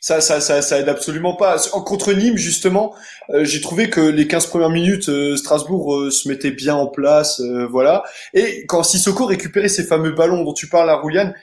Ça, 0.00 0.20
ça, 0.20 0.40
ça, 0.40 0.62
ça 0.62 0.78
aide 0.78 0.88
absolument 0.88 1.34
pas. 1.34 1.56
En 1.72 1.82
contre 1.82 2.12
Nîmes, 2.12 2.36
justement, 2.36 2.94
euh, 3.30 3.44
j'ai 3.44 3.60
trouvé 3.60 3.90
que 3.90 4.00
les 4.00 4.26
15 4.28 4.46
premières 4.46 4.70
minutes, 4.70 5.08
euh, 5.08 5.36
Strasbourg 5.36 5.94
euh, 5.96 6.10
se 6.10 6.28
mettait 6.28 6.52
bien 6.52 6.76
en 6.76 6.86
place, 6.86 7.40
euh, 7.40 7.66
voilà. 7.66 8.04
Et 8.32 8.64
quand 8.66 8.82
Sissoko 8.84 9.26
récupérait 9.26 9.68
ces 9.68 9.84
fameux 9.84 10.12
ballons 10.12 10.44
dont 10.44 10.52
tu 10.54 10.68
parles 10.68 10.88
à 10.90 10.94
Rouliane, 10.96 11.34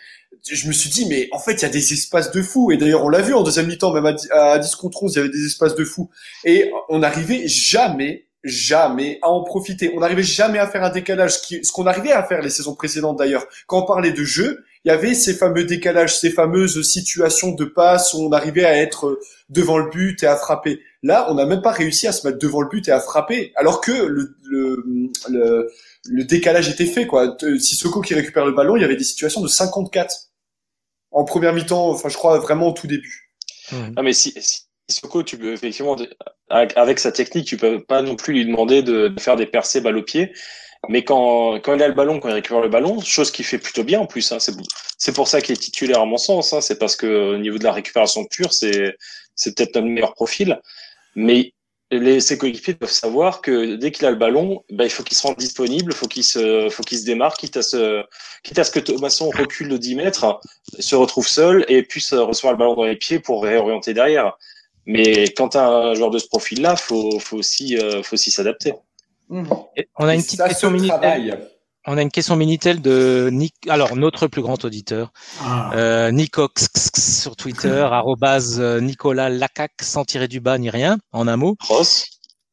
je 0.52 0.68
me 0.68 0.74
suis 0.74 0.90
dit, 0.90 1.06
mais 1.08 1.30
en 1.32 1.40
fait, 1.40 1.54
il 1.54 1.62
y 1.62 1.66
a 1.66 1.70
des 1.70 1.94
espaces 1.94 2.32
de 2.32 2.42
fou. 2.42 2.72
Et 2.72 2.78
d'ailleurs, 2.78 3.04
on 3.04 3.10
l'a 3.10 3.22
vu 3.22 3.34
en 3.34 3.44
deuxième 3.44 3.68
mi-temps, 3.68 3.94
même 3.94 4.06
à, 4.06 4.14
10 4.14 4.30
à 4.32 4.60
10 4.60 4.76
contre 4.76 5.04
11, 5.04 5.14
il 5.14 5.16
y 5.18 5.20
avait 5.20 5.30
des 5.30 5.46
espaces 5.46 5.76
de 5.76 5.86
fou. 5.86 6.10
Et 6.44 6.70
on 6.90 7.00
n'arrivait 7.00 7.48
jamais, 7.48 8.28
jamais 8.44 9.20
à 9.22 9.30
en 9.30 9.44
profiter. 9.44 9.92
On 9.96 10.02
n'arrivait 10.02 10.24
jamais 10.24 10.60
à 10.60 10.68
faire 10.68 10.84
un 10.84 10.90
décalage, 10.90 11.40
ce 11.40 11.72
qu'on 11.72 11.88
arrivait 11.88 12.12
à 12.12 12.24
faire 12.24 12.42
les 12.42 12.50
saisons 12.50 12.76
précédentes 12.76 13.18
d'ailleurs. 13.18 13.46
Quand 13.68 13.84
on 13.84 13.86
parlait 13.86 14.12
de 14.12 14.24
jeu, 14.24 14.66
il 14.84 14.90
y 14.90 14.92
avait 14.92 15.14
ces 15.14 15.34
fameux 15.34 15.64
décalages, 15.64 16.20
ces 16.20 16.30
fameuses 16.30 16.82
situations 16.82 17.52
de 17.54 17.64
passe 17.64 18.14
où 18.14 18.18
on 18.18 18.32
arrivait 18.34 18.66
à 18.66 18.76
être 18.76 19.18
devant 19.50 19.78
le 19.78 19.90
but 19.90 20.24
et 20.24 20.28
à 20.28 20.36
frapper. 20.36 20.82
Là, 21.04 21.28
on 21.30 21.36
n'a 21.36 21.46
même 21.46 21.62
pas 21.62 21.72
réussi 21.72 22.06
à 22.06 22.12
se 22.12 22.28
mettre 22.28 22.40
devant 22.40 22.60
le 22.60 22.68
but 22.68 22.86
et 22.90 22.92
à 22.92 23.00
frapper, 23.00 23.54
alors 23.56 23.80
que 23.80 23.94
le, 23.94 24.36
le, 24.44 24.84
le, 25.30 25.72
le 26.10 26.24
décalage 26.26 26.68
était 26.70 26.86
fait. 26.86 27.08
quoi. 27.08 27.38
Euh, 27.44 27.58
Sissoko 27.60 28.02
qui 28.02 28.14
récupère 28.14 28.46
le 28.46 28.52
ballon, 28.52 28.76
il 28.76 28.82
y 28.82 28.86
avait 28.86 28.98
des 28.98 29.06
situations 29.06 29.40
de 29.40 29.48
54 29.48 30.33
en 31.14 31.24
première 31.24 31.54
mi-temps, 31.54 31.90
enfin 31.90 32.10
je 32.10 32.18
crois 32.18 32.40
vraiment 32.40 32.70
au 32.70 32.74
tout 32.74 32.88
début. 32.88 33.32
Ah, 33.96 34.02
mais 34.04 34.14
si, 34.14 34.34
si 34.38 34.62
Sissoko, 34.90 35.24
tu 35.24 35.38
peux 35.38 35.54
effectivement, 35.54 35.96
avec, 36.50 36.76
avec 36.76 37.00
sa 37.00 37.12
technique, 37.12 37.48
tu 37.48 37.58
peux 37.58 37.82
pas 37.84 38.02
non 38.02 38.16
plus 38.16 38.34
lui 38.34 38.46
demander 38.46 38.84
de, 38.84 39.08
de 39.08 39.20
faire 39.20 39.36
des 39.36 39.46
percées 39.46 39.82
balle 39.82 39.98
au 39.98 40.04
pied. 40.04 40.34
Mais 40.90 41.04
quand, 41.04 41.62
quand 41.62 41.74
il 41.76 41.82
a 41.82 41.88
le 41.88 41.94
ballon, 41.94 42.20
quand 42.20 42.28
il 42.28 42.34
récupère 42.34 42.60
le 42.60 42.68
ballon, 42.68 43.00
chose 43.00 43.32
qu'il 43.32 43.46
fait 43.46 43.58
plutôt 43.58 43.86
bien 43.86 44.02
en 44.02 44.06
plus, 44.06 44.32
hein, 44.34 44.40
c'est, 44.40 44.52
c'est 44.98 45.14
pour 45.14 45.30
ça 45.30 45.40
qu'il 45.40 45.54
est 45.54 45.58
titulaire 45.58 46.02
à 46.02 46.06
mon 46.06 46.18
sens, 46.18 46.52
hein, 46.52 46.60
c'est 46.60 46.78
parce 46.78 46.98
que 46.98 47.36
au 47.36 47.38
niveau 47.38 47.58
de 47.58 47.64
la 47.64 47.72
récupération 47.72 48.26
pure, 48.26 48.52
c'est, 48.52 48.96
c'est 49.34 49.56
peut-être 49.56 49.76
notre 49.76 49.88
meilleur 49.88 50.14
profil. 50.14 50.60
Mais 51.16 51.54
les, 52.00 52.20
ses 52.20 52.38
coéquipiers 52.38 52.74
doivent 52.74 52.92
savoir 52.92 53.42
que 53.42 53.76
dès 53.76 53.92
qu'il 53.92 54.06
a 54.06 54.12
le 54.12 54.18
ballon, 54.18 54.64
ben, 54.72 54.86
il 54.86 54.90
faut 54.90 55.04
qu'il 55.04 55.18
se 55.18 55.26
rende 55.26 55.38
disponible, 55.38 55.94
faut 55.94 56.08
qu'il 56.08 56.24
se, 56.24 56.70
faut 56.70 56.84
qu'il 56.84 56.98
se 56.98 57.06
démarque, 57.06 57.40
quitte 57.40 57.58
à 57.58 57.62
ce, 57.62 58.04
quitte 58.44 58.60
à 58.60 58.64
ce 58.64 58.72
que 58.72 58.80
Thomasson 58.80 59.30
recule 59.30 59.70
de 59.70 59.78
10 59.78 59.96
mètres, 59.96 60.40
se 60.80 60.96
retrouve 60.96 61.28
seul 61.28 61.66
et 61.68 61.84
puisse 61.84 62.14
recevoir 62.14 62.54
le 62.54 62.60
ballon 62.60 62.76
dans 62.76 62.86
les 62.86 62.96
pieds 62.96 63.20
pour 63.20 63.44
réorienter 63.44 63.94
derrière. 63.94 64.38
Mais 64.86 65.26
quand 65.30 65.50
tu 65.50 65.58
as 65.58 65.68
un 65.68 65.94
joueur 65.94 66.10
de 66.10 66.20
ce 66.20 66.28
profil-là, 66.28 66.76
faut, 66.76 67.20
faut 67.20 67.38
aussi, 67.38 67.78
euh, 67.78 68.04
faut 68.04 68.16
aussi 68.16 68.32
s'adapter. 68.32 68.74
Et 69.78 69.88
On 69.98 70.06
a 70.06 70.14
Et 70.14 70.18
une 70.18 70.24
petite 70.24 70.40
ça 70.40 70.50
question 70.50 70.70
Minitel. 70.70 71.50
On 71.86 71.98
a 71.98 72.02
une 72.02 72.12
question 72.12 72.36
Minitel 72.38 72.82
de 72.82 73.30
Nick, 73.32 73.56
alors 73.68 73.96
notre 73.98 74.28
plus 74.28 74.42
grand 74.42 74.64
auditeur, 74.64 75.12
Ah. 75.42 75.72
euh, 75.76 76.12
Nicox 76.12 76.70
sur 76.98 77.36
Twitter, 77.36 77.68
arrobase 77.92 78.60
euh, 78.62 78.80
Nicolas 78.80 79.30
Lacac 79.30 79.74
sans 79.82 80.06
tirer 80.06 80.28
du 80.30 80.40
bas 80.40 80.58
ni 80.58 80.70
rien, 80.70 80.98
en 81.12 81.28
un 81.28 81.36
mot. 81.36 81.58
Ross 81.68 82.06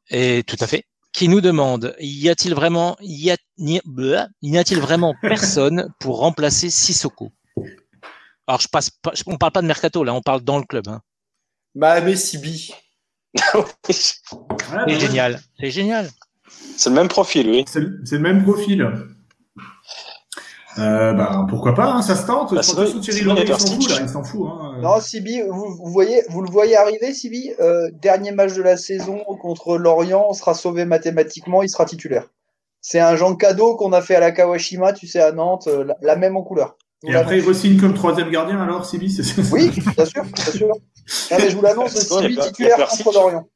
Et 0.09 0.43
tout 0.45 0.57
à 0.59 0.67
fait. 0.67 0.83
qui 1.13 1.29
nous 1.29 1.39
demande 1.41 1.95
y 1.99 2.27
a-t-il 2.29 2.53
vraiment 2.55 2.97
y 3.01 3.31
a-t-il 3.31 4.79
vraiment 4.81 5.13
personne 5.21 5.93
pour 5.99 6.19
remplacer 6.19 6.69
Sissoko? 6.69 7.31
Alors 8.47 8.59
je 8.59 8.67
passe 8.67 8.89
pas, 8.89 9.13
on 9.27 9.37
parle 9.37 9.53
pas 9.53 9.61
de 9.61 9.67
mercato 9.67 10.03
là, 10.03 10.13
on 10.13 10.21
parle 10.21 10.41
dans 10.41 10.57
le 10.57 10.65
club. 10.65 10.89
Hein. 10.89 11.01
Mahamé 11.75 12.17
Sibi. 12.17 12.73
Ouais, 13.53 13.63
C'est 13.89 14.15
bah 14.73 14.85
génial, 14.99 15.39
c'est 15.57 15.71
génial. 15.71 16.09
C'est 16.75 16.89
le 16.89 16.95
même 16.95 17.07
profil, 17.07 17.49
oui. 17.49 17.63
C'est 17.65 17.79
le 17.79 18.19
même 18.19 18.43
profil. 18.43 18.85
Euh, 20.81 21.13
bah, 21.13 21.45
pourquoi 21.49 21.73
pas, 21.73 21.91
hein, 21.91 22.01
ça 22.01 22.15
se 22.15 22.25
tente. 22.25 22.53
Bah, 22.53 22.61
Thierry 22.61 23.19
il 23.19 23.25
s'en 23.25 23.35
fout, 23.35 23.45
Persich. 23.45 23.89
là, 23.89 23.95
il 24.01 24.09
s'en 24.09 24.23
fout. 24.23 24.47
Hein. 24.47 24.79
Non, 24.81 24.99
Sibi, 24.99 25.41
vous, 25.41 25.75
vous 25.75 25.91
voyez, 25.91 26.23
vous 26.29 26.41
le 26.41 26.49
voyez 26.49 26.75
arriver, 26.75 27.13
Sibi. 27.13 27.51
Euh, 27.59 27.89
dernier 28.01 28.31
match 28.31 28.53
de 28.53 28.61
la 28.61 28.77
saison 28.77 29.19
contre 29.41 29.77
Lorient, 29.77 30.25
on 30.29 30.33
sera 30.33 30.53
sauvé 30.53 30.85
mathématiquement, 30.85 31.61
il 31.63 31.69
sera 31.69 31.85
titulaire. 31.85 32.29
C'est 32.81 32.99
un 32.99 33.15
genre 33.15 33.37
cadeau 33.37 33.75
qu'on 33.75 33.93
a 33.93 34.01
fait 34.01 34.15
à 34.15 34.19
la 34.19 34.31
Kawashima, 34.31 34.93
tu 34.93 35.07
sais, 35.07 35.21
à 35.21 35.31
Nantes, 35.31 35.67
euh, 35.67 35.83
la, 35.83 35.95
la 36.01 36.15
même 36.15 36.35
en 36.35 36.41
couleur. 36.41 36.77
Et 37.03 37.15
après, 37.15 37.39
il 37.39 37.47
re-signe 37.47 37.79
comme 37.79 37.93
troisième 37.93 38.29
gardien, 38.29 38.59
alors, 38.61 38.85
Sibi 38.85 39.11
c'est 39.11 39.23
ça? 39.23 39.41
Oui, 39.51 39.69
bien 39.69 40.05
sûr, 40.05 40.23
bien 40.23 40.45
sûr. 40.45 40.67
Non, 40.67 41.37
mais 41.39 41.49
je 41.49 41.55
vous 41.55 41.61
l'annonce, 41.61 41.91
Sibi 41.95 42.37
titulaire 42.37 42.87
contre 42.87 43.11
Lorient. 43.13 43.47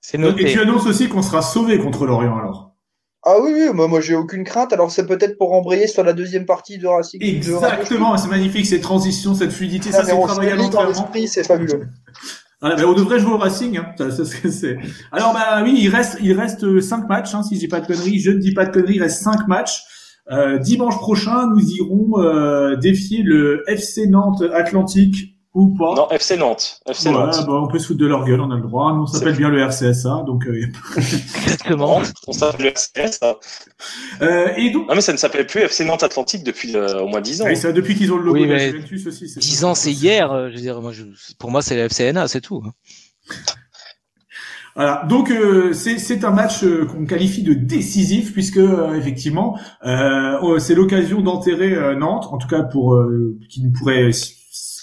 C'est 0.00 0.20
Et 0.20 0.44
tu 0.44 0.60
annonces 0.60 0.86
aussi 0.86 1.08
qu'on 1.08 1.22
sera 1.22 1.40
sauvé 1.40 1.78
contre 1.78 2.06
Lorient, 2.06 2.36
alors. 2.36 2.73
Ah 3.26 3.36
oui, 3.40 3.52
oui, 3.54 3.70
moi, 3.72 3.88
moi 3.88 4.00
j'ai 4.00 4.14
aucune 4.14 4.44
crainte. 4.44 4.72
Alors 4.72 4.90
c'est 4.90 5.06
peut-être 5.06 5.38
pour 5.38 5.52
embrayer 5.52 5.86
sur 5.86 6.04
la 6.04 6.12
deuxième 6.12 6.44
partie 6.46 6.78
de 6.78 6.86
Racing. 6.86 7.22
Exactement, 7.22 8.16
c'est 8.16 8.28
magnifique, 8.28 8.66
cette 8.66 8.82
transition, 8.82 9.34
cette 9.34 9.52
fluidité, 9.52 9.90
Ah, 9.92 9.96
ça 9.96 10.02
mais 10.02 10.20
c'est 10.20 10.26
travaillé 10.26 10.52
à 10.52 10.56
l'entraînement. 10.56 11.10
c'est 11.26 11.44
fabuleux. 11.44 11.88
Ah, 12.66 12.76
ben, 12.76 12.86
on 12.86 12.94
devrait 12.94 13.18
jouer 13.18 13.32
au 13.32 13.36
Racing. 13.36 13.76
Hein. 13.76 13.88
Ça, 13.98 14.10
ça, 14.24 14.66
Alors 15.12 15.34
bah 15.34 15.60
oui, 15.62 15.76
il 15.78 15.88
reste 15.90 16.16
il 16.22 16.32
reste 16.32 16.64
euh, 16.64 16.80
cinq 16.80 17.06
matchs, 17.10 17.34
hein, 17.34 17.42
si 17.42 17.60
j'ai 17.60 17.68
pas 17.68 17.80
de 17.80 17.86
conneries. 17.86 18.20
Je 18.20 18.30
ne 18.30 18.38
dis 18.38 18.54
pas 18.54 18.64
de 18.64 18.70
conneries, 18.72 18.94
il 18.94 19.02
reste 19.02 19.22
cinq 19.22 19.46
matchs. 19.48 19.82
Euh, 20.30 20.56
dimanche 20.56 20.96
prochain, 20.96 21.46
nous 21.50 21.60
irons 21.60 22.12
euh, 22.22 22.76
défier 22.76 23.22
le 23.22 23.64
FC 23.66 24.06
Nantes 24.06 24.42
Atlantique 24.54 25.33
ou 25.54 25.68
pas. 25.74 25.94
Non, 25.94 26.08
FC 26.10 26.36
Nantes. 26.36 26.80
FC 26.88 27.08
Ouais, 27.08 27.14
Nantes. 27.14 27.46
bah, 27.46 27.52
on 27.62 27.68
peut 27.68 27.78
se 27.78 27.86
foutre 27.86 28.00
de 28.00 28.06
leur 28.06 28.24
gueule, 28.24 28.40
on 28.40 28.50
a 28.50 28.56
le 28.56 28.62
droit. 28.62 28.92
Nous, 28.92 29.02
on 29.02 29.06
s'appelle 29.06 29.36
bien 29.36 29.48
le 29.48 29.60
RCSA, 29.62 30.24
donc. 30.26 30.46
Euh, 30.46 30.66
Exactement. 30.96 32.02
On 32.26 32.32
s'appelle 32.32 32.66
le 32.66 32.72
RCS. 32.72 33.18
hein. 33.22 33.34
euh, 34.22 34.48
et 34.56 34.70
donc, 34.70 34.88
Non, 34.88 34.94
mais 34.96 35.00
ça 35.00 35.12
ne 35.12 35.16
s'appelle 35.18 35.46
plus 35.46 35.60
FC 35.60 35.84
Nantes 35.84 36.02
Atlantique 36.02 36.42
depuis 36.44 36.74
euh, 36.76 37.02
au 37.02 37.06
moins 37.08 37.20
10 37.20 37.42
ans. 37.42 37.46
et 37.46 37.54
ça, 37.54 37.72
depuis 37.72 37.94
qu'ils 37.94 38.12
ont 38.12 38.16
le 38.18 38.24
logo 38.24 38.34
Oui, 38.38 38.46
de 38.46 38.52
la 38.52 38.58
mais 38.58 38.70
Juventus 38.72 39.06
aussi. 39.06 39.28
c'est 39.28 39.40
10 39.40 39.56
ça. 39.60 39.66
ans, 39.68 39.74
c'est 39.74 39.92
hier. 39.92 40.32
euh, 40.32 40.48
Je 40.50 40.54
veux 40.56 40.60
dire, 40.60 40.80
moi, 40.82 40.92
je, 40.92 41.04
pour 41.38 41.50
moi, 41.50 41.62
c'est 41.62 41.76
la 41.76 41.88
FCNA, 41.88 42.26
c'est 42.28 42.40
tout. 42.40 42.62
hein. 42.66 42.72
Voilà, 44.76 45.04
donc 45.08 45.30
euh, 45.30 45.72
c'est 45.72 45.98
c'est 45.98 46.24
un 46.24 46.32
match 46.32 46.64
euh, 46.64 46.84
qu'on 46.84 47.06
qualifie 47.06 47.44
de 47.44 47.54
décisif 47.54 48.32
puisque 48.32 48.56
euh, 48.56 48.94
effectivement 48.98 49.56
euh, 49.86 50.36
oh, 50.42 50.58
c'est 50.58 50.74
l'occasion 50.74 51.20
d'enterrer 51.20 51.74
euh, 51.74 51.94
Nantes, 51.94 52.26
en 52.32 52.38
tout 52.38 52.48
cas 52.48 52.64
pour 52.64 52.94
euh, 52.94 53.38
qui 53.48 53.62
ne 53.62 53.70
pourrait 53.70 54.10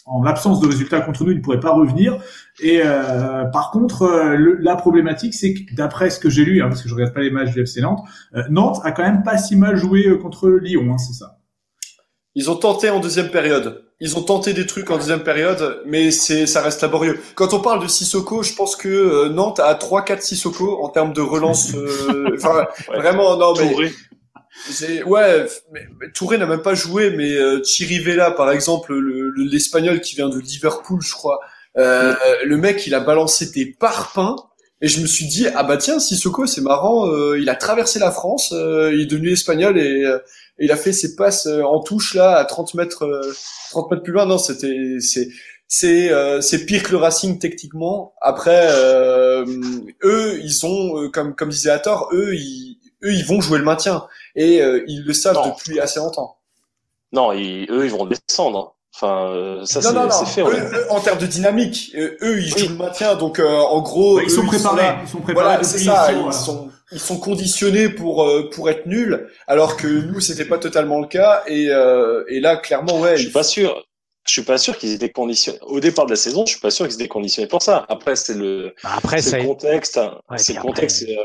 en 0.06 0.24
l'absence 0.24 0.60
de 0.60 0.68
résultats 0.68 1.02
contre 1.02 1.24
nous, 1.24 1.32
il 1.32 1.38
ne 1.38 1.42
pourrait 1.42 1.60
pas 1.60 1.72
revenir. 1.74 2.18
Et 2.60 2.82
euh, 2.84 3.46
par 3.46 3.72
contre, 3.72 4.02
euh, 4.04 4.36
le- 4.36 4.58
la 4.60 4.76
problématique, 4.76 5.34
c'est 5.34 5.54
que 5.54 5.76
d'après 5.76 6.10
ce 6.10 6.20
que 6.20 6.30
j'ai 6.30 6.44
lu, 6.44 6.62
hein, 6.62 6.68
parce 6.70 6.82
que 6.82 6.90
je 6.90 6.94
regarde 6.96 7.14
pas 7.14 7.22
les 7.22 7.32
matchs 7.32 7.52
du 7.52 7.62
FC 7.62 7.82
Nantes, 7.82 8.02
euh, 8.36 8.42
Nantes 8.50 8.80
a 8.84 8.92
quand 8.92 9.04
même 9.04 9.24
pas 9.24 9.38
si 9.38 9.56
mal 9.56 9.76
joué 9.78 10.08
euh, 10.08 10.18
contre 10.18 10.50
Lyon, 10.50 10.88
hein, 10.92 10.98
c'est 10.98 11.14
ça. 11.14 11.38
Ils 12.34 12.50
ont 12.50 12.56
tenté 12.56 12.90
en 12.90 13.00
deuxième 13.00 13.30
période. 13.30 13.84
Ils 14.00 14.18
ont 14.18 14.24
tenté 14.24 14.54
des 14.54 14.66
trucs 14.66 14.90
en 14.90 14.98
deuxième 14.98 15.22
période, 15.22 15.82
mais 15.86 16.10
c'est 16.12 16.48
ça 16.48 16.62
reste 16.62 16.82
laborieux. 16.82 17.20
Quand 17.36 17.54
on 17.54 17.60
parle 17.60 17.84
de 17.84 17.88
Sissoko, 17.88 18.42
je 18.42 18.56
pense 18.56 18.76
que 18.76 18.88
euh, 18.90 19.30
Nantes 19.30 19.60
a 19.60 19.76
3-4 19.76 20.22
Sissoko 20.22 20.82
en 20.84 20.90
termes 20.90 21.14
de 21.14 21.22
relance. 21.22 21.76
euh, 21.76 22.30
Enfin, 22.36 22.66
Ouais. 22.90 22.98
vraiment, 22.98 23.38
non, 23.38 23.54
mais 23.60 23.70
Touré. 23.70 23.92
Ouais. 25.06 25.46
Mais, 25.72 25.82
mais 26.00 26.12
Touré 26.12 26.38
n'a 26.38 26.46
même 26.46 26.62
pas 26.62 26.76
joué, 26.76 27.12
mais 27.12 27.32
euh, 27.36 27.62
Chirivella, 27.64 28.32
par 28.32 28.52
exemple, 28.52 28.94
le- 28.94 29.30
le- 29.30 29.44
l'espagnol 29.46 30.02
qui 30.02 30.16
vient 30.16 30.30
de 30.30 30.40
Liverpool, 30.40 31.02
je 31.02 31.12
crois. 31.14 31.40
euh, 31.78 32.14
le 32.44 32.58
mec, 32.58 32.86
il 32.86 32.94
a 32.96 33.00
balancé 33.00 33.50
des 33.52 33.66
parpaings. 33.66 34.36
Et 34.84 34.88
je 34.88 35.00
me 35.00 35.06
suis 35.06 35.28
dit 35.28 35.46
ah 35.54 35.62
bah 35.64 35.78
tiens 35.78 36.00
Sissoko 36.00 36.48
c'est 36.48 36.62
marrant 36.62 37.08
euh, 37.08 37.38
il 37.40 37.50
a 37.50 37.56
traversé 37.56 38.00
la 38.00 38.10
France 38.10 38.52
euh, 38.52 38.90
il 38.92 39.02
est 39.02 39.06
devenu 39.06 39.30
espagnol 39.34 39.78
et, 39.78 40.04
euh, 40.06 40.18
il 40.58 40.72
a 40.72 40.76
fait 40.76 40.92
ses 40.92 41.16
passes 41.16 41.46
euh, 41.46 41.62
en 41.62 41.82
touche 41.84 42.16
là 42.16 42.38
à 42.38 42.46
30 42.46 42.74
mètres 42.74 43.04
euh, 43.06 43.22
30 43.70 43.92
mètres 43.92 44.02
plus 44.02 44.12
loin 44.12 44.26
non 44.26 44.40
c'était 44.40 44.76
c'est 45.00 45.30
c'est 45.68 46.12
euh, 46.12 46.42
c'est 46.42 46.66
pire 46.66 46.82
que 46.82 46.92
le 46.94 46.98
Racing 46.98 47.38
techniquement 47.38 48.16
après 48.22 48.70
euh, 48.72 49.46
eux 50.04 50.40
ils 50.44 50.66
ont 50.66 51.04
euh, 51.04 51.10
comme 51.10 51.36
comme 51.36 51.50
disait 51.50 51.70
Hathor 51.70 52.10
eux 52.14 52.34
ils 52.34 52.71
eux 53.04 53.12
ils 53.14 53.26
vont 53.26 53.42
jouer 53.42 53.58
le 53.60 53.64
maintien 53.66 54.06
et 54.36 54.62
euh, 54.62 54.84
ils 54.88 55.04
le 55.04 55.14
savent 55.14 55.36
Non. 55.36 55.50
depuis 55.58 55.80
assez 55.80 56.00
longtemps 56.00 56.38
Non, 57.12 57.32
ils- 57.34 57.68
eux, 57.70 57.86
ils 57.86 57.92
vont 57.92 58.06
descendre. 58.06 58.76
Enfin, 58.94 59.30
euh, 59.32 59.64
ça, 59.66 59.82
c'est 59.82 60.26
fait. 60.26 60.42
eux, 60.42 60.52
l'a- 60.52 60.66
eux, 60.80 60.86
en 60.92 61.00
termes 61.00 61.18
de 61.18 61.26
dynamique 61.26 61.92
euh, 61.96 62.18
eux 62.22 62.40
ils 62.42 62.54
Oui. 62.54 62.60
jouent 62.60 62.70
le 62.70 62.76
maintien 62.76 63.16
donc 63.16 63.40
euh, 63.40 63.48
en 63.48 63.82
gros 63.82 64.20
ils 64.20 64.26
eux, 64.26 64.30
sont 64.30 64.46
préparés, 64.46 64.82
là. 64.84 65.00
ils 65.02 65.08
sont 65.10 65.22
préparés. 65.22 65.46
Voilà, 65.46 65.64
c'est 65.64 65.80
ça. 65.80 66.08
ils 66.10 66.14
sont, 66.14 66.18
Ils 66.18 66.22
voilà. 66.24 66.32
sont, 66.38 66.70
ils 66.92 67.00
sont 67.00 67.18
conditionnés 67.18 67.88
pour 67.88 68.24
euh, 68.24 68.50
pour 68.50 68.70
être 68.70 68.86
nuls, 68.88 69.30
alors 69.48 69.78
que 69.78 69.88
nous 69.88 70.20
c'était 70.20 70.44
pas 70.44 70.58
totalement 70.58 71.00
le 71.00 71.08
cas. 71.08 71.44
Et 71.48 71.70
euh, 71.70 72.26
et 72.28 72.42
là, 72.42 72.58
clairement, 72.58 73.00
ouais. 73.00 73.16
Je 73.16 73.24
suis 73.24 73.32
pas 73.32 73.44
sûr. 73.44 73.82
Je 74.28 74.34
suis 74.34 74.44
pas 74.44 74.58
sûr 74.60 74.78
qu'ils 74.78 74.92
étaient 74.94 75.10
conditionnés. 75.10 75.58
Au 75.64 75.80
départ 75.80 76.06
de 76.06 76.12
la 76.12 76.16
saison, 76.18 76.46
je 76.46 76.52
suis 76.52 76.60
pas 76.62 76.70
sûr 76.70 76.86
qu'ils 76.86 76.96
étaient 76.96 77.08
conditionnés 77.08 77.48
pour 77.48 77.62
ça. 77.64 77.86
Après, 77.90 78.16
c'est 78.18 78.34
le, 78.36 78.76
Bah, 78.84 78.90
Après, 78.98 79.20
c'est 79.22 79.30
ça, 79.32 79.38
le 79.40 79.46
contexte. 79.46 80.00
Ouais, 80.30 80.38
c'est 80.38 80.54
le 80.54 80.62
contexte. 80.62 81.04
après- 81.04 81.16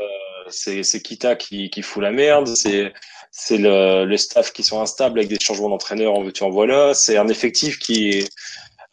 c'est, 0.49 0.83
Kita 1.01 1.35
qui, 1.35 1.69
qui 1.69 1.81
fout 1.81 2.01
la 2.01 2.11
merde. 2.11 2.47
C'est 2.55 2.93
c'est 3.31 3.57
le, 3.57 4.05
le 4.05 4.17
staff 4.17 4.51
qui 4.51 4.63
sont 4.63 4.81
instables 4.81 5.19
avec 5.19 5.29
des 5.29 5.37
changements 5.39 5.69
d'entraîneur 5.69 6.13
en 6.13 6.23
veux-tu 6.23 6.43
en 6.43 6.49
voilà. 6.49 6.93
C'est 6.93 7.17
un 7.17 7.27
effectif 7.27 7.77
qui 7.77 8.09
est 8.09 8.29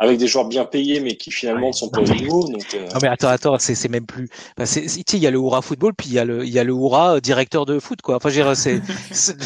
avec 0.01 0.19
des 0.19 0.27
joueurs 0.27 0.47
bien 0.47 0.65
payés 0.65 0.99
mais 1.01 1.17
qui 1.17 1.31
finalement 1.31 1.69
ne 1.69 1.73
sont 1.73 1.89
pas 1.89 2.01
au 2.01 2.05
niveau. 2.05 2.49
Donc 2.49 2.67
euh, 2.75 2.85
Non 2.93 2.99
mais 3.03 3.09
attends, 3.09 3.29
attends, 3.29 3.59
c'est 3.59 3.75
c'est 3.77 3.89
même 3.89 4.07
plus. 4.07 4.29
Enfin, 4.59 4.67
c'est- 4.67 4.89
c'est- 4.89 5.05
tu 5.05 5.13
sais, 5.13 5.17
il 5.19 5.23
y 5.23 5.27
a 5.27 5.31
le 5.31 5.39
Oura 5.39 5.63
football, 5.63 5.95
puis 5.97 6.09
il 6.09 6.15
y 6.15 6.19
a 6.19 6.25
le 6.25 6.45
il 6.45 6.53
y 6.53 6.59
a 6.59 6.65
le 6.65 6.73
Oura 6.73 7.15
euh, 7.17 7.21
directeur 7.21 7.65
de 7.65 7.79
foot 7.79 8.03
quoi. 8.03 8.17
Enfin, 8.17 8.29
je 8.29 8.41
veux 8.41 8.45
dire, 8.45 8.57
c'est 8.57 8.81
c'est 9.13 9.37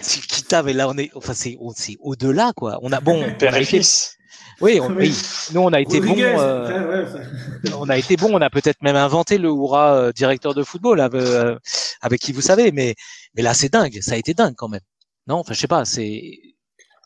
c'est 0.00 0.20
Kita, 0.20 0.62
mais 0.62 0.72
là 0.72 0.88
on 0.88 0.96
est, 0.96 1.10
enfin 1.14 1.34
c'est 1.34 1.58
on- 1.60 1.72
c'est 1.74 1.96
au-delà 2.00 2.52
quoi. 2.56 2.78
On 2.82 2.92
a 2.92 3.00
bon, 3.00 3.22
on 3.24 3.34
père 3.34 3.54
a 3.54 3.60
et 3.60 3.64
fils. 3.64 4.17
Oui, 4.60 4.80
on, 4.80 4.88
oui, 4.94 5.14
nous 5.52 5.60
on 5.60 5.72
a 5.72 5.80
été 5.80 6.00
bon, 6.00 6.14
euh, 6.18 7.04
ouais, 7.04 7.04
ouais, 7.14 7.72
on 7.78 7.88
a 7.88 7.96
été 7.96 8.16
bon, 8.16 8.28
on 8.32 8.40
a 8.40 8.50
peut-être 8.50 8.82
même 8.82 8.96
inventé 8.96 9.38
le 9.38 9.50
Oura 9.50 9.94
euh, 9.94 10.12
directeur 10.12 10.54
de 10.54 10.62
football 10.62 11.00
avec, 11.00 11.20
euh, 11.22 11.56
avec 12.00 12.20
qui 12.20 12.32
vous 12.32 12.40
savez, 12.40 12.72
mais 12.72 12.94
mais 13.34 13.42
là 13.42 13.54
c'est 13.54 13.72
dingue, 13.72 13.98
ça 14.00 14.14
a 14.14 14.16
été 14.16 14.34
dingue 14.34 14.54
quand 14.56 14.68
même. 14.68 14.80
Non, 15.26 15.36
enfin 15.36 15.54
je 15.54 15.60
sais 15.60 15.68
pas, 15.68 15.84
c'est 15.84 16.38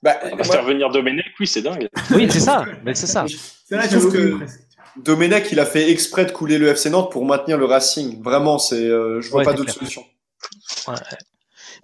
Bah, 0.03 0.19
On 0.25 0.31
va 0.31 0.37
moi, 0.37 0.45
faire 0.45 0.65
venir 0.65 0.91
Domenech, 0.91 1.27
oui, 1.41 1.47
c'est 1.47 1.63
dingue. 1.63 1.89
oui 2.13 2.27
c'est 2.31 2.41
ça, 2.41 2.65
mais 2.85 2.95
c'est 2.95 3.07
ça. 3.07 3.27
C'est 3.69 3.77
là 3.77 3.89
Je 3.89 3.99
que 3.99 4.29
trouve. 4.29 4.45
Domenech, 4.97 5.51
il 5.53 5.61
a 5.61 5.65
fait 5.67 5.91
exprès 5.91 6.27
de 6.27 6.33
couler 6.33 6.59
le 6.59 6.69
FC 6.69 6.91
Nantes 6.91 7.11
pour 7.11 7.25
maintenir 7.25 7.57
le 7.59 7.65
Racing. 7.65 8.23
Vraiment, 8.23 8.59
c'est, 8.59 8.75
euh, 8.77 9.21
je 9.23 9.31
vois 9.31 9.39
Ouais, 9.41 9.45
pas 9.45 9.55
d'autre 9.55 9.73
solution. 9.73 10.05
Ouais. 10.87 10.95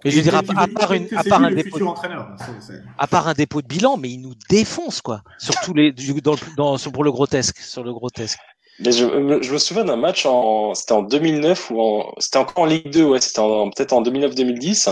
Mais 0.05 0.11
je 0.11 0.15
veux 0.17 0.21
dire, 0.23 0.35
à, 0.35 0.67
part, 0.67 0.93
une, 0.93 1.07
à 1.15 1.23
part 1.23 1.43
un 1.43 1.51
dépôt, 1.51 1.77
c'est- 1.77 2.81
à 2.97 3.07
part 3.07 3.27
un 3.27 3.33
dépôt 3.33 3.61
de 3.61 3.67
bilan, 3.67 3.97
mais 3.97 4.09
il 4.09 4.19
nous 4.21 4.33
défonce 4.49 5.01
quoi. 5.01 5.21
Surtout 5.37 5.73
les 5.73 5.91
du- 5.91 6.21
dans, 6.21 6.33
le- 6.33 6.55
dans 6.55 6.77
sur- 6.77 6.91
pour 6.91 7.03
le 7.03 7.11
grotesque, 7.11 7.57
sur 7.57 7.83
le 7.83 7.91
grotesque. 7.93 8.39
Mais 8.79 8.93
je, 8.93 9.03
me- 9.05 9.41
je 9.41 9.51
me 9.51 9.57
souviens 9.57 9.83
d'un 9.83 9.97
match 9.97 10.25
en, 10.25 10.73
c'était 10.73 10.93
en 10.93 11.01
2009 11.03 11.69
ou 11.69 11.81
en, 11.81 12.13
c'était 12.17 12.37
encore 12.37 12.63
en 12.63 12.65
Ligue 12.65 12.89
2, 12.91 13.03
ouais, 13.03 13.19
c'était 13.19 13.39
en- 13.39 13.69
peut-être 13.69 13.91
en 13.91 14.01
2009-2010. 14.01 14.89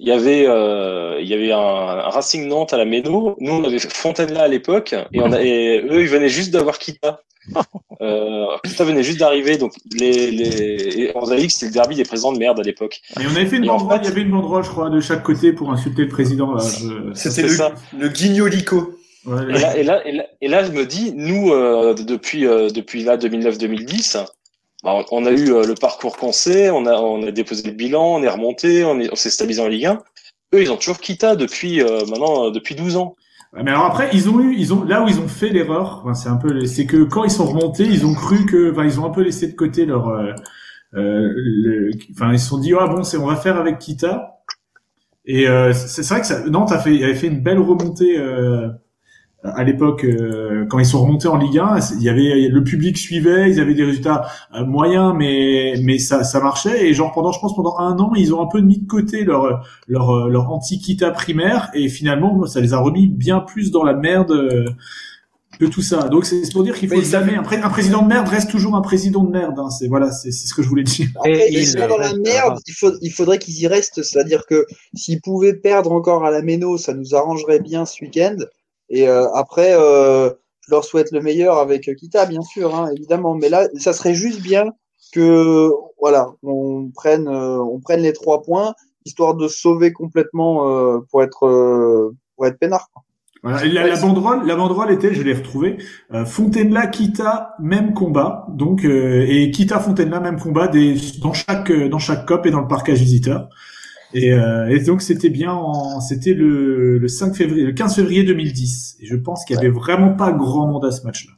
Il 0.00 0.08
y 0.08 0.12
avait, 0.12 0.44
euh, 0.46 1.18
il 1.20 1.28
y 1.28 1.34
avait 1.34 1.52
un, 1.52 1.58
un 1.58 2.08
Racing 2.10 2.48
Nantes 2.48 2.72
à 2.72 2.76
la 2.76 2.84
Méno. 2.84 3.36
Nous, 3.40 3.52
on 3.52 3.64
avait 3.64 3.78
Fontaine-là 3.78 4.42
à 4.42 4.48
l'époque, 4.48 4.94
et 5.12 5.20
on 5.20 5.32
a, 5.32 5.40
et 5.42 5.80
eux, 5.88 6.00
ils 6.00 6.08
venaient 6.08 6.28
juste 6.28 6.50
d'avoir 6.52 6.78
Kita. 6.78 7.20
Euh, 8.00 8.46
Kita 8.64 8.82
venait 8.84 9.04
juste 9.04 9.20
d'arriver, 9.20 9.58
donc 9.58 9.74
les, 9.96 10.32
les, 10.32 10.98
et 10.98 11.12
on 11.14 11.24
avait 11.30 11.40
dit 11.42 11.46
que 11.46 11.52
c'était 11.52 11.66
le 11.66 11.72
derby 11.72 11.94
des 11.94 12.02
présidents 12.02 12.32
de 12.32 12.38
merde 12.38 12.58
à 12.58 12.64
l'époque. 12.64 13.00
Et 13.20 13.24
on 13.26 13.30
avait 13.30 13.46
fait 13.46 13.58
une 13.58 13.66
banderole, 13.66 13.98
fait- 13.98 14.04
il 14.06 14.08
y 14.08 14.10
avait 14.12 14.22
une 14.22 14.30
banderole, 14.32 14.64
je 14.64 14.70
crois, 14.70 14.90
de 14.90 14.98
chaque 15.00 15.22
côté 15.22 15.52
pour 15.52 15.70
insulter 15.70 16.02
le 16.02 16.08
président. 16.08 16.58
Je- 16.58 17.12
C'était 17.14 17.42
le, 17.42 17.48
ça. 17.50 17.72
le 17.96 18.08
guignolico. 18.08 18.96
Ouais, 19.24 19.42
Et 19.50 19.52
là, 19.52 19.76
et 19.76 19.82
là, 19.84 20.02
et 20.08 20.12
là, 20.12 20.24
et 20.40 20.48
là, 20.48 20.64
je 20.64 20.72
me 20.72 20.84
dis, 20.84 21.12
nous, 21.14 21.52
euh, 21.52 21.94
depuis, 21.94 22.44
euh, 22.44 22.70
depuis 22.70 23.04
là 23.04 23.16
2009-2010, 23.16 24.24
bah, 24.82 25.04
on, 25.12 25.26
a 25.26 25.30
eu 25.30 25.52
euh, 25.52 25.64
le 25.64 25.74
parcours 25.74 26.16
qu'on 26.16 26.32
sait, 26.32 26.70
on 26.70 26.86
a, 26.86 27.30
déposé 27.30 27.62
le 27.68 27.74
bilan, 27.74 28.16
on 28.16 28.22
est 28.22 28.28
remonté, 28.28 28.84
on 28.84 28.98
est- 29.00 29.10
on 29.12 29.16
s'est 29.16 29.30
stabilisé 29.30 29.62
en 29.62 29.68
Ligue 29.68 29.86
1. 29.86 30.02
Eux, 30.54 30.62
ils 30.62 30.72
ont 30.72 30.76
toujours 30.76 30.98
Kita 30.98 31.36
depuis 31.36 31.80
euh, 31.80 32.04
maintenant 32.06 32.46
euh, 32.46 32.50
depuis 32.50 32.74
12 32.74 32.96
ans. 32.96 33.14
Mais 33.54 33.70
alors 33.70 33.84
après, 33.84 34.10
ils 34.14 34.28
ont 34.30 34.40
eu, 34.40 34.54
ils 34.56 34.72
ont 34.72 34.82
là 34.82 35.02
où 35.02 35.08
ils 35.08 35.20
ont 35.20 35.28
fait 35.28 35.50
l'erreur, 35.50 36.04
c'est 36.14 36.28
un 36.30 36.36
peu, 36.36 36.64
c'est 36.64 36.86
que 36.86 37.04
quand 37.04 37.24
ils 37.24 37.30
sont 37.30 37.44
remontés, 37.46 37.84
ils 37.84 38.06
ont 38.06 38.14
cru 38.14 38.46
que, 38.46 38.72
enfin, 38.72 38.84
ils 38.84 38.98
ont 38.98 39.04
un 39.04 39.10
peu 39.10 39.22
laissé 39.22 39.46
de 39.46 39.54
côté 39.54 39.84
leur, 39.84 40.08
euh, 40.94 41.90
enfin, 42.14 42.32
ils 42.32 42.38
se 42.38 42.48
sont 42.48 42.58
dit, 42.58 42.72
ah 42.78 42.86
bon, 42.86 43.02
c'est, 43.02 43.18
on 43.18 43.26
va 43.26 43.36
faire 43.36 43.58
avec 43.58 43.78
Kita. 43.78 44.42
Et 45.24 45.48
euh, 45.48 45.72
c'est 45.72 46.06
vrai 46.08 46.20
que 46.20 46.26
ça, 46.26 46.40
Nantes 46.48 46.72
a 46.72 46.78
fait, 46.78 47.02
avait 47.04 47.14
fait 47.14 47.28
une 47.28 47.40
belle 47.40 47.58
remontée 47.60 48.18
à 49.44 49.64
l'époque 49.64 50.04
euh, 50.04 50.66
quand 50.68 50.78
ils 50.78 50.86
sont 50.86 51.02
remontés 51.02 51.28
en 51.28 51.36
Ligue 51.36 51.58
1, 51.58 51.78
il 51.98 52.02
y 52.02 52.08
avait 52.08 52.48
le 52.48 52.62
public 52.62 52.96
suivait, 52.96 53.50
ils 53.50 53.60
avaient 53.60 53.74
des 53.74 53.84
résultats 53.84 54.26
euh, 54.54 54.64
moyens, 54.64 55.14
mais 55.16 55.74
mais 55.82 55.98
ça 55.98 56.22
ça 56.24 56.40
marchait 56.40 56.86
et 56.86 56.94
genre 56.94 57.12
pendant 57.12 57.32
je 57.32 57.40
pense 57.40 57.54
pendant 57.56 57.76
un 57.78 57.98
an 57.98 58.12
ils 58.16 58.32
ont 58.34 58.40
un 58.40 58.46
peu 58.46 58.60
mis 58.60 58.78
de 58.78 58.86
côté 58.86 59.24
leur 59.24 59.66
leur 59.88 60.28
leur 60.28 60.50
antiquita 60.52 61.10
primaire 61.10 61.70
et 61.74 61.88
finalement 61.88 62.46
ça 62.46 62.60
les 62.60 62.72
a 62.72 62.78
remis 62.78 63.08
bien 63.08 63.40
plus 63.40 63.70
dans 63.70 63.82
la 63.84 63.94
merde. 63.94 64.30
euh, 64.32 64.64
que 65.60 65.66
tout 65.66 65.82
ça. 65.82 66.08
Donc 66.08 66.24
c'est 66.24 66.50
pour 66.52 66.64
dire 66.64 66.74
qu'il 66.74 66.88
faut 66.88 67.02
jamais 67.02 67.36
un, 67.36 67.42
pré- 67.42 67.58
un 67.60 67.68
président 67.68 68.02
de 68.02 68.08
merde 68.08 68.26
reste 68.26 68.50
toujours 68.50 68.74
un 68.74 68.80
président 68.80 69.22
de 69.22 69.30
merde. 69.30 69.58
Hein. 69.58 69.68
C'est 69.70 69.86
voilà, 69.86 70.10
c'est 70.10 70.32
c'est 70.32 70.48
ce 70.48 70.54
que 70.54 70.62
je 70.62 70.68
voulais 70.68 70.82
dire. 70.82 71.08
Après, 71.16 71.30
Et 71.30 71.52
ils 71.52 71.58
il- 71.60 71.66
sont 71.66 71.86
dans 71.86 71.98
la 71.98 72.14
merde, 72.14 72.58
il, 72.66 72.72
faut, 72.72 72.90
il 73.02 73.10
faudrait 73.12 73.38
qu'ils 73.38 73.60
y 73.60 73.66
restent. 73.66 74.02
C'est-à-dire 74.02 74.46
que 74.46 74.66
s'ils 74.94 75.20
pouvaient 75.20 75.52
perdre 75.54 75.92
encore 75.92 76.24
à 76.24 76.30
la 76.30 76.40
Méno, 76.42 76.78
ça 76.78 76.94
nous 76.94 77.14
arrangerait 77.14 77.60
bien 77.60 77.84
ce 77.84 78.02
week-end. 78.02 78.36
Et 78.92 79.08
euh, 79.08 79.26
après, 79.32 79.74
euh, 79.74 80.30
je 80.60 80.70
leur 80.70 80.84
souhaite 80.84 81.10
le 81.10 81.20
meilleur 81.20 81.58
avec 81.58 81.90
Kita, 81.96 82.26
bien 82.26 82.42
sûr, 82.42 82.72
hein, 82.76 82.88
évidemment. 82.94 83.34
Mais 83.34 83.48
là, 83.48 83.66
ça 83.76 83.92
serait 83.92 84.14
juste 84.14 84.42
bien 84.42 84.66
que 85.12 85.70
voilà, 85.98 86.28
on 86.44 86.90
prenne, 86.94 87.26
euh, 87.26 87.58
on 87.58 87.80
prenne 87.80 88.02
les 88.02 88.12
trois 88.12 88.42
points, 88.42 88.74
histoire 89.04 89.34
de 89.34 89.48
sauver 89.48 89.92
complètement 89.92 90.68
euh, 90.68 90.98
pour 91.10 91.22
être 91.22 91.46
euh, 91.46 92.14
pour 92.36 92.46
être 92.46 92.58
peinard. 92.58 92.88
quoi. 92.92 93.02
Voilà. 93.42 93.64
La, 93.66 93.88
la 93.88 93.96
banderole, 94.00 94.46
la 94.46 94.54
banderole 94.54 94.92
était, 94.92 95.14
je 95.14 95.22
l'ai 95.22 95.32
retrouvée, 95.34 95.78
euh, 96.14 96.24
Fontainebleau, 96.24 96.88
Kita, 96.92 97.56
même 97.58 97.92
combat. 97.92 98.46
Donc 98.50 98.84
euh, 98.84 99.26
et 99.28 99.50
Kita, 99.50 99.80
Fontainebleau, 99.80 100.20
même 100.20 100.38
combat 100.38 100.68
des, 100.68 100.94
dans 101.20 101.32
chaque 101.32 101.70
euh, 101.70 101.88
dans 101.88 101.98
chaque 101.98 102.24
cop 102.24 102.46
et 102.46 102.50
dans 102.50 102.60
le 102.60 102.68
parcage 102.68 103.00
visiteur. 103.00 103.48
Et, 104.14 104.32
euh, 104.32 104.68
et 104.68 104.80
donc 104.80 105.00
c'était 105.02 105.30
bien, 105.30 105.52
en, 105.52 106.00
c'était 106.00 106.34
le, 106.34 106.98
le 106.98 107.08
5 107.08 107.34
février, 107.34 107.64
le 107.64 107.72
15 107.72 107.96
février 107.96 108.24
2010. 108.24 108.96
Et 109.00 109.06
je 109.06 109.16
pense 109.16 109.44
qu'il 109.44 109.56
y 109.56 109.58
avait 109.58 109.68
vraiment 109.70 110.14
pas 110.14 110.32
grand 110.32 110.66
monde 110.66 110.84
à 110.84 110.90
ce 110.90 111.02
match-là. 111.04 111.32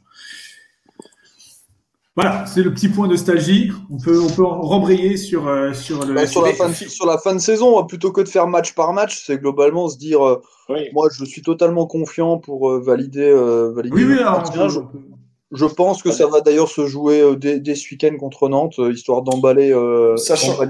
Voilà, 2.15 2.45
c'est 2.45 2.63
le 2.63 2.73
petit 2.73 2.87
point 2.87 3.09
nostalgie. 3.09 3.71
On 3.91 3.97
peut 3.97 4.21
on 4.21 4.29
peut 4.29 4.43
rembrayer 4.45 5.17
sur 5.17 5.49
euh, 5.49 5.73
sur 5.73 6.05
le. 6.05 6.13
Bah, 6.13 6.25
sur, 6.25 6.43
la 6.45 6.53
fin 6.53 6.69
de, 6.69 6.73
sur 6.73 7.05
la 7.05 7.17
fin 7.17 7.33
de 7.33 7.39
saison, 7.39 7.83
plutôt 7.85 8.13
que 8.13 8.21
de 8.21 8.29
faire 8.29 8.47
match 8.47 8.73
par 8.73 8.93
match, 8.93 9.21
c'est 9.25 9.37
globalement 9.37 9.89
se 9.89 9.97
dire, 9.97 10.25
euh, 10.25 10.41
Oui. 10.69 10.87
moi, 10.93 11.09
je 11.11 11.25
suis 11.25 11.41
totalement 11.41 11.87
confiant 11.87 12.37
pour 12.37 12.69
euh, 12.71 12.79
valider, 12.79 13.19
euh, 13.29 13.73
valider 13.73 13.93
Oui, 13.93 14.05
oui, 14.05 14.19
alors, 14.19 14.43
peut- 14.49 14.99
Je 15.51 15.65
pense 15.65 16.01
que 16.01 16.11
ça 16.11 16.25
va 16.27 16.39
d'ailleurs 16.39 16.69
se 16.69 16.85
jouer 16.85 17.19
euh, 17.19 17.35
dès, 17.35 17.59
dès 17.59 17.75
ce 17.75 17.91
week-end 17.91 18.15
contre 18.17 18.47
Nantes, 18.47 18.79
euh, 18.79 18.93
histoire 18.93 19.21
d'emballer. 19.21 19.73
Euh, 19.73 20.15
Sachant, 20.15 20.57
ouais. 20.57 20.67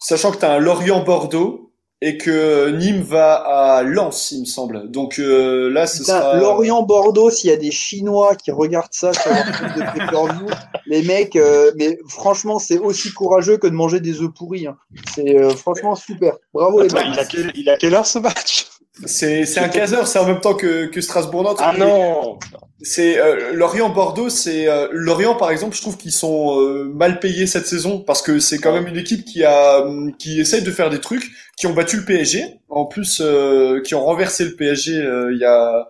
Sachant 0.00 0.32
que 0.32 0.38
tu 0.38 0.44
as 0.44 0.52
un 0.52 0.58
Lorient-Bordeaux 0.58 1.66
et 2.02 2.16
que 2.16 2.70
Nîmes 2.70 3.02
va 3.02 3.34
à 3.34 3.82
Lens, 3.82 4.30
il 4.32 4.40
me 4.40 4.44
semble. 4.46 4.90
Donc 4.90 5.18
euh, 5.18 5.68
là, 5.70 5.86
ce 5.86 5.98
Putain, 5.98 6.18
sera... 6.18 6.36
Lorient-Bordeaux, 6.38 7.28
s'il 7.30 7.50
y 7.50 7.52
a 7.52 7.56
des 7.58 7.70
Chinois 7.70 8.36
qui 8.36 8.50
regardent 8.50 8.92
ça 8.92 9.12
sur 9.12 9.30
leur 9.30 9.44
compte 9.44 9.76
de 9.76 9.82
pay-per-view, 9.98 10.46
les 10.86 11.02
mecs, 11.02 11.36
euh, 11.36 11.70
mais 11.76 11.98
franchement, 12.08 12.58
c'est 12.58 12.78
aussi 12.78 13.12
courageux 13.12 13.58
que 13.58 13.66
de 13.66 13.74
manger 13.74 14.00
des 14.00 14.22
œufs 14.22 14.32
pourris. 14.34 14.66
hein. 14.66 14.78
C'est 15.14 15.36
euh, 15.36 15.50
franchement 15.50 15.94
super. 15.94 16.36
Bravo 16.54 16.80
les 16.80 16.88
mecs. 16.88 17.04
il, 17.12 17.18
a 17.18 17.24
quelle, 17.26 17.52
il 17.54 17.68
a 17.68 17.76
quelle 17.76 17.94
heure 17.94 18.06
ce 18.06 18.18
match? 18.18 18.66
C'est 19.04 19.44
c'est 19.44 19.60
un 19.60 19.68
15 19.68 20.04
c'est 20.04 20.18
en 20.18 20.26
même 20.26 20.40
temps 20.40 20.54
que, 20.54 20.86
que 20.86 21.00
Strasbourg-Nantes. 21.02 21.58
Ah 21.60 21.74
non 21.76 22.38
C'est 22.82 23.18
euh, 23.20 23.52
Lorient-Bordeaux, 23.52 24.30
c'est 24.30 24.66
euh, 24.66 24.88
Lorient 24.92 25.34
par 25.34 25.50
exemple, 25.50 25.76
je 25.76 25.82
trouve 25.82 25.98
qu'ils 25.98 26.12
sont 26.12 26.58
euh, 26.62 26.84
mal 26.94 27.20
payés 27.20 27.46
cette 27.46 27.66
saison 27.66 28.00
parce 28.00 28.22
que 28.22 28.38
c'est 28.38 28.56
quand 28.58 28.72
même 28.72 28.86
une 28.86 28.96
équipe 28.96 29.26
qui 29.26 29.44
a 29.44 29.82
hum, 29.82 30.16
qui 30.16 30.40
essaye 30.40 30.62
de 30.62 30.70
faire 30.70 30.88
des 30.88 30.98
trucs, 31.00 31.30
qui 31.58 31.66
ont 31.66 31.74
battu 31.74 31.98
le 31.98 32.04
PSG, 32.06 32.42
en 32.70 32.86
plus 32.86 33.20
euh, 33.22 33.82
qui 33.82 33.94
ont 33.94 34.02
renversé 34.02 34.44
le 34.46 34.56
PSG 34.56 34.96
euh, 34.96 35.30
il 35.34 35.38
y 35.38 35.44
a 35.44 35.88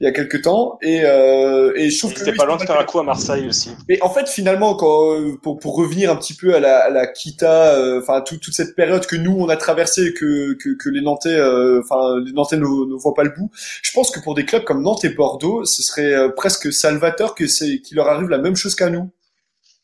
il 0.00 0.04
y 0.04 0.06
a 0.06 0.12
quelques 0.12 0.42
temps 0.42 0.78
et 0.80 1.00
euh, 1.04 1.72
et 1.74 1.90
je 1.90 1.98
trouve 1.98 2.14
que 2.14 2.20
était 2.20 2.30
eux, 2.30 2.36
pas 2.36 2.46
loin 2.46 2.56
de 2.56 2.62
faire 2.62 2.78
un 2.78 2.84
coup 2.84 3.00
à 3.00 3.02
Marseille 3.02 3.48
aussi. 3.48 3.70
Mais 3.88 3.98
en 4.02 4.10
fait, 4.10 4.28
finalement, 4.28 4.76
quand 4.76 5.16
pour, 5.42 5.58
pour 5.58 5.74
revenir 5.76 6.10
un 6.12 6.16
petit 6.16 6.34
peu 6.34 6.54
à 6.54 6.60
la, 6.60 6.78
à 6.78 6.90
la 6.90 7.06
Kita, 7.06 7.74
enfin 7.98 8.20
tout- 8.20 8.36
toute 8.38 8.54
cette 8.54 8.76
période 8.76 9.06
que 9.06 9.16
nous 9.16 9.36
on 9.38 9.48
a 9.48 9.56
traversée 9.56 10.12
que, 10.14 10.52
que 10.54 10.76
que 10.76 10.88
les 10.88 11.00
Nantais, 11.00 11.34
euh, 11.34 11.80
enfin 11.82 12.20
les 12.24 12.32
Nantais 12.32 12.56
ne, 12.56 12.62
ne 12.62 12.94
voient 12.96 13.14
pas 13.14 13.24
le 13.24 13.30
bout. 13.30 13.50
Je 13.82 13.90
pense 13.92 14.10
que 14.10 14.20
pour 14.20 14.34
des 14.34 14.44
clubs 14.44 14.64
comme 14.64 14.82
Nantes 14.82 15.04
et 15.04 15.08
Bordeaux, 15.10 15.64
ce 15.64 15.82
serait 15.82 16.27
euh, 16.28 16.32
presque 16.34 16.72
salvateur 16.72 17.34
que 17.34 17.46
c'est 17.46 17.80
qu'il 17.80 17.96
leur 17.96 18.08
arrive 18.08 18.28
la 18.28 18.38
même 18.38 18.56
chose 18.56 18.74
qu'à 18.74 18.90
nous. 18.90 19.10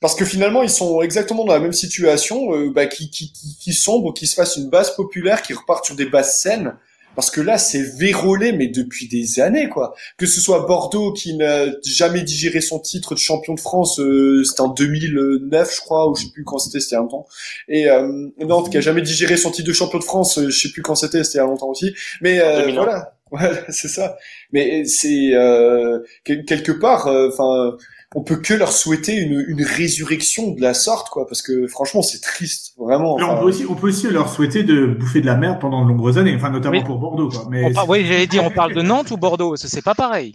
Parce 0.01 0.14
que 0.14 0.24
finalement, 0.24 0.62
ils 0.62 0.70
sont 0.70 1.01
exactement 1.03 1.45
dans 1.45 1.55
la 1.55 1.61
même 1.61 1.72
situation, 1.72 2.55
euh, 2.55 2.70
bah, 2.70 2.86
qui, 2.86 3.11
qui, 3.11 3.32
qui, 3.32 3.57
qui 3.59 3.72
sombre, 3.72 4.12
qui 4.12 4.26
se 4.26 4.34
fassent 4.34 4.57
une 4.57 4.68
base 4.68 4.95
populaire, 4.95 5.42
qui 5.42 5.55
repartent 5.55 5.86
sur 5.86 5.97
des 5.97 6.07
bases 6.07 6.34
saines. 6.34 6.76
Parce 7.14 7.30
que 7.30 7.40
là, 7.40 7.59
c'est 7.59 7.82
vérolé, 7.82 8.53
mais 8.53 8.68
depuis 8.68 9.09
des 9.09 9.40
années, 9.40 9.68
quoi. 9.68 9.95
Que 10.16 10.26
ce 10.26 10.40
soit 10.40 10.66
Bordeaux 10.66 11.12
qui 11.12 11.34
n'a 11.34 11.66
jamais 11.84 12.22
digéré 12.22 12.61
son 12.61 12.80
titre 12.80 13.14
de 13.14 13.20
champion 13.20 13.55
de 13.55 13.61
France, 13.61 14.01
euh, 14.01 14.42
c'était 14.45 14.62
en 14.62 14.68
2009, 14.68 15.74
je 15.74 15.80
crois, 15.80 16.11
ou 16.11 16.16
je 16.16 16.24
sais 16.24 16.30
plus 16.30 16.45
quand 16.45 16.59
c'était, 16.59 16.80
c'était 16.80 16.97
il 16.97 16.97
y 16.97 16.99
a 16.99 17.03
longtemps. 17.03 17.26
Et 17.68 17.88
euh, 17.88 18.28
Nantes 18.38 18.70
qui 18.70 18.78
a 18.78 18.80
jamais 18.80 19.03
digéré 19.03 19.36
son 19.36 19.51
titre 19.51 19.68
de 19.68 19.72
champion 19.72 19.99
de 19.99 20.05
France, 20.05 20.38
euh, 20.38 20.51
je 20.51 20.59
sais 20.59 20.70
plus 20.70 20.82
quand 20.82 20.95
c'était, 20.95 21.22
c'était 21.22 21.38
il 21.38 21.42
y 21.42 21.45
a 21.45 21.47
longtemps 21.47 21.68
aussi. 21.68 21.95
Mais 22.20 22.40
euh, 22.40 22.66
2001. 22.66 22.74
voilà, 22.74 23.14
voilà, 23.39 23.59
c'est 23.68 23.89
ça. 23.89 24.16
Mais 24.53 24.85
c'est 24.85 25.35
euh, 25.35 26.01
quel- 26.24 26.45
quelque 26.45 26.72
part, 26.72 27.07
enfin, 27.07 27.76
on 28.16 28.22
peut 28.22 28.37
que 28.37 28.55
leur 28.55 28.70
souhaiter 28.72 29.14
une, 29.16 29.45
une 29.49 29.62
résurrection 29.64 30.53
de 30.53 30.61
la 30.61 30.72
sorte, 30.72 31.09
quoi, 31.09 31.26
parce 31.26 31.43
que 31.43 31.66
franchement, 31.66 32.01
c'est 32.03 32.20
triste, 32.20 32.74
vraiment. 32.78 33.16
On 33.16 33.39
peut 33.41 33.47
aussi, 33.47 33.64
on 33.68 33.74
peut 33.74 33.89
aussi 33.89 34.09
leur 34.09 34.28
souhaiter 34.28 34.62
de 34.62 34.87
bouffer 34.87 35.20
de 35.20 35.26
la 35.26 35.37
merde 35.37 35.59
pendant 35.61 35.82
de 35.85 35.89
nombreuses 35.91 36.18
années, 36.18 36.35
enfin 36.37 36.51
notamment 36.51 36.78
Oui. 36.78 36.85
pour 36.85 36.99
Bordeaux, 36.99 37.28
quoi. 37.28 37.47
Mais 37.51 37.72
par- 37.72 37.89
Oui, 37.89 38.05
j'allais 38.07 38.26
dire, 38.28 38.45
on 38.45 38.51
parle 38.55 38.72
de 38.74 38.82
Nantes 38.82 39.11
ou 39.11 39.16
Bordeaux, 39.16 39.51
parce 39.51 39.62
que 39.62 39.68
c'est 39.68 39.82
pas 39.82 39.95
pareil. 39.97 40.35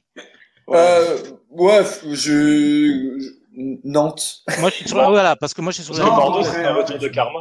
Euh, 0.71 1.17
ouais, 1.51 1.83
je, 2.11 3.17
Nantes. 3.83 4.43
Moi, 4.59 4.69
je 4.69 4.75
suis 4.75 4.87
sur 4.89 4.97
la, 4.97 5.09
voilà, 5.09 5.35
parce 5.35 5.53
que 5.53 5.61
moi, 5.61 5.71
je 5.71 5.81
suis 5.81 5.85
sur 5.85 5.93
la 6.03 6.09
Non, 6.09 6.15
Bordeaux, 6.15 6.43
c'est 6.43 6.63
un 6.65 6.75
euh, 6.75 6.81
retour 6.81 6.97
de 6.97 7.07
karma. 7.07 7.39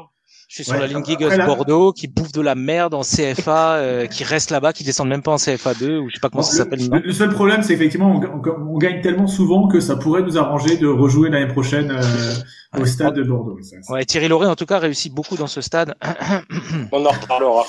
Je 0.49 0.55
suis 0.55 0.65
sur 0.65 0.73
Ouais, 0.75 0.81
la 0.81 0.87
ligne 0.87 1.05
Gigas 1.05 1.37
là- 1.37 1.47
Bordeaux, 1.47 1.93
qui 1.93 2.09
bouffe 2.09 2.33
de 2.33 2.41
la 2.41 2.55
merde 2.55 2.95
en 2.95 3.03
CFA, 3.03 3.75
euh, 3.77 4.07
qui 4.07 4.25
reste 4.25 4.51
là-bas, 4.51 4.73
qui 4.73 4.83
descendent 4.83 5.09
même 5.11 5.23
pas 5.23 5.33
en 5.33 5.37
CFA 5.37 5.75
2, 5.75 5.99
ou 5.99 6.09
je 6.09 6.15
sais 6.15 6.21
pas 6.21 6.31
comment 6.31 6.43
ça 6.43 6.53
le, 6.53 6.79
s'appelle 6.81 7.03
le- 7.05 7.13
seul 7.13 7.31
problème, 7.31 7.63
c'est 7.63 7.75
effectivement, 7.75 8.11
on, 8.11 8.51
on- 8.51 8.75
on 8.75 8.79
gagne 8.79 9.01
tellement 9.03 9.27
souvent 9.27 9.69
que 9.69 9.79
ça 9.81 9.97
pourrait 9.97 10.23
nous 10.23 10.39
arranger 10.39 10.77
de 10.79 10.87
rejouer 10.89 11.29
l'année 11.29 11.53
prochaine 11.53 11.91
euh, 11.91 12.81
au 12.81 12.87
stade 12.87 13.15
de 13.15 13.23
Bordeaux. 13.23 13.59
Ça, 13.63 13.77
ça- 13.83 13.93
Ouais, 13.93 14.05
Thierry 14.05 14.29
Lauré, 14.29 14.47
en 14.47 14.57
tout 14.57 14.67
cas, 14.67 14.79
réussit 14.79 15.13
beaucoup 15.13 15.37
dans 15.37 15.47
ce 15.47 15.61
stade. 15.61 15.95
On 16.93 17.05
en 17.05 17.11
reparlera. 17.11 17.65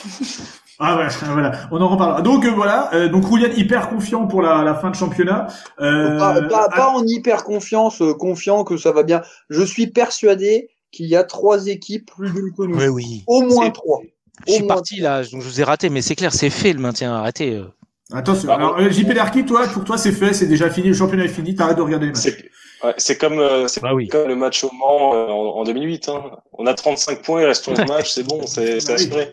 Ah 0.81 0.97
ouais, 0.97 1.07
voilà, 1.33 1.51
on 1.71 1.81
en 1.81 1.89
reparlera. 1.89 2.21
Donc 2.21 2.45
euh, 2.45 2.51
voilà, 2.51 2.89
euh, 2.93 3.09
donc 3.09 3.25
Roulian 3.25 3.49
hyper 3.57 3.89
confiant 3.89 4.27
pour 4.27 4.41
la, 4.41 4.63
la 4.63 4.75
fin 4.75 4.89
de 4.89 4.95
championnat. 4.95 5.47
Euh, 5.81 6.17
Pas, 6.17 6.41
pas, 6.43 6.67
ah, 6.71 6.73
pas 6.75 6.87
en 6.91 7.03
hyper 7.05 7.43
confiance, 7.43 8.01
euh, 8.01 8.13
confiant 8.13 8.63
que 8.63 8.77
ça 8.77 8.93
va 8.93 9.03
bien. 9.03 9.21
Je 9.49 9.61
suis 9.61 9.87
persuadé 9.87 10.69
qu'il 10.91 11.07
y 11.07 11.15
a 11.15 11.23
trois 11.23 11.67
équipes 11.67 12.09
plus 12.11 12.51
que 12.53 12.63
nous. 12.63 12.77
Oui, 12.77 12.87
oui. 12.87 13.23
Au 13.27 13.41
moins 13.41 13.69
trois. 13.69 14.01
Je 14.47 14.53
suis 14.53 14.63
parti 14.67 14.99
là, 15.01 15.21
donc 15.23 15.41
je 15.41 15.47
vous 15.47 15.59
ai 15.61 15.63
raté, 15.63 15.89
mais 15.89 16.01
c'est 16.01 16.15
clair, 16.15 16.33
c'est 16.33 16.49
fait 16.49 16.71
le 16.73 16.79
maintien. 16.79 17.13
Arrêtez. 17.13 17.55
euh. 17.55 17.65
Attention, 18.11 18.49
alors 18.51 18.79
euh, 18.79 18.89
JP 18.89 19.13
Darky, 19.13 19.45
toi, 19.45 19.67
pour 19.67 19.83
toi 19.83 19.95
c'est 19.97 20.11
fait, 20.11 20.33
c'est 20.33 20.47
déjà 20.47 20.67
fini, 20.71 20.87
le 20.87 20.93
championnat 20.95 21.25
est 21.25 21.27
fini, 21.27 21.53
t'arrêtes 21.53 21.77
de 21.77 21.83
regarder 21.83 22.07
les 22.07 22.11
matchs. 22.13 22.21
C'est 22.23 22.49
ouais, 22.87 22.93
c'est 22.97 23.17
comme, 23.19 23.37
euh, 23.37 23.67
c'est 23.67 23.81
Bah 23.83 23.93
oui. 23.93 24.07
comme 24.07 24.27
le 24.27 24.35
match 24.35 24.63
au 24.63 24.71
Mans 24.73 25.13
euh, 25.13 25.27
en, 25.27 25.59
en 25.59 25.63
2008. 25.63 26.09
Hein. 26.09 26.23
On 26.53 26.65
a 26.65 26.73
35 26.73 27.21
points, 27.21 27.41
il 27.41 27.45
reste 27.45 27.67
11 27.67 27.77
matchs, 27.87 28.13
c'est 28.13 28.23
bon, 28.23 28.41
c'est 28.47 28.79
c'est 28.79 28.93
oui, 28.93 28.95
assuré. 28.95 29.31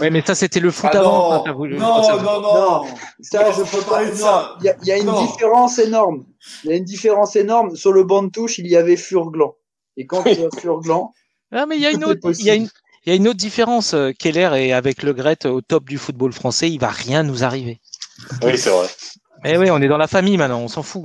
Ouais, 0.00 0.08
mais 0.08 0.22
ça, 0.26 0.34
c'était 0.34 0.60
le 0.60 0.70
foot 0.70 0.88
Ah 0.94 1.00
avant. 1.00 1.44
non, 1.44 1.52
voulu- 1.54 1.76
non, 1.76 2.02
ça- 2.02 2.16
non, 2.16 2.40
non, 2.40 2.54
Non, 2.54 2.82
ça, 3.20 3.52
je 3.52 3.60
peux 3.60 3.82
parler 3.82 4.10
de 4.10 4.14
ça. 4.16 4.54
Il 4.60 4.64
y 4.64 4.68
a, 4.70 4.76
il 4.80 4.88
y 4.88 4.92
a 4.92 4.96
une 4.96 5.04
Non. 5.06 5.22
différence 5.26 5.78
énorme. 5.78 6.24
Il 6.64 6.70
y 6.70 6.72
a 6.72 6.76
une 6.76 6.84
différence 6.84 7.36
énorme. 7.36 7.76
Sur 7.76 7.92
le 7.92 8.04
banc 8.04 8.22
de 8.22 8.30
touche, 8.30 8.56
il 8.58 8.66
y 8.68 8.76
avait 8.76 8.96
Furglan. 8.96 9.54
Et 9.96 10.06
quand 10.06 10.24
y 10.26 10.44
a 10.44 10.48
Furglan, 10.60 11.12
Ah, 11.52 11.66
mais 11.66 11.76
il 11.76 11.82
y 11.82 11.86
a 11.86 11.90
une 11.92 12.04
autre, 12.04 12.20
il 12.38 12.44
y 12.44 12.50
a 12.50 12.54
possible. 12.54 12.56
une, 12.56 12.68
il 13.06 13.10
y 13.10 13.12
a 13.12 13.16
une 13.16 13.28
autre 13.28 13.36
différence. 13.38 13.94
euh, 13.94 14.10
Keller 14.18 14.50
est 14.54 14.72
avec 14.72 15.02
Le 15.02 15.12
Gret 15.12 15.46
au 15.46 15.60
top 15.60 15.84
du 15.88 15.98
football 15.98 16.32
français. 16.32 16.70
Il 16.70 16.78
va 16.80 16.88
rien 16.90 17.22
nous 17.22 17.44
arriver. 17.44 17.80
Oui, 18.42 18.56
c'est 18.58 18.70
vrai. 18.70 18.88
Eh 19.44 19.56
oui, 19.58 19.70
on 19.70 19.80
est 19.82 19.88
dans 19.88 19.98
la 19.98 20.06
famille 20.08 20.36
maintenant. 20.36 20.60
On 20.60 20.68
s'en 20.68 20.82
fout. 20.82 21.04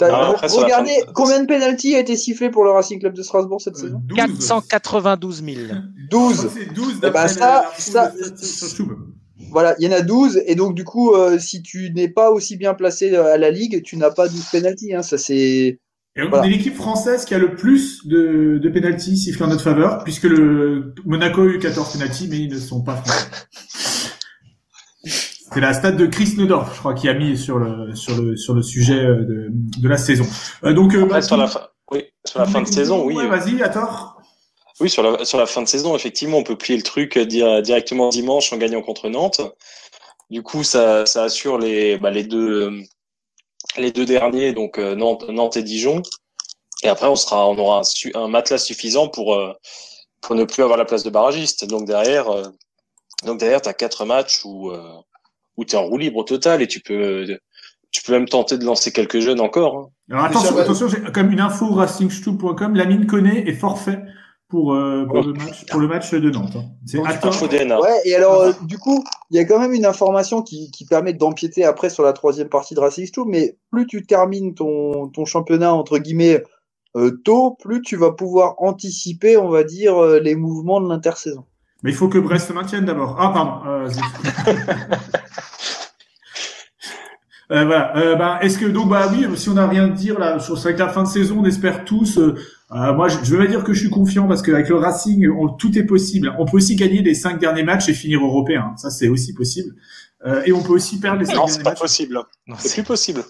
après, 0.00 0.48
sur 0.48 0.62
regardez 0.62 0.92
combien 1.14 1.40
de 1.40 1.46
pénalties 1.46 1.94
a 1.94 2.00
été 2.00 2.16
sifflé 2.16 2.50
pour 2.50 2.64
le 2.64 2.70
Racing 2.70 2.98
Club 3.00 3.14
de 3.14 3.22
Strasbourg 3.22 3.60
cette 3.60 3.76
Euh, 3.76 3.80
saison 3.82 4.00
12. 4.04 4.16
492 4.16 5.42
000. 5.44 5.56
12. 6.10 6.48
C'est 6.54 6.72
12 6.72 6.94
Eh 7.02 7.10
ben, 7.10 7.28
ça- 7.28 7.70
ça- 7.78 8.12
sur 8.36 8.66
Stube. 8.68 8.92
Voilà, 9.50 9.74
il 9.78 9.84
y 9.84 9.88
en 9.88 9.92
a 9.96 10.00
12. 10.02 10.42
Et 10.46 10.54
donc, 10.54 10.74
du 10.74 10.84
coup, 10.84 11.12
euh, 11.14 11.38
si 11.38 11.62
tu 11.62 11.90
n'es 11.92 12.08
pas 12.08 12.30
aussi 12.30 12.56
bien 12.56 12.74
placé 12.74 13.14
à 13.14 13.36
la 13.38 13.50
Ligue, 13.50 13.82
tu 13.82 13.96
n'as 13.96 14.10
pas 14.10 14.28
12 14.28 14.46
pénalties. 14.50 14.94
Hein. 14.94 15.02
Ça, 15.02 15.18
c'est. 15.18 15.78
Et 16.16 16.22
on 16.22 16.28
Voilà. 16.30 16.46
est 16.46 16.50
l'équipe 16.50 16.74
française 16.74 17.24
qui 17.26 17.34
a 17.34 17.38
le 17.38 17.54
plus 17.54 18.06
de, 18.06 18.58
de 18.62 18.68
pénalties 18.70 19.16
sifflés 19.18 19.44
en 19.44 19.48
notre 19.48 19.62
faveur, 19.62 20.02
puisque 20.02 20.24
le 20.24 20.94
Monaco 21.04 21.42
a 21.42 21.46
eu 21.46 21.58
14 21.58 21.92
pénalties, 21.92 22.28
mais 22.30 22.38
ils 22.38 22.52
ne 22.52 22.58
sont 22.58 22.82
pas 22.82 22.96
français. 22.96 23.26
C'est 25.04 25.60
la 25.60 25.72
stade 25.72 25.96
de 25.96 26.06
Chris 26.06 26.34
Neudorf, 26.36 26.74
je 26.74 26.78
crois, 26.80 26.94
qui 26.94 27.08
a 27.08 27.14
mis 27.14 27.36
sur 27.38 27.58
le 27.58 27.94
sur 27.94 28.20
le 28.20 28.36
sur 28.36 28.54
le 28.54 28.62
sujet 28.62 28.98
euh, 28.98 29.24
de, 29.24 29.48
de 29.50 29.88
la 29.88 29.96
saison. 29.96 30.26
Euh, 30.64 30.72
donc 30.72 30.94
euh, 30.94 31.04
Après, 31.04 31.16
bah, 31.16 31.22
sur 31.22 31.36
la 31.36 31.46
fin, 31.46 31.60
oui, 31.92 32.04
sur 32.26 32.40
la 32.40 32.46
fin 32.46 32.62
de 32.62 32.66
saison, 32.66 33.04
oui. 33.04 33.14
Ouais, 33.14 33.26
vas-y, 33.28 33.62
à 33.62 33.68
tort. 33.68 34.20
Oui, 34.80 34.90
sur 34.90 35.02
la, 35.02 35.24
sur 35.24 35.38
la 35.38 35.46
fin 35.46 35.62
de 35.62 35.68
saison, 35.68 35.94
effectivement, 35.96 36.38
on 36.38 36.42
peut 36.42 36.56
plier 36.56 36.76
le 36.76 36.82
truc 36.82 37.18
dire, 37.18 37.62
directement 37.62 38.08
dimanche 38.10 38.52
en 38.52 38.58
gagnant 38.58 38.82
contre 38.82 39.08
Nantes. 39.08 39.40
Du 40.28 40.42
coup, 40.42 40.64
ça, 40.64 41.06
ça 41.06 41.22
assure 41.24 41.58
les, 41.58 41.96
bah, 41.98 42.10
les 42.10 42.24
deux, 42.24 42.72
les 43.76 43.92
deux 43.92 44.04
derniers, 44.06 44.52
donc 44.52 44.78
euh, 44.78 44.94
Nantes, 44.94 45.28
Nantes 45.28 45.56
et 45.56 45.62
Dijon. 45.62 46.02
Et 46.82 46.88
après, 46.88 47.06
on 47.08 47.16
sera, 47.16 47.48
on 47.48 47.56
aura 47.58 47.80
un, 47.80 48.20
un 48.20 48.28
matelas 48.28 48.58
suffisant 48.58 49.08
pour 49.08 49.34
euh, 49.34 49.52
pour 50.20 50.34
ne 50.34 50.44
plus 50.44 50.62
avoir 50.62 50.78
la 50.78 50.84
place 50.84 51.02
de 51.04 51.10
barragiste. 51.10 51.66
Donc 51.66 51.86
derrière, 51.86 52.28
euh, 52.28 52.44
donc 53.24 53.38
derrière, 53.40 53.62
t'as 53.62 53.72
quatre 53.72 54.04
matchs 54.04 54.44
où 54.44 54.70
euh, 54.70 54.82
où 55.56 55.64
t'es 55.64 55.76
en 55.76 55.84
roue 55.84 55.98
libre 55.98 56.18
au 56.18 56.24
total 56.24 56.62
et 56.62 56.66
tu 56.66 56.80
peux 56.80 57.26
tu 57.90 58.02
peux 58.02 58.12
même 58.12 58.28
tenter 58.28 58.58
de 58.58 58.64
lancer 58.64 58.92
quelques 58.92 59.20
jeunes 59.20 59.40
encore. 59.40 59.76
hein. 59.78 59.88
Alors 60.10 60.24
attention, 60.26 60.58
attention, 60.58 60.88
j'ai 60.88 61.00
comme 61.12 61.30
une 61.32 61.40
info 61.40 61.66
racingstube.com, 61.72 62.74
Lamine 62.76 63.06
Koné 63.06 63.48
est 63.48 63.54
forfait 63.54 63.98
pour, 64.48 64.74
euh, 64.74 65.04
pour, 65.06 65.18
Oh, 65.18 65.22
le 65.26 65.32
match, 65.32 65.66
pour 65.66 65.80
le 65.80 65.88
match 65.88 66.10
de 66.12 66.30
Nantes. 66.30 66.56
hein. 66.56 66.64
C'est 66.86 66.98
DNA. 67.48 67.80
Ouais, 67.80 68.00
et 68.04 68.14
alors, 68.14 68.40
euh, 68.42 68.52
du 68.62 68.78
coup, 68.78 69.04
il 69.30 69.36
y 69.36 69.40
a 69.40 69.44
quand 69.44 69.58
même 69.58 69.72
une 69.72 69.86
information 69.86 70.42
qui, 70.42 70.70
qui 70.70 70.84
permet 70.84 71.12
d'empiéter 71.12 71.64
après 71.64 71.90
sur 71.90 72.02
la 72.04 72.12
troisième 72.12 72.48
partie 72.48 72.74
de 72.74 72.80
Racing 72.80 73.08
mais 73.26 73.56
plus 73.70 73.86
tu 73.86 74.06
termines 74.06 74.54
ton, 74.54 75.08
ton 75.08 75.24
championnat, 75.24 75.72
entre 75.72 75.98
guillemets, 75.98 76.42
euh, 76.96 77.20
tôt, 77.24 77.56
plus 77.60 77.82
tu 77.82 77.96
vas 77.96 78.12
pouvoir 78.12 78.54
anticiper, 78.58 79.36
on 79.36 79.48
va 79.48 79.64
dire, 79.64 79.96
euh, 80.02 80.20
les 80.20 80.34
mouvements 80.36 80.80
de 80.80 80.88
l'intersaison. 80.88 81.44
Mais 81.82 81.90
il 81.90 81.96
faut 81.96 82.08
que 82.08 82.18
Brest 82.18 82.48
se 82.48 82.52
maintienne 82.52 82.84
d'abord. 82.84 83.16
Ah, 83.18 83.30
pardon. 83.34 83.88
Euh, 87.52 87.64
voilà. 87.64 88.16
Bah, 88.16 88.38
est-ce 88.42 88.58
que 88.58 88.66
donc 88.66 88.88
bah 88.88 89.08
oui, 89.12 89.24
si 89.36 89.48
on 89.48 89.54
n'a 89.54 89.68
rien 89.68 89.84
à 89.84 89.88
dire 89.88 90.18
là 90.18 90.38
sur 90.40 90.60
que 90.60 90.68
la 90.70 90.88
fin 90.88 91.04
de 91.04 91.08
saison, 91.08 91.40
on 91.40 91.44
espère 91.44 91.84
tous. 91.84 92.18
euh, 92.18 92.34
euh, 92.72 92.92
moi, 92.94 93.08
je, 93.08 93.18
je 93.22 93.30
veux 93.36 93.38
pas 93.38 93.46
dire 93.46 93.62
que 93.62 93.72
je 93.72 93.78
suis 93.80 93.90
confiant 93.90 94.26
parce 94.26 94.42
qu'avec 94.42 94.68
le 94.68 94.76
Racing, 94.76 95.28
on- 95.30 95.48
tout 95.50 95.78
est 95.78 95.84
possible. 95.84 96.34
On 96.38 96.44
peut 96.46 96.56
aussi 96.56 96.74
gagner 96.74 97.02
les 97.02 97.14
cinq 97.14 97.38
derniers 97.38 97.62
matchs 97.62 97.88
et 97.88 97.94
finir 97.94 98.20
européen. 98.24 98.74
Ça, 98.76 98.90
c'est 98.90 99.08
aussi 99.08 99.32
possible. 99.34 99.76
Euh, 100.24 100.42
et 100.44 100.52
on 100.52 100.60
peut 100.62 100.72
aussi 100.72 100.98
perdre 100.98 101.20
les 101.20 101.26
cinq 101.26 101.34
Non, 101.34 101.38
derniers 101.44 101.52
c'est 101.52 101.62
pas 101.62 101.70
matchs. 101.70 101.78
possible. 101.80 102.18
Non, 102.48 102.56
C'est 102.58 102.72
plus 102.74 102.82
possible. 102.82 103.22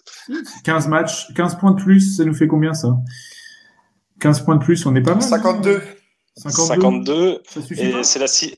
15 0.65 0.89
matchs, 0.89 1.27
15 1.35 1.59
points 1.59 1.73
de 1.73 1.83
plus, 1.83 2.17
ça 2.17 2.25
nous 2.25 2.33
fait 2.33 2.47
combien 2.49 2.73
ça? 2.73 2.97
15 4.21 4.45
points 4.45 4.57
de 4.57 4.65
plus, 4.65 4.87
on 4.87 4.95
est 4.97 5.03
pas 5.03 5.13
mal. 5.15 5.23
52. 5.23 5.83
52. 6.37 6.67
52 6.75 7.43
Ça 7.49 7.61
suffit 7.63 7.91
pas? 7.93 7.99
Et 7.99 8.05
c'est 8.05 8.19
la 8.19 8.27
si. 8.29 8.55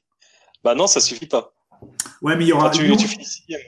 Bah 0.62 0.74
non, 0.76 0.86
ça 0.86 1.00
suffit 1.00 1.26
pas. 1.26 1.52
Ouais, 2.22 2.36
mais 2.36 2.44
il 2.44 2.48
y 2.48 2.52
aura. 2.52 2.68
Ah, 2.68 2.70
tu, 2.70 2.96
tu 2.96 3.08
finis 3.08 3.24
sixième. 3.24 3.60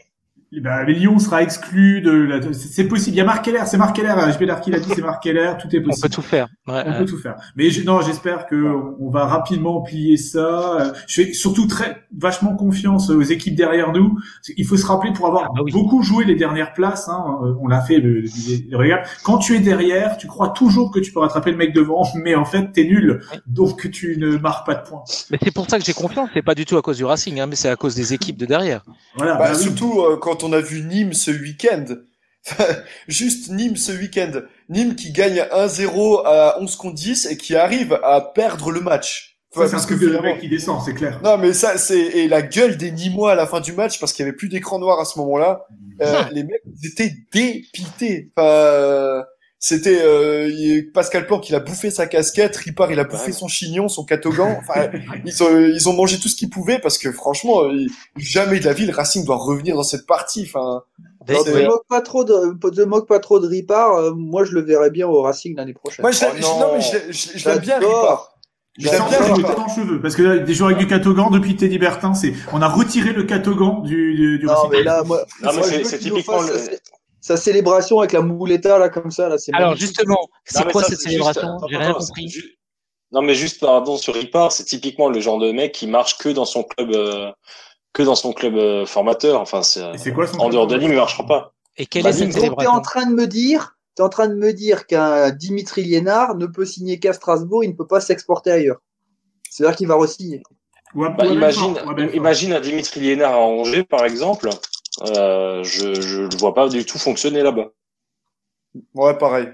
Bah, 0.60 0.82
mais 0.84 0.94
Lyon 0.94 1.18
sera 1.20 1.42
exclu 1.42 2.00
de 2.00 2.10
la. 2.10 2.52
c'est- 2.52 2.84
possible. 2.84 3.14
Il 3.14 3.18
y 3.18 3.20
a 3.20 3.24
Marc 3.24 3.44
Keller, 3.44 3.62
c'est 3.66 3.76
Marc 3.78 3.94
Keller. 3.94 4.14
JP 4.32 4.44
Darky 4.46 4.70
l'a 4.72 4.80
dit, 4.80 4.88
c'est 4.94 5.00
Marc 5.02 5.22
Keller. 5.22 5.52
Tout 5.60 5.68
est 5.74 5.78
On 5.78 5.84
possible. 5.84 6.08
peut 6.08 6.14
tout 6.14 6.22
faire. 6.22 6.48
Ouais, 6.66 6.82
On 6.86 6.90
ouais. 6.90 6.98
peut 6.98 7.04
tout 7.04 7.18
faire. 7.18 7.36
Mais 7.54 7.70
je- 7.70 7.84
non, 7.84 8.00
j'espère 8.00 8.46
que 8.46 8.56
on- 8.56 8.96
on 8.98 9.10
va 9.10 9.26
rapidement 9.26 9.80
plier 9.82 10.16
ça. 10.16 10.92
Je 11.06 11.22
fais 11.22 11.32
surtout 11.32 11.66
très 11.68 12.02
vachement 12.18 12.56
confiance 12.56 13.10
aux 13.10 13.22
équipes 13.22 13.54
derrière 13.54 13.92
nous. 13.92 14.18
Il 14.56 14.66
faut 14.66 14.76
se 14.76 14.86
rappeler 14.86 15.12
pour 15.12 15.26
avoir 15.28 15.44
Ah 15.44 15.48
bah 15.54 15.60
oui. 15.64 15.72
beaucoup 15.72 16.02
joué 16.02 16.24
les 16.24 16.34
dernières 16.34 16.72
places. 16.72 17.08
Hein, 17.08 17.24
on 17.60 17.68
l'a 17.68 17.80
fait. 17.80 17.98
Le, 17.98 18.20
le- 18.22 18.28
le- 18.70 18.76
regarde, 18.76 19.02
quand 19.22 19.38
tu 19.38 19.54
es 19.54 19.60
derrière, 19.60 20.16
tu 20.16 20.26
crois 20.26 20.48
toujours 20.48 20.90
que 20.90 20.98
tu 20.98 21.12
peux 21.12 21.20
rattraper 21.20 21.52
le 21.52 21.56
mec 21.58 21.72
devant, 21.74 22.02
mais 22.24 22.34
en 22.34 22.44
fait 22.44 22.72
t'es 22.72 22.84
nul, 22.84 23.20
donc 23.46 23.88
tu 23.92 24.16
ne 24.18 24.36
marques 24.36 24.66
pas 24.66 24.74
de 24.74 24.82
points. 24.88 25.02
Mais 25.30 25.38
c'est 25.42 25.54
pour 25.54 25.68
ça 25.70 25.78
que 25.78 25.84
j'ai 25.84 25.92
confiance. 25.92 26.28
C'est 26.34 26.42
pas 26.42 26.54
du 26.56 26.64
tout 26.64 26.76
à 26.76 26.82
cause 26.82 26.96
du 26.96 27.04
Racing, 27.04 27.38
hein, 27.40 27.46
mais 27.46 27.56
c'est 27.56 27.68
à 27.68 27.76
cause 27.76 27.94
des 27.94 28.14
équipes 28.14 28.36
de 28.36 28.46
derrière. 28.46 28.82
Voilà. 29.16 29.34
Bah, 29.34 29.50
bah 29.50 29.56
oui. 29.56 29.62
surtout 29.62 30.00
euh, 30.00 30.16
quand 30.20 30.39
on 30.44 30.52
a 30.52 30.60
vu 30.60 30.82
Nîmes 30.82 31.12
ce 31.12 31.30
week-end. 31.30 31.84
Juste 33.08 33.50
Nîmes 33.50 33.76
ce 33.76 33.92
week-end. 33.92 34.32
Nîmes 34.68 34.94
qui 34.96 35.12
gagne 35.12 35.40
1-0 35.52 36.22
à 36.24 36.56
11 36.60 36.76
contre 36.76 36.94
10 36.94 37.26
et 37.26 37.36
qui 37.36 37.56
arrive 37.56 37.98
à 38.02 38.20
perdre 38.20 38.70
le 38.70 38.80
match. 38.80 39.38
C'est 39.52 39.68
parce 39.68 39.84
que 39.84 39.94
de 39.94 39.98
finalement- 39.98 40.22
mec 40.22 40.40
qui 40.40 40.48
descend, 40.48 40.80
c'est 40.84 40.94
clair. 40.94 41.20
Non 41.24 41.36
mais 41.36 41.52
ça 41.52 41.76
c'est 41.76 41.98
et 41.98 42.28
la 42.28 42.40
gueule 42.40 42.76
des 42.76 42.92
Nîmois 42.92 43.32
à 43.32 43.34
la 43.34 43.48
fin 43.48 43.60
du 43.60 43.72
match 43.72 43.98
parce 43.98 44.12
qu'il 44.12 44.24
y 44.24 44.28
avait 44.28 44.36
plus 44.36 44.48
d'écran 44.48 44.78
noir 44.78 45.00
à 45.00 45.04
ce 45.04 45.18
moment-là. 45.18 45.66
Euh, 46.02 46.22
les 46.30 46.44
mecs 46.44 46.62
ils 46.80 46.88
étaient 46.88 47.12
dépités. 47.32 48.30
Enfin, 48.36 48.46
euh, 48.46 49.22
c'était 49.62 50.00
euh, 50.02 50.82
Pascal 50.94 51.26
Planck 51.26 51.48
il 51.50 51.54
a 51.54 51.60
bouffé 51.60 51.90
sa 51.90 52.06
casquette, 52.06 52.56
Ripard 52.56 52.90
il 52.90 52.98
a 52.98 53.04
bouffé 53.04 53.26
Ouais. 53.26 53.32
son 53.32 53.46
chignon, 53.46 53.88
son 53.88 54.04
catogan. 54.04 54.56
Enfin 54.58 54.88
ils 55.26 55.42
ont 55.42 55.56
ils 55.60 55.88
ont 55.88 55.92
mangé 55.92 56.18
tout 56.18 56.28
ce 56.28 56.34
qu'ils 56.34 56.48
pouvaient 56.50 56.78
parce 56.78 56.96
que 56.98 57.12
franchement 57.12 57.64
euh, 57.64 57.86
jamais 58.16 58.58
de 58.58 58.64
la 58.64 58.72
vie 58.72 58.86
le 58.86 58.92
Racing 58.94 59.24
doit 59.24 59.36
revenir 59.36 59.76
dans 59.76 59.82
cette 59.82 60.06
partie. 60.06 60.44
Enfin 60.48 60.82
te 61.26 61.66
moque 61.66 61.86
pas 61.88 62.00
trop 62.00 62.24
de, 62.24 62.58
te 62.70 62.80
moque 62.80 63.06
pas 63.06 63.20
trop 63.20 63.38
de 63.38 63.46
Ripard. 63.46 63.94
euh, 63.96 64.12
moi, 64.16 64.44
je 64.44 64.52
le 64.52 64.62
verrais 64.62 64.90
bien 64.90 65.06
au 65.06 65.20
Racing 65.20 65.54
l'année 65.54 65.74
prochaine. 65.74 66.02
moi 66.02 66.10
je 66.10 66.20
l'aime- 66.22 66.30
Oh 66.38 66.40
je- 66.40 66.60
non. 66.60 66.72
mais 66.74 66.80
je 66.80 66.92
l'aime- 66.92 67.12
je- 67.12 67.38
je 67.38 67.48
l'aime 67.48 67.58
bien. 67.58 67.78
Ripard. 67.78 68.32
Je 68.78 68.86
l'aime 68.88 69.02
bien 69.10 69.18
cheveux, 69.18 69.32
Ripard. 69.34 69.56
sans 69.68 69.74
cheveux, 69.76 70.00
parce 70.00 70.16
que 70.16 70.22
là, 70.22 70.38
des 70.38 70.54
joueurs 70.54 70.70
avec 70.70 70.78
du 70.80 70.86
catogan 70.86 71.30
depuis 71.30 71.54
Teddy 71.56 71.78
Bertin, 71.78 72.14
c'est, 72.14 72.32
on 72.52 72.62
a 72.62 72.68
retiré 72.68 73.12
le 73.12 73.24
catogan 73.24 73.82
du, 73.82 74.14
du, 74.14 74.38
du 74.38 74.46
non, 74.46 74.54
Racing. 74.54 74.70
mais 74.72 74.82
là, 74.82 75.02
moi, 75.04 75.18
Non, 75.42 75.50
mais 75.52 75.58
moi, 75.58 75.66
c'est- 75.84 75.98
typiquement 75.98 76.38
fasse 76.40 76.70
le- 76.70 76.76
sa, 77.20 77.36
célébration 77.36 77.98
avec 78.00 78.12
la 78.12 78.22
mouletta 78.22 78.78
là 78.78 78.88
comme 78.88 79.10
ça 79.10 79.28
là. 79.28 79.38
C'est 79.38 79.52
Alors 79.54 79.70
magnifique. 79.70 79.88
justement, 79.88 80.18
c'est 80.44 80.60
Non, 80.60 80.66
mais 80.66 80.72
quoi 80.72 80.82
ça, 80.82 80.88
cette 80.90 81.00
c'est 81.00 81.08
célébration 81.10 81.42
juste- 81.58 81.64
J'ai 81.68 81.76
attends, 81.76 81.84
rien 81.84 81.90
attends, 81.90 82.06
compris. 82.06 82.22
c'est 82.30 82.40
ju- 82.40 82.56
Non, 83.12 83.22
mais 83.22 83.34
juste 83.34 83.60
pardon 83.60 83.96
sur 83.96 84.14
Ripard, 84.14 84.52
c'est 84.52 84.64
typiquement 84.64 85.08
le 85.08 85.20
genre 85.20 85.38
de 85.38 85.50
mec 85.52 85.72
qui 85.72 85.86
marche 85.86 86.16
que 86.18 86.28
dans 86.28 86.44
son 86.44 86.62
club, 86.62 86.92
euh, 86.94 87.30
que 87.92 88.02
dans 88.04 88.14
son 88.14 88.32
club 88.32 88.54
euh, 88.56 88.86
formateur. 88.86 89.40
Enfin, 89.40 89.62
c'est 89.62 89.96
c'est 89.98 90.12
quoi 90.12 90.26
son 90.28 90.38
en 90.38 90.48
dehors 90.48 90.66
de 90.68 90.76
Nîmes, 90.76 90.92
il 90.92 90.96
marchera 90.96 91.26
pas. 91.26 91.52
Et 91.76 91.86
quelle 91.86 92.04
Bah, 92.04 92.10
est 92.10 92.12
cette 92.12 92.24
Donc, 92.26 92.34
t'es 92.34 92.40
célébration 92.40 92.72
en 92.72 92.80
train 92.80 93.06
de 93.06 93.14
me 93.14 93.26
dire, 93.26 93.76
t'es 93.96 94.02
en 94.02 94.08
train 94.08 94.28
de 94.28 94.34
me 94.34 94.52
dire 94.52 94.86
qu'un 94.86 95.30
Dimitri 95.30 95.82
Liénard 95.82 96.36
ne 96.36 96.46
peut 96.46 96.64
signer 96.64 96.98
qu'à 97.00 97.12
Strasbourg, 97.12 97.64
il 97.64 97.70
ne 97.70 97.74
peut 97.76 97.86
pas 97.86 98.00
s'exporter 98.00 98.50
ailleurs. 98.52 98.78
C'est-à-dire 99.50 99.76
qu'il 99.76 99.88
va 99.88 99.96
re-signer. 99.96 100.42
Ou 100.94 101.04
à- 101.04 101.08
Bah, 101.10 101.24
à 101.24 101.26
imagine, 101.26 101.76
à 101.78 102.14
imagine 102.14 102.52
un 102.52 102.60
Dimitri 102.60 103.00
Liénard 103.00 103.34
à 103.34 103.38
Angers, 103.38 103.82
par 103.84 104.04
exemple. 104.04 104.50
Euh, 105.02 105.62
je 105.64 106.00
je 106.00 106.22
le 106.22 106.36
vois 106.36 106.54
pas 106.54 106.68
du 106.68 106.84
tout 106.84 106.98
fonctionner 106.98 107.42
là-bas. 107.42 107.68
Ouais 108.94 109.16
pareil. 109.16 109.48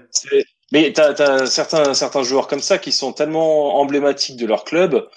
Mais 0.71 0.91
t'as 0.93 1.13
as 1.13 1.45
certains 1.47 1.93
certains 1.93 2.23
joueurs 2.23 2.47
comme 2.47 2.59
ça 2.61 2.77
qui 2.77 2.91
sont 2.91 3.13
tellement 3.13 3.79
emblématiques 3.79 4.37
de 4.37 4.45
leur 4.45 4.63
club, 4.65 5.07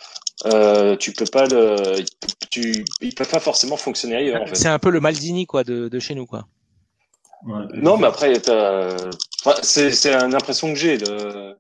euh, 0.47 0.97
tu 0.97 1.13
peux 1.13 1.25
pas 1.27 1.47
le, 1.47 2.05
tu 2.51 2.85
ils 3.01 3.15
peuvent 3.15 3.29
pas 3.29 3.41
forcément 3.41 3.77
fonctionner 3.77 4.17
ailleurs. 4.17 4.43
En 4.43 4.47
fait. 4.47 4.55
C'est 4.55 4.69
un 4.69 4.79
peu 4.79 4.91
le 4.91 5.01
Maldini 5.01 5.47
quoi 5.47 5.65
de, 5.65 5.89
de 5.89 5.99
chez 5.99 6.15
nous 6.15 6.27
quoi. 6.27 6.47
Ouais. 7.47 7.65
Non, 7.73 7.97
mais 7.97 8.07
après, 8.07 8.33
t'as- 8.35 8.95
enfin, 9.45 9.59
c'est 9.63 9.91
c'est 9.91 10.15
une 10.15 10.35
impression 10.35 10.69
que 10.69 10.79
j'ai. 10.79 10.99
De... 10.99 11.57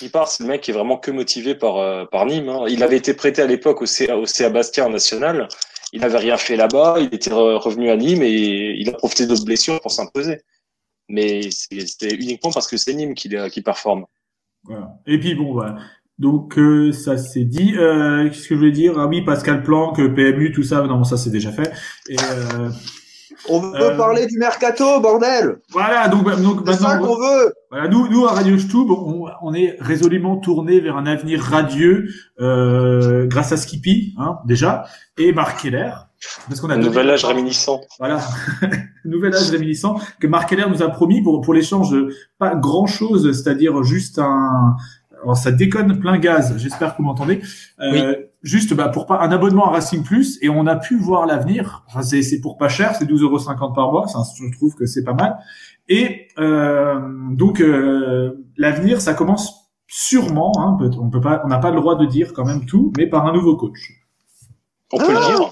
Il 0.00 0.10
part, 0.10 0.28
c'est 0.28 0.42
le 0.44 0.48
mec 0.48 0.60
qui 0.60 0.70
est 0.70 0.74
vraiment 0.74 0.96
que 0.98 1.10
motivé 1.10 1.54
par 1.54 1.76
euh, 1.78 2.04
par 2.04 2.26
Nîmes. 2.26 2.48
hein. 2.48 2.64
Il 2.68 2.82
avait 2.82 2.96
été 2.96 3.14
prêté 3.14 3.42
à 3.42 3.46
l'époque 3.46 3.82
au 3.82 3.86
CA, 3.86 4.16
au 4.16 4.26
CA 4.26 4.48
Bastia 4.50 4.86
en 4.86 4.90
national. 4.90 5.48
Il 5.92 6.00
n'avait 6.02 6.18
rien 6.18 6.36
fait 6.36 6.56
là-bas. 6.56 6.96
Il 7.00 7.12
était 7.14 7.30
re- 7.30 7.56
revenu 7.56 7.90
à 7.90 7.96
Nîmes 7.96 8.22
et 8.22 8.76
il 8.78 8.88
a 8.90 8.92
profité 8.92 9.26
d'autres 9.26 9.44
blessures 9.44 9.80
pour 9.80 9.90
s'imposer. 9.90 10.40
Mais 11.08 11.50
c'est- 11.50 12.12
uniquement 12.14 12.50
parce 12.52 12.68
que 12.68 12.76
c'est 12.76 12.92
Nîmes 12.94 13.14
qui, 13.14 13.30
qui 13.50 13.62
performe. 13.62 14.04
Voilà. 14.64 14.90
Et 15.06 15.18
puis 15.18 15.34
bon, 15.34 15.52
voilà. 15.52 15.76
Donc 16.18 16.58
euh, 16.58 16.92
ça 16.92 17.16
c'est 17.16 17.44
dit. 17.44 17.74
Euh, 17.76 18.28
Qu'est-ce 18.28 18.48
que 18.48 18.54
je 18.54 18.58
voulais 18.60 18.72
dire? 18.72 18.98
Ah 18.98 19.06
oui, 19.06 19.22
Pascal 19.22 19.62
Planck, 19.62 19.98
euh, 20.00 20.08
PMU, 20.14 20.52
tout 20.52 20.62
ça. 20.64 20.82
Non, 20.82 21.04
ça 21.04 21.16
c'est 21.16 21.30
déjà 21.30 21.52
fait. 21.52 21.72
Et 22.08 22.16
euh, 22.18 22.68
On 23.48 23.60
veut 23.60 23.74
Euh, 23.80 23.96
parler 23.96 24.26
du 24.26 24.36
mercato, 24.38 25.00
bordel 25.00 25.58
voilà. 25.70 26.08
Donc, 26.08 26.24
bah, 26.24 26.36
donc 26.36 26.62
C'est 26.66 26.74
ça 26.74 26.88
maintenant, 26.94 27.06
qu'on 27.06 27.16
veut 27.20 27.52
voilà, 27.70 27.88
nous, 27.88 28.08
nous 28.08 28.26
à 28.26 28.32
Radio 28.32 28.58
Stube, 28.58 28.90
on, 28.90 29.26
on 29.42 29.54
est 29.54 29.76
résolument 29.80 30.36
tourné 30.38 30.80
vers 30.80 30.96
un 30.96 31.06
avenir 31.06 31.40
radieux 31.42 32.08
euh, 32.40 33.26
grâce 33.26 33.52
à 33.52 33.56
Skippy, 33.56 34.14
hein, 34.18 34.38
déjà, 34.46 34.84
et 35.18 35.32
Marc 35.32 35.62
Keller. 35.62 35.90
Parce 36.48 36.60
qu'on 36.60 36.68
a 36.70 36.72
Un 36.74 36.76
donné- 36.76 36.88
nouvel 36.88 37.10
âge 37.10 37.24
réminiscent. 37.24 37.80
Voilà, 37.98 38.20
nouvel 39.04 39.34
âge 39.34 39.50
réminiscent 39.50 40.00
que 40.20 40.26
Marc 40.26 40.48
Keller 40.50 40.66
nous 40.68 40.82
a 40.82 40.88
promis 40.88 41.22
pour 41.22 41.40
pour 41.42 41.54
l'échange 41.54 41.90
de 41.90 42.12
pas 42.38 42.54
grand 42.56 42.86
chose, 42.86 43.30
c'est-à-dire 43.32 43.82
juste 43.84 44.18
un. 44.18 44.74
Alors 45.22 45.36
ça 45.36 45.50
déconne 45.52 45.98
plein 46.00 46.18
gaz. 46.18 46.54
J'espère 46.58 46.92
que 46.92 46.98
vous 46.98 47.04
m'entendez. 47.04 47.40
Euh, 47.80 48.14
Juste 48.42 48.72
bah, 48.74 48.88
pour 48.88 49.06
pas 49.06 49.20
un 49.20 49.32
abonnement 49.32 49.66
à 49.66 49.70
Racing 49.72 50.04
Plus 50.04 50.38
et 50.42 50.48
on 50.48 50.66
a 50.68 50.76
pu 50.76 50.96
voir 50.96 51.26
l'avenir. 51.26 51.82
Enfin, 51.88 52.02
c'est 52.02 52.22
c'est 52.22 52.40
pour 52.40 52.56
pas 52.56 52.68
cher, 52.68 52.94
c'est 52.96 53.04
12,50€ 53.04 53.74
par 53.74 53.90
mois. 53.90 54.06
Ça, 54.06 54.20
je 54.38 54.56
trouve 54.56 54.74
que 54.76 54.86
c'est 54.86 55.02
pas 55.02 55.12
mal. 55.14 55.36
Et 55.88 56.28
euh, 56.38 57.00
donc 57.32 57.60
euh, 57.60 58.44
l'avenir, 58.56 59.00
ça 59.00 59.14
commence 59.14 59.70
sûrement. 59.88 60.52
Hein, 60.58 60.76
peut- 60.78 60.90
on 61.00 61.10
peut 61.10 61.20
pas, 61.20 61.42
on 61.44 61.48
n'a 61.48 61.58
pas 61.58 61.70
le 61.72 61.80
droit 61.80 61.96
de 61.96 62.06
dire 62.06 62.32
quand 62.32 62.44
même 62.44 62.64
tout, 62.64 62.92
mais 62.96 63.08
par 63.08 63.26
un 63.26 63.32
nouveau 63.32 63.56
coach. 63.56 63.78
On 64.92 64.98
peut 64.98 65.12
le 65.12 65.18
dire. 65.36 65.50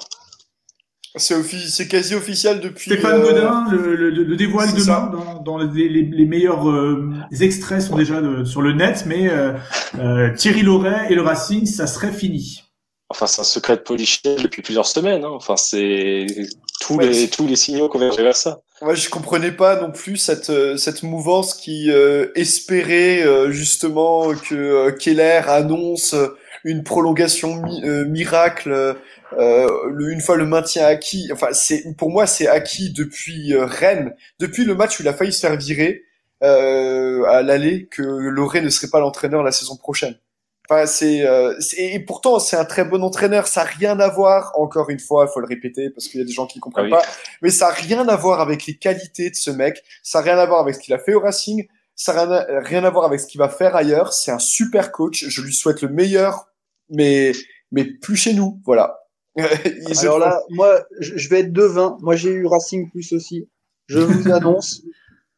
C'est 1.18 1.34
offi- 1.34 1.68
c'est 1.70 1.88
quasi 1.88 2.14
officiel 2.14 2.60
depuis. 2.60 2.90
Stéphane 2.90 3.20
euh, 3.20 3.24
Godin 3.32 3.66
le, 3.72 3.96
le, 3.96 4.10
le 4.10 4.36
dévoile 4.36 4.68
c'est 4.68 4.74
demain 4.84 4.84
ça. 4.84 5.12
dans, 5.12 5.42
dans 5.42 5.58
les, 5.58 5.88
les, 5.88 6.02
les 6.02 6.26
meilleurs 6.26 6.68
euh, 6.70 7.10
extraits 7.40 7.80
sont 7.80 7.96
déjà 7.96 8.20
de- 8.20 8.44
sur 8.44 8.60
le 8.62 8.74
net, 8.74 9.04
mais 9.06 9.28
euh, 9.30 9.54
euh, 9.98 10.32
Thierry 10.34 10.62
Loret 10.62 11.06
et 11.10 11.14
le 11.14 11.22
Racing, 11.22 11.64
ça 11.66 11.86
serait 11.86 12.12
fini. 12.12 12.62
Enfin, 13.08 13.26
c'est 13.26 13.40
un 13.40 13.44
secret 13.44 13.76
de 13.76 13.82
polichinelle 13.82 14.42
depuis 14.42 14.62
plusieurs 14.62 14.86
semaines. 14.86 15.24
hein. 15.24 15.30
Enfin, 15.30 15.56
c'est 15.56 16.26
tous 16.80 16.98
Ouais, 16.98 17.06
les 17.08 17.28
tous 17.30 17.46
les 17.46 17.56
signaux 17.56 17.88
convergeaient 17.88 18.22
vers 18.22 18.36
ça. 18.36 18.62
Moi, 18.82 18.94
je 18.94 19.08
comprenais 19.08 19.52
pas 19.52 19.80
non 19.80 19.90
plus 19.90 20.16
cette 20.18 20.50
euh, 20.50 20.76
cette 20.76 21.02
mouvance 21.02 21.54
qui 21.54 21.90
euh, 21.90 22.30
espérait 22.34 23.22
euh, 23.22 23.50
justement 23.50 24.34
que 24.34 24.54
euh, 24.54 24.92
Keller 24.92 25.42
annonce 25.48 26.12
euh, 26.14 26.36
une 26.64 26.82
prolongation 26.84 27.56
mi- 27.62 27.82
euh, 27.84 28.04
miracle 28.04 28.96
le, 29.38 30.10
une 30.12 30.20
fois 30.20 30.36
le 30.36 30.46
maintien 30.46 30.86
acquis, 30.86 31.28
enfin 31.32 31.48
c'est 31.52 31.84
pour 31.96 32.10
moi 32.10 32.26
c'est 32.26 32.48
acquis 32.48 32.90
depuis 32.92 33.54
Rennes, 33.56 34.14
depuis 34.40 34.64
le 34.64 34.74
match 34.74 34.98
où 34.98 35.02
il 35.02 35.08
a 35.08 35.12
failli 35.14 35.32
se 35.32 35.40
faire 35.40 35.56
virer 35.56 36.02
euh, 36.42 37.24
à 37.24 37.42
l'aller 37.42 37.86
que 37.90 38.02
Loré 38.02 38.60
ne 38.62 38.68
serait 38.70 38.88
pas 38.90 39.00
l'entraîneur 39.00 39.42
la 39.42 39.52
saison 39.52 39.76
prochaine. 39.76 40.16
Enfin 40.68 40.86
c'est 40.86 41.24
euh, 41.26 41.54
c'est- 41.60 41.76
et 41.94 42.00
pourtant 42.00 42.38
c'est 42.38 42.56
un 42.56 42.64
très 42.64 42.84
bon 42.84 43.02
entraîneur, 43.02 43.46
ça 43.46 43.62
a 43.62 43.64
rien 43.64 43.98
à 44.00 44.08
voir 44.08 44.52
encore 44.56 44.90
une 44.90 44.98
fois, 44.98 45.26
il 45.28 45.32
faut 45.32 45.40
le 45.40 45.46
répéter 45.46 45.90
parce 45.90 46.08
qu'il 46.08 46.20
y 46.20 46.22
a 46.22 46.26
des 46.26 46.32
gens 46.32 46.46
qui 46.46 46.58
comprennent 46.60 46.92
Ah 46.92 46.96
oui. 46.98 47.02
pas, 47.04 47.12
mais 47.42 47.50
ça 47.50 47.68
a 47.68 47.72
rien 47.72 48.08
à 48.08 48.16
voir 48.16 48.40
avec 48.40 48.66
les 48.66 48.74
qualités 48.76 49.30
de 49.30 49.36
ce 49.36 49.50
mec, 49.50 49.82
ça 50.02 50.18
a 50.18 50.22
rien 50.22 50.38
à 50.38 50.46
voir 50.46 50.60
avec 50.60 50.74
ce 50.74 50.80
qu'il 50.80 50.92
a 50.94 50.98
fait 50.98 51.14
au 51.14 51.20
Racing, 51.20 51.66
ça 51.94 52.12
a 52.12 52.24
rien 52.24 52.32
à, 52.32 52.60
rien 52.60 52.84
à 52.84 52.90
voir 52.90 53.04
avec 53.04 53.20
ce 53.20 53.26
qu'il 53.26 53.38
va 53.38 53.48
faire 53.48 53.76
ailleurs, 53.76 54.12
c'est 54.12 54.30
un 54.32 54.38
super 54.40 54.90
coach, 54.92 55.24
je 55.28 55.40
lui 55.42 55.52
souhaite 55.54 55.82
le 55.82 55.88
meilleur 55.88 56.48
mais 56.90 57.32
mais 57.72 57.84
plus 57.84 58.16
chez 58.16 58.32
nous, 58.34 58.60
voilà. 58.64 59.00
Alors 60.00 60.18
là, 60.18 60.40
moi, 60.50 60.82
je 61.00 61.16
je 61.16 61.28
vais 61.28 61.40
être 61.40 61.52
devin. 61.52 61.96
Moi, 62.00 62.16
j'ai 62.16 62.30
eu 62.30 62.46
Racing 62.46 62.90
Plus 62.90 63.12
aussi. 63.12 63.48
Je 63.86 63.98
vous 63.98 64.30
annonce. 64.32 64.82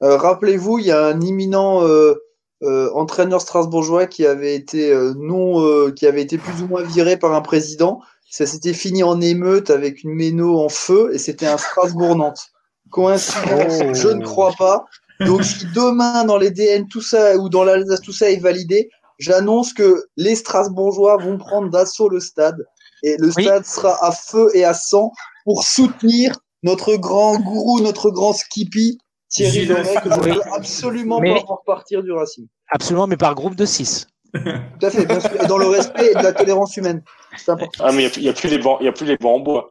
Euh, 0.03 0.17
Rappelez-vous, 0.17 0.79
il 0.79 0.87
y 0.87 0.93
a 0.93 1.07
un 1.07 1.21
imminent 1.21 1.85
euh, 1.85 2.15
euh, 2.63 2.91
entraîneur 2.95 3.41
strasbourgeois 3.41 4.07
qui 4.07 4.27
avait 4.27 4.55
été 4.55 4.93
euh, 4.93 5.15
non, 5.17 5.61
euh, 5.65 5.93
qui 5.93 6.07
avait 6.07 6.23
été 6.23 6.39
plus 6.39 6.63
ou 6.63 6.67
moins 6.67 6.83
viré 6.83 7.17
par 7.17 7.33
un 7.33 7.41
président. 7.41 8.01
Ça 8.31 8.47
s'était 8.47 8.73
fini 8.75 9.03
en 9.03 9.21
émeute 9.21 9.71
avec 9.71 10.03
une 10.03 10.15
méno 10.15 10.59
en 10.59 10.69
feu 10.69 11.11
et 11.15 11.19
c'était 11.19 11.47
un 11.47 11.57
Strasbourg-Nantes. 11.57 12.49
Coïncidence, 12.91 13.81
Oh. 13.83 13.95
je 13.95 14.09
ne 14.09 14.25
crois 14.25 14.53
pas. 14.59 14.85
Donc 15.21 15.45
si 15.45 15.67
demain 15.75 16.25
dans 16.25 16.37
les 16.39 16.51
DN 16.51 16.87
tout 16.89 17.01
ça 17.01 17.37
ou 17.37 17.49
dans 17.49 17.65
l'Alsace 17.65 18.01
tout 18.01 18.13
ça 18.13 18.31
est 18.31 18.37
validé, 18.41 18.89
j'annonce 19.19 19.73
que 19.73 20.05
les 20.17 20.35
Strasbourgeois 20.35 21.17
vont 21.17 21.39
prendre 21.39 21.71
d'assaut 21.71 22.09
le 22.09 22.21
stade 22.21 22.65
et 23.03 23.17
le 23.19 23.31
Oui. 23.37 23.45
stade 23.45 23.65
sera 23.67 24.05
à 24.05 24.13
feu 24.13 24.51
et 24.55 24.65
à 24.65 24.75
sang 24.75 25.13
pour 25.45 25.65
soutenir 25.65 26.35
notre 26.63 26.97
grand 26.97 27.39
gourou, 27.39 27.81
notre 27.81 28.11
grand 28.11 28.33
Skippy, 28.33 28.99
Thierry 29.29 29.67
que 29.69 29.75
je 30.11 30.21
Oui. 30.21 30.31
veux 30.33 30.43
absolument 30.55 31.21
Mais- 31.21 31.35
pas 31.35 31.45
voir 31.47 31.59
partir 31.67 32.03
du 32.03 32.13
Racing. 32.13 32.47
Absolument, 32.71 33.07
mais 33.07 33.17
par 33.17 33.35
groupe 33.35 33.55
de 33.55 33.65
6. 33.67 34.07
Tout 34.35 34.41
à 34.87 34.91
fait, 34.91 35.07
bien 35.07 35.21
sûr, 35.21 35.43
et 35.43 35.47
dans 35.47 35.59
le 35.59 35.67
respect 35.69 36.11
et 36.11 36.15
de 36.15 36.23
la 36.23 36.33
tolérance 36.33 36.77
humaine. 36.77 37.03
C'est 37.37 37.51
important. 37.51 37.85
Ah, 37.87 37.93
mais 37.93 38.09
il 38.17 38.23
n'y 38.23 38.29
a, 38.29 38.33
plus 38.33 38.49
les 38.49 38.59
bancs, 38.59 38.79
il 38.81 38.85
y 38.85 38.89
a 38.89 38.93
plus 38.93 39.07
les 39.07 39.17
bancs 39.17 39.37
en 39.37 39.41
bois. 39.41 39.71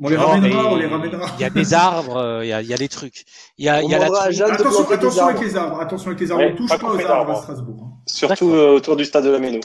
On 0.00 0.08
les 0.08 0.16
Non, 0.16 0.26
ramènera, 0.28 0.72
on 0.72 0.76
les 0.76 0.86
ramènera. 0.86 1.26
Il 1.38 1.42
y 1.42 1.44
a 1.44 1.50
des 1.50 1.74
arbres, 1.74 2.16
euh, 2.18 2.44
il 2.44 2.48
y, 2.48 2.52
a, 2.52 2.62
il 2.62 2.68
y 2.68 2.72
a 2.72 2.76
des 2.76 2.88
trucs. 2.88 3.24
Il 3.58 3.64
y 3.64 3.68
a, 3.68 3.78
On 3.78 3.80
il 3.82 3.90
y 3.90 3.94
a 3.94 3.98
la. 3.98 4.30
Jeanne 4.30 4.52
Attention, 4.52 4.88
attention 4.90 5.26
avec 5.26 5.40
les 5.42 5.56
arbres, 5.56 5.80
attention 5.80 6.06
avec 6.08 6.20
les 6.20 6.30
arbres, 6.30 6.42
Ouais, 6.44 6.52
on 6.52 6.56
touche 6.56 6.68
pas 6.70 6.78
pas 6.78 6.86
aux 6.86 6.90
arbres 6.90 7.00
à 7.04 7.08
d'arbres. 7.08 7.42
Strasbourg. 7.42 7.82
hein. 7.82 7.92
Surtout 8.06 8.50
euh, 8.54 8.76
autour 8.76 8.94
du 8.96 9.04
stade 9.04 9.24
de 9.24 9.30
la 9.30 9.38
Méno. 9.40 9.58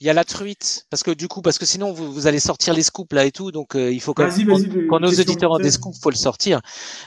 Il 0.00 0.06
y 0.06 0.10
a 0.10 0.12
la 0.12 0.24
truite, 0.24 0.86
parce 0.90 1.02
que 1.02 1.10
du 1.10 1.26
coup, 1.26 1.42
parce 1.42 1.58
que 1.58 1.66
sinon 1.66 1.92
vous, 1.92 2.12
vous 2.12 2.28
allez 2.28 2.38
sortir 2.38 2.72
les 2.72 2.84
scoops 2.84 3.12
là 3.12 3.24
et 3.24 3.32
tout, 3.32 3.50
donc 3.50 3.74
euh, 3.74 3.90
il 3.92 4.00
faut 4.00 4.14
quand 4.14 4.28
Vas-y, 4.28 4.44
même 4.44 4.56
vas-y, 4.56 4.68
le- 4.68 4.86
quand 4.88 5.00
nos 5.00 5.10
auditeurs 5.10 5.50
ont 5.50 5.58
des 5.58 5.72
scoops, 5.72 5.98
faut 6.00 6.10
le 6.10 6.14
sortir. 6.16 6.60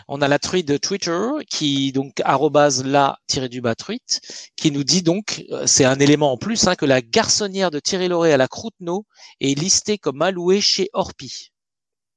On 0.09 0.21
a 0.21 0.27
la 0.27 0.39
truite 0.39 0.67
de 0.67 0.75
Twitter 0.75 1.17
qui 1.49 1.93
donc 1.93 2.19
arrobase 2.25 2.83
la 2.83 3.17
tiré 3.27 3.47
du 3.47 3.61
bas 3.61 3.75
truite, 3.75 4.19
qui 4.57 4.71
nous 4.71 4.83
dit 4.83 5.03
donc 5.03 5.45
euh, 5.51 5.65
c'est 5.67 5.85
un 5.85 5.99
élément 6.01 6.33
en 6.33 6.37
plus 6.37 6.67
hein, 6.67 6.75
que 6.75 6.85
la 6.85 7.01
garçonnière 7.01 7.71
de 7.71 7.79
Thierry 7.79 8.09
Lauré 8.09 8.33
à 8.33 8.37
la 8.37 8.49
Croûte-No 8.49 9.05
est 9.39 9.57
listée 9.57 9.97
comme 9.97 10.21
allouée 10.21 10.59
chez 10.59 10.89
Orpi. 10.91 11.51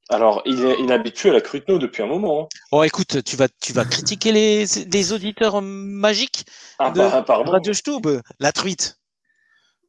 Alors, 0.09 0.43
il, 0.45 0.63
est- 0.65 0.77
il 0.81 1.13
plus 1.13 1.31
à 1.31 1.33
la 1.33 1.41
Cruteno 1.41 1.79
depuis 1.79 2.03
un 2.03 2.07
moment. 2.07 2.43
hein. 2.43 2.49
Bon, 2.73 2.83
écoute, 2.83 3.23
tu 3.25 3.37
vas 3.37 3.47
tu 3.63 3.73
vas 3.73 3.85
critiquer 3.85 4.33
les 4.33 4.65
les 4.67 5.13
auditeurs 5.13 5.63
magiques 5.63 6.45
Ah, 6.81 6.91
de 6.91 6.99
bah, 6.99 7.23
pardon. 7.25 7.53
Radio 7.53 7.73
Stube, 7.73 8.09
la 8.41 8.51
truite. 8.53 8.99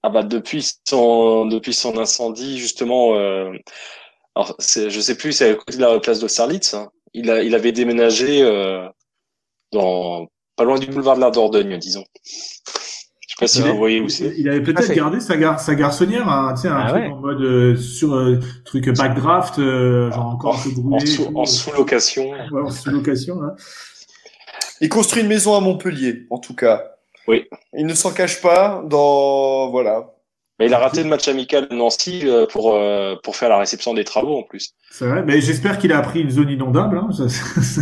Ah 0.05 0.09
bah 0.09 0.21
depuis 0.23 0.63
son 0.87 1.47
depuis 1.47 1.73
son 1.73 1.97
incendie 1.97 2.59
justement 2.59 3.15
euh, 3.15 3.51
alors 4.35 4.55
c'est 4.59 4.89
je 4.91 4.99
sais 4.99 5.15
plus 5.17 5.33
c'est 5.33 5.49
à 5.51 5.55
côté 5.55 5.77
de 5.77 5.81
la 5.81 5.99
place 5.99 6.19
d'Austerlitz 6.19 6.73
hein. 6.75 6.89
il 7.13 7.31
a 7.31 7.41
il 7.41 7.55
avait 7.55 7.71
déménagé 7.71 8.43
euh, 8.43 8.87
dans 9.71 10.27
pas 10.57 10.63
loin 10.63 10.77
du 10.79 10.87
boulevard 10.87 11.15
de 11.15 11.21
la 11.21 11.31
Dordogne 11.31 11.77
disons 11.79 12.03
je 12.23 13.29
sais 13.29 13.35
pas 13.39 13.47
si 13.47 13.61
Ouais. 13.63 13.71
vous 13.71 13.77
voyez 13.77 13.99
où 13.99 14.09
c'est 14.09 14.33
Il 14.37 14.47
avait 14.47 14.61
peut-être 14.61 14.83
fait. 14.83 14.95
gardé 14.95 15.19
sa, 15.19 15.35
gar 15.37 15.59
sa 15.59 15.75
garçonnière, 15.75 16.29
hein, 16.29 16.53
tu 16.55 16.61
sais, 16.61 16.67
un 16.69 16.77
Ah 16.77 16.89
truc 16.89 17.01
ouais. 17.01 17.09
en 17.09 17.17
mode 17.17 17.41
euh, 17.41 17.75
sur 17.75 18.13
euh, 18.15 18.39
truc 18.63 18.89
backdraft, 18.89 19.59
euh, 19.59 20.11
genre 20.11 20.27
encore 20.27 20.63
en 20.95 20.99
brûlé. 20.99 21.05
sous 21.07 21.31
en 21.35 21.45
sous 21.45 21.71
location 21.73 22.29
Ouais, 22.51 22.61
en 22.61 22.69
sous-location, 22.69 23.41
là. 23.41 23.55
Il 24.81 24.89
construit 24.89 25.21
une 25.23 25.27
maison 25.27 25.55
à 25.55 25.59
Montpellier, 25.59 26.27
en 26.29 26.37
tout 26.37 26.53
cas. 26.55 26.94
Oui. 27.27 27.45
Il 27.73 27.85
ne 27.85 27.93
s'en 27.93 28.11
cache 28.11 28.41
pas 28.41 28.83
dans 28.87 29.69
voilà. 29.71 30.11
mais 30.59 30.67
il 30.67 30.73
a 30.73 30.79
raté 30.79 31.03
le 31.03 31.09
match 31.09 31.27
amical 31.27 31.67
de 31.67 31.75
Nancy 31.75 32.21
euh, 32.25 32.45
pour 32.47 32.73
euh, 32.75 33.15
pour 33.23 33.35
faire 33.35 33.49
la 33.49 33.57
réception 33.57 33.93
des 33.93 34.03
travaux 34.03 34.37
en 34.37 34.43
plus 34.43 34.73
C'est 34.91 35.05
vrai, 35.07 35.23
mais 35.23 35.41
j'espère 35.41 35.77
qu'il 35.79 35.91
a 35.91 35.97
appris 35.97 36.21
une 36.21 36.29
zone 36.31 36.49
inondable. 36.49 36.97
Hein. 36.97 37.09
Ça, 37.17 37.27
ça- 37.27 37.81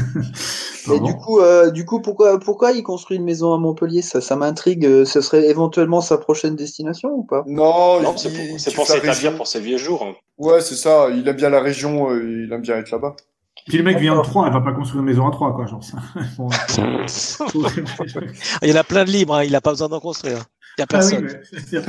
Et 0.86 0.88
Pardon. 0.88 1.06
du 1.06 1.16
coup, 1.16 1.39
euh, 1.39 1.72
du 1.72 1.86
coup, 1.86 2.02
pourquoi, 2.02 2.38
pourquoi 2.41 2.74
il 2.74 2.84
construit 2.84 3.16
une 3.16 3.24
maison 3.24 3.54
à 3.54 3.58
Montpellier? 3.58 4.02
Ça, 4.02 4.20
ça 4.20 4.36
m'intrigue. 4.36 4.86
Euh, 4.86 5.06
Ce 5.06 5.22
serait 5.22 5.46
éventuellement 5.48 6.02
sa 6.02 6.18
prochaine 6.18 6.58
destination 6.58 7.10
ou 7.10 7.24
pas? 7.24 7.44
Non, 7.48 8.02
non 8.02 8.18
c'est 8.18 8.30
pour, 8.76 8.86
s'établir 8.86 9.38
pour 9.38 9.48
ses 9.48 9.62
vieux 9.62 9.78
jours 9.78 10.04
hein. 10.04 10.14
Ouais, 10.38 10.60
c'est 10.60 10.76
ça. 10.76 11.08
Il 11.12 11.26
aime 11.28 11.38
bien 11.38 11.50
la 11.50 11.62
région. 11.62 12.10
euh, 12.12 12.44
il 12.48 12.52
aime 12.52 12.60
bien 12.62 12.76
être 12.78 12.91
là-bas. 12.91 13.16
Puis 13.68 13.78
le 13.78 13.84
mec 13.84 13.97
vient 13.97 14.16
de 14.16 14.22
Troyes, 14.22 14.47
il 14.47 14.54
va 14.54 14.62
pas 14.62 14.74
construire 14.74 15.01
une 15.01 15.08
maison 15.08 15.28
à 15.28 15.32
Troyes, 15.32 15.54
quoi, 15.54 15.66
genre 15.66 15.84
ça. 15.84 15.97
Bon, 16.38 16.49
Il 18.62 18.70
y 18.70 18.74
en 18.74 18.76
a 18.76 18.84
plein 18.84 19.06
de 19.06 19.10
libres, 19.12 19.36
hein, 19.36 19.43
il 19.43 19.56
a 19.56 19.62
pas 19.62 19.72
besoin 19.72 19.88
d'en 19.89 19.99
construire. 19.99 20.43
Il 20.78 20.82
y 20.82 20.84
a 20.84 20.88
Ah 20.91 20.99
oui, 21.01 21.12
personne. 21.12 21.30
mais- 21.72 21.82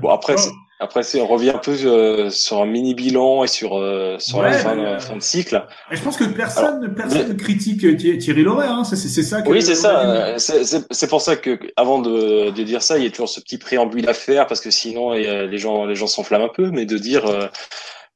bon 0.00 0.08
après 0.08 0.34
on 1.20 1.26
revient 1.26 1.50
un 1.50 1.58
peu 1.58 1.76
euh, 1.84 2.30
sur 2.30 2.62
un 2.62 2.66
mini 2.66 2.94
bilan 2.94 3.42
et 3.44 3.48
sur 3.48 3.76
euh, 3.76 4.16
sur 4.18 4.40
la 4.42 4.52
fin, 4.52 4.74
mais, 4.76 4.94
de- 4.94 4.98
fin 5.00 5.16
de 5.16 5.20
cycle 5.22 5.62
Et 5.90 5.96
je 5.96 6.02
pense 6.02 6.16
que 6.16 6.24
personne, 6.24 6.94
personne 6.94 7.28
ne 7.28 7.34
critique 7.34 7.84
euh, 7.84 7.96
Thi- 7.96 8.16
Thierry 8.18 8.42
Loret, 8.42 8.66
hein. 8.68 8.84
C'est 8.84 8.96
ça 9.22 9.42
que. 9.42 9.48
Oui, 9.48 9.60
c'est 9.60 9.74
ça. 9.74 10.36
C'est 10.38 11.08
pour 11.08 11.20
ça 11.20 11.36
que 11.36 11.58
avant 11.76 11.98
de, 11.98 12.50
de 12.50 12.62
dire 12.62 12.82
ça, 12.82 12.96
il 12.98 13.04
y 13.04 13.06
a 13.06 13.10
toujours 13.10 13.28
ce 13.28 13.40
petit 13.40 13.58
préambule 13.58 14.08
à 14.08 14.14
faire 14.14 14.46
parce 14.46 14.60
que 14.60 14.70
sinon 14.70 15.12
les 15.12 15.58
gens 15.58 15.84
les 15.84 15.96
gens 15.96 16.06
s'enflamment 16.06 16.46
un 16.46 16.52
peu, 16.54 16.70
mais 16.70 16.86
de 16.86 16.96
dire 16.96 17.26
euh, 17.26 17.46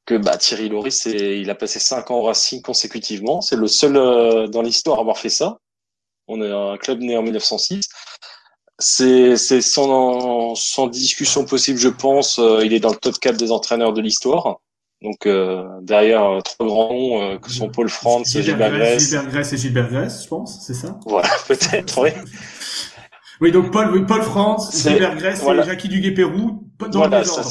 que 0.07 0.16
bah, 0.16 0.36
Thierry 0.36 0.68
Loris, 0.68 1.05
il 1.07 1.48
a 1.50 1.55
passé 1.55 1.78
cinq 1.78 2.11
ans 2.11 2.16
au 2.16 2.22
Racing 2.22 2.61
consécutivement. 2.62 3.40
C'est 3.40 3.57
le 3.57 3.68
seul 3.68 3.96
euh, 3.96 4.48
dans 4.48 4.62
l'histoire 4.62 4.98
à 4.98 5.00
avoir 5.03 5.18
fait 5.18 5.28
ça. 5.30 5.59
On 6.28 6.40
est 6.42 6.50
un 6.50 6.76
club 6.76 7.00
né 7.00 7.16
en 7.16 7.22
1906. 7.22 7.88
C'est 8.78 9.36
c'est 9.36 9.61
sans 9.61 10.55
sans 10.57 10.86
discussion 10.88 11.44
possible, 11.44 11.78
je 11.78 11.88
pense. 11.88 12.38
euh, 12.38 12.64
il 12.64 12.72
est 12.72 12.80
dans 12.80 12.90
le 12.90 12.96
top 12.96 13.18
4 13.20 13.36
des 13.36 13.53
entraîneurs 13.53 13.92
de 13.92 14.00
l'histoire. 14.00 14.57
Donc 15.03 15.26
euh, 15.26 15.64
derrière 15.82 16.24
euh, 16.24 16.40
trois 16.40 16.66
grands 16.66 16.92
noms 16.92 17.22
euh, 17.22 17.38
que 17.38 17.50
sont 17.50 17.68
Paul 17.68 17.88
France, 17.88 18.28
Gilbert 18.30 18.70
Grèce. 18.70 19.03
Gilbert 19.03 19.26
Grèce 19.28 19.53
et 19.53 19.57
Gilbert 19.57 19.88
Grèce, 19.90 20.22
je 20.24 20.28
pense, 20.28 20.64
c'est 20.66 20.74
ça? 20.74 20.98
Voilà, 21.07 21.28
peut-être, 21.48 22.00
oui. 22.03 22.11
Oui, 23.40 23.50
donc 23.50 23.72
Paul, 23.72 23.90
oui, 23.92 24.05
Paul 24.07 24.22
France, 24.22 24.70
Gilbert 24.82 25.16
Grèce 25.16 25.40
voilà. 25.42 25.64
et 25.64 25.66
Jackie 25.66 25.88
Duguay-Pérou, 25.88 26.64
dans 26.78 26.88
Voilà, 27.00 27.18
le 27.20 27.24
ça- 27.24 27.42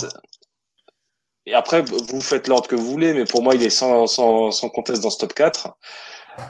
Et 1.48 1.54
après, 1.54 1.82
vous 1.82 2.22
faites 2.22 2.48
l'ordre 2.48 2.68
que 2.68 2.76
vous 2.76 2.86
voulez, 2.86 3.14
mais 3.14 3.26
pour 3.26 3.42
moi, 3.42 3.56
il 3.56 3.64
est 3.64 3.70
sans, 3.72 4.06
sans, 4.08 4.52
sans 4.52 4.70
conteste 4.70 5.02
dans 5.02 5.10
ce 5.10 5.18
top 5.20 5.34
4. 5.34 5.70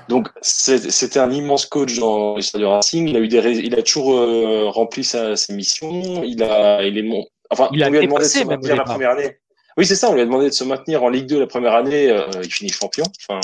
Donc, 0.10 0.28
c'est- 0.42 0.92
c'était 0.92 1.20
un 1.20 1.32
immense 1.32 1.66
coach 1.66 1.98
dans 1.98 2.36
l'histoire 2.36 2.60
du 2.60 2.66
Racing. 2.66 3.08
Il 3.08 3.16
a 3.16 3.20
eu 3.20 3.28
des, 3.28 3.38
il 3.60 3.74
a 3.78 3.82
toujours 3.82 4.20
euh, 4.20 4.70
rempli 4.70 5.04
sa, 5.04 5.36
ses 5.36 5.54
missions. 5.54 6.24
Il 6.24 6.44
a, 6.44 6.84
il 6.84 6.98
est 6.98 7.04
mon, 7.04 7.26
enfin, 7.50 7.70
Il 7.72 7.84
a 7.84 7.88
on 7.88 7.90
lui 7.92 7.98
a 7.98 8.02
demandé 8.02 8.24
de 8.26 8.30
se 8.30 8.44
maintenir 8.44 8.76
la 8.76 8.84
première 8.84 9.12
année. 9.12 9.38
Oui, 9.78 9.86
c'est 9.86 9.96
ça. 9.96 10.10
On 10.10 10.14
lui 10.14 10.22
a 10.22 10.26
demandé 10.26 10.50
de 10.50 10.54
se 10.54 10.64
maintenir 10.66 11.04
en 11.04 11.10
Ligue 11.10 11.26
2 11.28 11.40
la 11.40 11.48
première 11.48 11.74
année. 11.74 12.10
euh, 12.10 12.28
il 12.44 12.52
finit 12.52 12.72
champion. 12.72 13.06
Enfin, 13.28 13.40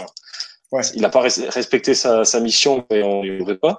Ouais. 0.73 0.81
il 0.95 1.01
n'a 1.01 1.07
pas 1.09 1.21
res- 1.25 1.49
respecté 1.49 1.93
sa, 1.95 2.25
sa 2.25 2.41
mission, 2.41 2.85
mais 2.91 3.01
on 3.01 3.23
lui 3.23 3.37
voudrait 3.37 3.55
pas. 3.57 3.77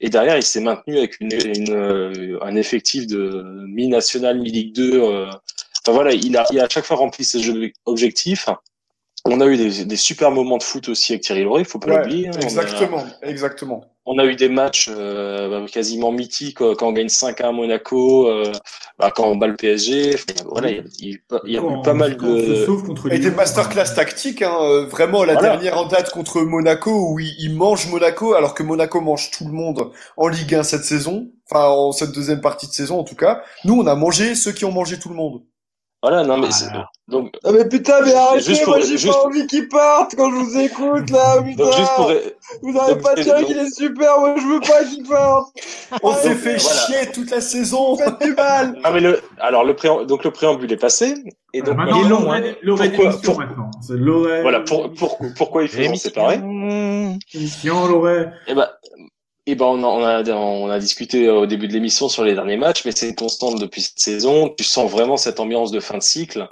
Et 0.00 0.08
derrière, 0.10 0.36
il 0.36 0.42
s'est 0.42 0.60
maintenu 0.60 0.98
avec 0.98 1.20
une, 1.20 1.30
une, 1.32 1.72
euh, 1.72 2.38
un 2.42 2.56
effectif 2.56 3.06
de 3.06 3.44
mi-national, 3.68 4.40
mi-Ligue 4.40 4.74
2. 4.74 5.00
euh, 5.00 5.26
Enfin 5.86 5.94
voilà, 5.94 6.12
il 6.12 6.36
a, 6.36 6.44
il 6.50 6.58
a 6.58 6.64
à 6.64 6.68
chaque 6.68 6.84
fois 6.84 6.96
rempli 6.96 7.24
ses 7.24 7.40
objectifs. 7.84 8.48
On 9.24 9.40
a 9.40 9.46
eu 9.46 9.56
des, 9.56 9.84
des 9.84 9.96
super 9.96 10.30
moments 10.30 10.56
de 10.56 10.62
foot 10.62 10.88
aussi 10.88 11.12
avec 11.12 11.22
Thierry 11.22 11.42
Loret, 11.44 11.62
il 11.62 11.64
faut 11.64 11.78
pas 11.78 11.90
Ouais, 11.90 11.98
l'oublier. 11.98 12.28
hein. 12.28 12.32
On 12.36 12.40
a- 12.40 12.42
exactement, 12.44 13.06
exactement. 13.22 13.84
On 14.08 14.18
a, 14.18 14.24
eu 14.24 14.36
des 14.36 14.48
matchs 14.48 14.88
euh, 14.88 15.66
quasiment 15.66 16.12
mythiques 16.12 16.58
quand 16.58 16.82
on 16.82 16.92
gagne 16.92 17.08
5 17.08 17.40
à 17.40 17.50
Monaco, 17.50 18.28
euh, 18.28 18.52
bah, 19.00 19.10
quand 19.14 19.24
on 19.26 19.34
bat 19.34 19.48
le 19.48 19.56
PSG. 19.56 20.14
Voilà, 20.48 20.70
il 20.70 20.76
y 20.76 20.78
a, 20.78 20.82
il 21.00 21.08
y 21.08 21.14
a- 21.14 21.40
il 21.44 21.52
y 21.54 21.58
a 21.58 21.60
eu 21.60 21.82
pas 21.82 21.92
mal 21.94 22.16
de. 22.16 22.86
contre 22.86 23.12
Et 23.12 23.18
des 23.18 23.32
masterclass 23.32 23.94
tactiques, 23.96 24.42
hein, 24.42 24.56
euh, 24.60 24.86
vraiment 24.86 25.24
la 25.24 25.32
Voilà. 25.32 25.50
dernière 25.50 25.76
en 25.78 25.86
date 25.86 26.10
contre 26.10 26.40
Monaco 26.42 26.92
où 27.12 27.18
il, 27.18 27.34
il 27.40 27.54
mange 27.56 27.88
Monaco 27.88 28.34
alors 28.34 28.54
que 28.54 28.62
Monaco 28.62 29.00
mange 29.00 29.32
tout 29.32 29.44
le 29.44 29.52
monde 29.52 29.90
en 30.16 30.28
Ligue 30.28 30.54
1 30.54 30.62
cette 30.62 30.84
saison, 30.84 31.32
enfin 31.50 31.66
en 31.66 31.90
cette 31.90 32.12
deuxième 32.12 32.40
partie 32.40 32.68
de 32.68 32.72
saison 32.72 33.00
en 33.00 33.04
tout 33.04 33.16
cas. 33.16 33.42
Nous 33.64 33.74
on 33.74 33.86
a 33.88 33.96
mangé 33.96 34.36
ceux 34.36 34.52
qui 34.52 34.64
ont 34.64 34.72
mangé 34.72 35.00
tout 35.00 35.08
le 35.08 35.16
monde. 35.16 35.42
Voilà, 36.02 36.22
non, 36.24 36.36
mais 36.36 36.50
c'est- 36.52 36.66
Voilà. 36.66 36.86
donc, 37.08 37.32
Ah 37.42 37.50
mais 37.52 37.66
putain, 37.68 38.00
mais 38.04 38.12
arrêtez, 38.14 38.44
Juste 38.44 38.64
pour- 38.64 38.74
moi 38.76 38.80
j'ai 38.84 38.98
juste- 38.98 39.12
pas 39.12 39.24
envie 39.26 39.46
qu'il 39.46 39.66
parte 39.68 40.14
quand 40.14 40.30
je 40.30 40.36
vous 40.36 40.58
écoute 40.58 41.10
là, 41.10 41.42
putain. 41.42 41.64
donc 41.64 41.74
juste 41.74 41.90
pour, 41.96 42.12
Vous 42.62 42.78
avez 42.78 42.94
donc, 42.94 43.02
pas 43.02 43.14
tiré 43.14 43.40
donc- 43.40 43.46
qu'il 43.48 43.58
est 43.58 43.74
super, 43.74 44.20
moi 44.20 44.34
je 44.36 44.46
veux 44.46 44.60
pas 44.60 44.84
qu'il 44.84 45.02
parte. 45.08 45.48
On 46.02 46.10
Ah, 46.10 46.16
s'est 46.16 46.34
fait 46.34 46.56
voilà. 46.58 46.80
chier 46.80 47.10
toute 47.12 47.30
la 47.30 47.40
saison. 47.40 47.96
Faites 47.96 48.20
du 48.20 48.34
mal. 48.34 48.78
Ah 48.84 48.90
mais 48.92 49.00
le 49.00 49.20
alors 49.40 49.64
le 49.64 49.74
pré 49.74 49.88
donc 50.06 50.22
le 50.24 50.30
préambule 50.30 50.70
est 50.72 50.76
passé 50.76 51.14
et 51.54 51.62
donc 51.62 51.74
Ah, 51.78 51.84
maintenant, 51.84 52.00
il 52.00 52.06
est 52.06 52.08
long, 52.08 52.20
l'oreille 52.20 52.56
l'oreille 52.62 52.90
Pourquoi- 52.90 53.20
pour- 53.22 53.38
maintenant. 53.38 53.70
Voilà 54.42 54.60
pour, 54.60 54.92
pour 54.92 55.18
pourquoi 55.36 55.62
il 55.62 55.68
faut 55.68 55.82
s'en 55.82 55.94
séparer 55.96 56.40
Émission. 57.34 57.86
L'oreille. 57.86 58.28
et 58.46 58.54
ben 58.54 58.68
et 59.46 59.54
ben 59.54 59.66
on 59.66 59.82
a, 59.82 59.86
on 59.86 60.04
a 60.04 60.30
on 60.32 60.70
a 60.70 60.78
discuté 60.78 61.28
au 61.28 61.46
début 61.46 61.68
de 61.68 61.72
l'émission 61.72 62.08
sur 62.08 62.24
les 62.24 62.34
derniers 62.34 62.56
matchs 62.56 62.84
mais 62.84 62.92
c'est 62.92 63.08
une 63.08 63.14
constante 63.14 63.60
depuis 63.60 63.82
cette 63.82 64.00
saison. 64.00 64.52
Tu 64.56 64.64
sens 64.64 64.90
vraiment 64.90 65.16
cette 65.16 65.40
ambiance 65.40 65.70
de 65.70 65.80
fin 65.80 65.98
de 65.98 66.02
cycle. 66.02 66.48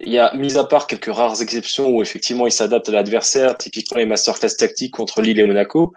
Il 0.00 0.10
y 0.10 0.18
a 0.18 0.32
mis 0.34 0.56
à 0.56 0.64
part 0.64 0.86
quelques 0.86 1.12
rares 1.12 1.42
exceptions 1.42 1.88
où 1.90 2.00
effectivement 2.00 2.46
il 2.46 2.52
s'adapte 2.52 2.88
à 2.88 2.92
l'adversaire 2.92 3.58
typiquement 3.58 3.98
les 3.98 4.06
masterclass 4.06 4.56
tactiques 4.56 4.94
contre 4.94 5.20
Lille 5.20 5.38
et 5.38 5.46
Monaco 5.46 5.92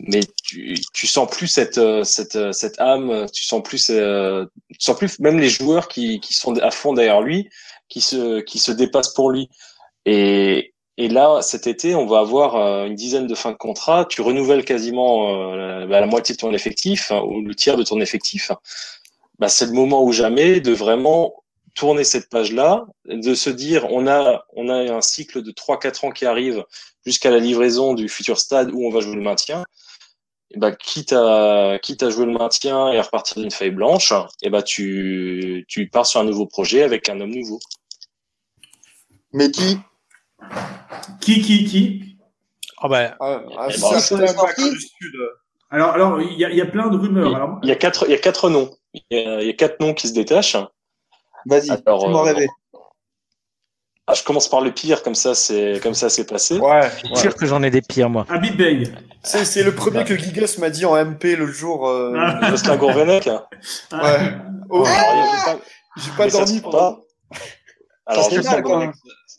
mais 0.00 0.20
tu, 0.44 0.76
tu 0.92 1.06
sens 1.08 1.28
plus 1.28 1.48
cette 1.48 1.78
euh, 1.78 2.04
cette 2.04 2.36
euh, 2.36 2.52
cette 2.52 2.80
âme 2.80 3.26
tu 3.32 3.42
sens 3.42 3.62
plus 3.62 3.90
euh, 3.90 4.44
tu 4.70 4.78
sens 4.78 4.96
plus 4.96 5.18
même 5.18 5.40
les 5.40 5.48
joueurs 5.48 5.88
qui 5.88 6.20
qui 6.20 6.34
sont 6.34 6.56
à 6.58 6.70
fond 6.70 6.92
derrière 6.92 7.22
lui 7.22 7.48
qui 7.88 8.00
se 8.00 8.40
qui 8.40 8.58
se 8.58 8.72
dépassent 8.72 9.14
pour 9.14 9.30
lui. 9.30 9.48
Et 10.06 10.73
et 10.96 11.08
là, 11.08 11.42
cet 11.42 11.66
été, 11.66 11.94
on 11.94 12.06
va 12.06 12.20
avoir 12.20 12.54
euh, 12.56 12.86
une 12.86 12.94
dizaine 12.94 13.26
de 13.26 13.34
fins 13.34 13.50
de 13.50 13.56
contrat. 13.56 14.04
Tu 14.04 14.22
renouvelles 14.22 14.64
quasiment 14.64 15.52
euh, 15.52 15.86
la, 15.86 16.00
la 16.00 16.06
moitié 16.06 16.34
de 16.34 16.40
ton 16.40 16.52
effectif 16.52 17.10
hein, 17.10 17.20
ou 17.22 17.42
le 17.42 17.54
tiers 17.54 17.76
de 17.76 17.82
ton 17.82 18.00
effectif. 18.00 18.52
Bah, 19.40 19.48
c'est 19.48 19.66
le 19.66 19.72
moment 19.72 20.04
ou 20.04 20.12
jamais 20.12 20.60
de 20.60 20.72
vraiment 20.72 21.34
tourner 21.74 22.04
cette 22.04 22.28
page-là, 22.30 22.86
de 23.06 23.34
se 23.34 23.50
dire 23.50 23.86
on 23.90 24.06
a 24.06 24.44
on 24.54 24.68
a 24.68 24.74
un 24.74 25.00
cycle 25.00 25.42
de 25.42 25.50
3-4 25.50 26.06
ans 26.06 26.10
qui 26.12 26.24
arrive 26.24 26.64
jusqu'à 27.04 27.30
la 27.30 27.38
livraison 27.38 27.94
du 27.94 28.08
futur 28.08 28.38
stade 28.38 28.70
où 28.72 28.86
on 28.86 28.90
va 28.90 29.00
jouer 29.00 29.16
le 29.16 29.22
maintien. 29.22 29.64
Bah, 30.56 30.70
quitte 30.70 31.12
à 31.12 31.80
quitte 31.82 32.04
à 32.04 32.10
jouer 32.10 32.26
le 32.26 32.32
maintien 32.32 32.92
et 32.92 32.98
à 32.98 33.02
repartir 33.02 33.42
d'une 33.42 33.50
feuille 33.50 33.72
blanche, 33.72 34.12
et 34.42 34.50
bah 34.50 34.62
tu 34.62 35.64
tu 35.68 35.88
pars 35.88 36.06
sur 36.06 36.20
un 36.20 36.24
nouveau 36.24 36.46
projet 36.46 36.84
avec 36.84 37.08
un 37.08 37.20
homme 37.20 37.34
nouveau. 37.34 37.58
Mais 39.32 39.50
qui? 39.50 39.78
Qui, 41.20 41.40
qui, 41.40 41.64
qui? 41.64 42.16
Oh 42.82 42.88
bah, 42.88 43.16
Ah, 43.20 43.40
ah, 43.58 43.66
Eh 43.70 43.72
ça, 43.72 43.90
ben, 43.90 44.00
Sud. 44.00 45.16
Alors, 45.70 45.90
alors, 45.90 46.20
il 46.20 46.38
y 46.38 46.44
a, 46.44 46.50
il 46.50 46.56
y 46.56 46.60
a 46.60 46.66
plein 46.66 46.88
de 46.88 46.96
rumeurs. 46.96 47.34
Alors, 47.34 47.58
Il 47.62 47.68
y 47.68 47.72
a 47.72 47.76
quatre 47.76 48.04
il 48.06 48.10
y 48.10 48.14
a 48.14 48.18
quatre 48.18 48.50
noms. 48.50 48.70
Il 48.92 49.02
y 49.10 49.16
a, 49.18 49.40
il 49.40 49.46
y 49.46 49.50
a 49.50 49.54
quatre 49.54 49.80
noms 49.80 49.94
qui 49.94 50.08
se 50.08 50.12
détachent. 50.14 50.56
Vas-y, 51.46 51.70
Alors, 51.86 52.04
tu 52.04 52.08
m'en 52.10 52.20
euh, 52.20 52.22
rêvais. 52.22 52.46
Ah, 54.06 54.12
je 54.12 54.22
commence 54.22 54.48
par 54.48 54.60
le 54.60 54.70
pire, 54.70 55.02
comme 55.02 55.14
ça 55.14 55.34
c'est 55.34 55.80
comme 55.82 55.94
ça 55.94 56.10
c'est 56.10 56.26
passé. 56.26 56.58
Ouais. 56.58 56.90
je 57.02 57.06
suis 57.08 57.16
sûr 57.16 57.34
que 57.34 57.46
j'en 57.46 57.62
ai 57.62 57.70
des 57.70 57.80
pires, 57.80 58.10
moi. 58.10 58.26
Habib 58.28 58.54
Bey. 58.56 58.92
C'est, 59.22 59.46
c'est 59.46 59.62
le 59.62 59.74
premier 59.74 60.04
que 60.04 60.14
Gigas 60.16 60.56
m'a 60.58 60.68
dit 60.68 60.84
en 60.84 60.94
MP 60.94 61.34
le 61.36 61.46
jour. 61.46 61.88
euh, 61.88 62.12
Ah. 62.18 62.38
Jocelyn 62.50 62.76
Gourvenec. 62.76 63.24
Ouais. 63.26 63.38
Ah. 63.92 64.18
Oh, 64.68 64.84
avait 64.84 65.56
pas- 65.56 65.58
j'ai 65.96 66.10
pas 66.18 66.28
ça 66.30 66.38
dormi 66.44 66.60
pendant. 66.60 66.78
pas. 66.78 67.00
Alors, 68.06 68.30
Jocelyn. 68.30 68.60
Gourvenec, 68.60 68.94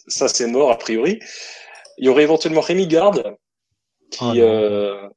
ça 0.07 0.27
c'est 0.27 0.47
mort 0.47 0.71
a 0.71 0.77
priori. 0.77 1.19
Il 1.97 2.05
y 2.05 2.09
aurait 2.09 2.23
éventuellement 2.23 2.61
Rémi 2.61 2.87
Garde 2.87 3.35
qui 4.11 4.25
Oh 4.25 4.33
non. 4.35 4.41
euh, 4.41 5.09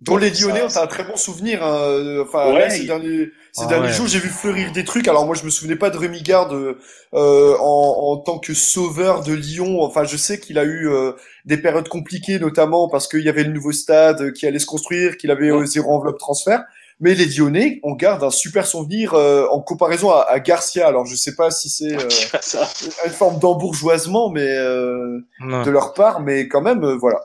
Dont 0.00 0.16
les 0.16 0.30
Lyonnais 0.30 0.62
ont 0.62 0.76
un 0.76 0.86
très 0.88 1.04
bon 1.04 1.16
souvenir. 1.16 1.62
hein, 1.64 1.76
euh, 1.76 2.24
Enfin, 2.24 2.52
Ouais, 2.52 2.58
là, 2.58 2.68
ces 2.70 2.84
derniers, 2.84 3.28
ces 3.52 3.66
Ah 3.66 3.66
derniers 3.66 3.88
ouais. 3.88 3.92
jours, 3.92 4.08
j'ai 4.08 4.18
vu 4.18 4.30
fleurir 4.30 4.72
des 4.72 4.84
trucs. 4.84 5.06
Alors 5.06 5.26
moi, 5.26 5.36
je 5.36 5.44
me 5.44 5.50
souvenais 5.50 5.76
pas 5.76 5.90
de 5.90 5.96
Rémi 5.96 6.22
Garde 6.22 6.76
euh, 7.14 7.56
en, 7.60 7.96
en 8.12 8.16
tant 8.16 8.40
que 8.40 8.52
sauveur 8.52 9.22
de 9.22 9.32
Lyon. 9.32 9.80
Enfin, 9.82 10.02
je 10.04 10.16
sais 10.16 10.40
qu'il 10.40 10.58
a 10.58 10.64
eu 10.64 10.88
euh, 10.88 11.12
des 11.44 11.56
périodes 11.56 11.88
compliquées, 11.88 12.40
notamment 12.40 12.88
parce 12.88 13.06
qu'il 13.06 13.20
y 13.22 13.28
avait 13.28 13.44
le 13.44 13.52
nouveau 13.52 13.70
stade 13.72 14.32
qui 14.32 14.44
allait 14.46 14.58
se 14.58 14.66
construire, 14.66 15.16
qu'il 15.16 15.30
avait 15.30 15.50
euh, 15.52 15.64
zéro 15.66 15.92
enveloppe 15.92 16.18
transfert. 16.18 16.64
Mais 17.02 17.14
les 17.14 17.26
Lyonnais, 17.26 17.80
on 17.82 17.94
garde 17.94 18.22
un 18.24 18.30
super 18.30 18.66
souvenir 18.66 19.12
euh, 19.14 19.46
en 19.50 19.60
comparaison 19.60 20.10
à, 20.10 20.20
à 20.22 20.38
Garcia. 20.40 20.86
Alors, 20.86 21.04
je 21.04 21.16
sais 21.16 21.34
pas 21.34 21.50
si 21.50 21.68
c'est 21.68 21.94
euh, 21.96 22.08
une 23.04 23.10
forme 23.10 23.38
d'embourgeoisement, 23.40 24.30
mais 24.30 24.46
euh, 24.46 25.18
de 25.40 25.70
leur 25.70 25.92
part, 25.94 26.20
mais 26.20 26.46
quand 26.48 26.62
même, 26.62 26.84
euh, 26.84 26.96
voilà. 26.96 27.20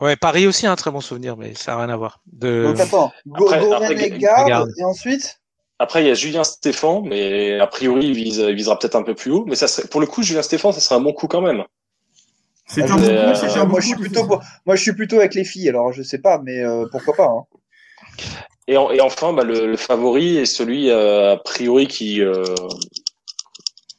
Ouais, 0.00 0.16
Paris 0.16 0.46
aussi, 0.46 0.66
un 0.66 0.76
très 0.76 0.90
bon 0.90 1.00
souvenir, 1.00 1.36
mais 1.36 1.54
ça 1.54 1.72
n'a 1.72 1.78
rien 1.84 1.90
à 1.90 1.96
voir. 1.96 2.20
De... 2.32 2.64
Donc 2.64 2.80
attends, 2.80 3.12
Go- 3.26 3.46
après- 3.46 3.60
Gourven 3.60 3.82
après, 3.92 4.06
et 4.08 4.18
Garde, 4.18 4.72
et 4.78 4.84
ensuite? 4.84 5.40
Après 5.78 6.02
il 6.02 6.08
y 6.08 6.10
a 6.10 6.14
Julien 6.14 6.42
Stéphan, 6.42 7.02
mais 7.02 7.60
a 7.60 7.66
priori 7.66 8.06
il, 8.06 8.14
vise, 8.14 8.38
il 8.38 8.54
visera 8.54 8.78
peut-être 8.78 8.94
un 8.96 9.02
peu 9.02 9.14
plus 9.14 9.30
haut. 9.30 9.44
Mais 9.46 9.56
ça 9.56 9.68
serait, 9.68 9.86
pour 9.88 10.00
le 10.00 10.06
coup 10.06 10.22
Julien 10.22 10.40
Stéphan, 10.42 10.72
ça 10.72 10.80
serait 10.80 10.94
un 10.94 11.00
bon 11.00 11.12
coup 11.12 11.26
quand 11.28 11.42
même. 11.42 11.64
C'est 12.66 12.90
un 12.90 12.96
bon 12.96 13.02
euh, 13.04 13.34
coup, 13.34 13.44
un 13.46 13.54
moi 13.56 13.64
bon 13.66 13.80
je 13.80 13.86
suis 13.86 13.94
coup, 13.94 14.00
plutôt 14.00 14.20
c'est 14.22 14.26
pour- 14.26 14.42
moi 14.64 14.74
je 14.74 14.80
suis 14.82 14.92
plutôt 14.94 15.16
avec 15.16 15.34
les 15.34 15.44
filles 15.44 15.68
alors 15.68 15.92
je 15.92 16.02
sais 16.02 16.18
pas 16.18 16.40
mais 16.42 16.62
euh, 16.62 16.86
pourquoi 16.90 17.14
pas 17.14 17.26
hein. 17.26 17.44
Et, 18.68 18.76
en- 18.76 18.90
et 18.90 19.00
enfin, 19.00 19.32
bah, 19.32 19.44
le, 19.44 19.66
le 19.66 19.76
favori 19.76 20.36
est 20.38 20.44
celui 20.46 20.90
euh, 20.90 21.32
a 21.32 21.36
priori 21.36 21.86
qui 21.86 22.20
euh, 22.22 22.42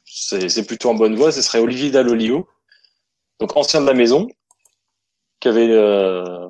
c'est 0.06 0.65
plutôt 0.68 0.89
en 0.89 0.95
bonne 0.95 1.15
voie. 1.15 1.31
Ce 1.31 1.41
serait 1.41 1.60
Olivier 1.60 1.89
Dallolio, 1.91 2.48
donc 3.39 3.56
ancien 3.56 3.81
de 3.81 3.85
la 3.85 3.94
maison, 3.94 4.27
qui 5.39 5.48
avait 5.48 5.69
euh, 5.72 6.48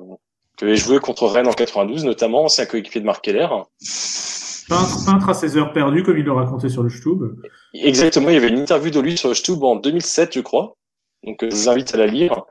qui 0.56 0.64
avait 0.64 0.76
joué 0.76 0.98
contre 0.98 1.26
Rennes 1.28 1.46
en 1.46 1.52
92 1.52 2.04
notamment, 2.04 2.44
ancien 2.44 2.66
coéquipier 2.66 3.00
de 3.00 3.06
Marc 3.06 3.22
Keller. 3.24 3.46
Peintre, 4.68 5.04
peintre 5.06 5.28
à 5.30 5.34
ses 5.34 5.56
heures 5.56 5.72
perdues, 5.72 6.02
comme 6.02 6.18
il 6.18 6.24
le 6.24 6.32
racontait 6.32 6.68
sur 6.68 6.82
le 6.82 6.90
Stub. 6.90 7.22
Exactement, 7.72 8.28
il 8.28 8.34
y 8.34 8.36
avait 8.36 8.48
une 8.48 8.58
interview 8.58 8.90
de 8.90 9.00
lui 9.00 9.16
sur 9.16 9.30
YouTube 9.30 9.62
en 9.62 9.76
2007, 9.76 10.34
je 10.34 10.40
crois. 10.40 10.76
Donc, 11.24 11.42
euh, 11.42 11.48
je 11.50 11.54
vous 11.56 11.68
invite 11.70 11.94
à 11.94 11.98
la 11.98 12.06
lire. 12.06 12.42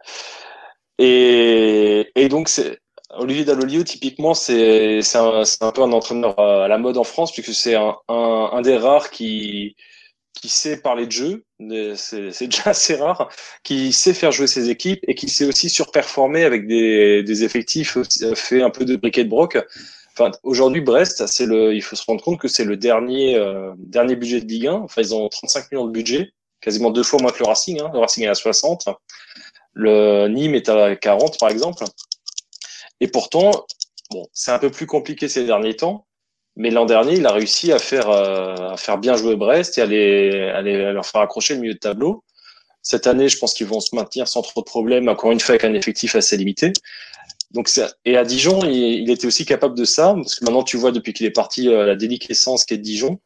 Et, 0.97 2.09
et 2.15 2.27
donc, 2.29 2.49
c'est 2.49 2.79
Olivier 3.17 3.45
Dallolio, 3.45 3.83
typiquement, 3.83 4.33
c'est 4.33 4.99
un, 5.15 5.43
un 5.61 5.71
peu 5.71 5.81
un 5.81 5.91
entraîneur 5.91 6.39
à 6.39 6.67
la 6.67 6.77
mode 6.77 6.97
en 6.97 7.03
France, 7.03 7.31
puisque 7.31 7.53
c'est 7.53 7.75
un, 7.75 7.95
un, 8.07 8.49
un 8.53 8.61
des 8.61 8.77
rares 8.77 9.09
qui 9.09 9.75
qui 10.41 10.49
sait 10.49 10.77
parler 10.77 11.05
de 11.07 11.11
jeu, 11.11 11.45
c'est 11.95 12.47
déjà 12.47 12.63
assez 12.69 12.95
rare, 12.95 13.29
qui 13.63 13.91
sait 13.91 14.13
faire 14.13 14.31
jouer 14.31 14.47
ses 14.47 14.69
équipes 14.69 14.99
et 15.07 15.15
qui 15.15 15.29
sait 15.29 15.45
aussi 15.45 15.69
surperformer 15.69 16.43
avec 16.43 16.67
des, 16.67 17.23
des 17.23 17.43
effectifs 17.43 17.97
euh, 17.97 18.35
fait 18.35 18.61
un 18.61 18.69
peu 18.69 18.85
de 18.85 18.95
briquet 18.95 19.23
de 19.23 19.29
broc. 19.29 19.57
Enfin, 20.13 20.31
aujourd'hui, 20.43 20.81
Brest, 20.81 21.27
c'est 21.27 21.45
le, 21.45 21.75
il 21.75 21.81
faut 21.81 21.95
se 21.95 22.03
rendre 22.05 22.23
compte 22.23 22.39
que 22.39 22.47
c'est 22.47 22.63
le 22.63 22.77
dernier, 22.77 23.35
euh, 23.35 23.71
dernier 23.77 24.15
budget 24.15 24.41
de 24.41 24.47
Ligue 24.47 24.67
1. 24.67 24.73
Enfin, 24.73 25.01
ils 25.01 25.13
ont 25.13 25.27
35 25.27 25.71
millions 25.71 25.85
de 25.85 25.91
budget, 25.91 26.31
quasiment 26.61 26.89
deux 26.89 27.03
fois 27.03 27.21
moins 27.21 27.31
que 27.31 27.39
le 27.39 27.45
Racing. 27.45 27.81
Hein. 27.81 27.91
Le 27.93 27.99
Racing 27.99 28.23
est 28.23 28.27
à 28.27 28.33
60. 28.33 28.89
Le 29.73 30.27
Nîmes 30.27 30.55
est 30.55 30.69
à 30.69 30.95
40, 30.95 31.39
par 31.39 31.49
exemple. 31.49 31.83
Et 33.01 33.07
pourtant, 33.07 33.65
bon, 34.11 34.27
c'est 34.33 34.51
un 34.51 34.59
peu 34.59 34.69
plus 34.71 34.85
compliqué 34.85 35.27
ces 35.27 35.45
derniers 35.45 35.75
temps. 35.75 36.05
Mais 36.55 36.71
l'an 36.71 36.85
dernier, 36.85 37.13
il 37.13 37.25
a 37.27 37.31
réussi 37.31 37.71
à 37.71 37.77
faire, 37.77 38.09
euh, 38.09 38.71
à 38.71 38.77
faire 38.77 38.97
bien 38.97 39.15
jouer 39.15 39.35
Brest 39.35 39.77
et 39.77 39.81
à, 39.81 39.85
les, 39.85 40.41
à, 40.49 40.61
les- 40.63 40.85
à 40.85 40.91
leur 40.91 41.05
faire 41.05 41.21
accrocher 41.21 41.53
le 41.53 41.61
milieu 41.61 41.75
de 41.75 41.79
tableau. 41.79 42.23
Cette 42.81 43.05
année, 43.05 43.29
je 43.29 43.37
pense 43.37 43.53
qu'ils 43.53 43.67
vont 43.67 43.79
se 43.79 43.95
maintenir 43.95 44.27
sans 44.27 44.41
trop 44.41 44.61
de 44.61 44.65
problèmes, 44.65 45.07
encore 45.07 45.31
une 45.31 45.39
fois 45.39 45.53
avec 45.53 45.65
un 45.65 45.73
effectif 45.73 46.15
assez 46.15 46.35
limité. 46.35 46.73
Donc 47.51 47.69
et 48.05 48.17
à 48.17 48.23
Dijon, 48.23 48.61
il, 48.65 49.09
était 49.09 49.27
aussi 49.27 49.45
capable 49.45 49.77
de 49.77 49.85
ça, 49.85 50.13
parce 50.15 50.35
que 50.35 50.45
maintenant 50.45 50.63
tu 50.63 50.77
vois 50.77 50.91
depuis 50.91 51.13
qu'il 51.13 51.25
est 51.25 51.31
parti 51.31 51.69
euh, 51.69 51.85
la 51.85 51.95
déliquescence 51.95 52.65
qu'est 52.65 52.77
Dijon, 52.77 53.19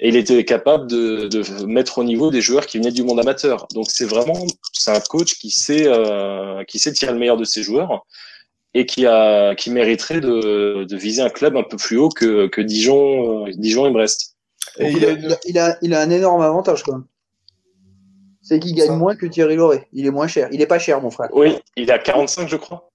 et 0.00 0.08
il 0.08 0.16
était 0.16 0.44
capable 0.44 0.88
de, 0.88 1.26
de 1.28 1.64
mettre 1.66 1.98
au 1.98 2.04
niveau 2.04 2.30
des 2.30 2.40
joueurs 2.40 2.66
qui 2.66 2.78
venaient 2.78 2.92
du 2.92 3.02
monde 3.02 3.18
amateur. 3.18 3.66
Donc 3.74 3.86
c'est 3.88 4.04
vraiment 4.04 4.46
c'est 4.72 4.92
un 4.92 5.00
coach 5.00 5.34
qui 5.34 5.50
sait 5.50 5.86
euh, 5.86 6.62
qui 6.64 6.78
sait 6.78 6.92
tirer 6.92 7.12
le 7.12 7.18
meilleur 7.18 7.36
de 7.36 7.44
ses 7.44 7.62
joueurs 7.64 8.04
et 8.74 8.86
qui 8.86 9.06
a 9.06 9.54
qui 9.54 9.70
mériterait 9.70 10.20
de, 10.20 10.84
de 10.84 10.96
viser 10.96 11.22
un 11.22 11.30
club 11.30 11.56
un 11.56 11.62
peu 11.62 11.76
plus 11.76 11.96
haut 11.96 12.08
que, 12.10 12.46
que 12.48 12.60
Dijon 12.60 13.46
euh, 13.46 13.50
Dijon 13.56 13.86
et 13.86 13.90
Brest. 13.90 14.36
Et 14.78 14.84
Donc, 14.92 14.92
il 15.00 15.04
a 15.06 15.10
il 15.12 15.32
a- 15.32 15.38
il 15.46 15.58
a- 15.58 15.78
il 15.82 15.94
a 15.94 16.00
un 16.00 16.10
énorme 16.10 16.42
avantage 16.42 16.82
quand 16.82 16.92
même 16.92 17.04
c'est 18.42 18.60
qu'il 18.60 18.74
gagne 18.74 18.86
Ça. 18.88 18.92
moins 18.96 19.14
que 19.16 19.26
Thierry 19.26 19.56
Lauré 19.56 19.88
il 19.92 20.06
est 20.06 20.10
moins 20.10 20.26
cher 20.28 20.48
il 20.52 20.60
est 20.62 20.66
pas 20.66 20.78
cher 20.78 21.00
mon 21.00 21.10
frère 21.10 21.28
Oui, 21.32 21.58
il 21.76 21.88
est 21.88 21.92
à 21.92 21.98
45 21.98 22.48
je 22.48 22.56
crois. 22.56 22.90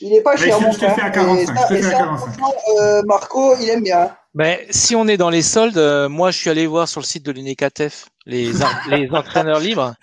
il 0.00 0.12
est 0.14 0.22
pas 0.22 0.34
Mais 0.36 0.46
cher 0.46 0.60
mon 0.60 0.72
frère 0.72 0.94
fais 0.94 1.02
à 1.02 1.10
45, 1.10 1.40
et 1.42 1.46
ça, 1.46 1.52
je 1.68 1.68
te 1.68 1.74
et 1.74 1.82
fais 1.82 1.86
à 1.86 1.90
ça, 1.90 1.96
45. 1.98 2.32
franchement, 2.32 2.54
euh, 2.80 3.02
Marco 3.06 3.54
il 3.60 3.68
aime 3.70 3.82
bien 3.82 4.14
Ben, 4.34 4.58
si 4.70 4.96
on 4.96 5.06
est 5.08 5.16
dans 5.16 5.30
les 5.30 5.42
soldes, 5.42 5.78
euh, 5.78 6.08
moi 6.08 6.30
je 6.30 6.38
suis 6.38 6.50
allé 6.50 6.66
voir 6.66 6.88
sur 6.88 7.00
le 7.00 7.06
site 7.06 7.24
de 7.24 7.32
l'UNECATEF 7.32 8.06
les, 8.26 8.50
les 8.90 9.08
entraîneurs 9.12 9.60
libres. 9.60 9.94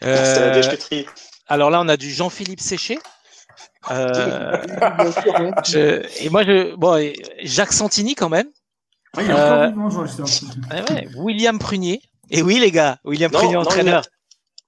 C'est 0.00 0.08
la 0.08 0.16
Euh, 0.48 0.54
déchetterie. 0.54 1.06
alors 1.46 1.70
là, 1.70 1.80
on 1.80 1.88
a 1.88 1.96
du 1.96 2.10
Jean-Philippe 2.10 2.60
Séché. 2.60 2.98
Euh, 2.98 2.98
bien 2.98 2.98
sûr 2.98 3.64
oui. 3.64 3.71
Je- 5.64 6.24
et 6.24 6.28
moi, 6.30 6.42
je, 6.44 6.74
bon, 6.76 6.96
et 6.96 7.14
Jacques 7.42 7.72
Santini 7.72 8.14
quand 8.14 8.28
même. 8.28 8.46
Ah, 9.16 9.22
il 9.22 9.30
est 9.30 9.32
encore 9.32 9.44
Euh, 9.44 9.68
vivant. 9.68 9.88
Ouais, 10.70 10.90
ouais, 10.94 11.08
William 11.16 11.58
Prunier. 11.58 12.00
Et 12.30 12.42
oui, 12.42 12.58
les 12.58 12.70
gars, 12.70 12.98
William 13.04 13.30
Non, 13.30 13.38
Prunier, 13.38 13.54
non, 13.54 13.60
entraîneur. 13.60 14.02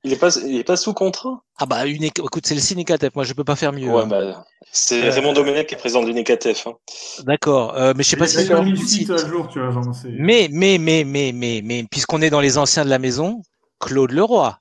il 0.03 0.13
est 0.13 0.17
pas, 0.17 0.29
il 0.45 0.59
est 0.59 0.65
pas 0.65 0.77
sous 0.77 0.93
contrat. 0.93 1.41
Ah 1.59 1.65
bah, 1.67 1.87
une, 1.87 2.03
éc- 2.03 2.19
écoute, 2.23 2.47
c'est 2.47 2.55
le 2.55 2.61
Cinécatef, 2.61 3.15
moi 3.15 3.25
je 3.25 3.33
peux 3.33 3.45
pas 3.45 3.57
faire 3.57 3.73
mieux. 3.73 3.89
Ouais, 3.89 4.03
hein. 4.03 4.07
bah, 4.07 4.45
c'est 4.71 5.03
Euh, 5.07 5.11
Raymond 5.13 5.33
Domenech 5.33 5.67
qui 5.69 5.75
est 5.75 5.79
président 5.79 6.03
du 6.03 6.13
NECATEF. 6.13 6.67
Hein. 6.67 6.75
D'accord, 7.25 7.75
euh, 7.77 7.95
mais 7.97 8.03
je 8.03 8.09
sais 8.11 8.17
pas 8.17 8.27
si 8.27 8.37
site 8.39 8.87
site. 8.87 9.11
à 9.11 9.17
jour, 9.17 9.49
tu 9.49 9.61
vois. 9.61 9.71
genre, 9.71 9.95
c'est- 9.95 10.09
Mais, 10.11 10.49
mais, 10.51 10.77
mais, 10.79 11.05
mais, 11.05 11.31
mais, 11.33 11.63
mais, 11.65 11.85
puisqu'on 11.91 12.21
est 12.21 12.31
dans 12.31 12.41
les 12.41 12.59
anciens 12.59 12.85
de 12.85 12.91
la 12.91 12.99
maison, 12.99 13.41
Claude 13.81 14.11
Leroy. 14.11 14.59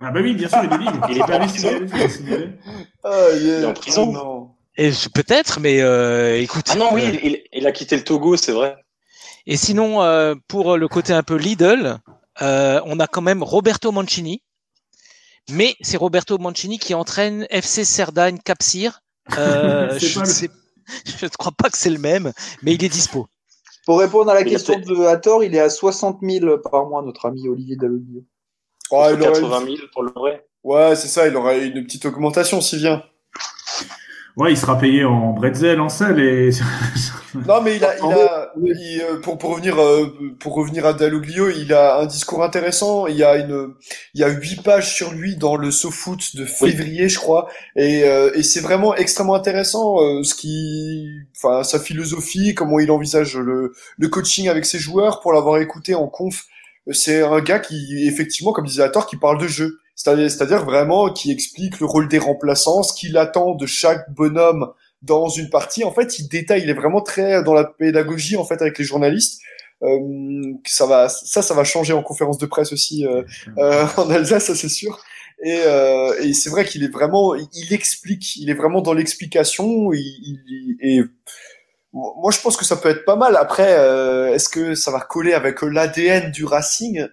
Ah 0.00 0.10
bah 0.10 0.20
oui, 0.22 0.34
bien 0.34 0.48
sûr, 0.48 0.58
il 0.64 0.72
est 0.72 0.78
libre. 0.78 1.06
Il 1.10 1.16
est 1.16 1.20
pas 1.20 1.36
en 1.36 1.46
prison. 1.46 1.68
signalé, 1.68 1.86
il 1.94 2.02
a 2.02 2.08
signalé. 2.08 2.48
Ah, 3.04 3.26
yeah. 3.32 3.58
Il 3.58 3.62
est 3.62 3.66
en 3.66 3.72
prison. 3.74 4.08
Oh, 4.08 4.12
non. 4.12 4.50
Et 4.76 4.90
je- 4.92 5.08
peut-être, 5.08 5.60
mais 5.60 5.80
euh, 5.82 6.40
écoute. 6.40 6.66
Ah 6.70 6.76
non, 6.76 6.88
oui, 6.92 7.02
euh, 7.04 7.36
il, 7.52 7.66
a 7.66 7.72
quitté 7.72 7.96
le 7.96 8.02
Togo, 8.04 8.36
c'est 8.36 8.52
vrai. 8.52 8.76
Et 9.46 9.56
sinon, 9.56 10.02
euh, 10.02 10.34
pour 10.48 10.76
le 10.76 10.88
côté 10.88 11.12
un 11.12 11.22
peu 11.22 11.36
Lidl, 11.36 11.98
euh, 12.42 12.80
on 12.86 12.98
a 12.98 13.06
quand 13.06 13.20
même 13.22 13.42
Roberto 13.42 13.92
Mancini. 13.92 14.42
Mais 15.50 15.74
c'est 15.82 15.98
Roberto 15.98 16.38
Mancini 16.38 16.78
qui 16.78 16.94
entraîne 16.94 17.46
FC 17.50 17.84
Cerdagne 17.84 18.38
Capcir. 18.38 19.00
Euh, 19.38 19.90
C'est 20.00 20.06
je 20.08 20.20
ne 20.20 20.24
sais- 20.24 20.50
je 21.20 21.26
crois 21.38 21.52
pas 21.52 21.70
que 21.70 21.78
c'est 21.78 21.90
le 21.90 21.98
même, 21.98 22.32
mais 22.62 22.74
il 22.74 22.84
est 22.84 22.88
dispo. 22.88 23.26
Pour 23.86 24.00
répondre 24.00 24.30
à 24.30 24.34
la 24.34 24.44
question 24.44 24.78
de 24.78 25.04
Hathor, 25.04 25.44
il 25.44 25.54
est 25.54 25.60
à 25.60 25.70
60 25.70 26.18
000 26.22 26.58
par 26.58 26.86
mois, 26.86 27.02
notre 27.02 27.26
ami 27.26 27.46
Olivier 27.48 27.76
Dalloglio. 27.76 28.24
Ah, 28.92 29.10
il 29.12 29.22
aurait- 29.22 29.32
80 29.40 29.60
000 29.64 29.76
pour 29.92 30.02
le 30.02 30.12
vrai. 30.14 30.44
Ouais, 30.62 30.96
c'est 30.96 31.08
ça, 31.08 31.26
il 31.28 31.36
aura 31.36 31.54
une 31.54 31.84
petite 31.84 32.06
augmentation 32.06 32.60
s'il 32.60 32.78
vient. 32.80 33.02
Ouais, 34.36 34.50
il 34.50 34.56
sera 34.58 34.76
payé 34.76 35.04
en 35.04 35.30
bretzel, 35.32 35.80
en 35.80 35.88
sel 35.88 36.18
et. 36.18 36.50
Non, 37.48 37.60
mais 37.62 37.76
il 37.76 37.84
a, 37.84 37.96
il 37.98 38.12
a, 38.12 38.52
il, 38.64 39.00
euh, 39.02 39.20
pour, 39.20 39.38
pour 39.38 39.50
revenir, 39.50 39.76
euh, 39.80 40.06
pour 40.38 40.54
revenir 40.54 40.86
à 40.86 40.92
Dalloglio, 40.92 41.50
il 41.50 41.72
a 41.72 41.98
un 41.98 42.06
discours 42.06 42.44
intéressant. 42.44 43.08
Il 43.08 43.16
y 43.16 43.24
a 43.24 43.36
une, 43.38 43.74
il 44.14 44.20
y 44.20 44.24
a 44.24 44.28
huit 44.28 44.62
pages 44.62 44.94
sur 44.94 45.12
lui 45.12 45.36
dans 45.36 45.56
le 45.56 45.72
SoFoot 45.72 46.36
de 46.36 46.44
février, 46.44 47.08
je 47.08 47.18
crois, 47.18 47.48
et, 47.74 48.04
euh, 48.04 48.30
et 48.34 48.44
c'est 48.44 48.60
vraiment 48.60 48.94
extrêmement 48.94 49.34
intéressant 49.34 50.00
euh, 50.00 50.22
ce 50.22 50.34
qui, 50.36 51.08
enfin, 51.36 51.64
sa 51.64 51.80
philosophie, 51.80 52.54
comment 52.54 52.78
il 52.78 52.90
envisage 52.92 53.36
le, 53.36 53.72
le 53.98 54.08
coaching 54.08 54.48
avec 54.48 54.64
ses 54.64 54.78
joueurs. 54.78 55.18
Pour 55.20 55.32
l'avoir 55.32 55.58
écouté 55.58 55.96
en 55.96 56.06
conf, 56.06 56.44
c'est 56.92 57.22
un 57.22 57.40
gars 57.40 57.58
qui, 57.58 58.06
effectivement, 58.06 58.52
comme 58.52 58.66
disait 58.66 58.82
Hathor, 58.82 59.06
qui 59.06 59.16
parle 59.16 59.40
de 59.40 59.48
jeu. 59.48 59.78
C'est-à-dire, 59.96 60.64
vraiment 60.64 61.12
qui 61.12 61.30
explique 61.30 61.78
le 61.80 61.86
rôle 61.86 62.08
des 62.08 62.18
remplaçants, 62.18 62.82
ce 62.82 62.92
qu'il 62.92 63.16
attend 63.16 63.54
de 63.54 63.64
chaque 63.66 64.10
bonhomme 64.12 64.66
dans 65.02 65.28
une 65.28 65.50
partie. 65.50 65.84
En 65.84 65.92
fait, 65.92 66.18
il 66.18 66.28
détaille, 66.28 66.62
il 66.64 66.70
est 66.70 66.74
vraiment 66.74 67.00
très 67.00 67.44
dans 67.44 67.54
la 67.54 67.64
pédagogie 67.64 68.36
en 68.36 68.44
fait 68.44 68.60
avec 68.60 68.76
les 68.78 68.84
journalistes. 68.84 69.40
Euh, 69.82 69.98
ça 70.66 70.86
va, 70.86 71.08
ça, 71.08 71.42
ça 71.42 71.54
va 71.54 71.62
changer 71.64 71.92
en 71.92 72.02
conférence 72.02 72.38
de 72.38 72.46
presse 72.46 72.72
aussi 72.72 73.06
euh, 73.06 73.22
euh, 73.58 73.84
en 73.96 74.10
Alsace, 74.10 74.46
ça 74.46 74.54
c'est 74.54 74.68
sûr. 74.68 75.00
Et, 75.44 75.58
euh, 75.66 76.14
et 76.22 76.32
c'est 76.32 76.48
vrai 76.48 76.64
qu'il 76.64 76.82
est 76.84 76.92
vraiment, 76.92 77.34
il 77.34 77.72
explique, 77.72 78.36
il 78.36 78.48
est 78.50 78.54
vraiment 78.54 78.80
dans 78.80 78.94
l'explication. 78.94 79.92
Il, 79.92 79.98
il- 80.00 80.76
et 80.80 81.02
moi, 81.94 82.32
je 82.32 82.40
pense 82.40 82.56
que 82.56 82.64
ça 82.64 82.76
peut 82.76 82.88
être 82.88 83.04
pas 83.04 83.14
mal. 83.14 83.36
Après, 83.36 83.78
euh, 83.78 84.34
est-ce 84.34 84.48
que 84.48 84.74
ça 84.74 84.90
va 84.90 85.00
coller 85.00 85.32
avec 85.32 85.62
l'ADN 85.62 86.32
du 86.32 86.44
Racing? 86.44 87.06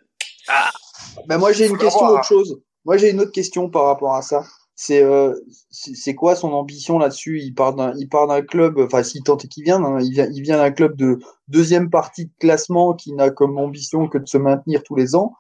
Ben 1.28 1.38
moi 1.38 1.52
j'ai 1.52 1.68
une 1.68 1.78
question 1.78 2.08
autre 2.08 2.24
chose. 2.24 2.62
Moi 2.86 2.98
j'ai 2.98 3.12
une 3.12 3.20
autre 3.20 3.32
question 3.32 3.70
par 3.70 3.86
rapport 3.86 4.16
à 4.16 4.22
ça. 4.22 4.44
C'est 4.76 5.04
euh, 5.04 5.36
c'est 5.70 6.16
quoi 6.16 6.36
son 6.36 6.52
ambition 6.54 6.98
là-dessus? 6.98 7.40
Il 7.42 7.54
part 7.54 7.76
d'un 7.76 7.94
il 7.98 8.10
part 8.10 8.28
d'un 8.28 8.42
club, 8.42 8.80
enfin 8.80 9.04
s'il 9.04 9.22
tente 9.24 9.46
et 9.46 9.48
qu'il 9.48 9.64
vient, 9.64 9.84
hein, 9.84 10.00
il 10.02 10.12
vient 10.12 10.28
il 10.32 10.42
vient 10.42 10.58
d'un 10.58 10.72
club 10.72 10.96
de 10.96 11.20
deuxième 11.48 11.90
partie 11.90 12.26
de 12.26 12.32
classement 12.40 12.94
qui 12.94 13.14
n'a 13.14 13.30
comme 13.30 13.60
ambition 13.60 14.08
que 14.08 14.18
de 14.18 14.28
se 14.28 14.38
maintenir 14.38 14.82
tous 14.84 14.96
les 14.96 15.14
ans, 15.16 15.34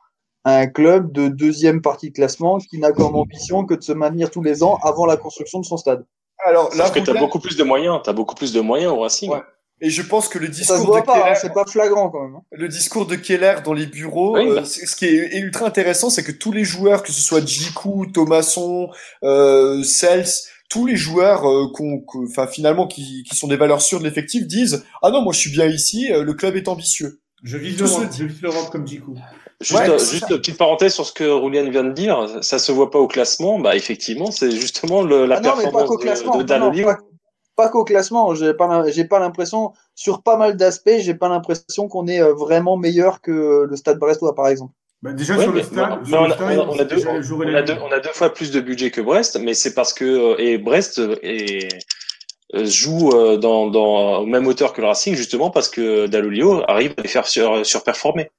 à 0.43 0.57
un 0.57 0.68
club 0.68 1.11
de 1.11 1.30
deuxième 1.30 1.81
partie 1.81 2.09
de 2.09 2.13
classement 2.15 2.59
qui 2.59 2.77
n'a 2.77 2.91
comme 2.91 3.15
ambition 3.15 3.65
que 3.65 3.73
de 3.73 3.81
se 3.81 3.93
maintenir 3.93 4.30
tous 4.30 4.43
les 4.43 4.61
ans 4.61 4.77
avant 4.84 5.05
la 5.05 5.18
construction 5.18 5.59
de 5.59 5.65
son 5.65 5.77
stade. 5.77 6.05
Alors 6.45 6.73
là, 6.76 6.85
Sauf 6.85 6.95
que 6.95 6.99
t'as 6.99 7.11
Roulin- 7.11 7.19
beaucoup 7.22 7.39
plus 7.39 7.55
de 7.57 7.63
moyens. 7.63 7.99
T'as 8.03 8.13
beaucoup 8.13 8.35
plus 8.35 8.53
de 8.53 8.59
moyens 8.61 8.91
au 8.93 8.99
Racing. 8.99 9.30
Ouais. 9.31 9.41
et 9.84 9.89
je 9.89 10.01
pense 10.03 10.27
que 10.27 10.38
le 10.38 10.45
Ça 10.47 10.51
se 10.53 10.57
discours 10.59 10.85
voit 10.85 11.01
de 11.01 11.05
pas, 11.05 11.18
hein, 11.18 11.22
Keller, 11.23 11.35
c'est 11.41 11.53
pas 11.53 11.65
flagrant 11.65 12.09
quand 12.11 12.22
même. 12.23 12.35
hein. 12.35 12.41
le 12.51 12.68
discours 12.68 13.05
de 13.07 13.15
Keller 13.15 13.55
dans 13.65 13.73
les 13.73 13.88
bureaux, 13.88 14.35
Oui, 14.38 14.47
euh, 14.49 14.55
bah. 14.61 14.65
ce 14.65 14.95
qui 14.95 15.05
est 15.05 15.38
ultra 15.39 15.65
intéressant, 15.65 16.09
c'est 16.11 16.23
que 16.23 16.31
tous 16.31 16.51
les 16.51 16.63
joueurs, 16.63 17.01
que 17.03 17.11
ce 17.11 17.22
soit 17.22 17.43
Jiku, 17.45 18.05
Thomasson, 18.13 18.89
euh, 19.23 19.81
Sels, 19.84 20.26
tous 20.69 20.85
les 20.85 20.95
joueurs, 20.95 21.49
euh, 21.49 21.68
qu'on- 21.73 22.03
finalement 22.51 22.88
qui, 22.88 23.23
qui 23.27 23.35
sont 23.35 23.47
des 23.47 23.57
valeurs 23.57 23.81
sûres 23.81 23.99
de 23.99 24.03
l'effectif, 24.05 24.45
disent 24.47 24.85
ah 25.01 25.09
non 25.11 25.22
moi 25.22 25.34
je 25.34 25.39
suis 25.39 25.51
bien 25.51 25.65
ici, 25.68 26.11
euh, 26.13 26.23
le 26.23 26.34
club 26.34 26.55
est 26.55 26.68
ambitieux. 26.68 27.19
Je 27.43 27.57
vise 27.57 27.80
l'Europe, 27.80 28.03
je 28.15 28.23
vise 28.26 28.41
l'Europe 28.43 28.69
comme 28.72 28.88
Jiku. 28.88 29.15
Juste, 29.62 29.80
Ouais, 29.88 30.00
juste 30.00 30.26
une 30.30 30.38
petite 30.38 30.58
parenthèse 30.58 30.94
sur 30.94 31.06
ce 31.06 31.14
que 31.14 31.24
Roulian 31.30 31.70
vient 31.70 31.84
de 31.84 31.92
dire. 31.92 32.40
Ça 32.42 32.60
se 32.60 32.72
voit 32.72 32.90
pas 32.90 33.00
au 33.00 33.08
classement. 33.08 33.60
Bah, 33.60 33.76
effectivement, 33.76 34.32
c'est 34.32 34.52
justement 34.52 35.04
le, 35.04 35.26
la 35.26 35.38
Ah 35.38 35.40
non, 35.42 35.50
mais 35.50 35.56
pas 35.56 35.62
performance 35.62 35.88
qu'au 35.90 35.98
de, 35.98 36.02
classement. 36.02 36.38
de 36.38 36.56
non, 36.56 36.84
pas, 36.84 36.98
pas 37.56 37.70
qu'au 37.70 37.84
classement. 37.84 38.34
J'ai 38.34 38.54
pas, 38.54 38.90
j'ai 38.90 39.06
pas 39.06 39.20
l'impression, 39.20 39.72
sur 39.96 40.24
pas 40.24 40.36
mal 40.38 40.58
d'aspects, 40.58 40.98
j'ai 41.00 41.14
pas 41.14 41.30
l'impression 41.30 41.88
qu'on 41.88 42.08
est 42.08 42.22
euh, 42.22 42.34
vraiment 42.34 42.76
meilleur 42.76 43.22
que 43.22 43.66
le 43.70 43.76
Stade 43.76 44.00
Brestois, 44.00 44.34
par 44.36 44.48
exemple. 44.48 44.74
Bah, 45.02 45.14
déjà 45.14 45.36
Ouais, 45.36 45.44
sur 45.44 45.52
le 45.52 45.64
stade, 45.64 46.00
on 46.06 46.14
a- 47.92 48.00
deux- 48.00 48.10
fois 48.14 48.34
plus 48.34 48.52
de 48.52 48.60
budget 48.62 48.92
que 48.92 49.02
Brest, 49.02 49.40
mais 49.42 49.56
c'est 49.56 49.74
parce 49.74 49.94
que 49.94 50.06
euh, 50.06 50.36
et 50.38 50.60
Brest 50.60 51.00
euh, 51.00 51.16
est, 51.24 51.70
euh, 52.54 52.66
joue 52.66 53.10
euh, 53.12 53.38
dans, 53.38 53.68
dans 53.68 54.20
au 54.20 54.26
même 54.28 54.46
hauteur 54.46 54.74
que 54.74 54.82
le 54.82 54.88
Racing 54.88 55.16
justement 55.16 55.50
parce 55.50 55.70
que 55.70 56.06
Dalloglio 56.06 56.62
arrive 56.68 56.94
à 56.98 57.02
les 57.02 57.08
faire 57.08 57.28
sur, 57.28 57.66
surperformer. 57.66 58.30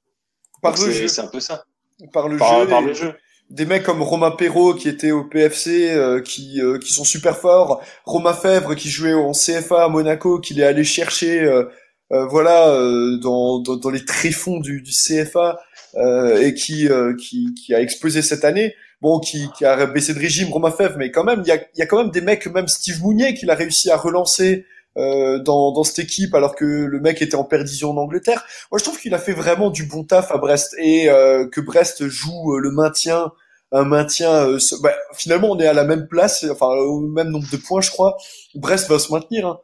Par 0.62 0.74
Donc 0.74 0.86
le 0.86 0.90
jeu, 0.92 1.08
c'est 1.08 1.20
un 1.22 1.26
peu 1.28 1.40
ça. 1.40 1.66
par 2.12 2.28
le 2.28 2.38
Par, 2.38 2.60
jeu, 2.60 2.68
par 2.68 2.82
et 2.82 2.86
le 2.86 2.94
jeu. 2.94 3.14
des 3.50 3.66
mecs 3.66 3.82
comme 3.84 4.02
Romain 4.02 4.30
Perrault 4.30 4.74
qui 4.74 4.88
était 4.88 5.10
au 5.12 5.24
PFC, 5.24 5.90
euh, 5.90 6.20
qui 6.22 6.60
euh, 6.62 6.78
qui 6.78 6.92
sont 6.92 7.04
super 7.04 7.36
forts, 7.38 7.82
Romain 8.04 8.34
Fèvre 8.34 8.74
qui 8.74 8.88
jouait 8.90 9.14
en 9.14 9.32
CFA 9.32 9.84
à 9.84 9.88
Monaco, 9.88 10.40
qu'il 10.40 10.60
est 10.60 10.64
allé 10.64 10.84
chercher, 10.84 11.40
euh, 11.42 11.64
euh, 12.12 12.26
voilà, 12.26 12.68
euh, 12.70 13.18
dans, 13.18 13.58
dans 13.60 13.76
dans 13.76 13.90
les 13.90 14.04
tréfonds 14.04 14.60
du, 14.60 14.82
du 14.82 14.90
CFA 14.92 15.58
euh, 15.96 16.40
et 16.42 16.54
qui 16.54 16.88
euh, 16.88 17.14
qui 17.16 17.54
qui 17.54 17.74
a 17.74 17.80
explosé 17.80 18.22
cette 18.22 18.44
année. 18.44 18.74
Bon, 19.02 19.18
qui, 19.18 19.48
qui 19.58 19.64
a 19.64 19.86
baissé 19.86 20.14
de 20.14 20.20
régime, 20.20 20.48
Romain 20.52 20.70
Fèvre, 20.70 20.96
mais 20.96 21.10
quand 21.10 21.24
même, 21.24 21.42
il 21.44 21.48
y 21.48 21.50
a, 21.50 21.56
il 21.56 21.78
y 21.78 21.82
a 21.82 21.86
quand 21.86 21.98
même 21.98 22.12
des 22.12 22.20
mecs, 22.20 22.46
même 22.46 22.68
Steve 22.68 23.02
Mounier, 23.02 23.34
qu'il 23.34 23.50
a 23.50 23.56
réussi 23.56 23.90
à 23.90 23.96
relancer 23.96 24.64
euh, 24.98 25.38
dans, 25.38 25.72
dans 25.72 25.84
cette 25.84 25.98
équipe 26.00 26.34
alors 26.34 26.54
que 26.54 26.64
le 26.64 27.00
mec 27.00 27.22
était 27.22 27.34
en 27.36 27.44
perdition 27.44 27.90
en 27.90 27.96
Angleterre. 27.96 28.44
Moi, 28.70 28.78
je 28.78 28.84
trouve 28.84 28.98
qu'il 28.98 29.14
a 29.14 29.18
fait 29.18 29.32
vraiment 29.32 29.70
du 29.70 29.84
bon 29.84 30.04
taf 30.04 30.30
à 30.32 30.38
Brest 30.38 30.74
et 30.78 31.08
euh, 31.10 31.48
que 31.48 31.60
Brest 31.60 32.06
joue 32.08 32.54
euh, 32.54 32.58
le 32.60 32.70
maintien, 32.70 33.32
un 33.72 33.84
maintien. 33.84 34.30
euh, 34.48 34.58
bah, 34.82 34.92
finalement, 35.14 35.50
on 35.50 35.58
est 35.58 35.66
à 35.66 35.72
la 35.72 35.84
même 35.84 36.06
place, 36.08 36.44
enfin 36.50 36.66
au 36.68 37.00
même 37.00 37.28
nombre 37.30 37.48
de 37.50 37.56
points, 37.56 37.80
je 37.80 37.90
crois. 37.90 38.16
Brest 38.54 38.88
va 38.88 38.98
se 38.98 39.10
maintenir. 39.12 39.46
Hein. 39.46 39.60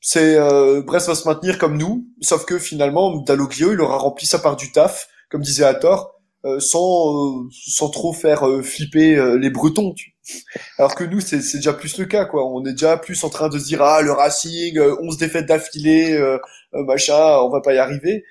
C'est 0.00 0.36
euh, 0.36 0.80
Brest 0.82 1.08
va 1.08 1.14
se 1.14 1.26
maintenir 1.26 1.58
comme 1.58 1.76
nous, 1.76 2.06
sauf 2.20 2.44
que 2.44 2.58
finalement, 2.58 3.16
Dalloglio, 3.16 3.72
il 3.72 3.80
aura 3.80 3.96
rempli 3.98 4.26
sa 4.26 4.38
part 4.38 4.56
du 4.56 4.70
taf, 4.72 5.08
comme 5.30 5.42
disait 5.42 5.64
Hathor, 5.64 6.14
euh, 6.44 6.60
sans 6.60 7.48
sans 7.50 7.88
trop 7.90 8.12
faire 8.12 8.44
flipper 8.62 9.36
les 9.38 9.50
Bretons. 9.50 9.92
tu- 9.94 10.14
Alors 10.78 10.94
que 10.94 11.04
nous, 11.04 11.20
c'est 11.20 11.38
déjà 11.56 11.72
plus 11.72 11.98
le 11.98 12.04
cas, 12.06 12.24
quoi. 12.24 12.46
On 12.46 12.64
est 12.64 12.72
déjà 12.72 12.96
plus 12.96 13.22
en 13.24 13.30
train 13.30 13.48
de 13.48 13.58
se 13.58 13.64
dire 13.64 13.82
ah 13.82 14.02
le 14.02 14.12
Racing, 14.12 14.78
euh, 14.78 14.96
11 15.00 15.16
défaites 15.18 15.46
d'affilée, 15.46 16.12
euh, 16.12 16.38
euh, 16.74 16.84
machin, 16.84 17.38
on 17.40 17.48
va 17.50 17.60
pas 17.60 17.74
y 17.74 17.78
arriver. 17.78 18.24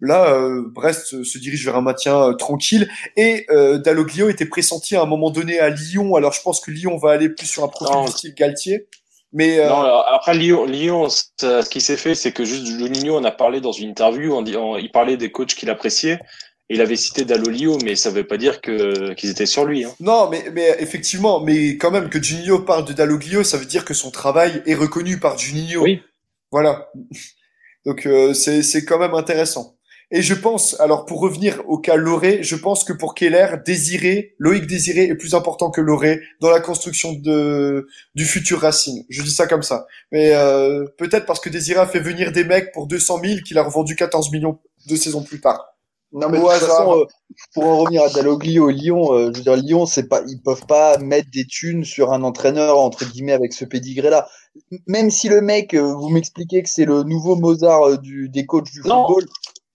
Là, 0.00 0.30
euh, 0.30 0.62
Brest 0.74 1.22
se- 1.24 1.38
dirige 1.38 1.64
vers 1.64 1.76
un 1.76 1.80
maintien 1.80 2.20
euh, 2.28 2.32
tranquille 2.34 2.86
et 3.16 3.46
euh, 3.50 3.78
Dalloglio 3.78 4.28
était 4.28 4.44
pressenti 4.44 4.94
à 4.94 5.00
un 5.02 5.06
moment 5.06 5.30
donné 5.30 5.58
à 5.58 5.70
Lyon. 5.70 6.16
Alors 6.16 6.32
je 6.32 6.42
pense 6.42 6.60
que 6.60 6.70
Lyon 6.70 6.96
va 6.98 7.12
aller 7.12 7.30
plus 7.30 7.46
sur 7.46 7.64
un 7.64 7.68
profil 7.68 7.94
Non. 7.96 8.06
style 8.06 8.34
Galtier, 8.34 8.88
mais 9.32 9.58
euh, 9.58 9.68
Non, 9.70 9.80
alors, 9.80 10.06
après 10.12 10.34
Lyon, 10.34 10.66
Lyon, 10.66 11.08
ce 11.08 11.66
qui 11.70 11.80
s'est 11.80 11.96
fait, 11.96 12.14
c'est 12.14 12.32
que 12.32 12.44
juste 12.44 12.66
Juninho 12.66 13.16
en 13.16 13.24
a 13.24 13.30
parlé 13.30 13.62
dans 13.62 13.72
une 13.72 13.88
interview, 13.88 14.38
il 14.78 14.90
parlait 14.92 15.16
des 15.16 15.32
coachs 15.32 15.54
qu'il 15.54 15.70
appréciait. 15.70 16.20
Il 16.68 16.80
avait 16.80 16.96
cité 16.96 17.24
Dalloglio, 17.24 17.78
mais 17.84 17.94
ça 17.94 18.10
veut 18.10 18.26
pas 18.26 18.38
dire 18.38 18.60
que 18.60 19.14
qu'ils 19.14 19.30
étaient 19.30 19.46
sur 19.46 19.64
lui. 19.64 19.84
Hein. 19.84 19.94
Non, 20.00 20.28
mais, 20.28 20.46
mais 20.52 20.76
effectivement, 20.80 21.40
mais 21.40 21.76
quand 21.76 21.92
même 21.92 22.08
que 22.08 22.20
Juninho 22.20 22.58
parle 22.60 22.84
de 22.84 22.92
Dalloglio, 22.92 23.44
ça 23.44 23.56
veut 23.56 23.66
dire 23.66 23.84
que 23.84 23.94
son 23.94 24.10
travail 24.10 24.62
est 24.66 24.74
reconnu 24.74 25.18
par 25.18 25.38
Juninho. 25.38 25.82
Oui. 25.82 26.02
Voilà. 26.50 26.90
Donc 27.84 28.06
euh, 28.06 28.34
c'est 28.34 28.62
c'est 28.62 28.84
quand 28.84 28.98
même 28.98 29.14
intéressant. 29.14 29.76
Et 30.12 30.22
je 30.22 30.34
pense, 30.34 30.78
alors 30.80 31.04
pour 31.04 31.20
revenir 31.20 31.62
au 31.66 31.78
cas 31.78 31.96
Loré, 31.96 32.42
je 32.42 32.54
pense 32.54 32.84
que 32.84 32.92
pour 32.92 33.14
Keller, 33.14 33.56
Désiré, 33.64 34.34
Loïc 34.38 34.66
Désiré 34.66 35.04
est 35.04 35.16
plus 35.16 35.34
important 35.34 35.70
que 35.70 35.80
Loré 35.80 36.20
dans 36.40 36.50
la 36.50 36.60
construction 36.60 37.12
de 37.12 37.88
du 38.14 38.24
futur 38.24 38.60
Racing. 38.60 39.04
Je 39.08 39.22
dis 39.22 39.30
ça 39.30 39.48
comme 39.48 39.62
ça. 39.62 39.86
Mais 40.12 40.32
euh, 40.34 40.84
peut-être 40.98 41.26
parce 41.26 41.40
que 41.40 41.48
Désiré 41.48 41.80
a 41.80 41.86
fait 41.86 42.00
venir 42.00 42.30
des 42.30 42.44
mecs 42.44 42.72
pour 42.72 42.86
200 42.86 43.20
000 43.24 43.40
qu'il 43.44 43.58
a 43.58 43.64
revendu 43.64 43.96
14 43.96 44.30
millions 44.30 44.60
deux 44.88 44.96
saisons 44.96 45.22
plus 45.22 45.40
tard. 45.40 45.75
Non, 46.16 46.28
mais 46.30 46.38
de 46.38 46.42
Au 46.42 46.48
toute 46.50 46.60
façon, 46.60 46.98
euh, 46.98 47.04
pour 47.52 47.64
en 47.66 47.78
revenir 47.78 48.02
à 48.02 48.08
Dalloglio, 48.08 48.70
Lyon, 48.70 49.12
euh, 49.12 49.30
je 49.32 49.36
veux 49.38 49.42
dire, 49.42 49.56
Lyon, 49.56 49.84
c'est 49.84 50.08
pas, 50.08 50.22
ils 50.26 50.40
peuvent 50.40 50.64
pas 50.66 50.96
mettre 50.98 51.28
des 51.30 51.44
thunes 51.44 51.84
sur 51.84 52.12
un 52.12 52.22
entraîneur, 52.22 52.78
entre 52.78 53.04
guillemets, 53.04 53.32
avec 53.34 53.52
ce 53.52 53.66
pédigré-là. 53.66 54.26
Même 54.86 55.10
si 55.10 55.28
le 55.28 55.42
mec, 55.42 55.74
euh, 55.74 55.92
vous 55.94 56.08
m'expliquez 56.08 56.62
que 56.62 56.68
c'est 56.70 56.86
le 56.86 57.02
nouveau 57.02 57.36
Mozart 57.36 57.82
euh, 57.82 57.96
du, 57.98 58.30
des 58.30 58.46
coachs 58.46 58.70
du 58.70 58.80
Non. 58.84 59.06
football, 59.06 59.26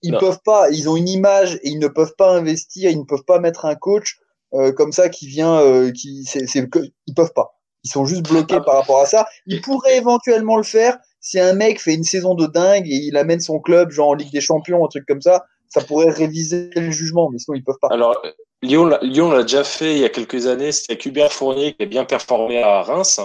ils 0.01 0.13
Non. 0.13 0.19
peuvent 0.19 0.39
pas, 0.43 0.69
ils 0.71 0.89
ont 0.89 0.97
une 0.97 1.09
image 1.09 1.55
et 1.61 1.69
ils 1.69 1.79
ne 1.79 1.87
peuvent 1.87 2.15
pas 2.17 2.31
investir, 2.31 2.89
ils 2.89 2.97
ne 2.99 3.05
peuvent 3.05 3.23
pas 3.25 3.39
mettre 3.39 3.65
un 3.65 3.75
coach 3.75 4.17
euh, 4.55 4.71
comme 4.71 4.91
ça 4.91 5.09
qui 5.09 5.27
vient, 5.27 5.59
euh, 5.59 5.91
qui 5.91 6.25
c'est, 6.25 6.47
c'est 6.47 6.67
ils 7.07 7.13
peuvent 7.13 7.33
pas. 7.33 7.59
Ils 7.83 7.89
sont 7.91 8.05
juste 8.05 8.23
bloqués 8.23 8.59
par 8.65 8.75
rapport 8.75 8.99
à 8.99 9.05
ça. 9.05 9.25
Ils 9.45 9.61
pourraient 9.61 9.97
éventuellement 9.97 10.57
le 10.57 10.63
faire 10.63 10.97
si 11.19 11.39
un 11.39 11.53
mec 11.53 11.79
fait 11.79 11.93
une 11.93 12.03
saison 12.03 12.33
de 12.35 12.47
dingue 12.47 12.87
et 12.87 12.95
il 12.95 13.15
amène 13.17 13.39
son 13.39 13.59
club 13.59 13.91
genre 13.91 14.09
en 14.09 14.13
Ligue 14.13 14.31
des 14.31 14.41
Champions, 14.41 14.83
un 14.83 14.87
truc 14.87 15.05
comme 15.07 15.21
ça. 15.21 15.45
Ça 15.73 15.81
pourrait 15.81 16.09
réviser 16.09 16.69
le 16.75 16.91
jugement, 16.91 17.29
mais 17.31 17.39
sinon 17.39 17.55
ils 17.55 17.63
peuvent 17.63 17.79
pas. 17.81 17.87
Alors, 17.89 18.21
Lyon, 18.61 18.85
l'a- 18.85 18.99
Lyon 19.01 19.31
l'a 19.31 19.43
déjà 19.43 19.63
fait 19.63 19.93
il 19.93 19.99
y 19.99 20.05
a 20.05 20.09
quelques 20.09 20.45
années. 20.47 20.71
C'était 20.71 20.97
Hubert 21.07 21.31
Fournier 21.31 21.73
qui 21.73 21.83
a 21.83 21.85
bien 21.85 22.05
performé 22.05 22.61
à 22.61 22.81
Reims. 22.83 23.19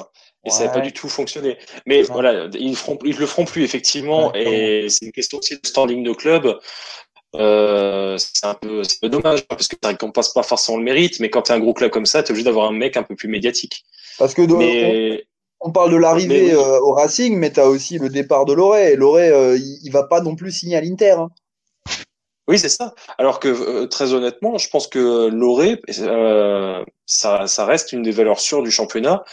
Et 0.45 0.51
ça 0.51 0.65
n'a 0.65 0.71
pas 0.71 0.81
du 0.81 0.93
tout 0.93 1.09
fonctionné. 1.09 1.59
Mais 1.87 2.03
Ouais. 2.03 2.05
voilà, 2.13 2.49
ils 2.55 2.71
ne 2.71 2.77
feront, 2.77 2.99
ils 3.05 3.19
le 3.19 3.27
feront 3.27 3.45
plus 3.45 3.65
effectivement. 3.65 4.31
Ouais, 4.31 4.85
et 4.85 4.89
c'est 4.89 5.05
une 5.07 5.13
question 5.13 5.39
aussi 5.39 5.55
de 5.55 5.67
standing 5.67 6.05
de 6.05 6.13
club. 6.13 6.57
Euh, 7.35 8.17
c'est 8.19 8.47
un 8.47 8.55
peu, 8.55 8.85
c'est 8.85 8.97
un 8.97 8.99
peu 9.03 9.09
dommage 9.09 9.45
parce 9.47 9.69
que 9.69 9.77
ça 9.83 9.89
récompense 9.91 10.33
pas 10.33 10.45
forcément 10.45 10.79
le 10.79 10.85
mérite. 10.85 11.19
Mais 11.21 11.31
quand 11.31 11.43
tu 11.43 11.53
es 11.53 11.55
un 11.55 11.59
gros 11.59 11.75
club 11.75 11.91
comme 11.91 12.07
ça, 12.07 12.23
tu 12.23 12.29
es 12.29 12.31
obligé 12.31 12.45
d'avoir 12.45 12.69
un 12.69 12.73
mec 12.73 12.97
un 12.97 13.03
peu 13.03 13.17
plus 13.17 13.29
médiatique. 13.29 13.85
Parce 14.19 14.35
que 14.35 14.43
Mais 14.43 15.25
on, 15.61 15.69
on 15.69 15.73
parle 15.73 15.91
de 15.91 15.97
l'arrivée 15.97 16.45
oui. 16.45 16.51
euh, 16.53 16.79
au 16.81 16.93
Racing, 16.93 17.37
mais 17.37 17.51
t'as 17.51 17.67
aussi 17.67 17.99
le 17.99 18.09
départ 18.09 18.45
de 18.47 18.53
Loré. 18.55 18.93
Et 18.93 18.97
Loré, 18.97 19.29
euh, 19.31 19.57
il, 19.57 19.81
il 19.83 19.91
va 19.93 20.05
pas 20.05 20.21
non 20.21 20.37
plus 20.37 20.53
signer 20.53 20.77
à 20.77 20.81
l'Inter. 20.81 21.17
hein. 21.19 21.29
Oui, 22.49 22.59
c'est 22.59 22.69
ça. 22.69 22.95
Alors 23.19 23.41
que 23.41 23.49
euh, 23.49 23.87
très 23.87 24.13
honnêtement, 24.15 24.57
je 24.59 24.69
pense 24.69 24.87
que 24.87 25.29
Loré, 25.29 25.81
euh, 25.99 26.85
ça, 27.07 27.47
ça 27.47 27.65
reste 27.67 27.93
une 27.93 28.03
des 28.03 28.13
valeurs 28.13 28.41
sûres 28.41 28.63
du 28.63 28.71
championnat, 28.71 29.25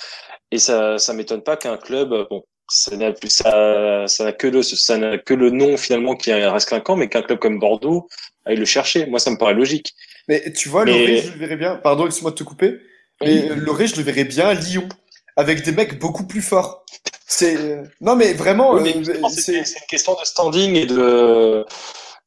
et 0.52 0.57
ça, 0.60 0.98
ça 0.98 1.14
m'étonne 1.14 1.41
pas 1.44 1.56
qu'un 1.57 1.77
club, 1.77 2.14
euh, 2.14 2.26
bon, 2.30 2.44
ça 2.68 2.95
n'a 2.95 3.11
plus, 3.11 3.30
ça, 3.30 4.06
ça 4.07 4.23
n'a 4.23 4.31
que 4.31 4.48
le, 4.48 4.64
ça 4.64 4.98
n'a 4.98 5.18
que 5.18 5.34
le 5.34 5.52
nom 5.52 5.77
finalement 5.77 6.15
qui 6.15 6.34
reste 6.34 6.69
clinquant, 6.69 6.95
mais 6.95 7.07
qu'un 7.10 7.22
club 7.22 7.40
comme 7.40 7.60
Bordeaux 7.60 8.07
aille 8.45 8.57
le 8.57 8.65
chercher. 8.65 9.06
Moi, 9.06 9.19
ça 9.19 9.30
me 9.31 9.38
paraît 9.38 9.53
logique. 9.53 9.94
Mais 10.27 10.52
tu 10.53 10.69
vois, 10.69 10.85
Mais- 10.85 10.91
Loré, 10.91 11.18
je 11.18 11.31
le 11.34 11.38
verrais 11.38 11.56
bien. 11.57 11.76
Pardon, 11.76 12.06
excuse-moi 12.06 12.31
de 12.31 12.35
te 12.35 12.44
couper. 12.44 12.80
Mais 13.22 13.49
euh, 13.52 13.56
Loré, 13.56 13.88
je 13.88 13.95
le 13.95 14.03
verrais 14.03 14.23
bien 14.23 14.48
à 14.48 14.53
Lyon, 14.53 14.88
avec 15.35 15.64
des 15.64 15.72
mecs 15.72 15.99
beaucoup 15.99 16.26
plus 16.26 16.41
forts. 16.41 16.85
C'est 17.27 17.57
euh, 17.57 17.84
non, 18.02 18.15
mais 18.15 18.34
vraiment, 18.34 18.73
Oui, 18.73 18.81
mais 18.84 18.95
euh, 18.95 19.03
justement, 19.03 19.30
c'est 19.30 19.41
c'est 19.41 19.65
c'est 19.65 19.80
une 19.80 19.88
question 19.88 20.14
de 20.14 20.26
standing 20.26 20.76
et 20.76 20.85
de 20.85 21.65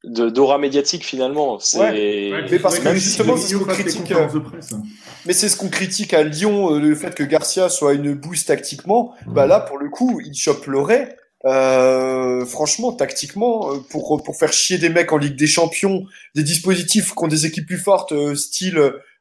de- 0.05 0.28
d'aura 0.31 0.59
médiatique 0.59 1.05
finalement. 1.05 1.59
C'est 1.59 1.78
mais 2.51 2.59
parce 2.59 2.78
que 2.78 2.94
justement, 2.94 3.36
c'est 3.36 3.48
ce 3.55 3.56
qu'on 3.59 3.64
critique, 3.64 4.09
de 4.09 4.39
presse. 4.39 4.74
Mais 5.27 5.32
c'est 5.32 5.48
ce 5.48 5.56
qu'on 5.56 5.68
critique 5.68 6.14
à 6.14 6.23
Lyon, 6.23 6.74
euh, 6.74 6.78
le 6.81 6.94
fait 6.94 7.14
que 7.14 7.24
Garcia 7.24 7.68
soit 7.68 7.94
une 7.94 8.14
boost 8.14 8.47
tactiquement. 8.48 9.14
Bah 9.27 9.47
là, 9.47 9.60
pour 9.60 9.78
le 9.78 9.89
coup, 9.89 10.20
il 10.24 10.35
chope 10.35 10.66
Loré. 10.66 11.09
Euh, 11.44 12.44
franchement, 12.47 12.93
tactiquement, 12.93 13.73
euh, 13.73 13.77
pour 13.90 14.20
pour 14.24 14.36
faire 14.36 14.52
chier 14.52 14.78
des 14.78 14.89
mecs 14.89 15.12
en 15.12 15.16
Ligue 15.18 15.36
des 15.36 15.47
Champions, 15.47 16.05
des 16.35 16.43
dispositifs 16.43 17.12
qui 17.14 17.24
ont 17.24 17.28
des 17.28 17.47
équipes 17.47 17.66
plus 17.66 17.78
fortes, 17.78 18.12
euh, 18.12 18.35
style, 18.35 18.78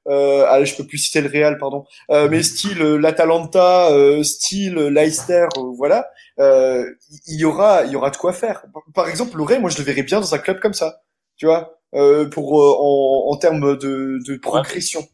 euh, 0.07 0.45
allez, 0.49 0.65
je 0.65 0.75
peux 0.75 0.85
plus 0.85 0.97
citer 0.97 1.21
le 1.21 1.29
Real, 1.29 1.57
pardon, 1.59 1.85
euh, 2.11 2.27
mais 2.29 2.41
style 2.41 2.81
euh, 2.81 2.97
l'Atalanta, 2.97 3.91
euh, 3.91 4.23
style 4.23 4.77
euh, 4.77 4.89
Leicester, 4.89 5.47
euh, 5.57 5.61
voilà, 5.77 6.07
euh, 6.39 6.85
il 7.27 7.39
y 7.39 7.45
aura 7.45 7.83
il 7.85 7.91
y 7.91 7.95
aura 7.95 8.09
de 8.11 8.17
quoi 8.17 8.33
faire. 8.33 8.65
Par 8.93 9.07
exemple, 9.09 9.37
Loré, 9.37 9.59
moi 9.59 9.69
je 9.69 9.77
le 9.77 9.83
verrais 9.83 10.03
bien 10.03 10.19
dans 10.19 10.33
un 10.35 10.39
club 10.39 10.59
comme 10.59 10.73
ça, 10.73 11.01
tu 11.37 11.45
vois, 11.45 11.79
euh, 11.95 12.29
pour 12.29 12.61
euh, 12.61 12.75
en 12.79 13.31
en 13.33 13.37
termes 13.37 13.77
de 13.77 14.19
de 14.25 14.37
progression. 14.37 15.07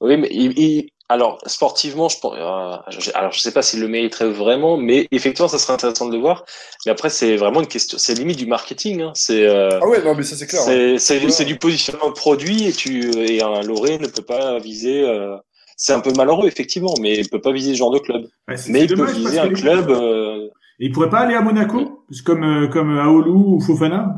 Oui, 0.00 0.16
mais 0.16 0.28
il, 0.30 0.58
il- 0.58 0.90
alors 1.08 1.38
sportivement, 1.46 2.08
je 2.08 2.18
pense, 2.20 2.34
euh, 2.36 2.76
je- 2.88 3.10
alors 3.14 3.32
je 3.32 3.40
sais 3.40 3.50
pas 3.52 3.62
s'il 3.62 3.80
le 3.80 3.88
mériterait 3.88 4.30
vraiment, 4.30 4.76
mais 4.76 5.08
effectivement, 5.10 5.48
ça 5.48 5.58
serait 5.58 5.72
intéressant 5.72 6.06
de 6.06 6.14
le 6.14 6.20
voir. 6.20 6.44
Mais 6.86 6.92
après, 6.92 7.10
c'est 7.10 7.36
vraiment 7.36 7.60
une 7.60 7.66
question, 7.66 7.98
c'est 7.98 8.14
limite 8.14 8.38
du 8.38 8.46
marketing. 8.46 9.02
Hein. 9.02 9.12
C'est 9.14 9.44
euh, 9.44 9.70
Ah 9.82 9.88
ouais, 9.88 10.02
non, 10.02 10.14
mais 10.14 10.22
ça 10.22 10.36
c'est 10.36 10.46
clair. 10.46 10.62
c'est 10.62 10.98
c'est 10.98 11.44
du 11.44 11.58
positionnement 11.58 12.08
de 12.08 12.14
produit 12.14 12.68
et 12.68 12.72
tu 12.72 13.10
et 13.28 13.42
un 13.42 13.60
Loré 13.62 13.98
ne 13.98 14.06
peut 14.06 14.22
pas 14.22 14.58
viser. 14.60 15.02
Euh, 15.80 15.82
c'est 15.82 15.92
un 15.94 16.00
peu 16.00 16.12
malheureux 16.16 16.46
effectivement, 16.46 16.94
mais 17.00 17.16
il 17.18 17.28
peut 17.28 17.40
pas 17.40 17.52
viser 17.52 17.72
ce 17.72 17.78
genre 17.78 17.90
de 17.90 17.98
club. 17.98 18.26
Ouais, 18.48 18.56
Mais 18.68 18.82
il 18.82 18.88
peut 18.88 18.96
dommage 18.96 19.14
viser 19.16 19.38
un 19.38 19.48
club. 19.48 19.90
euh, 19.90 20.46
Et 20.78 20.86
il 20.86 20.92
pourrait 20.92 21.10
pas 21.10 21.20
aller 21.20 21.34
à 21.34 21.40
Monaco, 21.40 22.04
comme 22.24 22.44
euh, 22.44 22.68
comme 22.68 22.98
Aoulou 22.98 23.56
ou 23.56 23.60
Fofana. 23.60 24.16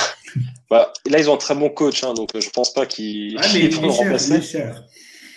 bah, 0.70 0.92
là, 1.10 1.18
ils 1.18 1.28
ont 1.28 1.34
un 1.34 1.38
très 1.38 1.54
bon 1.54 1.68
coach, 1.70 2.04
hein, 2.04 2.14
donc 2.14 2.34
euh, 2.34 2.40
je 2.40 2.50
pense 2.50 2.72
pas 2.72 2.86
qu'ils 2.86 3.34
vont 3.36 3.42
est 3.54 3.80
le 3.82 3.88
remplacer. 3.88 4.34
il 4.34 4.38
est 4.38 4.42
cher. 4.42 4.82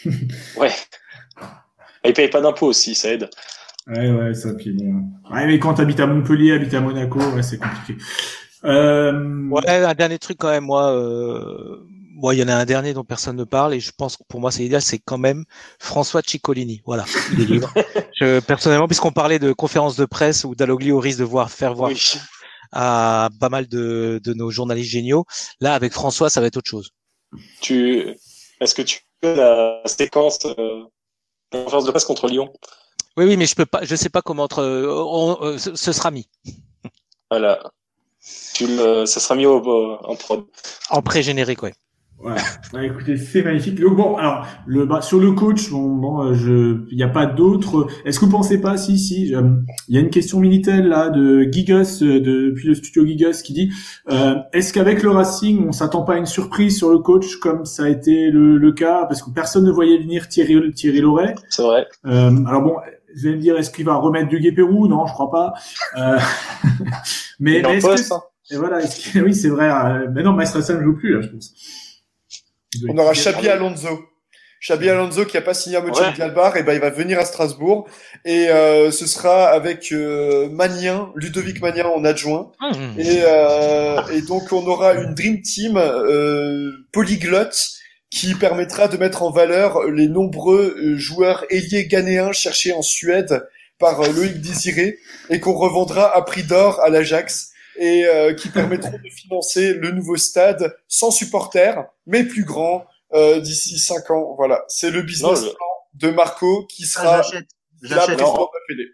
Ouais. 0.57 0.71
Et 2.03 2.09
ils 2.09 2.13
payent 2.13 2.29
pas 2.29 2.41
d'impôts 2.41 2.67
aussi, 2.67 2.93
ça 2.93 3.11
aide. 3.11 3.27
Ouais, 3.87 4.11
ouais, 4.11 4.33
ça, 4.35 4.53
puis 4.53 4.71
bon. 4.71 5.01
Ouais, 5.31 5.47
mais 5.47 5.57
quand 5.59 5.73
t'habites 5.75 5.99
à 5.99 6.05
Montpellier, 6.07 6.51
habites 6.53 6.73
à 6.75 6.81
Monaco, 6.81 7.19
ouais, 7.19 7.41
c'est 7.43 7.57
compliqué. 7.57 7.95
Euh, 8.63 9.47
Ouais, 9.49 9.67
un 9.67 9.93
dernier 9.95 10.19
truc 10.19 10.37
quand 10.37 10.49
même, 10.51 10.65
moi, 10.65 10.91
euh, 10.93 11.85
moi, 12.25 12.33
il 12.33 12.39
y 12.39 12.43
en 12.43 12.47
a 12.47 12.55
un 12.55 12.65
dernier 12.65 12.93
dont 12.95 13.03
personne 13.03 13.35
ne 13.35 13.43
parle 13.43 13.75
et 13.75 13.79
je 13.79 13.91
pense 13.95 14.17
que 14.17 14.23
pour 14.27 14.39
moi 14.39 14.51
c'est 14.51 14.65
idéal, 14.65 14.81
c'est 14.81 14.97
quand 14.97 15.19
même 15.19 15.45
François 15.77 16.23
Ciccolini. 16.25 16.81
Voilà, 16.83 17.05
il 17.33 17.39
est 17.41 17.45
libre. 17.45 17.71
je, 18.19 18.39
personnellement, 18.39 18.87
puisqu'on 18.87 19.11
parlait 19.11 19.37
de 19.37 19.53
conférences 19.53 19.95
de 19.95 20.05
presse 20.05 20.43
où 20.43 20.55
Dalloglio 20.55 20.99
risque 20.99 21.19
de 21.19 21.23
voir 21.23 21.51
faire 21.51 21.75
voir 21.75 21.91
Oui. 21.91 22.01
à 22.71 23.29
pas 23.39 23.49
mal 23.49 23.67
de, 23.67 24.19
de 24.23 24.33
nos 24.33 24.49
journalistes 24.49 24.89
géniaux, 24.89 25.25
là 25.59 25.75
avec 25.75 25.93
François, 25.93 26.31
ça 26.31 26.41
va 26.41 26.47
être 26.47 26.57
autre 26.57 26.67
chose. 26.69 26.89
Tu, 27.61 28.17
est-ce 28.59 28.73
que 28.73 28.81
tu 28.81 29.01
fais 29.21 29.35
la 29.35 29.83
séquence 29.85 30.39
euh, 30.45 30.81
de 31.51 31.63
conférence 31.63 31.85
de 31.85 31.91
presse 31.91 32.05
contre 32.05 32.27
Lyon? 32.27 32.51
Oui, 33.17 33.25
oui, 33.25 33.37
mais 33.37 33.45
je 33.45 33.53
peux 33.53 33.67
pas, 33.67 33.83
je 33.83 33.95
sais 33.95 34.09
pas 34.09 34.23
comment 34.23 34.43
entre, 34.45 34.63
on- 34.63 35.37
euh, 35.43 35.57
ce 35.59 35.75
ce 35.75 35.91
sera 35.93 36.09
mis 36.09 36.27
Voilà. 37.29 37.61
Tu 38.55 38.65
le, 38.65 39.05
ça 39.05 39.19
sera 39.19 39.35
mis 39.35 39.45
au, 39.45 39.59
au- 39.61 39.97
en 40.03 40.15
prod. 40.15 40.45
en 40.89 41.03
pré-générique, 41.03 41.61
ouais. 41.61 41.75
Ouais, 42.23 42.31
ouais, 42.73 42.87
écoutez, 42.87 43.17
c'est 43.17 43.43
magnifique. 43.43 43.79
Donc 43.79 43.97
bon, 43.97 44.15
alors 44.15 44.47
le 44.65 44.85
bah, 44.85 45.01
sur 45.01 45.19
le 45.19 45.33
coach, 45.33 45.69
bon, 45.69 45.95
bon, 45.95 46.23
euh, 46.23 46.33
je, 46.33 46.77
il 46.89 46.95
n'y 46.97 47.03
a 47.03 47.09
pas 47.09 47.25
d'autres. 47.25 47.87
Est-ce 48.05 48.19
que 48.19 48.25
vous 48.25 48.31
pensez 48.31 48.59
pas, 48.59 48.77
si, 48.77 48.97
si, 48.97 49.35
euh, 49.35 49.43
il 49.89 49.95
y 49.95 49.97
a 49.97 50.01
une 50.01 50.09
question 50.09 50.39
Minitel 50.39 50.87
là 50.87 51.09
de 51.09 51.43
Gigas 51.51 51.99
euh, 52.01 52.19
de- 52.21 52.49
depuis 52.49 52.69
le 52.69 52.73
studio 52.73 53.05
Gigas 53.05 53.41
qui 53.43 53.53
dit 53.53 53.69
euh, 54.09 54.35
est-ce 54.53 54.71
qu'avec 54.73 55.03
le 55.03 55.11
Racing, 55.11 55.67
on 55.67 55.71
s'attend 55.71 56.03
pas 56.03 56.13
à 56.13 56.17
une 56.17 56.25
surprise 56.25 56.77
sur 56.77 56.89
le 56.89 56.99
coach 56.99 57.35
comme 57.35 57.65
ça 57.65 57.83
a 57.83 57.89
été 57.89 58.31
le, 58.31 58.57
le 58.57 58.71
cas? 58.71 59.05
Parce 59.05 59.21
que 59.21 59.29
personne 59.29 59.65
ne 59.65 59.71
voyait 59.71 59.99
venir 59.99 60.27
Thierry 60.29 60.71
Thierry 60.73 61.01
Loret. 61.01 61.35
C'est 61.49 61.63
vrai. 61.63 61.85
Euh, 62.07 62.31
alors 62.47 62.61
bon, 62.63 62.75
vous 63.15 63.27
allez 63.27 63.35
me 63.35 63.41
dire 63.41 63.57
est-ce 63.57 63.69
qu'il 63.69 63.85
va 63.85 63.95
remettre 63.97 64.29
du 64.29 64.39
Guépérou? 64.39 64.87
Non, 64.87 65.05
je 65.05 65.13
crois 65.13 65.29
pas. 65.29 65.53
Euh, 65.97 66.17
mais, 67.39 67.57
est 67.57 67.61
mais 67.61 67.75
est-ce 67.77 68.09
que 68.09 68.13
hein. 68.13 68.21
et 68.51 68.55
voilà, 68.55 68.79
est-ce 68.81 69.13
que- 69.13 69.19
oui, 69.19 69.35
c'est 69.35 69.49
vrai. 69.49 69.69
euh, 69.69 70.07
mais 70.13 70.23
non, 70.23 70.33
Maestro 70.33 70.59
ne 70.59 70.81
joue 70.81 70.95
plus 70.95 71.13
là, 71.13 71.21
je 71.21 71.27
pense. 71.27 71.53
On 72.89 72.97
aura 72.97 73.13
Xabi 73.13 73.47
Alonso. 73.49 74.05
Xabi 74.61 74.89
Alonso 74.89 75.25
qui 75.25 75.37
a 75.37 75.41
pas 75.41 75.53
signé 75.53 75.75
à 75.77 75.81
Mönchengladbach, 75.81 76.55
et 76.55 76.63
ben 76.63 76.73
il 76.73 76.79
va 76.79 76.89
venir 76.89 77.19
à 77.19 77.25
Strasbourg. 77.25 77.87
Et 78.23 78.49
euh, 78.49 78.89
ce 78.89 79.05
sera 79.05 79.47
avec 79.49 79.91
euh, 79.91 80.49
Magnin, 80.49 81.11
Ludovic 81.15 81.61
Magnin 81.61 81.85
en 81.85 82.03
adjoint. 82.03 82.51
Hum, 82.61 82.73
Et, 82.97 83.21
euh, 83.23 84.01
et 84.13 84.21
donc 84.21 84.51
on 84.51 84.65
aura 84.65 84.93
une 84.95 85.13
dream 85.13 85.41
team 85.41 85.77
euh, 85.77 86.71
polyglotte 86.91 87.57
qui 88.09 88.33
permettra 88.33 88.87
de 88.87 88.97
mettre 88.97 89.23
en 89.23 89.29
valeur 89.29 89.83
les 89.91 90.07
nombreux 90.07 90.75
euh, 90.77 90.97
joueurs 90.97 91.45
ailiers 91.49 91.85
ghanéens 91.85 92.31
cherchés 92.31 92.73
en 92.73 92.81
Suède 92.81 93.45
par 93.77 94.01
euh, 94.01 94.07
Loïc 94.15 94.39
Désiré 94.41 94.97
et 95.29 95.39
qu'on 95.39 95.53
revendra 95.53 96.15
à 96.15 96.21
prix 96.21 96.43
d'or 96.43 96.79
à 96.81 96.89
l'Ajax 96.89 97.51
et 97.77 98.05
euh, 98.05 98.33
qui 98.33 98.49
permettront 98.49 98.97
de 99.03 99.09
financer 99.09 99.73
le 99.73 99.91
nouveau 99.91 100.17
stade 100.17 100.75
sans 100.87 101.11
supporters 101.11 101.85
mais 102.05 102.23
plus 102.23 102.43
grand 102.45 102.85
euh, 103.13 103.39
d'ici 103.39 103.77
cinq 103.79 104.09
ans. 104.11 104.33
Voilà, 104.37 104.63
c'est 104.67 104.91
le 104.91 105.01
business 105.01 105.41
Non, 105.41 105.45
le- 105.47 105.53
plan 105.53 105.65
de 105.93 106.09
Marco 106.11 106.65
qui 106.65 106.85
Ça, 106.85 107.01
sera 107.01 107.21
j'achète. 107.21 107.47
la 107.81 107.89
J'achète. 107.89 108.05
présidente 108.17 108.35
de 108.37 108.41
la 108.41 108.75
Fédé. 108.75 108.89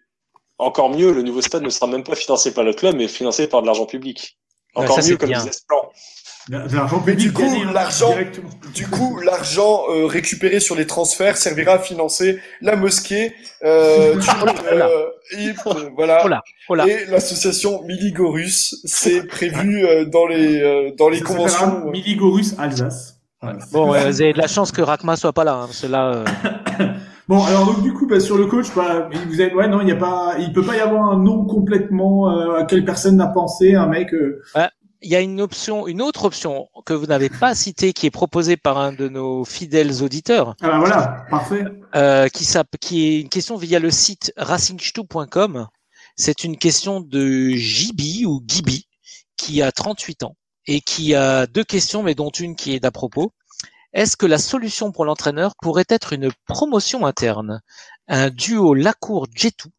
Encore 0.58 0.90
mieux, 0.90 1.12
le 1.12 1.24
nouveau 1.24 1.42
stade 1.42 1.64
ne 1.64 1.70
sera 1.70 1.88
même 1.88 2.04
pas 2.04 2.16
financé 2.16 2.54
par 2.54 2.64
le 2.64 2.74
club, 2.74 2.96
mais 2.96 3.08
financé 3.08 3.48
par 3.48 3.62
de 3.62 3.66
l'argent 3.68 3.86
public. 3.88 4.38
Ouais, 4.76 4.84
Encore 4.86 5.02
ça, 5.02 5.10
mieux 5.10 5.18
comme 5.18 5.30
bien. 5.30 5.38
business 5.40 5.62
plan. 5.68 5.78
L'argent 6.50 7.04
du 7.16 7.32
coup, 7.32 7.64
l'argent-. 7.74 8.16
Du 8.74 8.88
coup, 8.88 9.20
l'argent 9.20 9.84
euh, 9.90 10.06
récupéré 10.08 10.60
sur 10.60 10.76
les 10.76 10.88
transferts 10.88 11.38
servira 11.38 11.74
à 11.74 11.80
financer 11.80 12.40
la 12.62 12.76
mosquée, 12.76 13.34
euh, 13.64 14.16
du- 14.20 14.28
euh, 14.72 15.06
et, 15.38 15.50
euh, 15.50 15.90
voilà, 15.96 16.22
Oh 16.26 16.28
là, 16.28 16.42
oh 16.70 16.76
là. 16.76 16.88
et 16.88 17.06
l'association 17.06 17.84
Miligorus. 17.84 18.76
C'est 18.86 19.28
prévu 19.28 19.86
euh, 19.86 20.06
dans 20.06 20.26
les 20.26 20.62
euh, 20.62 20.92
dans 20.98 21.10
les 21.10 21.20
Ça 21.20 21.26
conventions. 21.26 21.86
Miligorus 21.92 22.56
Alsace. 22.58 23.18
Bon, 23.72 23.94
euh, 23.94 24.06
vous 24.10 24.22
avez 24.22 24.34
de 24.34 24.38
la 24.38 24.48
chance 24.48 24.72
que 24.72 24.82
Rakma 24.82 25.16
soit 25.16 25.34
pas 25.34 25.44
là, 25.44 25.54
hein, 25.54 25.66
parce 25.68 25.82
que 25.82 25.88
là, 25.88 26.06
euh, 26.08 26.26
Bon, 27.32 27.42
alors 27.46 27.66
donc 27.66 27.82
du 27.82 27.94
coup, 27.94 28.08
bah, 28.08 28.20
sur 28.20 28.38
le 28.38 28.46
coach, 28.46 28.76
bah, 28.76 29.08
vous 29.30 29.40
avez, 29.40 29.54
ouais, 29.54 29.70
non, 29.70 29.80
il 29.80 29.88
y 29.88 29.94
a 29.94 29.96
pas, 29.96 30.36
il 30.38 30.52
peut 30.52 30.66
pas 30.66 30.76
y 30.76 30.82
avoir 30.82 31.10
un 31.10 31.18
nom 31.18 31.46
complètement 31.46 32.30
euh, 32.30 32.60
à 32.60 32.66
quelle 32.66 32.84
personne 32.84 33.16
n'a 33.16 33.28
pensé, 33.28 33.74
un 33.74 33.88
mec. 33.88 34.14
euh, 34.14 34.44
il 35.02 35.10
y 35.10 35.16
a 35.16 35.22
une 35.22 35.40
option, 35.40 35.88
une 35.88 36.02
autre 36.02 36.26
option 36.26 36.68
que 36.86 36.94
vous 36.94 37.06
n'avez 37.06 37.30
pas 37.30 37.56
citée, 37.56 37.94
qui 37.94 38.06
est 38.06 38.12
proposée 38.12 38.58
par 38.58 38.78
un 38.80 38.92
de 38.92 39.08
nos 39.08 39.46
fidèles 39.46 40.04
auditeurs, 40.04 40.56
Ah 40.62 40.68
bah 40.68 40.80
voilà, 40.80 41.26
parfait. 41.30 41.64
euh, 41.96 42.28
qui, 42.28 42.46
qui 42.82 43.08
est 43.08 43.22
une 43.22 43.30
question 43.30 43.56
via 43.56 43.80
le 43.80 43.92
site 43.92 44.34
racingstu.com. 44.36 45.68
C'est 46.18 46.44
une 46.44 46.58
question 46.58 47.00
de 47.00 47.52
Gibi 47.52 48.26
ou 48.26 48.42
Gibi, 48.46 48.90
qui 49.38 49.62
a 49.62 49.72
38 49.72 50.24
ans 50.24 50.36
et 50.68 50.82
qui 50.82 51.16
a 51.16 51.48
deux 51.48 51.64
questions, 51.64 52.04
mais 52.04 52.14
dont 52.14 52.30
une 52.30 52.58
qui 52.58 52.76
est 52.76 52.82
d'à 52.82 52.92
propos. 52.92 53.32
Est-ce 53.94 54.16
que 54.16 54.26
la 54.26 54.38
solution 54.38 54.92
pour 54.92 55.06
l'entraîneur 55.06 55.54
pourrait 55.62 55.86
être 55.90 56.14
une 56.14 56.32
promotion 56.48 57.06
interne? 57.06 57.62
Un 58.08 58.30
duo 58.30 58.74
Lacour-Jetou 58.74 59.70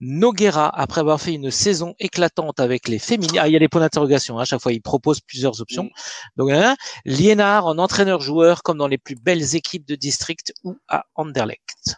Noguera, 0.00 0.68
après 0.68 1.00
avoir 1.00 1.20
fait 1.20 1.32
une 1.32 1.52
saison 1.52 1.94
éclatante 2.00 2.58
avec 2.58 2.88
les 2.88 2.98
féminines, 2.98 3.38
ah, 3.38 3.46
il 3.46 3.52
y 3.52 3.56
a 3.56 3.60
des 3.60 3.68
points 3.68 3.80
d'interrogation, 3.80 4.36
hein, 4.38 4.42
à 4.42 4.44
chaque 4.44 4.60
fois 4.60 4.72
il 4.72 4.82
propose 4.82 5.20
plusieurs 5.20 5.60
options. 5.60 5.88
Donc, 6.36 6.50
hein, 6.50 6.74
Liénard 7.04 7.66
en 7.66 7.78
entraîneur-joueur 7.78 8.64
comme 8.64 8.78
dans 8.78 8.88
les 8.88 8.98
plus 8.98 9.14
belles 9.14 9.54
équipes 9.54 9.86
de 9.86 9.94
district 9.94 10.52
ou 10.64 10.76
à 10.88 11.04
Anderlecht. 11.14 11.96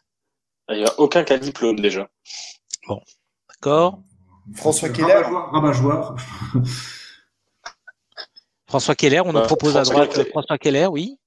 Il 0.69 0.77
n'y 0.79 0.85
a 0.85 1.01
aucun 1.01 1.25
cas 1.25 1.39
de 1.39 1.45
diplôme 1.45 1.81
déjà. 1.81 2.09
D'accord 3.49 4.01
François 4.55 4.91
Keller. 4.91 5.23
Rabat-joueur. 5.23 5.53
rabat-joueur. 5.53 6.17
François 8.69 8.95
Keller, 8.95 9.21
on 9.21 9.33
nous 9.33 9.41
Bah, 9.41 9.47
propose 9.47 9.79
à 9.79 9.83
droite 9.83 10.13
Keller. 10.13 10.29
François 10.31 10.59
Keller, 10.59 10.87
oui. 10.87 11.19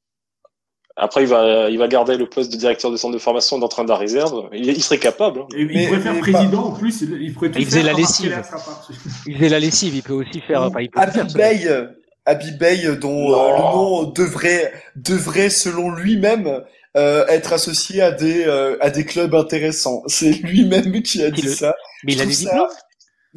Après, 1.00 1.22
il 1.22 1.28
va, 1.28 1.70
il 1.70 1.78
va 1.78 1.88
garder 1.88 2.18
le 2.18 2.28
poste 2.28 2.52
de 2.52 2.58
directeur 2.58 2.90
de 2.92 2.98
centre 2.98 3.14
de 3.14 3.20
formation 3.20 3.60
d'entraîneur 3.60 3.86
de 3.86 3.92
la 3.92 3.98
réserve. 4.00 4.50
Il, 4.54 4.68
il 4.68 4.82
serait 4.84 4.98
capable. 4.98 5.42
hein. 5.42 5.48
Et 5.56 5.62
il 5.62 5.68
Mais- 5.68 5.88
pourrait 5.88 6.00
faire 6.00 6.20
président 6.20 6.66
en 6.66 6.72
plus. 6.72 7.02
Il 7.02 7.22
il 7.22 7.34
pourrait 7.34 7.52
tout 7.52 7.60
Il 7.60 7.66
faisait 7.66 7.82
faire, 7.84 7.94
la 7.94 7.98
lessive. 8.00 8.32
Pas- 8.32 8.82
Il 9.28 9.36
faisait 9.38 9.50
la 9.50 9.60
lessive, 9.60 9.96
il 9.96 10.02
peut 10.04 10.14
aussi 10.14 10.42
faire. 10.42 10.64
enfin, 10.64 10.80
il 10.82 10.90
peut 10.90 11.00
faire, 11.00 11.10
Abby 11.22 11.30
ça. 11.32 11.38
Bay, 11.38 11.62
euh, 11.68 11.86
Abby 12.26 12.52
Bay, 12.52 12.98
dont 13.00 13.32
euh, 13.34 13.52
le 13.54 13.58
nom 13.62 14.04
devrait, 14.06 14.74
devrait 14.96 15.50
selon 15.52 15.92
lui-même 15.92 16.62
euh, 16.98 17.26
être 17.28 17.54
associé 17.54 18.02
à 18.02 18.12
des, 18.12 18.44
euh, 18.48 18.76
à 18.82 18.90
des 18.90 19.06
clubs 19.06 19.36
intéressants. 19.36 20.02
C'est 20.08 20.32
lui-même 20.32 21.04
qui 21.04 21.22
a 21.24 21.30
dit 21.30 21.44
le- 21.44 21.52
ça. 21.52 21.76
Mais 22.06 22.14
il 22.14 22.22
a 22.22 22.26
des 22.26 22.32
diplômes. 22.34 22.68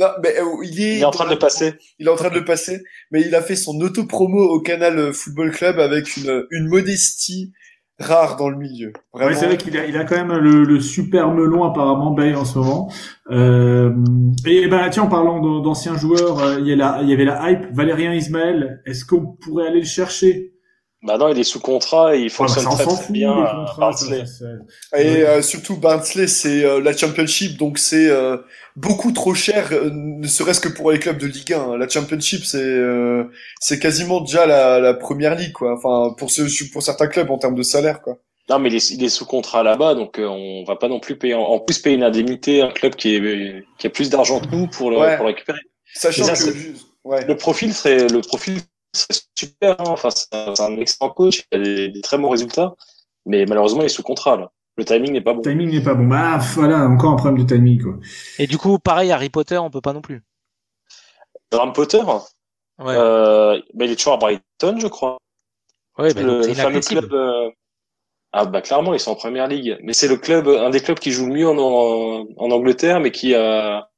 Non, 0.01 0.07
mais 0.23 0.31
euh, 0.41 0.45
il 0.65 0.81
est, 0.81 0.97
Il 0.97 1.01
est 1.03 1.05
en 1.05 1.11
train 1.11 1.27
de 1.27 1.31
le 1.31 1.39
passer. 1.39 1.75
Il 1.99 2.07
est 2.07 2.11
en 2.11 2.17
train 2.17 2.31
de 2.31 2.35
le 2.35 2.45
passer, 2.45 2.83
mais 3.11 3.21
il 3.21 3.35
a 3.35 3.43
fait 3.43 3.55
son 3.57 3.79
auto-promo 3.81 4.39
au 4.43 4.61
Canal 4.61 5.13
Football 5.13 5.51
Club 5.53 5.79
avec 5.79 6.17
une, 6.17 6.47
une 6.51 6.69
modestie 6.69 7.53
rare 7.99 8.37
dans 8.37 8.49
le 8.49 8.57
milieu. 8.57 8.95
Ouais, 9.13 9.25
Vraiment. 9.25 9.39
c'est 9.39 9.47
vrai 9.47 9.59
qu'il 9.59 9.77
a, 9.77 9.85
il 9.85 9.95
a 9.99 10.05
quand 10.05 10.17
même 10.17 10.33
le, 10.39 10.65
le 10.65 10.81
super 10.81 11.31
melon 11.35 11.65
apparemment 11.65 12.13
Bay 12.13 12.35
en 12.35 12.47
ce 12.47 12.59
moment. 12.59 12.91
Euh, 13.31 13.93
et 14.47 14.69
ben 14.69 14.89
tiens, 14.89 15.03
en 15.03 15.09
parlant 15.09 15.39
d'an- 15.41 15.61
d'anciens 15.61 15.99
joueurs, 15.99 16.39
euh, 16.43 16.61
il 16.61 16.67
y, 16.67 16.73
a 16.73 16.77
la, 16.77 17.01
il 17.03 17.11
y 17.11 17.13
avait 17.13 17.27
la 17.27 17.51
hype 17.51 17.67
Valérien 17.75 18.15
Ismaël. 18.15 18.81
Est-ce 18.87 19.05
qu'on 19.05 19.27
pourrait 19.27 19.67
aller 19.67 19.81
le 19.81 19.87
chercher? 19.87 20.55
Bah 21.03 21.17
non, 21.17 21.29
il 21.29 21.39
est 21.39 21.45
sous 21.45 21.61
contrat 21.61 22.15
et 22.15 22.21
il 22.21 22.31
fonctionne 22.31 22.65
bah, 22.65 22.73
ça, 22.77 22.85
on 22.87 22.95
très, 22.95 23.13
bien 23.13 23.33
contrats, 23.33 23.77
Barnsley. 23.79 24.25
Et 24.97 25.23
euh, 25.23 25.41
surtout 25.41 25.77
Barnsley, 25.79 26.27
c'est 26.27 26.63
euh, 26.65 26.81
la 26.81 26.95
Championship, 26.95 27.57
donc 27.57 27.79
c'est 27.79 28.09
euh, 28.11 28.37
beaucoup 28.77 29.11
trop 29.13 29.33
cher, 29.35 29.71
euh, 29.73 29.89
ne 29.93 30.27
serait-ce 30.27 30.61
que 30.61 30.69
pour 30.69 30.91
les 30.93 30.99
clubs 30.99 31.17
de 31.17 31.27
Ligue 31.27 31.55
1. 31.55 31.79
La 31.79 31.89
Championship, 31.89 32.45
c'est 32.45 32.59
euh, 32.63 33.25
c'est 33.61 33.79
quasiment 33.79 34.21
déjà 34.21 34.45
la, 34.45 34.79
la 34.79 34.93
première 34.93 35.37
ligue, 35.37 35.53
quoi. 35.53 35.75
Enfin, 35.75 36.15
pour 36.19 36.31
ceux, 36.31 36.47
pour 36.71 36.83
certains 36.83 37.07
clubs 37.07 37.31
en 37.31 37.39
termes 37.39 37.55
de 37.55 37.63
salaire, 37.63 38.03
quoi. 38.03 38.19
Non, 38.51 38.59
mais 38.59 38.69
il 38.69 38.75
est, 38.77 38.91
il 38.91 39.03
est 39.03 39.09
sous 39.09 39.27
contrat 39.27 39.63
là-bas, 39.63 39.95
donc 39.95 40.19
euh, 40.19 40.27
on 40.27 40.65
va 40.65 40.77
pas 40.77 40.89
non 40.89 41.01
plus 41.01 41.17
payer. 41.17 41.35
En, 41.35 41.43
en 41.45 41.61
plus, 41.61 41.79
payer 41.79 41.97
une 41.97 42.03
indemnité 42.03 42.61
à 42.61 42.67
un 42.67 42.73
club 42.73 42.95
qui, 42.97 43.15
est, 43.15 43.65
qui 43.79 43.87
a 43.87 43.91
plus 43.91 44.11
d'argent 44.11 44.41
que 44.41 44.49
nous 44.55 44.67
pour 44.67 44.91
le, 44.91 44.99
Ouais. 44.99 45.17
pour 45.17 45.25
le 45.25 45.31
récupérer. 45.33 45.61
Sachant 45.95 46.27
que, 46.27 46.51
ouais. 47.05 47.25
Le 47.27 47.37
profil 47.37 47.73
serait, 47.73 48.07
le 48.09 48.21
profil 48.21 48.59
serait 48.95 49.21
super. 49.39 49.81
hein. 49.81 49.85
Enfin, 49.89 50.11
c'est 50.11 50.27
un, 50.35 50.55
c'est 50.55 50.63
un 50.63 50.77
excellent 50.79 51.11
coach. 51.11 51.45
Il 51.53 51.61
a 51.61 51.63
des, 51.65 51.89
des 51.89 52.01
très 52.01 52.19
bons 52.19 52.29
résultats, 52.31 52.75
mais 53.27 53.47
malheureusement, 53.47 53.83
il 53.83 53.87
est 53.87 53.89
sous 53.89 54.03
contrat 54.03 54.37
là. 54.37 54.51
Le 54.77 54.85
timing 54.85 55.13
n'est 55.13 55.21
pas 55.21 55.33
bon. 55.33 55.43
Le 55.45 55.51
timing 55.51 55.71
n'est 55.71 55.83
pas 55.83 55.95
bon. 55.95 56.07
Bah 56.07 56.39
voilà, 56.55 56.87
encore 56.87 57.13
un 57.13 57.17
problème 57.17 57.45
de 57.45 57.55
timing 57.55 57.83
quoi. 57.83 57.95
Et 58.39 58.47
du 58.47 58.57
coup, 58.59 58.79
pareil, 58.79 59.13
Harry 59.13 59.29
Potter, 59.29 59.59
on 59.59 59.71
peut 59.71 59.81
pas 59.83 59.93
non 59.93 60.01
plus. 60.01 60.23
Graham 61.53 61.73
Potter, 61.73 62.01
Ouais, 62.79 62.95
euh, 62.97 63.61
bah, 63.75 63.85
il 63.85 63.91
est 63.91 63.97
toujours 63.97 64.15
à 64.15 64.17
Brighton, 64.17 64.79
je 64.79 64.87
crois. 64.87 65.19
ouais 65.99 66.15
bah, 66.15 66.23
le, 66.23 66.43
c'est 66.43 66.49
le 66.51 66.55
fameux 66.55 66.81
club. 66.81 67.13
euh, 67.13 67.51
Ah 68.33 68.45
bah 68.47 68.63
clairement, 68.63 68.95
ils 68.95 69.01
sont 69.01 69.11
en 69.11 69.17
première 69.17 69.49
ligue. 69.49 69.77
Mais 69.83 69.93
c'est 69.93 70.09
le 70.09 70.17
club, 70.17 70.49
un 70.49 70.71
des 70.71 70.81
clubs 70.81 70.99
qui 70.99 71.11
joue 71.11 71.27
le 71.27 71.35
mieux 71.35 71.49
en, 71.49 71.59
en, 71.59 72.27
en 72.37 72.51
Angleterre, 72.51 73.01
mais 73.01 73.11
qui 73.11 73.35
a 73.35 73.91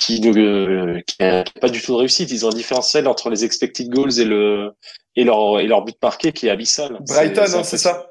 qui 0.00 0.20
ne 0.20 1.00
qui 1.02 1.22
a 1.22 1.44
pas 1.60 1.68
du 1.68 1.80
tout 1.80 1.92
de 1.92 1.98
réussite. 1.98 2.30
Ils 2.30 2.44
ont 2.46 2.48
un 2.50 2.54
différentiel 2.54 3.06
entre 3.06 3.30
les 3.30 3.44
expected 3.44 3.88
goals 3.88 4.18
et 4.18 4.24
le 4.24 4.72
et 5.16 5.24
leur 5.24 5.60
et 5.60 5.66
leur 5.66 5.84
but 5.84 5.96
marqué 6.02 6.32
qui 6.32 6.46
est 6.48 6.50
abyssal. 6.50 6.98
Brighton, 7.06 7.42
hein, 7.42 7.46
c'est 7.46 7.56
impressionnant. 7.58 7.94
ça? 7.94 8.06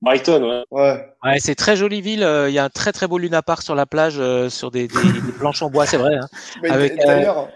Brighton, 0.00 0.42
ouais. 0.48 0.64
Ouais. 0.70 1.06
Ouais, 1.24 1.38
c'est 1.40 1.54
très 1.54 1.76
jolie 1.76 2.00
ville. 2.00 2.22
euh, 2.22 2.48
Il 2.48 2.54
y 2.54 2.58
a 2.58 2.64
un 2.64 2.68
très 2.70 2.92
très 2.92 3.06
beau 3.08 3.18
Luna 3.18 3.42
Park 3.42 3.62
sur 3.62 3.74
la 3.74 3.86
plage, 3.86 4.16
euh, 4.18 4.48
sur 4.48 4.70
des, 4.70 4.86
des, 4.88 4.94
des 5.12 5.32
planches 5.38 5.62
en 5.62 5.70
bois, 5.70 5.86
c'est 5.86 5.96
vrai. 5.96 6.14
Hein. 6.16 6.28
Mais 6.62 6.70
Avec, 6.70 6.96
d'ailleurs, 6.98 7.48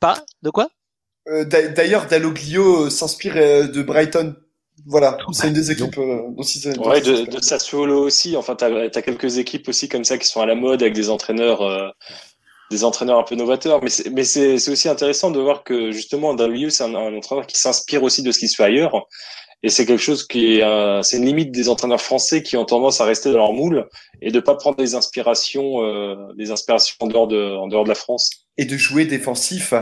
Pas 0.00 0.24
de 0.42 0.50
quoi? 0.50 0.68
euh, 1.28 1.44
d'a- 1.44 1.68
d'ailleurs, 1.68 2.06
Dalloglio 2.06 2.86
euh, 2.86 2.90
s'inspire 2.90 3.34
euh, 3.36 3.68
de 3.68 3.82
Brighton. 3.82 4.34
Voilà, 4.84 5.16
c'est 5.32 5.48
une 5.48 5.54
des 5.54 5.70
équipes 5.72 5.96
euh, 5.98 6.22
dont 6.30 6.88
Ouais, 6.88 7.00
de, 7.00 7.24
de 7.24 7.40
Sassuolo 7.40 8.00
aussi. 8.04 8.36
Enfin, 8.36 8.54
t'as 8.56 8.68
as 8.68 9.02
quelques 9.02 9.38
équipes 9.38 9.68
aussi 9.68 9.88
comme 9.88 10.04
ça 10.04 10.18
qui 10.18 10.26
sont 10.28 10.40
à 10.40 10.46
la 10.46 10.54
mode 10.54 10.82
avec 10.82 10.94
des 10.94 11.08
entraîneurs, 11.08 11.62
euh, 11.62 11.88
des 12.70 12.84
entraîneurs 12.84 13.18
un 13.18 13.22
peu 13.24 13.34
novateurs. 13.34 13.80
Mais 13.82 13.88
c'est 13.90 14.10
mais 14.10 14.24
c'est 14.24 14.58
c'est 14.58 14.70
aussi 14.70 14.88
intéressant 14.88 15.30
de 15.30 15.40
voir 15.40 15.64
que 15.64 15.90
justement 15.92 16.34
W 16.34 16.70
c'est 16.70 16.84
un, 16.84 16.94
un 16.94 17.16
entraîneur 17.16 17.46
qui 17.46 17.58
s'inspire 17.58 18.02
aussi 18.02 18.22
de 18.22 18.32
ce 18.32 18.38
qui 18.38 18.48
se 18.48 18.56
fait 18.56 18.64
ailleurs. 18.64 19.06
Et 19.62 19.70
c'est 19.70 19.86
quelque 19.86 20.02
chose 20.02 20.26
qui 20.28 20.58
est, 20.58 20.62
euh, 20.62 21.02
c'est 21.02 21.16
une 21.16 21.24
limite 21.24 21.50
des 21.50 21.68
entraîneurs 21.68 22.00
français 22.02 22.42
qui 22.42 22.56
ont 22.58 22.66
tendance 22.66 23.00
à 23.00 23.04
rester 23.04 23.30
dans 23.32 23.38
leur 23.38 23.52
moule 23.54 23.88
et 24.20 24.30
de 24.30 24.38
pas 24.38 24.54
prendre 24.54 24.76
des 24.76 24.94
inspirations, 24.94 25.82
euh, 25.82 26.14
des 26.36 26.50
inspirations 26.50 26.94
en 27.00 27.06
dehors 27.06 27.26
de, 27.26 27.56
en 27.56 27.66
dehors 27.66 27.84
de 27.84 27.88
la 27.88 27.94
France. 27.94 28.30
Et 28.58 28.66
de 28.66 28.76
jouer 28.76 29.06
défensif 29.06 29.72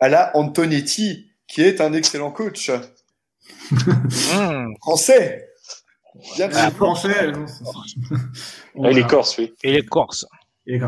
à 0.00 0.08
la 0.08 0.36
Antonetti, 0.36 1.26
qui 1.46 1.62
est 1.62 1.80
un 1.80 1.92
excellent 1.92 2.30
coach 2.32 2.70
Mmh. 3.70 4.74
français. 4.80 5.48
Bien 6.36 6.48
Ah, 6.54 6.70
français. 6.70 7.32
il 8.76 8.98
est 8.98 9.06
corse, 9.06 9.38
oui. 9.38 9.54
Et 9.62 9.72
les 9.72 9.84
Corses. 9.84 10.26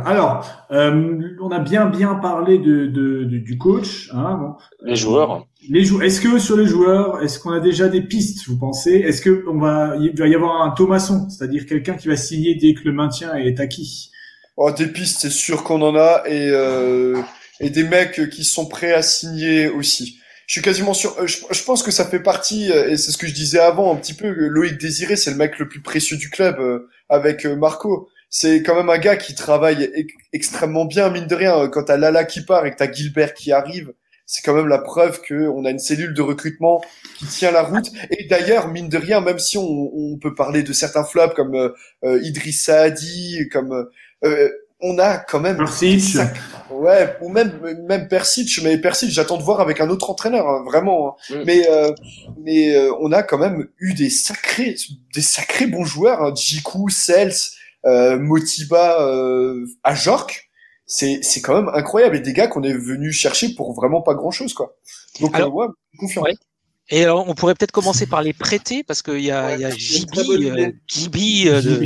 Alors, 0.04 0.44
euh, 0.72 1.20
on 1.40 1.50
a 1.50 1.60
bien 1.60 1.86
bien 1.86 2.16
parlé 2.16 2.58
de, 2.58 2.86
de, 2.86 3.24
de- 3.24 3.38
du 3.38 3.58
coach. 3.58 4.10
Hein, 4.12 4.36
bon. 4.40 4.54
Les 4.84 4.96
joueurs. 4.96 5.46
Les 5.70 5.84
jou- 5.84 6.02
Est-ce 6.02 6.20
que 6.20 6.38
sur 6.38 6.56
les 6.56 6.66
joueurs, 6.66 7.22
est-ce 7.22 7.38
qu'on 7.38 7.52
a 7.52 7.60
déjà 7.60 7.88
des 7.88 8.02
pistes, 8.02 8.48
vous 8.48 8.58
pensez? 8.58 8.92
Est-ce 8.92 9.22
que 9.22 9.44
on 9.48 9.58
va, 9.58 9.94
il 10.00 10.16
va 10.18 10.26
y 10.26 10.34
avoir 10.34 10.62
un 10.62 10.70
Thomasson, 10.72 11.28
c'est-à-dire 11.30 11.64
quelqu'un 11.66 11.94
qui 11.94 12.08
va 12.08 12.16
signer 12.16 12.56
dès 12.56 12.74
que 12.74 12.80
le 12.84 12.92
maintien 12.92 13.34
est 13.36 13.60
acquis? 13.60 14.10
Oh, 14.56 14.72
des 14.72 14.88
pistes, 14.88 15.18
c'est 15.20 15.30
sûr 15.30 15.62
qu'on 15.62 15.80
en 15.82 15.94
a, 15.94 16.24
et, 16.26 16.50
euh, 16.50 17.16
et 17.60 17.70
des 17.70 17.84
mecs 17.84 18.28
qui 18.30 18.42
sont 18.42 18.66
prêts 18.66 18.92
à 18.92 19.02
signer 19.02 19.68
aussi. 19.68 20.18
Je 20.48 20.54
suis 20.54 20.62
quasiment 20.62 20.94
sûr. 20.94 21.14
euh, 21.20 21.26
Je, 21.28 21.38
je 21.52 21.62
pense 21.64 21.84
que 21.84 21.92
ça 21.92 22.04
fait 22.04 22.20
partie, 22.20 22.72
euh, 22.72 22.88
et 22.90 22.96
c'est 22.96 23.12
ce 23.12 23.18
que 23.18 23.28
je 23.28 23.34
disais 23.34 23.60
avant 23.60 23.92
un 23.92 23.96
petit 23.96 24.14
peu. 24.14 24.28
Loïc 24.28 24.76
Désiré, 24.80 25.14
c'est 25.14 25.30
le 25.30 25.36
mec 25.36 25.58
le 25.60 25.68
plus 25.68 25.82
précieux 25.82 26.16
du 26.16 26.30
club 26.30 26.56
euh, 26.58 26.88
avec 27.08 27.44
Marco. 27.46 28.08
C'est 28.30 28.62
quand 28.62 28.74
même 28.74 28.90
un 28.90 28.98
gars 28.98 29.16
qui 29.16 29.34
travaille 29.34 29.84
e- 29.84 30.06
extrêmement 30.32 30.84
bien, 30.84 31.08
mine 31.10 31.26
de 31.26 31.34
rien. 31.34 31.56
euh, 31.58 31.68
Quand 31.68 31.84
t'as 31.84 31.96
Lala 31.96 32.24
qui 32.24 32.42
part 32.42 32.66
et 32.66 32.70
que 32.72 32.76
t'as 32.76 32.90
Gilbert 32.92 33.34
qui 33.34 33.52
arrive, 33.52 33.92
c'est 34.26 34.42
quand 34.44 34.52
même 34.54 34.68
la 34.68 34.78
preuve 34.78 35.22
que 35.22 35.48
on 35.48 35.64
a 35.64 35.70
une 35.70 35.78
cellule 35.78 36.12
de 36.12 36.20
recrutement 36.20 36.82
qui 37.16 37.26
tient 37.26 37.50
la 37.50 37.62
route. 37.62 37.86
Et 38.10 38.24
d'ailleurs, 38.24 38.68
mine 38.68 38.88
de 38.90 38.98
rien, 38.98 39.22
même 39.22 39.38
si 39.38 39.56
on, 39.56 39.90
on 39.94 40.18
peut 40.18 40.34
parler 40.34 40.62
de 40.62 40.72
certains 40.74 41.04
flops 41.04 41.34
comme 41.34 41.54
euh, 41.54 41.70
euh, 42.04 42.20
Idriss 42.22 42.64
Saadi, 42.64 43.48
comme 43.50 43.86
euh, 44.24 44.48
on 44.80 44.98
a 44.98 45.16
quand 45.16 45.40
même 45.40 45.56
Persic. 45.56 46.00
Sac- 46.00 46.36
Ouais, 46.70 47.16
ou 47.22 47.30
même 47.30 47.50
même 47.88 48.06
Persic, 48.08 48.60
mais 48.62 48.76
Persic, 48.78 49.08
j'attends 49.10 49.38
de 49.38 49.42
voir 49.42 49.60
avec 49.60 49.80
un 49.80 49.88
autre 49.88 50.10
entraîneur, 50.10 50.46
hein, 50.46 50.62
vraiment. 50.66 51.16
hein. 51.30 51.34
Mm. 51.34 51.42
Mais 51.46 51.66
euh, 51.70 51.90
mais 52.44 52.76
euh, 52.76 52.92
on 53.00 53.10
a 53.10 53.22
quand 53.22 53.38
même 53.38 53.66
eu 53.78 53.94
des 53.94 54.10
sacrés 54.10 54.76
des 55.14 55.22
sacrés 55.22 55.66
bons 55.66 55.84
joueurs, 55.86 56.22
hein. 56.22 56.32
Djikou, 56.36 56.90
Sels, 56.90 57.32
euh, 57.32 57.34
Motiba, 57.84 59.02
euh, 59.02 59.64
Ajork. 59.84 60.50
C'est 60.90 61.20
c'est 61.22 61.42
quand 61.42 61.54
même 61.54 61.70
incroyable 61.74 62.16
et 62.16 62.20
des 62.20 62.32
gars 62.32 62.46
qu'on 62.46 62.62
est 62.62 62.72
venu 62.72 63.12
chercher 63.12 63.54
pour 63.54 63.74
vraiment 63.74 64.00
pas 64.00 64.14
grand 64.14 64.30
chose 64.30 64.54
quoi. 64.54 64.74
Donc 65.20 65.34
Alors, 65.34 65.48
euh, 65.60 65.66
ouais, 65.66 65.72
confiant. 65.98 66.22
ouais. 66.22 66.32
Et 66.90 67.04
alors, 67.04 67.28
on 67.28 67.34
pourrait 67.34 67.54
peut-être 67.54 67.72
commencer 67.72 68.06
par 68.06 68.22
les 68.22 68.32
prêter, 68.32 68.82
parce 68.82 69.02
qu'il 69.02 69.20
y 69.20 69.30
a, 69.30 69.54
il 69.56 69.60
y 69.60 69.64
a 69.66 69.68
Ouais, 69.68 69.74
bonne 70.14 70.44
euh, 70.46 70.72
euh, 71.50 71.60
de, 71.60 71.84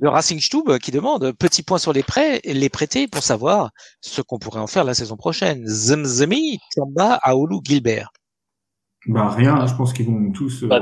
de 0.00 0.08
Racing 0.08 0.40
Stube 0.40 0.78
qui 0.78 0.90
demande 0.90 1.32
petit 1.38 1.62
point 1.62 1.78
sur 1.78 1.92
les 1.92 2.02
prêts, 2.02 2.40
les 2.44 2.68
prêter 2.68 3.06
pour 3.06 3.22
savoir 3.22 3.70
ce 4.00 4.20
qu'on 4.20 4.40
pourrait 4.40 4.58
en 4.58 4.66
faire 4.66 4.82
la 4.82 4.94
saison 4.94 5.16
prochaine. 5.16 5.62
Zemzemi, 5.64 6.58
Tamba, 6.74 7.20
Aoulou, 7.22 7.60
Gilbert. 7.64 8.10
Bah 9.06 9.28
rien, 9.30 9.66
je 9.66 9.74
pense 9.74 9.92
qu'ils 9.92 10.06
vont 10.06 10.30
tous. 10.30 10.62
euh, 10.62 10.68
Bah, 10.68 10.80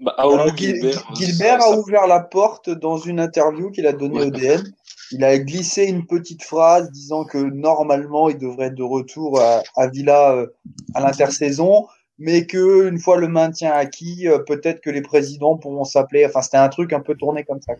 Bah, 0.00 0.14
Alors, 0.18 0.56
Gilbert, 0.56 1.02
Gilbert 1.14 1.62
ça- 1.62 1.72
a 1.74 1.78
ouvert 1.78 2.06
la 2.06 2.20
porte 2.20 2.68
dans 2.70 2.98
une 2.98 3.18
interview 3.20 3.70
qu'il 3.70 3.86
a 3.86 3.92
donnée 3.92 4.18
Ouais. 4.20 4.26
au 4.26 4.30
DN. 4.30 4.62
Il 5.10 5.24
a 5.24 5.38
glissé 5.38 5.84
une 5.84 6.06
petite 6.06 6.42
phrase 6.42 6.90
disant 6.90 7.24
que 7.24 7.38
normalement 7.38 8.28
il 8.28 8.38
devrait 8.38 8.66
être 8.66 8.74
de 8.74 8.82
retour 8.82 9.40
à, 9.40 9.62
à 9.76 9.86
Villa 9.88 10.32
euh, 10.32 10.46
à 10.94 11.00
l'intersaison, 11.00 11.86
mais 12.18 12.46
que 12.46 12.88
une 12.88 12.98
fois 12.98 13.16
le 13.18 13.28
maintien 13.28 13.70
acquis, 13.72 14.26
euh, 14.28 14.38
peut-être 14.38 14.80
que 14.80 14.90
les 14.90 15.02
présidents 15.02 15.56
pourront 15.56 15.84
s'appeler. 15.84 16.26
Enfin, 16.26 16.42
c'était 16.42 16.56
un 16.58 16.68
truc 16.68 16.92
un 16.92 17.00
peu 17.00 17.14
tourné 17.14 17.44
comme 17.44 17.60
ça. 17.60 17.72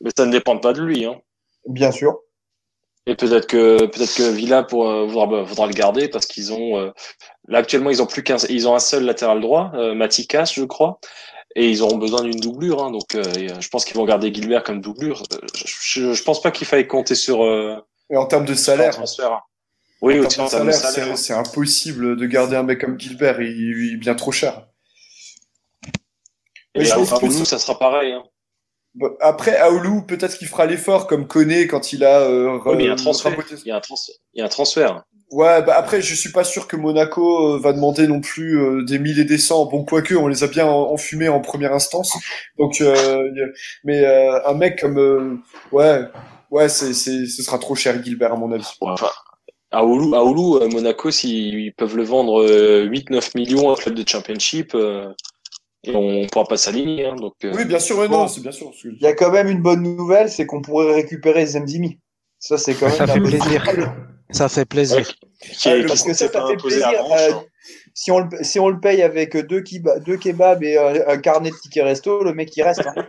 Mais 0.00 0.10
ça 0.16 0.24
ne 0.26 0.32
dépend 0.32 0.58
pas 0.58 0.72
de 0.72 0.82
lui, 0.82 1.04
hein. 1.04 1.16
Bien 1.66 1.90
sûr. 1.90 2.18
Et 3.08 3.14
peut-être 3.14 3.46
que 3.46 3.86
peut-être 3.86 4.14
que 4.16 4.30
Villa 4.32 4.62
pour, 4.64 4.88
euh, 4.88 5.06
voudra, 5.06 5.26
bah, 5.28 5.42
voudra 5.44 5.66
le 5.68 5.72
garder 5.72 6.08
parce 6.08 6.26
qu'ils 6.26 6.52
ont 6.52 6.76
euh, 6.76 6.90
là 7.48 7.58
actuellement 7.58 7.90
ils 7.90 8.02
ont 8.02 8.06
plus 8.06 8.22
qu'un 8.22 8.36
ils 8.48 8.66
ont 8.68 8.74
un 8.74 8.80
seul 8.80 9.04
latéral 9.04 9.40
droit, 9.40 9.72
euh, 9.74 9.94
Matikas 9.94 10.52
je 10.54 10.64
crois. 10.64 10.98
Et 11.58 11.70
ils 11.70 11.80
auront 11.80 11.96
besoin 11.96 12.20
d'une 12.22 12.38
doublure, 12.38 12.84
hein, 12.84 12.90
donc 12.90 13.14
euh, 13.14 13.22
euh, 13.38 13.60
je 13.60 13.68
pense 13.70 13.86
qu'ils 13.86 13.96
vont 13.96 14.04
garder 14.04 14.32
Gilbert 14.34 14.62
comme 14.62 14.82
doublure. 14.82 15.22
Euh, 15.32 15.38
Je, 15.54 15.64
je, 15.80 16.12
je 16.12 16.22
pense 16.22 16.42
pas 16.42 16.50
qu'il 16.50 16.66
faille 16.66 16.86
compter 16.86 17.14
sur 17.14 17.42
euh, 17.44 17.76
Et 18.10 18.16
en 18.18 18.26
termes 18.26 18.44
de 18.44 18.52
salaire, 18.54 18.90
transfert. 18.90 19.40
Oui, 20.02 20.18
en 20.22 20.28
termes 20.28 20.46
de 20.46 20.50
salaire, 20.50 20.74
salaire. 20.74 21.16
c'est- 21.16 21.32
impossible 21.32 22.16
de 22.18 22.26
garder 22.26 22.56
un 22.56 22.62
mec 22.62 22.82
comme 22.82 23.00
Gilbert. 23.00 23.40
Il, 23.40 23.48
il 23.88 23.94
est 23.94 23.96
bien 23.96 24.14
trop 24.14 24.32
cher. 24.32 24.66
Et 26.74 26.80
Mais 26.80 26.84
je 26.84 26.92
pense 26.94 27.08
pour 27.08 27.22
nous, 27.22 27.44
ça- 27.46 27.58
sera 27.58 27.78
pareil. 27.78 28.12
Hein. 28.12 28.22
Après, 29.20 29.56
Aoulou, 29.56 30.02
peut-être 30.02 30.36
qu'il 30.36 30.48
fera 30.48 30.66
l'effort 30.66 31.06
comme 31.06 31.26
Koné 31.26 31.66
quand 31.66 31.92
il 31.94 32.04
a. 32.04 32.20
Euh, 32.20 32.58
Oui, 32.66 32.76
mais 32.76 32.84
il 32.84 32.86
y 32.86 32.88
a 32.90 32.92
un 32.92 32.96
re- 32.96 33.02
transfert. 33.02 33.32
raboté- 33.32 33.56
Il 33.64 33.68
y 33.68 33.70
a 33.70 33.76
un, 33.76 33.80
trans- 33.80 33.94
il 34.34 34.38
y 34.40 34.42
a 34.42 34.44
un 34.44 34.48
transfert. 34.48 35.04
Ouais, 35.32 35.60
bah 35.62 35.74
après, 35.76 36.00
je 36.00 36.14
suis 36.14 36.30
pas 36.30 36.44
sûr 36.44 36.68
que 36.68 36.76
Monaco 36.76 37.54
euh, 37.56 37.58
va 37.58 37.72
demander 37.72 38.06
non 38.06 38.20
plus 38.20 38.60
euh, 38.60 38.84
des 38.84 38.98
mille 39.00 39.18
et 39.18 39.24
des 39.24 39.38
cents. 39.38 39.66
Bon, 39.66 39.84
quoique, 39.84 40.14
on 40.14 40.28
les 40.28 40.44
a 40.44 40.46
bien 40.46 40.66
en- 40.66 40.92
enfumés 40.92 41.28
en 41.28 41.40
première 41.40 41.72
instance. 41.74 42.16
Donc, 42.58 42.80
euh, 42.80 43.28
mais 43.82 44.04
euh, 44.06 44.46
un 44.48 44.54
mec 44.54 44.80
comme, 44.80 44.98
euh, 44.98 45.36
ouais, 45.72 46.02
ouais, 46.52 46.68
c'est, 46.68 46.94
c'est, 46.94 47.26
ce 47.26 47.42
sera 47.42 47.58
trop 47.58 47.74
cher, 47.74 48.00
Gilbert, 48.04 48.34
à 48.34 48.36
mon 48.36 48.52
avis. 48.52 48.64
Ouais, 48.80 48.90
enfin, 48.92 49.10
à 49.72 49.84
Oulu, 49.84 50.14
à 50.14 50.22
Oulu, 50.24 50.62
euh, 50.62 50.68
Monaco, 50.68 51.10
s'ils 51.10 51.74
peuvent 51.74 51.96
le 51.96 52.04
vendre 52.04 52.42
euh, 52.44 52.84
8-9 52.84 53.34
millions 53.34 53.68
à 53.70 53.72
un 53.72 53.76
club 53.76 53.96
de 53.96 54.08
championship, 54.08 54.76
euh, 54.76 55.12
et 55.84 55.94
on 55.96 56.26
pourra 56.28 56.44
pas 56.46 56.56
s'aligner. 56.56 57.06
Hein, 57.06 57.16
donc, 57.16 57.34
euh, 57.44 57.52
Oui, 57.54 57.64
bien 57.64 57.80
sûr, 57.80 57.96
Bon. 57.96 58.08
non, 58.08 58.28
c'est 58.28 58.42
bien 58.42 58.52
sûr. 58.52 58.70
Il 58.84 59.02
y 59.02 59.06
a 59.06 59.12
quand 59.14 59.32
même 59.32 59.48
une 59.48 59.62
bonne 59.62 59.82
nouvelle, 59.82 60.30
c'est 60.30 60.46
qu'on 60.46 60.62
pourrait 60.62 60.94
récérer 61.02 61.46
Zemzimi. 61.46 61.98
Ça, 62.38 62.58
c'est 62.58 62.74
quand 62.74 62.86
même 62.86 62.96
Ça 62.96 63.06
fait 63.08 63.20
plaisir. 63.20 63.64
Ça 64.30 64.48
fait 64.48 64.64
plaisir. 64.64 64.98
ouais, 64.98 65.04
qui 65.04 65.68
Ah, 65.68 65.76
est- 65.76 65.86
Parce 65.86 66.02
que 66.02 66.12
ça, 66.14 66.28
fait 66.28 66.56
plaisir. 66.56 66.88
Euh, 67.12 67.32
si, 67.94 68.10
on 68.10 68.20
le, 68.20 68.28
si 68.42 68.58
on 68.60 68.68
le 68.68 68.80
paye 68.80 69.02
avec 69.02 69.36
deux, 69.36 69.60
kiba- 69.60 70.02
deux 70.02 70.16
kebabs 70.16 70.62
et 70.62 70.76
un, 70.78 71.08
un 71.08 71.16
carnet 71.18 71.50
de 71.50 71.56
tickets 71.56 71.84
resto, 71.84 72.22
le 72.24 72.34
mec 72.34 72.56
il 72.56 72.62
reste. 72.62 72.82
hein. 72.86 73.06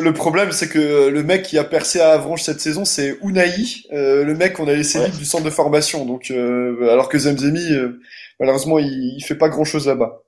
Le 0.00 0.12
problème, 0.14 0.52
c'est 0.52 0.68
que 0.68 1.08
le 1.08 1.22
mec 1.22 1.42
qui 1.42 1.58
a 1.58 1.64
percé 1.64 2.00
à 2.00 2.12
Avranches 2.12 2.42
cette 2.42 2.60
saison, 2.60 2.84
c'est 2.84 3.18
Unai, 3.22 3.50
euh, 3.92 4.24
le 4.24 4.34
mec 4.34 4.54
qu'on 4.54 4.68
a 4.68 4.72
laissé 4.72 4.98
Ouais. 4.98 5.06
libre 5.06 5.18
du 5.18 5.24
centre 5.24 5.44
de 5.44 5.50
formation. 5.50 6.06
Donc, 6.06 6.30
euh, 6.30 6.88
alors 6.90 7.08
que 7.08 7.18
Zemzemi, 7.18 7.72
euh, 7.72 8.00
malheureusement, 8.40 8.78
il, 8.78 9.14
il 9.18 9.22
fait 9.22 9.34
pas 9.34 9.48
grand 9.48 9.64
chose 9.64 9.86
là-bas. 9.86 10.22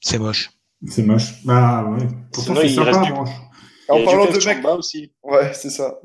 C'est 0.00 0.18
moche. 0.18 0.50
C'est 0.88 1.02
moche. 1.02 1.42
Bah 1.44 1.84
ouais. 1.90 2.06
Pourtant, 2.32 2.54
Sinon, 2.54 2.60
c'est 2.60 2.68
il 2.68 2.74
sympa, 2.76 2.90
du- 3.00 3.08
y 3.10 3.12
En 3.88 4.04
parlant 4.04 4.26
de 4.26 4.44
mec, 4.46 4.64
aussi. 4.78 5.12
ouais, 5.22 5.52
c'est 5.54 5.70
ça. 5.70 6.00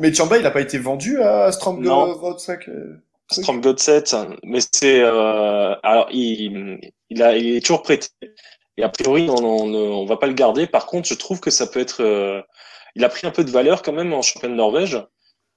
Mais 0.00 0.12
Chamba, 0.14 0.38
il 0.38 0.46
a 0.46 0.50
pas 0.50 0.60
été 0.62 0.78
vendu 0.78 1.20
à 1.22 1.52
Strom 1.52 1.80
Non. 1.82 2.12
Rodzak. 2.14 2.68
euh, 2.68 3.02
Strong 3.30 3.60
God 3.62 3.78
7, 3.78 4.16
mais 4.44 4.60
c'est 4.72 5.00
euh, 5.02 5.74
alors 5.82 6.08
il, 6.10 6.80
il 7.10 7.22
a 7.22 7.36
il 7.36 7.56
est 7.56 7.60
toujours 7.60 7.82
prêté 7.82 8.08
et 8.78 8.82
a 8.82 8.88
priori 8.88 9.28
on, 9.28 9.36
on, 9.44 9.74
on 9.74 10.06
va 10.06 10.16
pas 10.16 10.26
le 10.26 10.32
garder. 10.32 10.66
Par 10.66 10.86
contre, 10.86 11.06
je 11.06 11.12
trouve 11.14 11.38
que 11.38 11.50
ça 11.50 11.66
peut 11.66 11.80
être 11.80 12.02
euh, 12.02 12.40
il 12.96 13.04
a 13.04 13.10
pris 13.10 13.26
un 13.26 13.30
peu 13.30 13.44
de 13.44 13.50
valeur 13.50 13.82
quand 13.82 13.92
même 13.92 14.14
en 14.14 14.22
championnat 14.22 14.54
de 14.54 14.56
Norvège. 14.58 14.98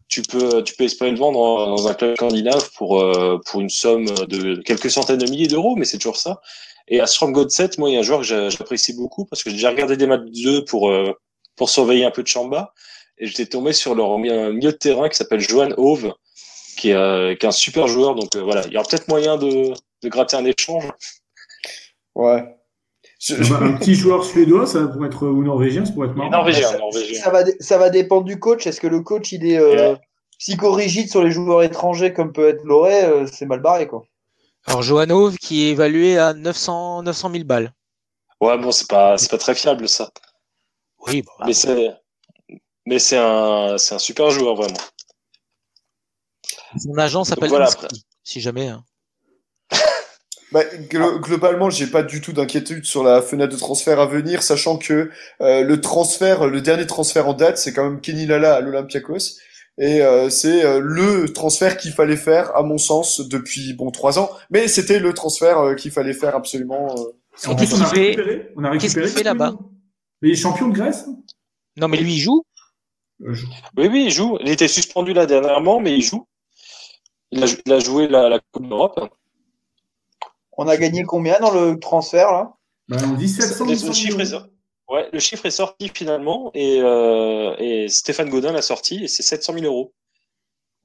Tu 0.10 0.22
peux 0.24 0.62
tu 0.64 0.76
peux 0.76 0.84
espérer 0.84 1.12
le 1.12 1.18
vendre 1.18 1.40
en- 1.40 1.68
dans 1.70 1.88
un 1.88 1.94
club 1.94 2.16
scandinave 2.18 2.70
pour 2.76 3.00
euh, 3.02 3.40
pour 3.46 3.62
une 3.62 3.70
somme 3.70 4.04
de 4.06 4.62
quelques 4.64 4.92
centaines 4.92 5.20
de 5.20 5.30
milliers 5.32 5.48
d'euros, 5.48 5.78
mais 5.78 5.86
c'est 5.86 5.98
toujours 5.98 6.18
ça. 6.18 6.42
Et 6.90 7.00
à 7.00 7.08
Strong 7.08 7.32
God 7.34 7.52
7, 7.52 7.78
moi 7.78 7.90
il 7.90 7.94
y 7.94 7.96
a 7.96 8.00
un 8.02 8.04
joueur 8.04 8.20
que 8.20 8.26
j'a- 8.26 8.50
j'apprécie 8.50 8.94
beaucoup 8.94 9.24
parce 9.24 9.44
que 9.44 9.50
j'ai 9.50 9.56
déjà 9.56 9.70
regardé 9.70 9.96
des 9.96 10.08
matchs 10.08 10.30
d'eux 10.44 10.66
pour 10.66 10.90
euh, 10.92 11.14
pour 11.62 11.70
surveiller 11.70 12.06
un 12.06 12.10
peu 12.10 12.24
de 12.24 12.28
Chamba 12.28 12.74
et 13.20 13.28
j'étais 13.28 13.46
tombé 13.46 13.72
sur 13.72 13.94
leur 13.94 14.18
mi- 14.18 14.32
milieu 14.32 14.72
de 14.72 14.78
terrain 14.78 15.08
qui 15.10 15.16
s'appelle 15.16 15.40
Johan 15.40 15.70
Hove 15.78 16.12
qui 16.76 16.90
est, 16.90 16.96
euh, 16.96 17.36
qui 17.36 17.46
est 17.46 17.50
un 17.50 17.52
super 17.52 17.86
joueur. 17.88 18.16
Donc 18.16 18.36
euh, 18.36 18.42
voilà, 18.42 18.64
il 18.66 18.74
y 18.74 18.78
aura 18.78 18.88
peut-être 18.90 19.08
moyen 19.08 19.38
de, 19.38 19.72
de 20.02 20.10
gratter 20.10 20.38
un 20.38 20.46
échange. 20.46 20.86
Ouais. 22.16 22.44
Je- 23.20 23.36
un 23.54 23.74
petit 23.74 23.94
joueur 23.94 24.26
suédois, 24.26 24.66
ça 24.66 24.88
pourrait 24.88 25.10
être, 25.10 25.28
ou 25.28 25.44
norvégien, 25.44 25.86
ça 25.86 25.92
pourrait 25.94 26.08
être 26.08 26.16
marrant. 26.16 26.32
norvégien, 26.32 26.68
ça, 26.72 26.80
norvégien. 26.80 27.22
ça 27.22 27.30
va, 27.30 27.44
ça 27.60 27.78
va 27.78 27.92
dépendre 27.92 28.24
du 28.24 28.40
coach. 28.40 28.66
Est-ce 28.66 28.82
que 28.82 28.88
le 28.88 29.02
coach 29.02 29.32
il 29.32 29.46
est 29.46 29.60
euh, 29.60 29.96
psychorigide 30.40 31.12
sur 31.12 31.24
les 31.24 31.30
joueurs 31.30 31.62
étrangers 31.62 32.12
comme 32.12 32.34
peut 32.34 32.48
être 32.50 32.64
Loré 32.64 33.04
euh, 33.04 33.28
C'est 33.32 33.46
mal 33.46 33.60
barré 33.60 33.88
quoi. 33.88 34.04
Alors, 34.66 34.82
Johanov 34.82 35.38
qui 35.38 35.68
est 35.68 35.70
évalué 35.74 36.18
à 36.18 36.34
900, 36.34 37.04
900 37.04 37.32
000 37.32 37.44
balles. 37.44 37.72
Ouais, 38.42 38.58
bon, 38.58 38.72
c'est 38.72 38.88
pas, 38.90 39.20
c'est 39.20 39.30
pas 39.30 39.38
très 39.38 39.54
fiable 39.54 39.88
ça. 39.88 40.10
Oui, 41.08 41.22
bon, 41.22 41.32
bah, 41.40 41.46
Mais 41.48 41.54
c'est, 41.54 41.92
mais 42.86 43.00
c'est 43.00 43.18
un, 43.18 43.78
c'est 43.78 43.96
un 43.96 44.00
super 44.00 44.30
joueur 44.32 44.56
vraiment. 44.56 44.78
son 46.78 46.98
agent 46.98 47.24
s'appelle 47.24 47.50
voilà, 47.50 47.70
si 48.24 48.42
jamais. 48.42 48.68
hein. 48.68 48.84
Bah, 50.52 50.64
glo- 50.90 51.18
globalement, 51.22 51.70
j'ai 51.70 51.88
pas 51.88 52.04
du 52.04 52.20
tout 52.20 52.34
d'inquiétude 52.34 52.84
sur 52.84 53.04
la 53.04 53.22
fenêtre 53.22 53.54
de 53.54 53.58
transfert 53.58 54.02
à 54.02 54.06
venir, 54.06 54.44
sachant 54.44 54.78
que 54.78 55.10
euh, 55.42 55.62
le 55.64 55.80
transfert, 55.80 56.46
le 56.48 56.60
dernier 56.60 56.86
transfert 56.86 57.28
en 57.30 57.34
date, 57.34 57.58
c'est 57.58 57.72
quand 57.72 57.84
même 57.86 58.02
Kenny 58.02 58.26
Lala 58.26 58.56
à 58.56 58.60
l'Olympiakos, 58.62 59.38
et 59.78 60.02
euh, 60.02 60.30
c'est 60.30 60.66
euh, 60.66 60.82
le 60.84 61.32
transfert 61.32 61.78
qu'il 61.78 61.94
fallait 61.94 62.18
faire, 62.18 62.54
à 62.54 62.64
mon 62.64 62.78
sens, 62.78 63.22
depuis 63.30 63.74
bon 63.74 63.92
trois 63.92 64.20
ans. 64.20 64.30
Mais 64.50 64.68
c'était 64.68 65.00
le 65.00 65.14
transfert 65.14 65.60
euh, 65.60 65.76
qu'il 65.76 65.92
fallait 65.92 66.14
faire 66.14 66.36
absolument. 66.36 66.96
euh. 67.00 67.48
En 67.48 67.56
Qu'est-ce 67.56 67.72
plus, 67.72 67.74
on 67.76 67.82
a 67.82 67.86
qu'il 67.86 67.96
fait 67.96 68.02
récupéré. 68.08 68.52
On 68.58 68.64
a 68.66 68.72
Qu'est-ce 68.78 69.00
récupéré. 69.00 69.06
qu'il 69.06 69.08
fait 69.08 69.24
là-bas 69.24 69.56
Les 70.22 70.36
champions 70.36 70.68
de 70.68 70.74
Grèce 70.74 71.06
Non, 71.78 71.88
mais 71.88 71.98
lui, 71.98 72.14
il 72.14 72.20
joue. 72.20 72.44
Euh, 73.22 73.34
je- 73.34 73.46
Oui, 73.78 73.88
oui, 73.88 74.04
il 74.08 74.12
joue. 74.12 74.38
Il 74.42 74.50
était 74.50 74.68
suspendu 74.68 75.14
là 75.14 75.26
dernièrement, 75.26 75.80
mais 75.80 75.94
il 75.96 76.02
joue. 76.02 76.28
Il 77.32 77.44
a, 77.44 77.46
jou- 77.48 77.58
il 77.66 77.72
a 77.74 77.80
joué 77.80 78.08
la, 78.08 78.30
la 78.30 78.40
Coupe 78.52 78.68
d'Europe. 78.68 79.00
On 80.58 80.68
a 80.68 80.78
gagné 80.78 81.04
combien 81.04 81.40
dans 81.40 81.52
le 81.52 81.80
transfert 81.80 82.32
là? 82.32 82.54
Bah, 82.90 82.98
on 83.06 83.14
dit 83.14 83.30
700 83.30 83.66
Le 83.66 83.72
800 83.72 83.94
chiffre 83.94 84.20
est 84.20 84.26
000 84.26 84.40
sorti. 84.42 84.52
Ouais, 84.90 85.10
le 85.14 85.20
chiffre 85.20 85.46
est 85.46 85.52
sorti 85.52 85.90
finalement 85.96 86.52
et, 86.54 86.82
euh, 86.82 87.56
et 87.58 87.88
Stéphane 87.88 88.30
Godin 88.30 88.52
l'a 88.52 88.62
sorti 88.62 89.06
et 89.06 89.08
c'est 89.08 89.24
700 89.24 89.54
000 89.54 89.66
euros. 89.66 89.94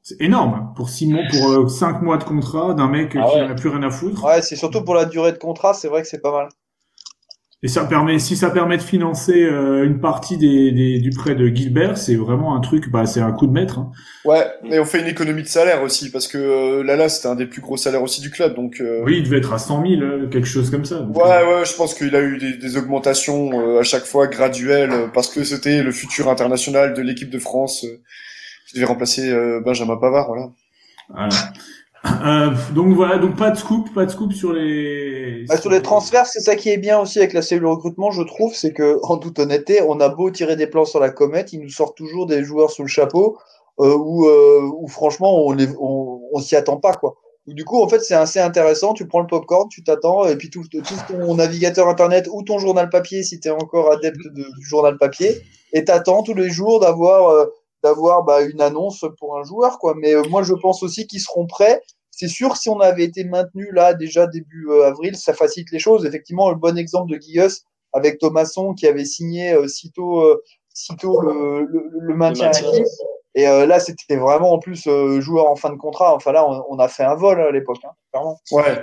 C'est 0.02 0.20
énorme. 0.20 0.72
Pour 0.76 0.88
six 0.88 1.08
mois, 1.08 1.22
pour 1.28 1.50
euh, 1.50 1.68
cinq 1.68 2.00
mois 2.02 2.16
de 2.16 2.22
contrat 2.22 2.74
d'un 2.74 2.86
mec 2.86 3.16
Ah 3.16 3.24
qui 3.28 3.34
ouais. 3.34 3.48
n'a 3.48 3.54
plus 3.56 3.68
rien 3.70 3.82
à 3.82 3.90
foutre. 3.90 4.22
Ouais, 4.22 4.40
c'est 4.40 4.54
surtout 4.54 4.84
pour 4.84 4.94
la 4.94 5.04
durée 5.04 5.32
de 5.32 5.38
contrat, 5.38 5.74
c'est 5.74 5.88
vrai 5.88 6.02
que 6.02 6.08
c'est 6.08 6.20
pas 6.20 6.30
mal. 6.30 6.48
Et 7.62 7.68
ça 7.68 7.84
permet, 7.84 8.18
si 8.18 8.36
ça 8.36 8.50
permet 8.50 8.76
de 8.76 8.82
financer 8.82 9.42
euh, 9.42 9.84
une 9.84 9.98
partie 9.98 10.36
des, 10.36 10.72
des- 10.72 10.98
du 11.00 11.10
prêt 11.10 11.34
de 11.34 11.48
Gilbert, 11.48 11.96
c'est 11.96 12.14
vraiment 12.14 12.54
un 12.54 12.60
truc, 12.60 12.90
bah, 12.90 13.06
c'est 13.06 13.20
un 13.22 13.32
coup 13.32 13.46
de 13.46 13.52
maître. 13.52 13.78
hein. 13.78 13.90
Ouais, 14.26 14.46
mais 14.62 14.78
on 14.78 14.84
fait 14.84 15.00
une 15.00 15.06
économie 15.06 15.42
de 15.42 15.48
salaire 15.48 15.82
aussi, 15.82 16.10
parce 16.10 16.28
que 16.28 16.36
euh, 16.36 16.82
Lala, 16.84 17.08
c'était 17.08 17.28
un 17.28 17.34
des 17.34 17.46
plus 17.46 17.62
gros 17.62 17.78
salaires 17.78 18.02
aussi 18.02 18.20
du 18.20 18.30
club, 18.30 18.54
donc. 18.54 18.80
euh, 18.80 19.02
Oui, 19.04 19.16
il 19.18 19.24
devait 19.24 19.38
être 19.38 19.54
à 19.54 19.58
100 19.58 19.82
000, 19.86 20.02
euh, 20.02 20.28
quelque 20.28 20.46
chose 20.46 20.70
comme 20.70 20.84
ça. 20.84 20.98
Donc, 21.00 21.16
Ouais, 21.16 21.22
euh, 21.24 21.60
ouais, 21.60 21.64
je 21.64 21.74
pense 21.74 21.94
qu'il 21.94 22.14
a 22.14 22.20
eu 22.20 22.36
des, 22.36 22.52
des 22.58 22.76
augmentations 22.76 23.58
euh, 23.58 23.80
à 23.80 23.82
chaque 23.84 24.04
fois 24.04 24.26
graduelles 24.26 25.10
parce 25.14 25.28
que 25.28 25.42
c'était 25.42 25.82
le 25.82 25.92
futur 25.92 26.28
international 26.28 26.92
de 26.92 27.00
l'équipe 27.00 27.30
de 27.30 27.38
France 27.38 27.84
euh, 27.84 28.00
qui 28.68 28.74
devait 28.76 28.86
remplacer 28.86 29.30
euh, 29.30 29.60
Benjamin 29.64 29.96
Pavard, 29.96 30.28
voilà. 30.28 30.50
voilà. 31.08 31.28
Euh, 32.24 32.54
donc 32.74 32.94
voilà, 32.94 33.18
donc 33.18 33.36
pas 33.36 33.50
de 33.50 33.56
scoop, 33.56 33.92
pas 33.94 34.06
de 34.06 34.10
scoop 34.10 34.32
sur 34.32 34.52
les. 34.52 35.44
Bah, 35.48 35.56
sur 35.56 35.70
les 35.70 35.82
transferts, 35.82 36.26
c'est 36.26 36.40
ça 36.40 36.56
qui 36.56 36.70
est 36.70 36.78
bien 36.78 36.98
aussi 36.98 37.18
avec 37.18 37.32
la 37.32 37.42
cellule 37.42 37.66
recrutement, 37.66 38.10
je 38.10 38.22
trouve, 38.22 38.54
c'est 38.54 38.72
que 38.72 38.98
en 39.02 39.18
toute 39.18 39.38
honnêteté, 39.38 39.80
on 39.86 40.00
a 40.00 40.08
beau 40.08 40.30
tirer 40.30 40.56
des 40.56 40.66
plans 40.66 40.84
sur 40.84 41.00
la 41.00 41.10
comète, 41.10 41.52
ils 41.52 41.60
nous 41.60 41.70
sortent 41.70 41.96
toujours 41.96 42.26
des 42.26 42.44
joueurs 42.44 42.70
sous 42.70 42.82
le 42.82 42.88
chapeau 42.88 43.38
euh, 43.80 43.96
où, 43.96 44.26
euh, 44.26 44.70
où 44.78 44.88
franchement 44.88 45.46
on 45.46 45.52
les, 45.52 45.68
on, 45.78 46.20
on 46.32 46.40
s'y 46.40 46.56
attend 46.56 46.78
pas 46.78 46.94
quoi. 46.94 47.16
Du 47.46 47.64
coup, 47.64 47.80
en 47.80 47.88
fait, 47.88 48.00
c'est 48.00 48.14
assez 48.14 48.40
intéressant. 48.40 48.92
Tu 48.92 49.06
prends 49.06 49.20
le 49.20 49.28
popcorn, 49.28 49.68
tu 49.68 49.84
t'attends, 49.84 50.26
et 50.26 50.36
puis 50.36 50.50
tout, 50.50 50.64
tout 50.68 50.82
ton 51.08 51.34
navigateur 51.36 51.86
internet 51.88 52.28
ou 52.32 52.42
ton 52.42 52.58
journal 52.58 52.90
papier, 52.90 53.22
si 53.22 53.38
tu 53.38 53.46
es 53.46 53.52
encore 53.52 53.92
adepte 53.92 54.18
de, 54.18 54.42
du 54.58 54.66
journal 54.66 54.98
papier, 54.98 55.40
et 55.72 55.84
t'attends 55.84 56.24
tous 56.24 56.34
les 56.34 56.50
jours 56.50 56.80
d'avoir 56.80 57.28
euh, 57.28 57.46
d'avoir 57.84 58.24
bah, 58.24 58.42
une 58.42 58.60
annonce 58.60 59.04
pour 59.18 59.38
un 59.38 59.44
joueur 59.44 59.78
quoi. 59.78 59.94
Mais 59.96 60.14
euh, 60.14 60.22
moi, 60.28 60.42
je 60.42 60.54
pense 60.54 60.82
aussi 60.82 61.06
qu'ils 61.06 61.20
seront 61.20 61.46
prêts 61.46 61.80
c'est 62.18 62.28
sûr, 62.28 62.56
si 62.56 62.70
on 62.70 62.80
avait 62.80 63.05
été 63.05 63.24
maintenu 63.24 63.70
là 63.72 63.93
déjà 63.93 64.26
début 64.26 64.68
euh, 64.70 64.86
avril, 64.86 65.16
ça 65.16 65.34
facilite 65.34 65.70
les 65.70 65.78
choses. 65.78 66.06
Effectivement, 66.06 66.48
le 66.48 66.56
bon 66.56 66.78
exemple 66.78 67.12
de 67.12 67.18
Guillus 67.18 67.62
avec 67.93 68.18
Thomasson 68.18 68.72
qui 68.72 68.86
avait 68.86 69.05
signé 69.05 69.52
euh, 69.52 69.68
sitôt, 69.68 70.22
euh, 70.22 70.43
sitôt 70.72 71.20
le, 71.20 71.66
le, 71.66 71.90
le 71.93 72.14
maintien. 72.14 72.51
Et 73.34 73.47
euh, 73.47 73.66
là, 73.66 73.80
c'était 73.80 74.16
vraiment 74.16 74.52
en 74.52 74.59
plus 74.59 74.86
euh, 74.86 75.20
joueur 75.20 75.51
en 75.51 75.56
fin 75.56 75.68
de 75.68 75.76
contrat. 75.76 76.14
Enfin 76.14 76.32
là, 76.32 76.48
on, 76.48 76.64
on 76.70 76.78
a 76.78 76.88
fait 76.88 77.05
un 77.05 77.16
vol 77.16 77.38
à 77.38 77.51
l'époque, 77.51 77.84
hein, 77.84 77.93
clairement. 78.10 78.40
Ouais. 78.51 78.82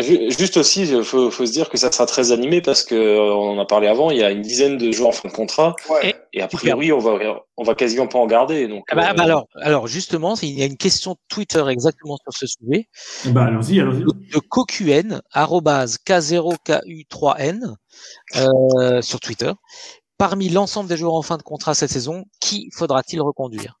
Ju- 0.00 0.30
Juste 0.30 0.56
aussi, 0.56 0.82
il 0.82 1.02
faut, 1.04 1.30
faut 1.30 1.44
se 1.46 1.52
dire 1.52 1.68
que 1.68 1.76
ça 1.76 1.90
sera 1.92 2.06
très 2.06 2.32
animé 2.32 2.60
parce 2.62 2.82
que 2.84 2.94
euh, 2.94 3.34
on 3.34 3.56
en 3.56 3.58
a 3.60 3.66
parlé 3.66 3.86
avant, 3.88 4.10
il 4.10 4.18
y 4.18 4.22
a 4.22 4.30
une 4.30 4.42
dizaine 4.42 4.76
de 4.78 4.90
joueurs 4.92 5.08
en 5.10 5.12
fin 5.12 5.28
de 5.28 5.34
contrat 5.34 5.74
Ouais. 5.90 6.14
et 6.32 6.40
a 6.42 6.48
priori 6.48 6.92
on 6.92 6.98
va 6.98 7.18
on 7.56 7.64
va 7.64 7.74
quasiment 7.74 8.06
pas 8.06 8.18
en 8.18 8.26
garder. 8.26 8.68
Donc 8.68 8.84
Ah 8.90 8.94
bah, 8.94 9.10
euh, 9.10 9.14
bah 9.14 9.22
alors, 9.24 9.46
alors 9.56 9.86
justement, 9.86 10.34
il 10.42 10.58
y 10.58 10.62
a 10.62 10.66
une 10.66 10.76
question 10.76 11.16
Twitter 11.28 11.64
exactement 11.68 12.16
sur 12.16 12.32
ce 12.32 12.46
sujet 12.46 12.88
Bah, 13.26 13.44
allons-y, 13.46 13.80
allons-y. 13.80 14.04
de 14.04 14.38
CoQN, 14.38 15.20
arrobase 15.32 15.98
K0KU3N, 16.06 17.74
euh, 18.36 19.02
sur 19.02 19.20
Twitter. 19.20 19.52
Parmi 20.18 20.48
l'ensemble 20.48 20.88
des 20.88 20.96
joueurs 20.96 21.14
en 21.14 21.22
fin 21.22 21.36
de 21.36 21.42
contrat 21.42 21.74
cette 21.74 21.90
saison, 21.90 22.24
qui 22.40 22.68
faudra-t-il 22.76 23.20
reconduire? 23.20 23.78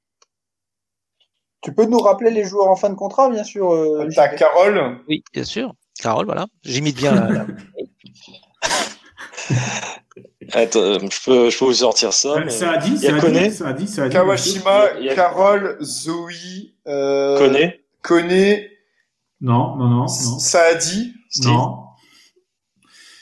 Tu 1.60 1.74
peux 1.74 1.86
nous 1.86 1.98
rappeler 1.98 2.30
les 2.30 2.44
joueurs 2.44 2.68
en 2.70 2.76
fin 2.76 2.88
de 2.90 2.94
contrat, 2.94 3.28
bien 3.30 3.42
sûr. 3.42 3.72
euh, 3.74 4.08
T'as 4.14 4.28
Carole. 4.28 4.98
Oui, 5.08 5.24
bien 5.32 5.42
sûr. 5.42 5.72
Carole, 6.02 6.26
voilà. 6.26 6.46
J'imite 6.64 6.96
bien 6.96 7.14
la, 7.14 7.28
la- 7.30 7.46
Attends, 10.52 10.80
euh, 10.80 10.98
je 11.10 11.24
peux, 11.24 11.50
je 11.50 11.58
peux 11.58 11.64
vous 11.66 11.74
sortir 11.74 12.12
ça. 12.12 12.40
Mais- 12.44 12.50
Ça 12.50 12.72
a 12.72 12.76
dit, 12.78 12.94
a 13.06 13.10
ça 13.10 13.16
a 13.16 13.30
dit, 13.30 13.50
ça 13.50 13.68
a 13.68 13.72
dit, 13.72 13.88
ça 13.88 14.02
a 14.04 14.08
dit. 14.08 14.12
Kawashima, 14.14 14.82
a- 15.10 15.14
Carole, 15.14 15.76
Zoe, 15.82 16.72
euh. 16.86 17.38
Koné, 18.02 18.70
Non, 19.40 19.76
non, 19.76 19.88
non, 19.88 19.96
non. 20.06 20.08
Saadi. 20.08 21.12
Steve. 21.30 21.50
Non. 21.50 21.84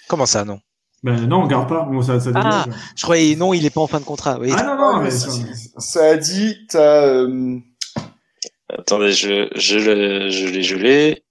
Comment 0.09 0.27
ça, 0.27 0.44
non? 0.44 0.61
Ben 1.03 1.27
non, 1.27 1.43
on 1.43 1.47
garde 1.47 1.69
pas. 1.69 1.82
Bon, 1.82 2.01
ça, 2.03 2.20
ça 2.20 2.31
Ah, 2.35 2.65
dégage. 2.65 2.81
Je 2.97 3.03
croyais, 3.03 3.36
non, 3.36 3.53
il 3.55 3.65
est 3.66 3.70
pas 3.70 3.81
en 3.81 3.86
fin 3.86 4.01
de 4.01 4.05
contrat. 4.05 4.39
Oui. 4.39 4.51
Ah 4.57 4.62
non, 4.62 4.73
Ah, 4.73 4.77
non, 4.77 4.97
mais 4.98 5.05
mais 5.05 5.11
ça- 5.11 5.31
ça- 5.31 5.40
Saadi, 5.78 6.66
t'as, 6.69 6.78
euh, 7.07 7.59
Attendez, 8.69 9.12
je, 9.12 9.48
je, 9.55 9.78
l'ai- 9.78 10.31
je 10.31 10.47
l'ai, 10.48 10.62
je 10.62 10.77
l'ai. 10.77 11.24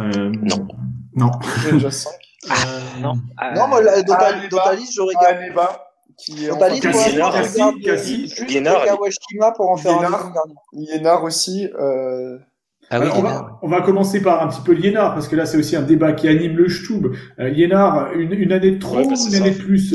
Euh, 0.00 0.30
Non. 0.42 0.68
Non. 1.16 1.30
j'ai 1.62 1.72
déjà 1.72 1.90
5. 1.90 2.12
Ah, 2.50 2.54
non. 3.00 3.14
Ah, 3.38 3.52
Non, 3.54 3.68
moi, 3.68 3.82
dans 3.82 4.16
ta, 4.16 4.48
dans 4.48 4.56
ta 4.58 4.74
liste, 4.74 4.92
j'aurais 4.94 5.14
gardé. 5.14 5.52
Qui 6.16 6.44
est 6.44 6.48
Dans 6.48 6.56
ta 6.58 6.68
liste, 6.68 6.84
moi. 6.84 7.32
Kawashima 8.84 9.52
pour 9.52 9.70
en 9.70 9.76
faire 9.76 9.92
un 9.92 10.02
Liénard. 10.02 10.10
deuxième 10.18 10.32
gardien. 10.34 10.54
Liénard 10.72 11.24
aussi, 11.24 11.68
euh, 11.78 12.38
Ah 12.90 13.00
oui, 13.00 13.06
Alors, 13.06 13.18
on, 13.18 13.22
va, 13.22 13.58
on 13.62 13.68
va 13.68 13.80
commencer 13.82 14.20
par 14.22 14.42
un 14.42 14.48
petit 14.48 14.60
peu 14.60 14.72
Liénard, 14.72 15.14
parce 15.14 15.28
que 15.28 15.36
là, 15.36 15.46
c'est 15.46 15.56
aussi 15.56 15.74
un 15.76 15.82
débat 15.82 16.12
qui 16.12 16.28
anime 16.28 16.56
le 16.56 16.68
Stub. 16.68 17.06
Euh, 17.40 17.48
Liénard, 17.48 18.12
une, 18.12 18.32
une 18.32 18.52
année 18.52 18.72
de 18.72 18.78
trop 18.78 18.96
Ouais, 18.98 19.04
bah, 19.04 19.10
une 19.10 19.16
ça. 19.16 19.36
année 19.38 19.50
de 19.52 19.58
plus? 19.62 19.94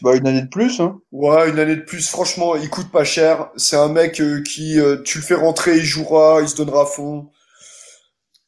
Bah, 0.00 0.14
une 0.14 0.26
année 0.28 0.42
de 0.42 0.48
plus, 0.48 0.80
hein. 0.80 1.00
ouais, 1.12 1.50
une 1.50 1.58
année 1.58 1.76
de 1.76 1.82
plus. 1.82 2.08
Franchement, 2.08 2.54
il 2.56 2.70
coûte 2.70 2.90
pas 2.90 3.04
cher. 3.04 3.50
C'est 3.56 3.76
un 3.76 3.88
mec 3.88 4.20
euh, 4.20 4.42
qui, 4.42 4.78
euh, 4.80 5.02
tu 5.04 5.18
le 5.18 5.24
fais 5.24 5.34
rentrer, 5.34 5.76
il 5.76 5.84
jouera, 5.84 6.38
il 6.40 6.48
se 6.48 6.56
donnera 6.56 6.82
à 6.82 6.86
fond. 6.86 7.28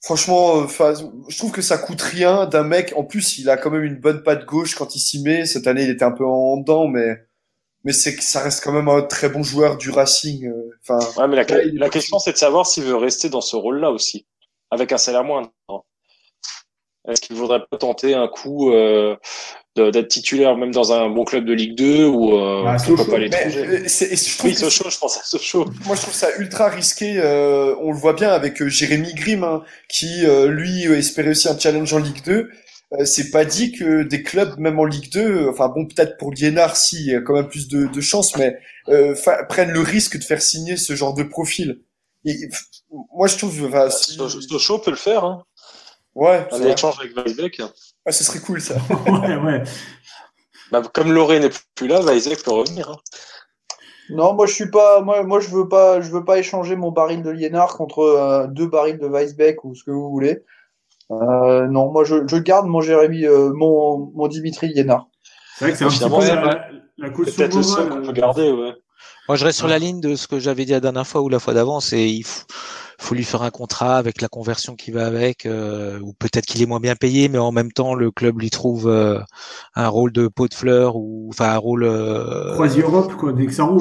Franchement, 0.02 0.62
euh, 0.62 0.94
je 1.28 1.36
trouve 1.36 1.52
que 1.52 1.60
ça 1.60 1.76
coûte 1.76 2.00
rien 2.00 2.46
d'un 2.46 2.62
mec. 2.62 2.94
En 2.96 3.04
plus, 3.04 3.38
il 3.38 3.50
a 3.50 3.56
quand 3.56 3.70
même 3.70 3.84
une 3.84 4.00
bonne 4.00 4.22
patte 4.22 4.46
gauche 4.46 4.74
quand 4.74 4.94
il 4.94 4.98
s'y 5.00 5.22
met. 5.22 5.44
Cette 5.44 5.66
année, 5.66 5.84
il 5.84 5.90
était 5.90 6.04
un 6.04 6.12
peu 6.12 6.24
en 6.24 6.56
dedans, 6.56 6.88
mais 6.88 7.26
mais 7.84 7.92
c'est 7.92 8.14
que 8.14 8.22
ça 8.22 8.40
reste 8.40 8.62
quand 8.62 8.72
même 8.72 8.88
un 8.88 9.02
très 9.02 9.28
bon 9.28 9.42
joueur 9.42 9.76
du 9.78 9.90
Racing. 9.90 10.46
euh, 10.46 10.78
Enfin, 10.82 10.98
Ouais, 11.20 11.28
mais 11.28 11.36
la, 11.36 11.88
question, 11.88 12.18
c'est 12.18 12.32
de 12.32 12.36
savoir 12.36 12.66
s'il 12.66 12.84
veut 12.84 12.96
rester 12.96 13.30
dans 13.30 13.40
ce 13.40 13.56
rôle-là 13.56 13.90
aussi, 13.90 14.26
avec 14.70 14.92
un 14.92 14.98
salaire 14.98 15.24
moindre. 15.24 15.50
Est-ce 17.08 17.22
qu'il 17.22 17.36
voudrait 17.36 17.64
pas 17.70 17.78
tenter 17.78 18.14
un 18.14 18.28
coup 18.28 18.72
euh, 18.72 19.16
d'être 19.76 20.08
titulaire 20.08 20.56
même 20.56 20.72
dans 20.72 20.92
un 20.92 21.08
bon 21.08 21.24
club 21.24 21.44
de 21.44 21.52
Ligue 21.52 21.76
2 21.76 22.04
ou 22.06 22.36
euh, 22.36 22.64
Ah, 22.66 22.76
pourquoi 22.76 22.96
Sochaux. 23.04 23.10
pas 23.10 23.18
mais, 23.18 23.24
l'étranger 23.24 23.58
euh, 23.66 23.84
je 23.88 24.36
trouve 24.38 24.50
Oui, 24.50 24.56
Sochaux, 24.56 24.90
je 24.90 24.98
pense 24.98 25.16
à 25.18 25.22
Sochaux. 25.22 25.64
Moi, 25.86 25.96
je 25.96 26.02
trouve 26.02 26.14
ça 26.14 26.28
ultra 26.38 26.68
risqué. 26.68 27.18
euh, 27.18 27.74
on 27.80 27.92
le 27.92 27.98
voit 27.98 28.12
bien 28.14 28.30
avec 28.30 28.60
euh, 28.62 28.68
Jérémy 28.68 29.14
Grimm, 29.14 29.44
hein, 29.44 29.62
qui 29.88 30.26
euh, 30.26 30.48
lui 30.48 30.86
euh, 30.88 30.98
espérait 30.98 31.30
aussi 31.30 31.48
un 31.48 31.58
challenge 31.58 31.92
en 31.94 31.98
Ligue 31.98 32.22
2. 32.24 32.50
Euh, 32.92 33.04
c'est 33.04 33.30
pas 33.30 33.44
dit 33.44 33.70
que 33.70 34.02
des 34.02 34.24
clubs, 34.24 34.58
même 34.58 34.80
en 34.80 34.84
Ligue 34.84 35.12
2, 35.12 35.20
euh, 35.20 35.50
enfin 35.50 35.68
bon, 35.68 35.86
peut-être 35.86 36.16
pour 36.18 36.32
Liénard, 36.32 36.74
si, 36.76 36.96
il 36.96 37.12
y 37.12 37.14
a 37.14 37.20
quand 37.20 37.34
même 37.34 37.48
plus 37.48 37.68
de, 37.68 37.86
de 37.86 38.00
chance, 38.00 38.36
mais 38.36 38.58
euh, 38.88 39.14
fa- 39.14 39.44
prennent 39.44 39.70
le 39.70 39.80
risque 39.80 40.18
de 40.18 40.24
faire 40.24 40.42
signer 40.42 40.76
ce 40.76 40.96
genre 40.96 41.14
de 41.14 41.22
profil. 41.22 41.80
Et, 42.24 42.32
f- 42.32 42.64
moi, 43.14 43.28
je 43.28 43.36
trouve, 43.38 43.64
enfin, 43.66 43.88
si- 43.90 44.16
Sochaux 44.48 44.80
peut 44.80 44.90
le 44.90 44.96
faire, 44.96 45.24
hein. 45.24 45.44
ouais, 46.16 46.44
un 46.50 46.60
échange 46.64 46.96
avec 46.98 47.16
Weisbeck. 47.16 47.62
Ah, 48.10 48.12
ce 48.12 48.24
serait 48.24 48.40
cool 48.40 48.60
ça. 48.60 48.74
Ouais, 49.06 49.36
ouais. 49.36 49.62
Bah, 50.72 50.82
comme 50.92 51.12
Loré 51.12 51.38
n'est 51.38 51.50
plus 51.76 51.86
là, 51.86 52.00
Weisbeck 52.00 52.42
peut 52.42 52.50
revenir. 52.52 52.90
hein. 52.90 52.96
Non, 54.10 54.34
moi 54.34 54.46
je 54.46 54.52
suis 54.52 54.68
pas, 54.68 55.00
moi, 55.02 55.22
moi 55.22 55.38
je 55.38 55.48
veux 55.50 55.68
pas, 55.68 56.00
je 56.00 56.10
veux 56.10 56.24
pas 56.24 56.38
échanger 56.38 56.74
mon 56.74 56.90
baril 56.90 57.22
de 57.22 57.30
Liénard 57.30 57.76
contre 57.76 58.00
euh, 58.00 58.46
deux 58.48 58.66
barils 58.66 58.98
de 58.98 59.06
Weisbeck 59.06 59.64
ou 59.64 59.76
ce 59.76 59.84
que 59.84 59.92
vous 59.92 60.10
voulez. 60.10 60.42
Euh, 61.12 61.68
non, 61.68 61.92
moi 61.92 62.02
je, 62.02 62.26
je 62.26 62.36
garde 62.36 62.66
mon 62.66 62.80
Jérémy, 62.80 63.24
euh, 63.26 63.52
mon, 63.54 64.10
mon 64.14 64.26
Dimitri 64.26 64.66
Liénard. 64.74 65.06
C'est 65.56 65.64
vrai 65.66 65.72
que 65.72 65.78
c'est 65.78 65.84
un 65.84 65.88
petit 65.88 65.98
peu 66.00 66.26
la, 66.26 66.68
la 66.98 67.06
C'est 67.08 67.12
caution 67.12 67.34
peut-être 67.36 67.56
le 67.56 67.62
seul 67.62 67.88
qu'on 67.88 68.02
peut 68.02 68.12
garder, 68.12 68.50
ouais. 68.50 68.72
Moi, 69.28 69.36
je 69.36 69.44
reste 69.44 69.58
sur 69.58 69.66
Ouais. 69.66 69.72
la 69.72 69.78
ligne 69.78 70.00
de 70.00 70.16
ce 70.16 70.26
que 70.26 70.40
j'avais 70.40 70.64
dit 70.64 70.72
la 70.72 70.80
dernière 70.80 71.06
fois 71.06 71.20
ou 71.20 71.28
la 71.28 71.38
fois 71.38 71.54
d'avant, 71.54 71.78
c'est 71.78 72.08
il 72.10 72.24
faut, 72.24 72.44
faut 73.02 73.14
lui 73.14 73.24
faire 73.24 73.42
un 73.42 73.50
contrat 73.50 73.96
avec 73.96 74.20
la 74.20 74.28
conversion 74.28 74.76
qui 74.76 74.90
va 74.90 75.06
avec, 75.06 75.46
euh, 75.46 75.98
ou 76.00 76.12
peut-être 76.12 76.46
qu'il 76.46 76.60
est 76.62 76.66
moins 76.66 76.80
bien 76.80 76.96
payé, 76.96 77.28
mais 77.28 77.38
en 77.38 77.50
même 77.52 77.72
temps 77.72 77.94
le 77.94 78.10
club 78.10 78.40
lui 78.40 78.50
trouve 78.50 78.88
euh, 78.88 79.18
un 79.74 79.88
rôle 79.88 80.12
de 80.12 80.28
pot 80.28 80.48
de 80.48 80.54
fleurs 80.54 80.96
ou 80.96 81.28
enfin 81.30 81.50
un 81.50 81.56
rôle 81.58 81.84
euh, 81.84 82.52
Croisi 82.54 82.80
Europe, 82.80 83.14
quoi, 83.16 83.32
dès 83.32 83.46
que 83.46 83.52
ça 83.52 83.64
hein, 83.64 83.76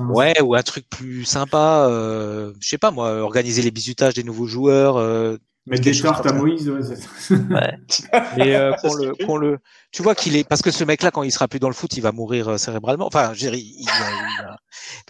un- 0.00 0.08
ouais 0.10 0.40
ou 0.42 0.54
un 0.54 0.62
truc 0.62 0.88
plus 0.90 1.24
sympa. 1.24 1.86
Euh, 1.88 2.52
je 2.60 2.68
sais 2.68 2.78
pas 2.78 2.90
moi, 2.90 3.12
organiser 3.22 3.62
les 3.62 3.70
bisutages 3.70 4.14
des 4.14 4.24
nouveaux 4.24 4.46
joueurs. 4.46 4.96
Euh, 4.96 5.38
Mettre 5.66 5.82
des 5.84 5.98
comme 5.98 6.10
à 6.12 6.22
ça. 6.22 6.32
Moïse, 6.34 6.68
ouais, 6.68 6.82
mais 8.36 8.54
euh, 8.54 8.72
qu'on 8.82 8.94
le, 8.94 9.14
c'est 9.18 9.24
qu'on 9.24 9.36
le, 9.38 9.58
tu 9.92 10.02
vois 10.02 10.14
qu'il 10.14 10.36
est 10.36 10.46
parce 10.46 10.60
que 10.60 10.70
ce 10.70 10.84
mec-là 10.84 11.10
quand 11.10 11.22
il 11.22 11.32
sera 11.32 11.48
plus 11.48 11.58
dans 11.58 11.68
le 11.68 11.74
foot, 11.74 11.96
il 11.96 12.02
va 12.02 12.12
mourir 12.12 12.48
euh, 12.48 12.56
cérébralement. 12.58 13.06
Enfin, 13.06 13.32
je 13.32 13.38
dirais, 13.38 13.58
il, 13.58 13.74
il 13.80 13.86
va- 13.86 14.56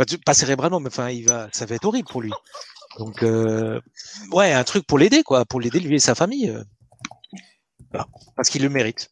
il 0.09 0.19
pas 0.21 0.35
cérébralement, 0.35 0.79
mais 0.79 0.89
enfin, 0.89 1.11
il 1.11 1.27
va, 1.27 1.49
ça 1.53 1.67
va 1.67 1.75
être 1.75 1.85
horrible 1.85 2.09
pour 2.09 2.23
lui. 2.23 2.31
Donc, 2.99 3.23
euh, 3.23 3.81
ouais, 4.33 4.53
un 4.53 4.65
truc 4.65 4.87
pour 4.87 4.99
l'aider, 4.99 5.23
quoi, 5.23 5.45
pour 5.45 5.61
l'aider 5.61 5.81
lui 5.81 5.97
et 5.97 5.99
sa 5.99 6.15
famille, 6.15 6.51
euh. 6.51 6.63
Voilà. 7.91 8.07
parce 8.37 8.51
qu'il 8.51 8.63
le 8.63 8.69
mérite. 8.69 9.11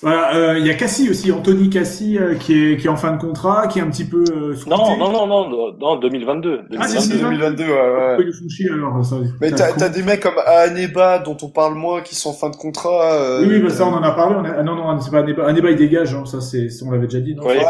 Voilà, 0.00 0.36
euh, 0.36 0.58
il 0.58 0.64
y 0.66 0.70
a 0.70 0.74
Cassie 0.74 1.10
aussi, 1.10 1.32
Anthony 1.32 1.70
Cassie, 1.70 2.18
euh, 2.18 2.36
qui, 2.36 2.54
est, 2.54 2.76
qui 2.76 2.86
est 2.86 2.90
en 2.90 2.96
fin 2.96 3.10
de 3.10 3.20
contrat, 3.20 3.66
qui 3.66 3.80
est 3.80 3.82
un 3.82 3.90
petit 3.90 4.04
peu 4.04 4.22
euh. 4.30 4.54
Non, 4.68 4.96
non, 4.96 5.10
non, 5.10 5.26
non, 5.26 5.72
non, 5.76 5.96
2022. 5.96 6.66
Ah, 6.78 6.86
c'est 6.86 7.08
2022. 7.08 7.18
2022, 7.18 7.64
ouais, 7.64 7.70
ouais. 7.70 7.76
Pourquoi 7.90 8.16
ils 8.20 8.26
le 8.26 8.32
font 8.32 8.48
chier 8.48 8.70
alors 8.70 9.04
ça, 9.04 9.16
Mais 9.40 9.50
t'as 9.50 9.72
t'as 9.72 9.88
des 9.88 10.04
mecs 10.04 10.20
comme 10.20 10.38
Aneba 10.46 11.18
dont 11.18 11.36
on 11.42 11.48
parle 11.48 11.74
moins 11.74 12.00
qui 12.02 12.14
sont 12.14 12.30
en 12.30 12.34
fin 12.34 12.48
de 12.50 12.54
contrat. 12.56 13.14
euh, 13.14 13.40
Oui, 13.40 13.46
oui, 13.56 13.60
bah 13.60 13.70
ça 13.70 13.86
on 13.86 13.92
en 13.92 14.02
a 14.04 14.12
parlé. 14.12 14.36
On 14.36 14.44
a... 14.44 14.58
Ah 14.60 14.62
non, 14.62 14.76
non, 14.76 15.00
c'est 15.00 15.10
pas 15.10 15.18
Aneba. 15.18 15.44
Aneba 15.48 15.70
il 15.72 15.76
dégage, 15.76 16.14
hein, 16.14 16.24
ça 16.26 16.40
c'est, 16.40 16.68
on 16.86 16.92
l'avait 16.92 17.06
déjà 17.08 17.18
dit. 17.20 17.34
Non? 17.34 17.42
Ouais. 17.44 17.58
Ouais, 17.58 17.64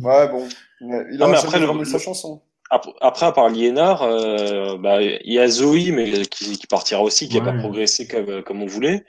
ouais, 0.00 0.28
bon. 0.28 0.46
Il 0.80 1.16
Non, 1.18 1.26
a 1.26 1.28
mais 1.30 1.36
après, 1.38 1.58
le- 1.58 1.84
sa. 1.84 1.96
Hein. 1.96 2.38
Après, 2.70 3.26
à 3.26 3.32
part 3.32 3.48
Liénard, 3.50 4.02
euh, 4.02 4.76
bah, 4.78 5.00
il 5.02 5.32
y 5.32 5.38
a 5.38 5.46
Zoé, 5.48 5.92
mais 5.92 6.10
qui, 6.26 6.58
qui 6.58 6.66
partira 6.66 7.02
aussi, 7.02 7.28
qui 7.28 7.38
n'a 7.38 7.44
Ouais. 7.44 7.52
pas 7.52 7.58
progressé 7.58 8.08
comme, 8.08 8.42
comme 8.42 8.62
on 8.62 8.66
voulait. 8.66 9.04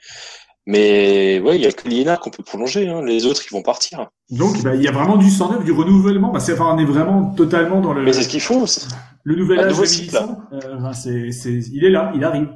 Mais 0.68 1.38
ouais, 1.40 1.56
il 1.56 1.62
y 1.62 1.66
a 1.66 1.72
que 1.72 1.88
Liénard 1.88 2.18
qu'on 2.20 2.30
peut 2.30 2.42
prolonger. 2.42 2.88
Hein. 2.88 3.02
Les 3.04 3.24
autres, 3.24 3.42
ils 3.48 3.54
vont 3.54 3.62
partir. 3.62 4.08
Donc 4.30 4.62
bah, 4.62 4.74
il 4.74 4.82
y 4.82 4.88
a 4.88 4.92
vraiment 4.92 5.16
du 5.16 5.30
109, 5.30 5.64
du 5.64 5.70
renouvellement. 5.72 6.32
Bah, 6.32 6.40
c'est, 6.40 6.52
enfin, 6.54 6.72
on 6.74 6.78
est 6.78 6.84
vraiment 6.84 7.30
totalement 7.34 7.80
dans 7.80 7.92
le, 7.92 8.02
Mais 8.02 8.12
c'est 8.12 8.24
ce 8.24 8.28
qu'ils 8.28 8.40
font. 8.40 8.66
c'est- 8.66 8.88
le 9.22 9.34
nouvel 9.36 9.60
âge 9.60 9.70
nouveau 9.70 9.82
de 9.82 9.86
cycle. 9.86 10.16
Millicent. 10.16 10.38
Euh, 10.52 11.62
il 11.72 11.84
est 11.84 11.90
là, 11.90 12.12
il 12.14 12.24
arrive. 12.24 12.48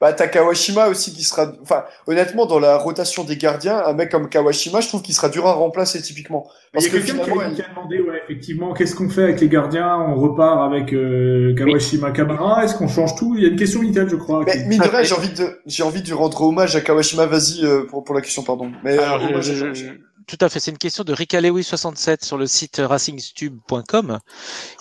Bah, 0.00 0.12
t'as 0.12 0.28
Kawashima 0.28 0.88
aussi 0.88 1.12
qui 1.12 1.22
sera, 1.24 1.52
enfin, 1.62 1.84
honnêtement, 2.06 2.46
dans 2.46 2.58
la 2.58 2.78
rotation 2.78 3.24
des 3.24 3.36
gardiens, 3.36 3.78
un 3.84 3.92
mec 3.92 4.10
comme 4.10 4.28
Kawashima, 4.28 4.80
je 4.80 4.88
trouve 4.88 5.02
qu'il 5.02 5.14
sera 5.14 5.28
dur 5.28 5.46
à 5.46 5.52
remplacer 5.52 6.00
typiquement. 6.02 6.46
Il 6.48 6.50
y 6.50 6.72
Parce 6.72 6.86
a 6.86 6.88
que 6.88 6.96
quelqu'un 7.06 7.24
qui, 7.24 7.30
a- 7.30 7.48
il- 7.48 7.54
qui 7.54 7.62
a 7.62 7.68
demandé, 7.68 8.00
ouais, 8.00 8.20
effectivement, 8.24 8.72
qu'est-ce 8.74 8.94
qu'on 8.94 9.08
fait 9.08 9.24
avec 9.24 9.40
les 9.40 9.48
gardiens? 9.48 9.98
On 9.98 10.14
repart 10.16 10.72
avec 10.72 10.92
euh, 10.92 11.54
Kawashima 11.56 12.10
Kamara? 12.12 12.64
Est-ce 12.64 12.74
qu'on 12.76 12.88
change 12.88 13.14
tout? 13.16 13.34
Il 13.36 13.42
y 13.42 13.46
a 13.46 13.48
une 13.50 13.56
question 13.56 13.80
vitale, 13.80 14.08
je 14.10 14.16
crois. 14.16 14.44
mais 14.46 14.64
mine 14.66 14.80
de 14.80 14.88
rien, 14.88 15.02
j'ai 15.02 15.14
envie 15.14 15.32
de, 15.32 15.60
j'ai 15.66 15.82
envie 15.82 16.02
de 16.02 16.14
rendre 16.14 16.40
hommage 16.42 16.76
à 16.76 16.80
Kawashima. 16.80 17.26
Vas-y 17.26 17.64
euh, 17.64 17.84
pour 17.88 18.04
pour 18.04 18.14
la 18.14 18.20
question, 18.20 18.42
pardon. 18.42 18.70
Mais 18.84 18.98
euh, 18.98 19.02
Alors, 19.02 19.22
hommage 19.30 19.44
je- 19.44 19.52
à 19.52 19.54
je- 19.56 19.62
Kawashima. 19.62 19.92
Tout 20.36 20.44
à 20.44 20.48
fait, 20.48 20.60
c'est 20.60 20.70
une 20.70 20.78
question 20.78 21.04
de 21.04 21.12
Ricalewi67 21.14 22.24
sur 22.24 22.38
le 22.38 22.46
site 22.46 22.76
racingstube.com 22.84 24.18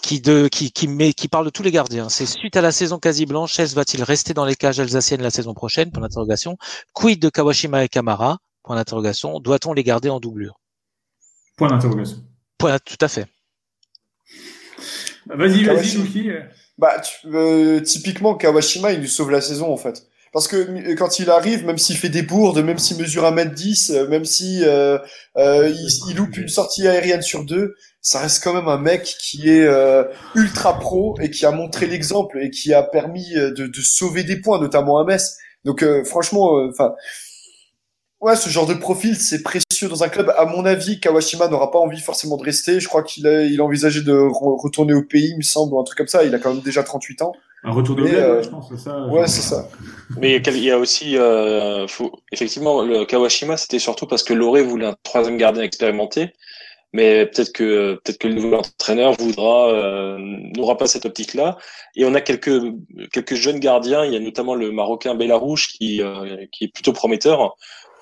qui 0.02 0.22
de 0.22 0.48
qui 0.48 0.72
qui 0.72 0.88
met 0.88 1.14
qui 1.14 1.28
parle 1.28 1.46
de 1.46 1.50
tous 1.50 1.64
les 1.64 1.72
gardiens. 1.72 2.10
C'est 2.10 2.26
suite 2.26 2.56
à 2.56 2.62
la 2.62 2.72
saison 2.72 3.00
quasi 3.00 3.26
blanche, 3.26 3.54
Chess 3.54 3.74
va-t-il 3.74 4.04
rester 4.04 4.34
dans 4.34 4.46
les 4.46 4.56
cages 4.56 4.80
alsaciennes 4.80 5.22
la 5.22 5.32
saison 5.32 5.54
prochaine? 5.54 5.92
Point 5.92 6.02
d'interrogation. 6.04 6.58
Quid 6.94 7.20
de 7.22 7.30
Kawashima 7.30 7.84
et 7.84 7.90
Kamara? 7.90 8.38
Point 8.64 8.76
d'interrogation. 8.76 9.40
Doit-on 9.40 9.74
les 9.74 9.84
garder 9.84 10.10
en 10.10 10.20
doublure? 10.20 10.60
Point 11.58 11.70
d'interrogation. 11.70 12.18
Point, 12.58 12.78
tout 12.80 12.98
à 13.02 13.08
fait. 13.08 13.28
Bah, 15.26 15.36
Vas-y, 15.36 15.64
vas-y. 15.64 16.34
Bah, 16.78 17.00
tu- 17.02 17.28
euh, 17.28 17.82
typiquement, 17.82 18.36
Kawashima, 18.36 18.94
il 18.94 19.02
nous 19.02 19.08
sauve 19.08 19.32
la 19.32 19.42
saison, 19.42 19.72
en 19.72 19.78
fait. 19.78 20.08
Parce 20.34 20.48
que 20.48 20.56
euh, 20.58 20.96
quand 20.96 21.20
il 21.20 21.30
arrive, 21.30 21.66
même 21.66 21.78
s'il 21.78 21.98
fait 21.98 22.10
des 22.10 22.22
bourdes, 22.22 22.60
même 22.64 22.78
s'il 22.78 22.98
mesure 22.98 23.24
1m10, 23.26 23.92
euh, 23.92 24.08
même 24.08 24.26
si 24.26 24.64
euh, 24.64 24.98
euh, 25.38 25.70
il, 25.70 25.90
il 26.10 26.16
loupe 26.18 26.38
une 26.38 26.48
sortie 26.50 26.88
aérienne 26.88 27.22
sur 27.22 27.44
deux, 27.46 27.74
ça 28.02 28.20
reste 28.20 28.44
quand 28.44 28.54
même 28.54 28.68
un 28.68 28.78
mec 28.78 29.04
qui 29.04 29.50
est 29.50 29.66
euh, 29.66 30.04
ultra 30.36 30.80
pro 30.80 31.18
et 31.20 31.30
qui 31.32 31.46
a 31.46 31.52
montré 31.52 31.86
l'exemple 31.88 32.40
et 32.42 32.50
qui 32.50 32.74
a 32.74 32.84
permis 32.84 33.36
euh, 33.36 33.52
de, 33.52 33.68
de 33.68 33.82
sauver 33.82 34.24
des 34.24 34.38
points, 34.40 34.60
notamment 34.60 35.00
à 35.00 35.04
Metz. 35.04 35.38
Donc 35.66 35.84
euh, 35.84 36.04
franchement, 36.06 36.54
enfin, 36.70 36.94
ouais, 38.22 38.36
ce 38.36 38.50
genre 38.50 38.66
de 38.68 38.74
profil, 38.74 39.16
c'est 39.18 39.44
précieux 39.44 39.90
dans 39.90 40.04
un 40.04 40.10
club. 40.10 40.34
À 40.38 40.46
mon 40.46 40.66
avis, 40.66 41.00
Kawashima 41.00 41.48
n'aura 41.48 41.72
pas 41.72 41.80
envie 41.80 42.00
forcément 42.00 42.38
de 42.38 42.44
rester. 42.44 42.80
Je 42.80 42.88
crois 42.88 43.04
qu'il 43.04 43.28
a, 43.28 43.44
il 43.44 43.60
a 43.60 43.64
envisagé 43.64 44.02
de 44.02 44.14
re- 44.14 44.62
retourner 44.62 44.94
au 44.94 45.04
pays, 45.04 45.30
il 45.32 45.38
me 45.38 45.42
semble, 45.42 45.74
ou 45.74 45.80
un 45.80 45.84
truc 45.84 45.98
comme 45.98 46.08
ça. 46.08 46.24
Il 46.24 46.34
a 46.36 46.40
quand 46.40 46.54
même 46.54 46.64
déjà 46.64 46.84
38 46.84 47.22
ans. 47.22 47.34
Un 47.64 47.72
retour 47.72 47.96
de 47.96 48.04
Mais, 48.04 48.12
bled, 48.12 48.24
euh, 48.24 48.38
ouais, 48.38 48.44
je 48.44 48.50
pense, 48.50 48.70
c'est 48.70 48.78
ça. 48.78 49.06
Ouais, 49.08 49.28
c'est 49.28 49.42
ça. 49.42 49.68
Mais 50.18 50.38
il 50.38 50.64
y 50.64 50.72
a 50.72 50.78
aussi, 50.78 51.18
euh, 51.18 51.88
faut, 51.88 52.12
effectivement, 52.32 52.82
le 52.84 53.06
Kawashima, 53.06 53.58
c'était 53.58 53.80
surtout 53.80 54.08
parce 54.08 54.24
que 54.24 54.34
Loré 54.34 54.64
voulait 54.64 54.88
un 54.88 54.96
troisième 55.04 55.38
gardien 55.38 55.64
expérimenté. 55.64 56.34
Mais 56.92 57.28
peut-être 57.28 57.54
que 57.54 58.00
peut-être 58.04 58.18
que 58.18 58.28
le 58.28 58.34
nouvel 58.34 58.56
entraîneur 58.56 59.14
voudra 59.14 59.70
euh, 59.70 60.18
n'aura 60.20 60.76
pas 60.76 60.88
cette 60.88 61.06
optique-là. 61.06 61.58
Et 61.96 62.04
on 62.06 62.16
a 62.16 62.22
quelques 62.22 62.60
quelques 63.12 63.36
jeunes 63.36 63.60
gardiens. 63.60 64.06
Il 64.06 64.14
y 64.14 64.16
a 64.16 64.20
notamment 64.20 64.56
le 64.56 64.72
Marocain 64.72 65.14
Bellarouche 65.14 65.68
qui 65.68 66.02
euh, 66.02 66.46
qui 66.52 66.64
est 66.64 66.74
plutôt 66.74 66.94
prometteur, 66.94 67.56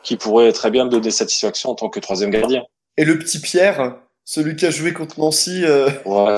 qui 0.04 0.16
pourrait 0.16 0.54
très 0.54 0.72
bien 0.72 0.86
donner 0.86 1.12
satisfaction 1.12 1.72
en 1.72 1.76
tant 1.76 1.90
que 1.90 2.00
troisième 2.00 2.30
gardien. 2.30 2.64
Et 2.96 3.04
le 3.04 3.20
petit 3.20 3.42
Pierre, 3.42 3.98
celui 4.24 4.56
qui 4.56 4.66
a 4.66 4.72
joué 4.72 4.94
contre 4.94 5.20
Nancy. 5.20 5.64
euh, 5.66 5.90
Ouais. 6.06 6.38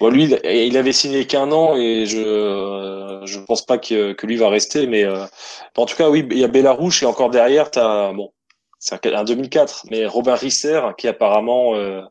Bon, 0.00 0.08
lui, 0.10 0.24
il- 0.24 0.40
il 0.50 0.76
avait 0.76 0.92
signé 0.92 1.26
qu'un 1.26 1.50
an 1.52 1.76
et 1.76 2.06
je 2.06 2.18
euh, 2.18 3.24
je 3.26 3.38
pense 3.40 3.64
pas 3.64 3.78
que, 3.78 4.12
que 4.12 4.26
lui 4.26 4.36
va 4.36 4.48
rester. 4.48 4.86
Mais 4.86 5.04
euh, 5.04 5.24
en 5.76 5.86
tout 5.86 5.96
cas, 5.96 6.08
oui, 6.10 6.26
il 6.30 6.38
y 6.38 6.44
a 6.44 6.48
Bellarouche 6.48 7.02
et 7.02 7.06
encore 7.06 7.30
derrière, 7.30 7.70
t'as 7.70 8.12
bon, 8.12 8.32
c'est 8.78 9.06
un, 9.06 9.14
un 9.18 9.24
2004, 9.24 9.86
mais 9.90 10.06
Robin 10.06 10.34
Risser 10.34 10.80
qui 10.98 11.06
apparemment 11.08 11.74
euh, 11.76 12.02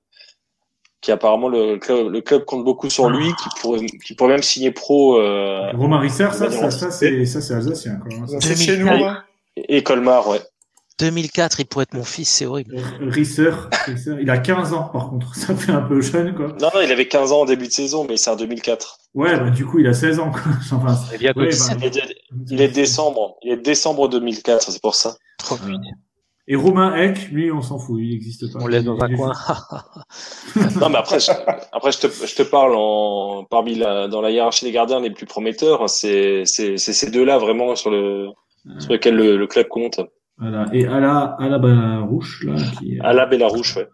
qui 1.01 1.11
apparemment 1.11 1.49
le 1.49 1.77
club, 1.77 2.09
le 2.11 2.21
club 2.21 2.45
compte 2.45 2.63
beaucoup 2.63 2.89
sur 2.89 3.09
lui, 3.09 3.27
qui 3.35 3.49
pourrait 3.61 3.85
qui 4.05 4.13
pourrait 4.13 4.33
même 4.33 4.43
signer 4.43 4.71
pro 4.71 5.17
euh, 5.19 5.71
Romain 5.71 5.99
Risser, 5.99 6.27
ça, 6.31 6.49
ça, 6.51 6.71
ça, 6.71 6.91
c'est, 6.91 7.25
ça, 7.25 7.41
c'est 7.41 7.53
alsacien, 7.55 7.99
c'est 8.39 8.55
chez 8.55 8.77
nous. 8.77 8.85
2004. 8.85 9.07
hein. 9.09 9.23
et 9.57 9.83
Colmar, 9.83 10.27
ouais. 10.29 10.39
2004, 10.99 11.59
il 11.59 11.65
pourrait 11.65 11.83
être 11.83 11.93
mon 11.93 12.03
fils, 12.03 12.29
c'est 12.29 12.45
horrible. 12.45 12.75
Risser, 13.01 13.49
Risser, 13.87 14.17
il 14.21 14.29
a 14.29 14.37
15 14.37 14.73
ans, 14.73 14.89
par 14.93 15.09
contre. 15.09 15.33
Ça 15.35 15.55
fait 15.55 15.71
un 15.71 15.81
peu 15.81 16.01
jeune, 16.01 16.35
quoi. 16.35 16.47
Non, 16.59 16.69
non, 16.73 16.81
il 16.83 16.91
avait 16.91 17.07
15 17.07 17.31
ans 17.31 17.41
en 17.41 17.45
début 17.45 17.67
de 17.67 17.71
saison, 17.71 18.05
mais 18.07 18.17
c'est 18.17 18.29
un 18.29 18.35
2004. 18.35 18.97
Ouais, 19.15 19.37
bah, 19.39 19.49
du 19.49 19.65
coup, 19.65 19.79
il 19.79 19.87
a 19.87 19.93
16 19.93 20.19
ans, 20.19 20.31
quoi. 20.31 20.41
Enfin, 20.71 20.95
est 21.13 21.17
bientôt 21.17 21.39
Ouais, 21.41 21.49
17, 21.49 21.79
bah, 21.79 21.85
Il 21.91 21.97
est, 21.97 22.15
il 22.51 22.61
est 22.61 22.67
décembre, 22.67 23.37
il 23.43 23.51
est 23.53 23.57
décembre 23.57 24.09
2004, 24.09 24.71
c'est 24.71 24.81
pour 24.81 24.95
ça. 24.95 25.15
trop. 25.39 25.57
Et 26.47 26.55
Romain 26.55 26.95
Eck, 26.95 27.29
lui, 27.31 27.51
on 27.51 27.61
s'en 27.61 27.77
fout, 27.79 27.99
il 28.01 28.09
n'existe 28.09 28.51
pas. 28.51 28.59
On 28.61 28.65
le 28.67 28.73
laisse 28.73 28.83
dans 28.83 28.99
un 28.99 29.15
coin. 29.15 29.31
Non, 30.81 30.89
mais 30.89 30.97
après, 30.97 31.19
je, 31.19 31.31
après, 31.71 31.91
je 31.91 31.99
te, 31.99 32.07
je 32.07 32.35
te 32.35 32.43
parle 32.43 32.73
en, 32.75 33.45
parmi 33.49 33.75
la, 33.75 34.07
dans 34.07 34.21
la 34.21 34.31
hiérarchie 34.31 34.65
des 34.65 34.71
gardiens 34.71 34.99
les 34.99 35.11
plus 35.11 35.25
prometteurs, 35.25 35.89
c'est, 35.89 36.43
c'est, 36.45 36.77
c'est 36.77 36.93
ces 36.93 37.09
deux-là 37.11 37.37
vraiment 37.37 37.75
sur 37.75 37.89
le, 37.91 38.27
sur 38.79 38.91
lesquels 38.91 39.15
le, 39.15 39.37
le 39.37 39.47
club 39.47 39.67
compte. 39.67 40.01
Voilà. 40.41 40.65
Et 40.73 40.85
Ala, 40.87 41.35
Ala 41.39 41.59
Barouche, 41.59 42.43
là, 42.45 42.55
qui 42.79 42.95
est 42.95 42.99
À 42.99 43.13
la 43.13 43.25
Bellarouche, 43.27 43.77
ouais. 43.77 43.87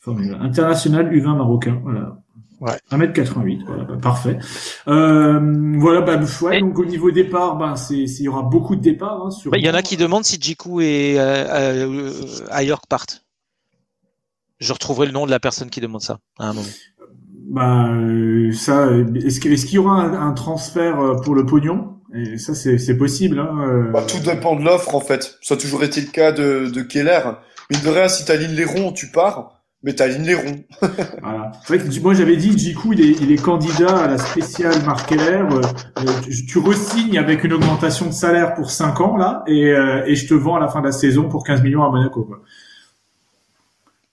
formidable. 0.00 0.44
International 0.44 1.10
U20 1.12 1.36
marocain, 1.36 1.80
voilà. 1.82 2.18
Ouais. 2.60 2.78
1m88, 2.92 3.64
voilà, 3.66 3.84
bah, 3.84 3.96
parfait. 4.00 4.38
Euh, 4.86 5.40
voilà, 5.78 6.02
bah, 6.02 6.20
ouais, 6.42 6.60
donc 6.60 6.78
au 6.78 6.84
niveau 6.84 7.10
départ, 7.10 7.56
bah, 7.56 7.74
c'est, 7.76 8.06
c'est- 8.06 8.20
il 8.22 8.26
y 8.26 8.28
aura 8.28 8.42
beaucoup 8.42 8.76
de 8.76 8.80
départs, 8.80 9.24
hein, 9.26 9.30
sur 9.30 9.50
Bah, 9.50 9.58
Il 9.58 9.64
y 9.64 9.68
en 9.70 9.74
a 9.74 9.82
qui 9.82 9.96
demandent 9.96 10.24
si 10.24 10.38
Jiku 10.40 10.80
et 10.80 11.16
euh, 11.18 11.44
euh, 11.88 12.12
Ayork 12.50 12.86
partent. 12.86 13.24
Je 14.60 14.72
retrouverai 14.72 15.06
le 15.06 15.12
nom 15.12 15.26
de 15.26 15.30
la 15.30 15.40
personne 15.40 15.68
qui 15.68 15.80
demande 15.80 16.00
ça 16.00 16.18
à 16.38 16.48
un 16.50 16.52
moment. 16.54 16.66
Bah, 17.50 17.88
euh, 17.92 18.52
ça, 18.52 18.86
euh, 18.86 19.12
est-ce 19.16 19.40
qu'il 19.40 19.74
y 19.74 19.78
aura 19.78 20.00
un, 20.02 20.28
un 20.28 20.32
transfert 20.32 20.98
euh, 21.00 21.16
pour 21.20 21.34
le 21.34 21.44
pognon? 21.44 21.93
Et 22.16 22.38
ça, 22.38 22.54
c'est, 22.54 22.78
c'est 22.78 22.96
possible. 22.96 23.38
Hein, 23.40 23.58
euh. 23.68 23.90
Bah, 23.90 24.04
tout 24.06 24.20
dépend 24.20 24.56
de 24.56 24.64
l'offre 24.64 24.94
en 24.94 25.00
fait. 25.00 25.36
Ça 25.42 25.54
a 25.54 25.56
toujours 25.56 25.82
été 25.84 26.00
le 26.00 26.06
cas 26.08 26.32
de, 26.32 26.70
de 26.72 26.82
Keller. 26.82 27.20
Mais 27.70 27.78
de 27.78 27.88
rien, 27.88 28.08
si 28.08 28.24
t'alignes 28.24 28.54
les 28.54 28.64
ronds, 28.64 28.92
tu 28.92 29.08
pars. 29.08 29.50
Mais 29.82 29.94
t'alignes 29.94 30.24
les 30.24 30.34
ronds. 30.34 30.64
Voilà. 31.22 31.52
C'est 31.66 31.76
vrai 31.76 31.86
que 31.90 32.00
moi 32.00 32.14
j'avais 32.14 32.36
dit 32.36 32.56
Jiku 32.56 32.92
il 32.94 33.00
est, 33.02 33.20
il 33.20 33.30
est 33.32 33.42
candidat 33.42 34.04
à 34.04 34.06
la 34.08 34.16
spéciale 34.18 34.82
Marc 34.86 35.08
Keller. 35.08 35.42
Euh, 35.50 35.60
euh, 35.98 36.02
tu, 36.22 36.46
tu 36.46 36.58
re-signes 36.58 37.18
avec 37.18 37.44
une 37.44 37.52
augmentation 37.52 38.06
de 38.06 38.12
salaire 38.12 38.54
pour 38.54 38.70
5 38.70 39.00
ans 39.02 39.16
là 39.18 39.42
et, 39.46 39.72
euh, 39.72 40.02
et 40.06 40.14
je 40.16 40.26
te 40.26 40.32
vends 40.34 40.56
à 40.56 40.60
la 40.60 40.68
fin 40.68 40.80
de 40.80 40.86
la 40.86 40.92
saison 40.92 41.28
pour 41.28 41.44
15 41.44 41.62
millions 41.62 41.82
à 41.84 41.90
Monaco. 41.90 42.22
Quoi. 42.24 42.40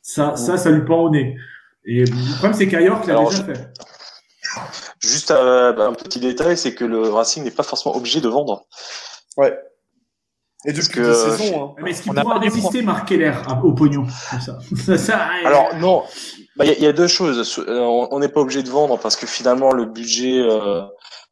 Ça, 0.02 0.36
ça, 0.36 0.57
ça 0.57 0.72
lui 0.72 0.84
pend 0.84 1.03
au 1.03 1.10
nez. 1.10 1.38
Et 1.86 2.03
le 2.06 2.34
problème 2.36 2.53
c'est 2.53 2.68
qu'Ayork 2.68 3.06
l'a 3.07 3.14
Alors, 3.14 3.30
déjà 3.30 3.44
je- 3.48 3.53
fait. 3.53 3.69
Juste 5.03 5.32
euh, 5.32 5.73
bah, 5.73 5.88
un 5.88 5.94
petit 5.94 6.19
détail, 6.19 6.57
c'est 6.57 6.73
que 6.76 6.86
le 6.86 7.10
Racing 7.10 7.44
n'est 7.44 7.52
pas 7.52 7.64
forcément 7.64 7.95
obligé 7.95 8.22
de 8.22 8.30
vendre. 8.30 8.65
Ouais. 9.38 9.57
Et 10.65 10.73
depuis 10.73 10.90
que, 10.90 10.99
des 11.02 11.07
euh, 11.07 11.38
saisons, 11.38 11.64
hein. 11.64 11.82
Mais 11.82 11.90
est-ce 11.90 12.03
qu'il 12.03 12.14
pourra 12.14 12.38
résister 12.38 12.84
Marc 12.84 13.07
Keller 13.07 13.34
au 13.64 13.72
pognon 13.73 14.06
comme 14.30 14.41
ça, 14.41 14.60
ça, 14.86 14.98
ça, 14.98 15.18
Alors 15.44 15.73
non, 15.78 16.03
Bah, 16.56 16.65
il 16.65 16.68
y, 16.68 16.72
a- 16.72 16.78
il 16.78 16.84
y 16.84 16.88
a 16.88 16.94
deux 16.94 17.07
choses. 17.07 17.60
Euh, 17.68 17.80
On 18.11 18.19
n'est 18.19 18.30
pas 18.30 18.41
obligé 18.41 18.61
de 18.61 18.69
vendre 18.69 18.99
parce 18.99 19.15
que 19.15 19.26
finalement 19.26 19.72
le 19.73 19.86
budget, 19.86 20.40
euh, 20.40 20.84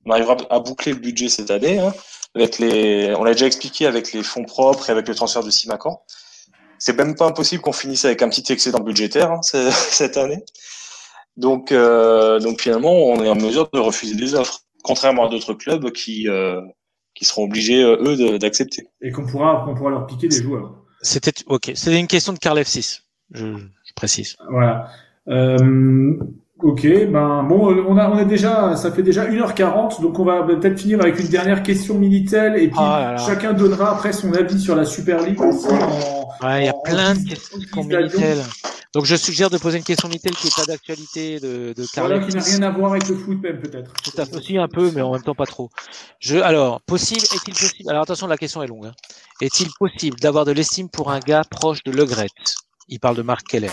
on 0.06 0.12
arrivera 0.12 0.36
à 0.50 0.60
boucler 0.60 0.94
le 0.94 1.00
budget 1.00 1.30
cette 1.30 1.52
année. 1.52 1.80
Hein, 1.80 1.94
avec 2.36 2.58
les, 2.58 3.14
on 3.18 3.24
l'a 3.24 3.34
déjà 3.34 3.46
expliqué 3.46 3.86
avec 3.86 4.14
les 4.14 4.24
fonds 4.24 4.46
propres 4.46 4.90
et 4.90 4.92
avec 4.92 5.08
le 5.08 5.14
transfert 5.14 5.44
de 5.44 5.52
Simacan. 5.52 6.02
C'est 6.80 6.98
même 6.98 7.16
pas 7.16 7.26
impossible 7.26 7.62
qu'on 7.62 7.72
finisse 7.74 8.06
avec 8.06 8.24
un 8.24 8.30
petit 8.30 8.52
excédent 8.52 8.80
budgétaire 8.80 9.32
hein, 9.32 9.42
ce- 9.44 9.70
cette 9.92 10.18
année. 10.18 10.44
Donc, 11.40 11.72
euh, 11.72 12.40
donc 12.40 12.62
finalement, 12.62 12.92
on 12.94 13.24
est 13.24 13.30
en 13.30 13.36
mesure 13.36 13.70
de 13.74 13.80
refuser 13.80 14.16
des 14.16 14.36
offres, 14.36 14.60
contrairement 14.84 15.26
à 15.28 15.30
d'autres 15.30 15.54
clubs 15.54 15.90
qui 15.92 16.28
euh, 16.28 16.62
qui 17.16 17.26
seront 17.26 17.46
obligés 17.46 17.82
euh, 17.84 17.98
eux 18.06 18.16
de- 18.16 18.38
d'accepter. 18.38 18.88
et 19.02 19.12
qu'on 19.12 19.26
pourra, 19.26 19.64
qu'on 19.66 19.74
pourra 19.74 19.90
leur 19.90 20.06
piquer 20.06 20.28
des 20.28 20.42
joueurs. 20.44 20.76
C'était 21.02 21.32
ok. 21.48 21.72
C'était 21.76 22.00
une 22.00 22.08
question 22.08 22.34
de 22.34 22.40
Carl 22.40 22.60
F6. 22.60 23.02
Je, 23.32 23.46
je 23.56 23.94
précise. 23.96 24.36
Voilà. 24.50 24.88
Euh, 25.30 26.18
ok, 26.62 26.82
ben 27.10 27.44
bon, 27.44 27.74
on 27.88 27.98
a, 27.98 28.10
on 28.10 28.18
a 28.18 28.26
déjà, 28.26 28.76
ça 28.76 28.92
fait 28.92 29.04
déjà 29.04 29.26
1h40, 29.30 30.02
donc 30.02 30.20
on 30.20 30.26
va 30.26 30.44
peut-être 30.44 30.78
finir 30.80 31.00
avec 31.02 31.20
une 31.20 31.28
dernière 31.28 31.64
question 31.64 31.94
Minitel 31.96 32.56
et 32.58 32.68
puis 32.68 32.78
Ah 32.80 33.00
là 33.02 33.12
là. 33.14 33.18
chacun 33.18 33.54
donnera 33.54 33.92
après 33.96 34.12
son 34.12 34.34
avis 34.34 34.60
sur 34.60 34.76
la 34.76 34.84
Super 34.86 35.22
League 35.24 35.40
aussi. 35.42 35.68
En, 35.68 36.28
Ouais, 36.46 36.64
il 36.64 36.66
y 36.66 36.70
a 36.70 36.76
en- 36.76 36.80
plein 36.82 37.16
de 37.16 37.30
questions 37.30 37.58
en- 37.78 37.84
Minitel. 37.84 38.40
Donc 38.96 39.06
je 39.06 39.16
suggère 39.16 39.50
de 39.52 39.58
poser 39.60 39.78
une 39.78 39.84
question 39.84 40.08
Minitel 40.08 40.36
qui 40.36 40.48
n'est 40.48 40.52
pas 40.56 40.66
d'actualité 40.66 41.40
de, 41.40 41.74
de 41.78 41.86
Voilà, 41.96 42.20
qui 42.20 42.34
n'a 42.36 42.42
F6. 42.42 42.56
rien 42.58 42.62
à 42.64 42.72
voir 42.72 42.92
avec 42.94 43.08
le 43.08 43.16
foot 43.16 43.38
même 43.42 43.60
peut-être. 43.60 43.94
Tout 44.04 44.20
à 44.20 44.26
fait 44.26 44.36
aussi 44.36 44.58
un 44.58 44.68
peu, 44.68 44.90
mais 44.92 45.02
en 45.02 45.12
même 45.14 45.22
temps 45.22 45.36
pas 45.36 45.46
trop. 45.46 45.70
Je, 46.20 46.38
alors, 46.38 46.82
possible, 46.82 47.22
est-il 47.22 47.54
possible 47.54 47.90
Alors 47.90 48.02
attention, 48.02 48.26
la 48.26 48.38
question 48.38 48.64
est 48.64 48.68
longue. 48.68 48.88
hein. 48.88 48.94
Est-il 49.42 49.70
possible 49.80 50.20
d'avoir 50.20 50.44
de 50.46 50.52
l'estime 50.54 50.90
pour 50.90 51.12
un 51.12 51.20
gars 51.20 51.44
proche 51.50 51.84
de 51.84 51.92
Le 51.92 52.04
Il 52.92 53.00
parle 53.00 53.16
de 53.16 53.22
Marc 53.22 53.48
Keller. 53.48 53.72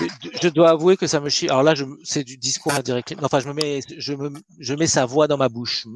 Je, 0.00 0.06
je 0.42 0.48
dois 0.48 0.70
avouer 0.70 0.96
que 0.96 1.06
ça 1.06 1.20
me 1.20 1.28
chie. 1.28 1.48
Alors 1.48 1.62
là, 1.62 1.74
c'est 2.02 2.24
du 2.24 2.38
discours 2.38 2.72
indirect. 2.72 3.14
Enfin, 3.22 3.40
je 3.40 3.48
me 3.48 3.52
mets, 3.52 3.80
je 3.96 4.14
me, 4.14 4.32
je 4.58 4.74
mets 4.74 4.86
sa 4.86 5.04
voix 5.04 5.28
dans 5.28 5.36
ma 5.36 5.50
bouche. 5.50 5.86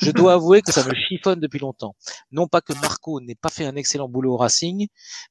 Je 0.00 0.10
dois 0.12 0.34
avouer 0.34 0.62
que 0.62 0.72
ça 0.72 0.84
me 0.84 0.94
chiffonne 0.94 1.40
depuis 1.40 1.58
longtemps. 1.58 1.96
Non 2.30 2.46
pas 2.46 2.60
que 2.60 2.72
Marco 2.74 3.20
n'ait 3.20 3.34
pas 3.34 3.50
fait 3.50 3.64
un 3.64 3.74
excellent 3.74 4.08
boulot 4.08 4.34
au 4.34 4.36
Racing, 4.36 4.86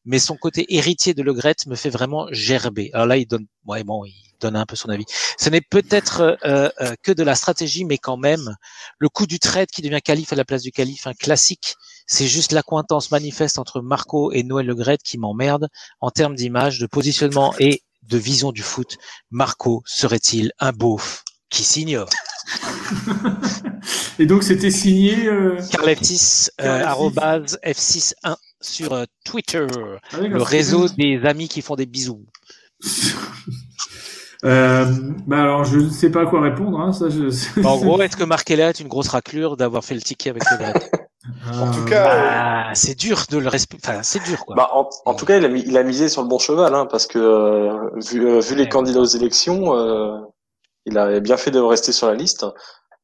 mais 0.05 0.19
son 0.19 0.35
côté 0.35 0.65
héritier 0.75 1.13
de 1.13 1.23
Le 1.23 1.33
Gret 1.33 1.55
me 1.67 1.75
fait 1.75 1.89
vraiment 1.89 2.27
gerber. 2.31 2.89
Alors 2.93 3.07
là, 3.07 3.17
il 3.17 3.25
donne, 3.25 3.47
ouais, 3.65 3.83
bon, 3.83 4.03
il 4.05 4.13
donne 4.39 4.55
un 4.55 4.65
peu 4.65 4.75
son 4.75 4.89
avis. 4.89 5.05
Ce 5.37 5.49
n'est 5.49 5.61
peut-être 5.61 6.37
euh, 6.45 6.69
euh, 6.81 6.93
que 7.01 7.11
de 7.11 7.23
la 7.23 7.35
stratégie, 7.35 7.85
mais 7.85 7.97
quand 7.97 8.17
même, 8.17 8.55
le 8.99 9.09
coup 9.09 9.25
du 9.25 9.39
trade 9.39 9.69
qui 9.69 9.81
devient 9.81 10.01
calife 10.03 10.33
à 10.33 10.35
la 10.35 10.45
place 10.45 10.63
du 10.63 10.71
calife, 10.71 11.07
un 11.07 11.13
classique. 11.13 11.75
C'est 12.07 12.27
juste 12.27 12.53
l'accointance 12.53 13.11
manifeste 13.11 13.59
entre 13.59 13.81
Marco 13.81 14.31
et 14.31 14.43
Noël 14.43 14.65
Le 14.65 14.75
Gret 14.75 14.97
qui 15.03 15.17
m'emmerde 15.17 15.67
en 15.99 16.09
termes 16.09 16.35
d'image, 16.35 16.79
de 16.79 16.87
positionnement 16.87 17.53
et 17.59 17.83
de 18.03 18.17
vision 18.17 18.51
du 18.51 18.63
foot. 18.63 18.97
Marco 19.29 19.83
serait-il 19.85 20.51
un 20.59 20.71
beauf 20.71 21.23
qui 21.49 21.63
s'ignore? 21.63 22.09
Et 24.19 24.25
donc 24.25 24.43
c'était 24.43 24.71
signé. 24.71 25.27
Euh... 25.27 25.59
Carl 25.69 25.89
F6, 25.89 26.49
Carl 26.57 26.69
euh, 26.69 26.79
F6. 26.79 26.85
arrobase 26.85 27.59
F61 27.63 28.35
sur 28.61 28.93
euh, 28.93 29.03
Twitter, 29.23 29.67
ah 30.11 30.17
oui, 30.19 30.29
le 30.29 30.41
réseau 30.41 30.89
des 30.89 31.21
amis 31.25 31.47
qui 31.47 31.61
font 31.61 31.75
des 31.75 31.85
bisous. 31.85 32.25
Euh, 34.45 34.85
bah 35.25 35.41
alors 35.41 35.63
je 35.63 35.79
ne 35.79 35.89
sais 35.89 36.11
pas 36.11 36.21
à 36.21 36.25
quoi 36.27 36.41
répondre. 36.41 36.79
Hein, 36.79 36.93
ça, 36.93 37.09
je... 37.09 37.65
En 37.65 37.77
gros, 37.79 37.99
est-ce 38.03 38.15
que 38.15 38.23
Marc 38.23 38.51
Heller 38.51 38.69
est 38.69 38.79
une 38.79 38.87
grosse 38.87 39.07
raclure 39.07 39.57
d'avoir 39.57 39.83
fait 39.83 39.95
le 39.95 40.01
ticket 40.01 40.29
avec 40.29 40.43
Le 40.51 40.57
En 41.59 41.67
tout 41.67 41.81
Euh, 41.81 41.83
cas, 41.83 42.15
euh, 42.15 42.41
Ah, 42.69 42.71
c'est 42.75 42.95
dur 42.95 43.25
de 43.29 43.37
le 43.37 43.47
respecter. 43.49 43.87
Enfin, 43.89 44.03
c'est 44.03 44.19
dur, 44.19 44.45
quoi. 44.45 44.55
Bah, 44.55 44.69
en, 44.73 44.89
en 45.05 45.13
tout 45.13 45.25
cas, 45.25 45.37
il 45.37 45.45
a, 45.45 45.49
mis- 45.49 45.63
il 45.65 45.77
a 45.77 45.83
misé 45.83 46.09
sur 46.09 46.21
le 46.21 46.27
bon 46.27 46.39
cheval, 46.39 46.73
hein, 46.73 46.85
parce 46.85 47.05
que 47.07 47.19
euh, 47.19 47.89
vu, 48.11 48.25
euh, 48.27 48.39
vu 48.39 48.55
les 48.55 48.63
Ouais. 48.63 48.69
candidats 48.69 48.99
aux 49.01 49.05
élections, 49.05 49.75
euh, 49.75 50.19
il 50.85 50.97
a 50.97 51.19
bien 51.21 51.37
fait 51.37 51.51
de 51.51 51.59
rester 51.59 51.91
sur 51.93 52.07
la 52.07 52.15
liste. 52.15 52.45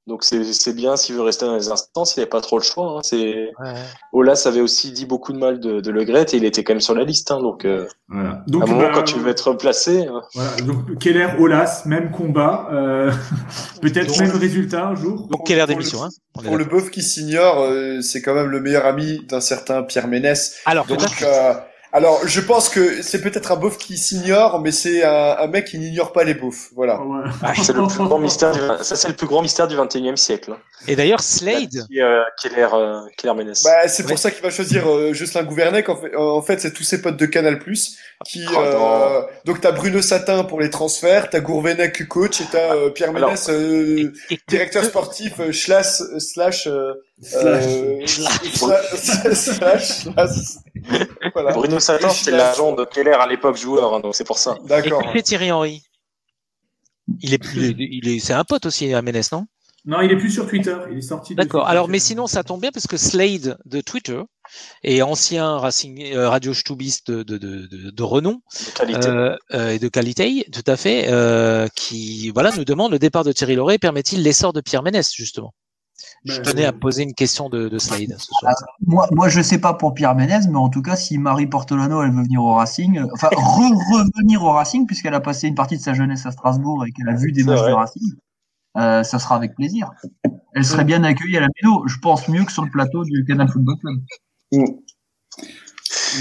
Donc 0.06 0.26
c'est 0.26 0.44
c'est 0.52 0.74
bien 0.74 0.98
s'il 0.98 1.16
veut 1.16 1.22
rester 1.22 1.46
dans 1.46 1.56
les 1.56 1.70
instances, 1.70 2.16
il 2.16 2.20
n'avait 2.20 2.30
pas 2.30 2.42
trop 2.42 2.58
le 2.58 2.64
choix. 2.64 2.98
Hein, 2.98 3.02
c'est 3.04 3.52
Ouais. 3.60 3.74
Olas 4.12 4.44
avait 4.46 4.60
aussi 4.60 4.92
dit 4.92 5.06
beaucoup 5.06 5.32
de 5.32 5.38
mal 5.38 5.60
de, 5.62 5.80
de 5.80 5.92
Le 5.92 6.04
Gret 6.04 6.26
et 6.34 6.36
il 6.38 6.44
était 6.46 6.64
quand 6.66 6.74
même 6.74 6.82
sur 6.82 6.94
la 6.94 7.04
liste. 7.06 7.32
Hein, 7.32 7.40
donc 7.42 7.64
euh, 7.64 7.88
voilà. 8.10 8.30
à 8.32 8.44
Donc 8.48 8.64
un 8.64 8.66
moment, 8.68 8.82
bah, 8.82 8.92
quand 8.94 9.04
tu 9.04 9.18
veux 9.20 9.30
être 9.30 9.50
replacé, 9.52 10.06
euh, 10.08 10.20
voilà. 10.36 10.52
Donc 10.66 10.98
Keller, 11.00 11.30
Olas, 11.40 11.84
même 11.86 12.12
combat, 12.12 12.68
euh, 12.74 13.12
peut-être 13.82 14.20
même 14.20 14.32
résultat 14.36 14.88
un 14.88 14.96
jour. 14.96 15.28
Donc, 15.30 15.46
pour 15.48 15.66
d'émission, 15.68 16.00
le- 16.02 16.06
hein 16.08 16.10
pour 16.44 16.58
le 16.58 16.66
bœuf 16.66 16.90
qui 16.90 17.02
s'ignore, 17.02 17.62
euh, 17.62 18.02
c'est 18.02 18.22
quand 18.22 18.34
même 18.34 18.50
le 18.50 18.60
meilleur 18.60 18.86
ami 18.86 19.26
d'un 19.28 19.40
certain 19.42 19.84
Pierre 19.84 20.08
Ménès. 20.08 20.58
Alors, 20.66 20.86
Donc, 20.86 21.00
à 21.22 21.26
euh, 21.26 21.54
Alors, 21.96 22.28
je 22.28 22.42
pense 22.42 22.70
que 22.70 23.04
c'est 23.04 23.22
peut-être 23.22 23.52
un 23.52 23.56
beauf 23.56 23.78
qui 23.78 23.98
s'ignore, 24.00 24.60
mais 24.60 24.72
c'est 24.72 25.04
un, 25.04 25.36
un 25.38 25.48
mec 25.48 25.66
qui 25.66 25.78
n'ignore 25.78 26.12
pas 26.12 26.24
les 26.24 26.34
beaufs. 26.34 26.70
Voilà. 26.76 27.00
Ouais. 27.00 27.30
Ah, 27.44 27.54
c'est 27.56 27.72
le 27.74 27.86
plus 27.88 28.04
grand 28.04 28.18
mystère 28.18 28.52
du, 28.52 28.60
ça 28.84 28.96
c'est 28.96 29.08
le 29.10 29.14
plus 29.14 29.28
grand 29.28 29.44
mystère 29.44 29.68
du 29.68 29.76
21e 29.76 30.16
siècle. 30.16 30.54
hein. 30.54 30.58
Et 30.88 30.96
d'ailleurs, 30.96 31.22
Slade, 31.22 31.86
Qui, 31.88 32.02
euh, 32.02 32.24
Keller, 32.42 32.68
euh, 32.74 33.00
Keller 33.16 33.36
Ménès. 33.36 33.64
Bah, 33.64 33.88
c'est 33.88 34.04
pour 34.04 34.12
Ouais. 34.14 34.18
ça 34.18 34.32
qu'il 34.32 34.42
va 34.44 34.50
choisir 34.50 34.90
euh, 34.90 35.14
Jocelyn 35.14 35.44
Gouvernec. 35.44 35.88
En 35.88 35.96
fait, 35.96 36.16
en 36.16 36.42
fait 36.42 36.60
c'est 36.60 36.74
tous 36.74 36.84
ses 36.84 37.00
potes 37.02 37.16
de 37.16 37.26
Canal+. 37.28 37.60
Qui, 38.26 38.46
Oh, 38.54 38.58
euh, 38.60 39.22
donc 39.46 39.62
t'as 39.62 39.72
Bruno 39.72 40.02
Satin 40.02 40.44
pour 40.46 40.60
les 40.62 40.70
transferts, 40.70 41.30
t'as 41.30 41.42
Gourvenec 41.42 42.08
coach 42.08 42.42
et 42.42 42.46
t'as 42.52 42.74
euh, 42.76 42.90
Pierre 42.90 43.14
Ménès 43.14 43.50
euh, 43.50 44.12
directeur 44.48 44.84
sportif 44.84 45.40
euh, 45.40 45.52
slash 45.52 46.02
slash 46.20 46.68
euh, 46.68 46.94
Slash. 47.22 47.66
euh, 47.66 48.06
slash 48.08 49.34
slash 49.34 49.84
slash. 49.84 50.30
Voilà. 51.34 51.52
Bruno 51.54 51.78
Et 51.78 51.80
c'est 51.80 52.32
l'agent 52.32 52.74
de 52.74 52.84
Keller 52.86 53.14
à 53.14 53.28
l'époque 53.28 53.56
joueur, 53.58 53.94
hein, 53.94 54.00
donc 54.00 54.16
c'est 54.16 54.24
pour 54.26 54.38
ça. 54.38 54.58
D'accord. 54.66 55.02
écoutez 55.04 55.24
Thierry 55.24 55.52
Henry? 55.52 55.84
Il 57.22 57.34
est, 57.34 57.44
est, 57.58 57.76
il 57.78 58.08
est- 58.08 58.20
c'est 58.20 58.34
un 58.34 58.44
pote 58.44 58.66
aussi 58.66 58.94
à 58.94 59.02
Ménès, 59.02 59.32
non? 59.32 59.46
Non, 59.86 60.00
il 60.00 60.10
est 60.12 60.18
plus 60.18 60.32
sur 60.32 60.48
Twitter. 60.48 60.76
Il 60.92 61.00
est 61.00 61.02
sorti. 61.02 61.36
de 61.36 61.42
D'accord. 61.44 61.68
Alors, 61.68 61.90
mais 61.90 62.00
sinon, 62.00 62.26
ça 62.26 62.42
tombe 62.44 62.62
bien 62.62 62.72
parce 62.72 62.88
que 62.88 62.96
Slade 62.96 63.58
de 63.66 63.82
Twitter 63.82 64.22
et 64.82 65.02
ancien 65.02 65.58
Racing 65.58 66.02
euh, 66.14 66.30
Radio 66.30 66.54
Stubiste 66.54 67.12
de, 67.12 67.24
de, 67.24 67.38
de, 67.38 67.68
de, 67.68 67.90
de 67.90 68.04
renom 68.04 68.40
De 68.68 68.72
qualité. 68.78 69.08
euh, 69.08 69.36
euh, 69.54 69.70
et 69.72 69.80
de 69.80 69.88
qualité, 69.90 70.46
tout 70.54 70.64
à 70.72 70.78
fait, 70.78 71.10
euh, 71.12 71.68
qui 71.76 72.30
voilà 72.30 72.52
nous 72.56 72.64
demande 72.64 72.94
le 72.94 73.00
départ 73.00 73.26
de 73.26 73.34
Thierry 73.34 73.56
Lauré 73.56 73.78
permet-il 73.78 74.24
l'essor 74.24 74.54
de 74.54 74.62
Pierre 74.62 74.84
Ménès 74.84 75.12
justement? 75.14 75.54
Je 76.26 76.38
Ben, 76.38 76.44
tenais 76.44 76.66
à 76.66 76.74
poser 76.74 77.04
une 77.04 77.14
question 77.14 77.50
de, 77.50 77.70
de 77.70 77.78
Slade 77.78 78.16
ce 78.18 78.28
soir. 78.40 78.54
Moi, 78.86 79.08
moi, 79.12 79.30
je 79.30 79.42
sais 79.42 79.60
pas 79.60 79.74
pour 79.74 79.94
Pierre 79.94 80.16
Ménez, 80.16 80.40
mais 80.50 80.58
en 80.58 80.70
tout 80.70 80.82
cas, 80.82 80.96
si 80.96 81.18
Marie 81.18 81.48
Portolano, 81.48 82.02
elle 82.02 82.12
veut 82.12 82.24
venir 82.24 82.42
au 82.44 82.54
Racing, 82.54 82.98
euh, 82.98 83.08
enfin, 83.14 83.30
re-revenir 83.36 84.42
au 84.44 84.52
Racing, 84.52 84.86
puisqu'elle 84.88 85.14
a 85.14 85.20
passé 85.22 85.48
une 85.48 85.56
partie 85.56 85.78
de 85.78 85.82
sa 85.84 85.94
jeunesse 85.94 86.26
à 86.26 86.32
Strasbourg 86.32 86.86
et 86.86 86.92
qu'elle 86.92 87.10
a 87.10 87.16
vu 87.16 87.32
des 87.32 87.44
matchs 87.44 87.60
de 87.70 87.74
Racing, 87.74 88.14
euh, 88.78 89.04
ça 89.04 89.20
sera 89.20 89.36
avec 89.36 89.56
plaisir. 89.56 89.92
Elle 90.56 90.66
serait 90.66 90.84
bien 90.86 91.04
accueillie 91.04 91.38
à 91.38 91.42
la 91.42 91.48
Méno, 91.62 91.88
je 91.88 91.98
pense 92.00 92.28
mieux 92.28 92.44
que 92.44 92.52
sur 92.52 92.64
le 92.64 92.72
plateau 92.72 93.04
du 93.04 93.24
Canal 93.26 93.50
Football 93.50 93.76
Club. 93.80 94.00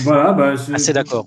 Voilà, 0.04 0.32
bah, 0.32 0.54
je- 0.56 0.72
Assez 0.74 0.92
d'accord. 0.92 1.26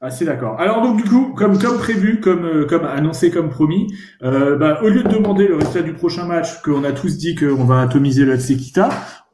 Assez 0.00 0.24
d'accord. 0.24 0.60
Alors 0.60 0.80
donc 0.80 1.02
du 1.02 1.08
coup, 1.08 1.34
comme 1.34 1.58
comme 1.58 1.76
prévu, 1.76 2.20
comme 2.20 2.44
euh, 2.44 2.66
comme 2.66 2.84
annoncé, 2.84 3.32
comme 3.32 3.50
promis, 3.50 3.88
euh, 4.22 4.56
bah, 4.56 4.78
au 4.84 4.88
lieu 4.88 5.02
de 5.02 5.08
demander 5.08 5.48
le 5.48 5.56
résultat 5.56 5.82
du 5.82 5.92
prochain 5.92 6.24
match, 6.24 6.62
qu'on 6.62 6.84
a 6.84 6.92
tous 6.92 7.18
dit 7.18 7.34
qu'on 7.34 7.64
va 7.64 7.80
atomiser 7.80 8.24
le 8.24 8.34
FC 8.34 8.56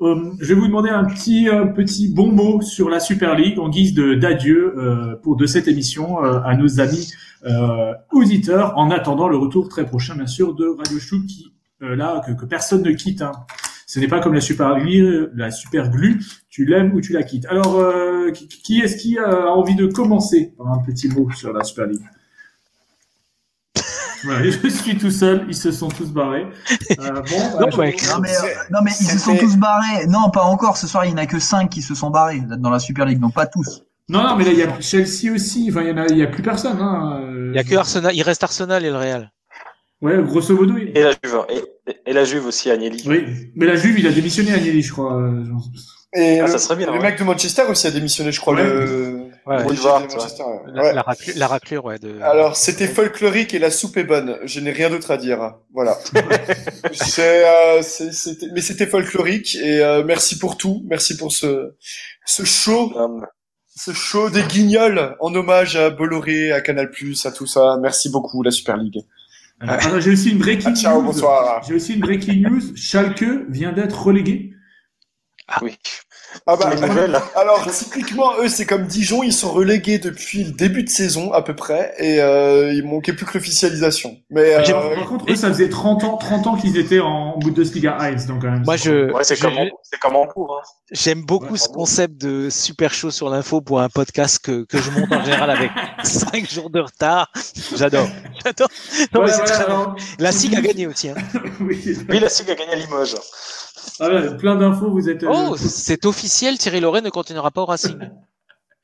euh, 0.00 0.32
je 0.40 0.54
vais 0.54 0.60
vous 0.60 0.66
demander 0.66 0.90
un 0.90 1.04
petit 1.04 1.48
un 1.48 1.66
petit 1.66 2.12
bon 2.12 2.32
mot 2.32 2.62
sur 2.62 2.88
la 2.88 2.98
Super 2.98 3.34
League 3.36 3.58
en 3.58 3.68
guise 3.68 3.94
de 3.94 4.14
d'adieu 4.14 4.74
euh, 4.76 5.16
pour 5.22 5.36
de 5.36 5.46
cette 5.46 5.68
émission 5.68 6.24
euh, 6.24 6.40
à 6.44 6.56
nos 6.56 6.80
amis 6.80 7.12
euh, 7.46 7.92
auditeurs, 8.10 8.76
en 8.76 8.90
attendant 8.90 9.28
le 9.28 9.36
retour 9.36 9.68
très 9.68 9.84
prochain, 9.84 10.14
bien 10.14 10.26
sûr, 10.26 10.54
de 10.54 10.66
Radio 10.66 10.98
Chou 10.98 11.24
qui 11.26 11.52
euh, 11.82 11.94
là 11.94 12.22
que, 12.26 12.32
que 12.32 12.46
personne 12.46 12.82
ne 12.82 12.92
quitte. 12.92 13.22
Hein. 13.22 13.32
Ce 13.86 14.00
n'est 14.00 14.08
pas 14.08 14.20
comme 14.20 14.34
la 14.34 14.40
Super 14.40 14.78
Glue, 14.78 15.28
la 15.34 15.50
Super 15.50 15.90
Glue, 15.90 16.20
tu 16.48 16.64
l'aimes 16.64 16.92
ou 16.94 17.00
tu 17.00 17.12
la 17.12 17.22
quittes. 17.22 17.46
Alors, 17.46 17.76
euh, 17.78 18.30
qui, 18.32 18.48
qui 18.48 18.80
est-ce 18.80 18.96
qui 18.96 19.18
a 19.18 19.46
envie 19.52 19.74
de 19.74 19.86
commencer 19.86 20.54
par 20.56 20.68
un 20.68 20.78
petit 20.78 21.08
mot 21.08 21.30
sur 21.32 21.52
la 21.52 21.64
Super 21.64 21.86
League 21.86 22.02
Voilà, 24.24 24.42
je 24.50 24.68
suis 24.68 24.96
tout 24.96 25.10
seul, 25.10 25.44
ils 25.48 25.54
se 25.54 25.70
sont 25.70 25.88
tous 25.88 26.10
barrés. 26.12 26.46
Euh, 26.98 27.12
bon, 27.12 27.60
Non, 27.60 27.66
bah, 27.66 27.76
mais- 27.78 27.96
je- 27.98 28.10
Non, 28.10 28.20
mais, 28.20 28.30
euh, 28.36 28.54
non, 28.70 28.78
mais 28.82 28.90
ils 29.00 29.06
se 29.06 29.18
sont 29.18 29.36
tous 29.36 29.56
barrés. 29.56 30.06
Non, 30.06 30.30
pas 30.30 30.44
encore. 30.44 30.76
Ce 30.78 30.86
soir, 30.86 31.04
il 31.04 31.08
n'y 31.08 31.20
en 31.20 31.22
a 31.22 31.26
que 31.26 31.38
5 31.38 31.68
qui 31.70 31.82
se 31.82 31.94
sont 31.94 32.08
barrés 32.10 32.40
dans 32.58 32.70
la 32.70 32.78
Super 32.78 33.04
League, 33.04 33.20
donc 33.20 33.34
pas 33.34 33.46
tous. 33.46 33.82
non, 34.08 34.22
non, 34.22 34.36
mais 34.36 34.44
là, 34.44 34.52
il 34.52 34.58
y 34.58 34.62
a 34.62 34.80
Chelsea 34.80 35.30
aussi. 35.34 35.66
Enfin, 35.70 35.82
il 35.82 35.88
y 35.88 35.92
en 36.22 36.24
a, 36.24 36.26
plus 36.28 36.42
personne. 36.42 36.78
Hein. 36.80 37.20
Il 37.50 37.54
y 37.54 37.58
a 37.58 37.64
que 37.64 37.74
Arsenal, 37.76 38.14
il 38.14 38.22
reste 38.22 38.42
Arsenal 38.42 38.82
et 38.84 38.90
le 38.90 38.96
Real. 38.96 39.30
Ouais, 40.04 40.22
grosso 40.22 40.54
modo. 40.54 40.76
il- 40.76 40.96
Et 40.96 41.02
la 41.02 41.10
Juve. 41.12 41.40
Et, 41.48 42.10
et 42.10 42.12
la 42.12 42.24
Juve 42.24 42.46
aussi, 42.46 42.70
Agnelli. 42.70 43.02
Oui, 43.06 43.24
mais 43.56 43.66
la 43.66 43.76
Juve, 43.76 43.98
il 43.98 44.06
a 44.06 44.10
démissionné, 44.12 44.52
Agnelli, 44.52 44.82
je 44.82 44.92
crois. 44.92 45.14
euh. 45.16 45.44
Et 46.16 46.38
Ah, 46.40 46.46
le, 46.46 46.52
ça 46.52 46.58
serait 46.58 46.76
bien, 46.76 46.86
le 46.86 46.92
ouais. 46.92 47.02
mec 47.02 47.18
de 47.18 47.24
Manchester 47.24 47.62
aussi 47.68 47.86
a 47.86 47.90
démissionné, 47.90 48.30
je 48.30 48.40
crois. 48.40 48.54
Ouais. 48.54 48.62
Le, 48.62 49.20
Ouais, 49.46 49.58
le 49.58 49.74
de 49.74 49.82
Manchester. 49.82 50.42
La, 50.72 50.92
la, 50.94 51.02
raclure, 51.02 51.34
la 51.36 51.46
raclure, 51.46 51.84
ouais. 51.84 51.98
De... 51.98 52.18
Alors, 52.22 52.56
c'était 52.56 52.86
folklorique 52.86 53.52
et 53.52 53.58
la 53.58 53.70
soupe 53.70 53.98
est 53.98 54.04
bonne. 54.04 54.38
Je 54.44 54.58
n'ai 54.60 54.70
rien 54.70 54.88
d'autre 54.88 55.10
à 55.10 55.18
dire. 55.18 55.56
Voilà. 55.74 55.98
c'est, 56.92 57.44
euh, 57.46 57.82
c'est- 57.82 58.12
c'était, 58.12 58.46
mais 58.54 58.62
c'était 58.62 58.86
folklorique 58.86 59.54
et 59.56 59.80
euh, 59.82 60.02
merci 60.02 60.38
pour 60.38 60.56
tout. 60.56 60.82
Merci 60.88 61.18
pour 61.18 61.30
ce, 61.30 61.74
ce 62.24 62.44
show, 62.44 62.92
ce 63.76 63.92
show 63.92 64.30
des 64.30 64.42
guignols 64.44 65.14
en 65.20 65.34
hommage 65.34 65.76
à 65.76 65.90
Bolloré, 65.90 66.50
à 66.52 66.60
Canal+, 66.62 66.90
à 67.24 67.30
tout 67.30 67.46
ça. 67.46 67.76
Merci 67.82 68.08
beaucoup, 68.10 68.42
la 68.42 68.50
Super 68.50 68.76
League. 68.78 69.00
Ah, 69.66 69.78
non, 69.90 70.00
j'ai 70.00 70.10
aussi 70.12 70.30
une 70.30 70.38
breaking 70.38 70.72
Ah, 70.72 70.74
ciao, 70.80 71.00
news. 71.00 71.06
bonsoir. 71.06 71.62
J'ai 71.66 71.74
aussi 71.74 71.94
une 71.94 72.00
breaking 72.00 72.42
news. 72.42 72.76
Schalke 72.76 73.24
vient 73.48 73.72
d'être 73.72 74.00
relégué. 74.02 74.52
oui. 75.62 75.76
Ah 76.46 76.56
bah, 76.56 76.70
alors 77.36 77.66
typiquement 77.70 78.32
eux 78.40 78.48
c'est 78.48 78.66
comme 78.66 78.86
Dijon, 78.86 79.22
ils 79.22 79.32
sont 79.32 79.50
relégués 79.52 79.98
depuis 79.98 80.44
le 80.44 80.52
début 80.52 80.82
de 80.82 80.88
saison 80.88 81.32
à 81.32 81.42
peu 81.42 81.54
près 81.54 81.94
et 81.98 82.20
euh, 82.20 82.72
il 82.72 82.84
manquait 82.86 83.12
plus 83.12 83.26
que 83.26 83.34
l'officialisation. 83.34 84.16
Mais 84.30 84.54
euh, 84.54 84.94
Par 84.94 85.06
contre, 85.06 85.30
eux, 85.30 85.36
ça 85.36 85.48
faisait 85.48 85.68
30 85.68 86.04
ans, 86.04 86.16
30 86.16 86.46
ans 86.46 86.56
qu'ils 86.56 86.76
étaient 86.76 87.00
en 87.00 87.38
Bundesliga 87.38 87.96
1, 88.00 88.26
donc 88.26 88.42
quand 88.42 88.50
même. 88.50 88.62
Moi, 88.64 88.76
je, 88.76 89.12
Ouais, 89.12 89.24
c'est 89.24 89.38
comme, 89.40 89.56
en- 89.56 89.68
c'est 89.82 89.98
comme 90.00 90.16
en 90.16 90.26
cours. 90.26 90.58
Hein. 90.60 90.66
j'aime 90.92 91.22
beaucoup 91.22 91.52
Ouais, 91.52 91.58
ce 91.58 91.68
concept 91.68 92.20
de 92.20 92.48
super 92.50 92.92
chaud 92.92 93.10
sur 93.10 93.28
l'info 93.30 93.60
pour 93.60 93.80
un 93.80 93.88
podcast 93.88 94.38
que, 94.42 94.64
que 94.64 94.78
je 94.78 94.90
monte 94.90 95.12
en 95.12 95.24
général 95.24 95.50
avec 95.50 95.70
5 96.04 96.50
jours 96.50 96.70
de 96.70 96.80
retard. 96.80 97.30
J'adore. 97.76 98.08
J'adore. 98.44 98.68
Non, 99.14 99.22
mais 99.22 99.28
c'est 99.30 99.36
voilà, 99.46 99.94
très 99.94 100.04
La 100.18 100.32
SIG 100.32 100.54
a 100.56 100.60
gagné 100.60 100.86
aussi. 100.86 101.08
Hein. 101.10 101.14
oui. 101.60 101.96
Oui, 102.08 102.18
la 102.20 102.28
SIG 102.28 102.50
a 102.50 102.54
gagné 102.54 102.72
à 102.72 102.76
Limoges. 102.76 103.14
Ah 104.00 104.08
plein 104.38 104.56
d'infos, 104.56 104.90
vous 104.90 105.08
êtes. 105.08 105.22
euh, 105.24 105.30
Oh, 105.32 105.56
c'est 105.56 106.04
officiel. 106.06 106.58
Thierry 106.58 106.80
Lauré 106.80 107.00
ne 107.00 107.10
continuera 107.10 107.50
pas 107.50 107.62
au 107.62 107.66
Racing. 107.66 107.98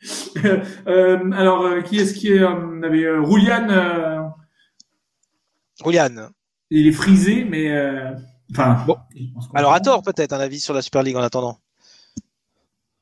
euh, 0.87 1.31
alors, 1.33 1.63
euh, 1.67 1.81
qui 1.83 1.99
est-ce 1.99 2.15
qui 2.15 2.33
est. 2.33 2.41
euh, 2.41 2.49
on 2.51 2.83
avait 2.83 3.05
euh, 3.05 3.21
Roulian, 3.21 3.69
euh, 3.71 4.21
Roulian. 5.83 6.31
il 6.71 6.87
est 6.87 6.93
frisé, 6.93 7.45
mais. 7.45 7.71
euh, 7.71 8.13
Enfin. 8.53 8.83
Bon. 8.87 8.97
Alors, 9.55 9.73
à 9.73 9.81
tort, 9.81 10.03
peut-être, 10.03 10.33
un 10.33 10.41
avis 10.41 10.59
sur 10.59 10.75
la 10.75 10.83
Super 10.83 11.03
League 11.05 11.17
en 11.17 11.23
attendant. 11.23 11.59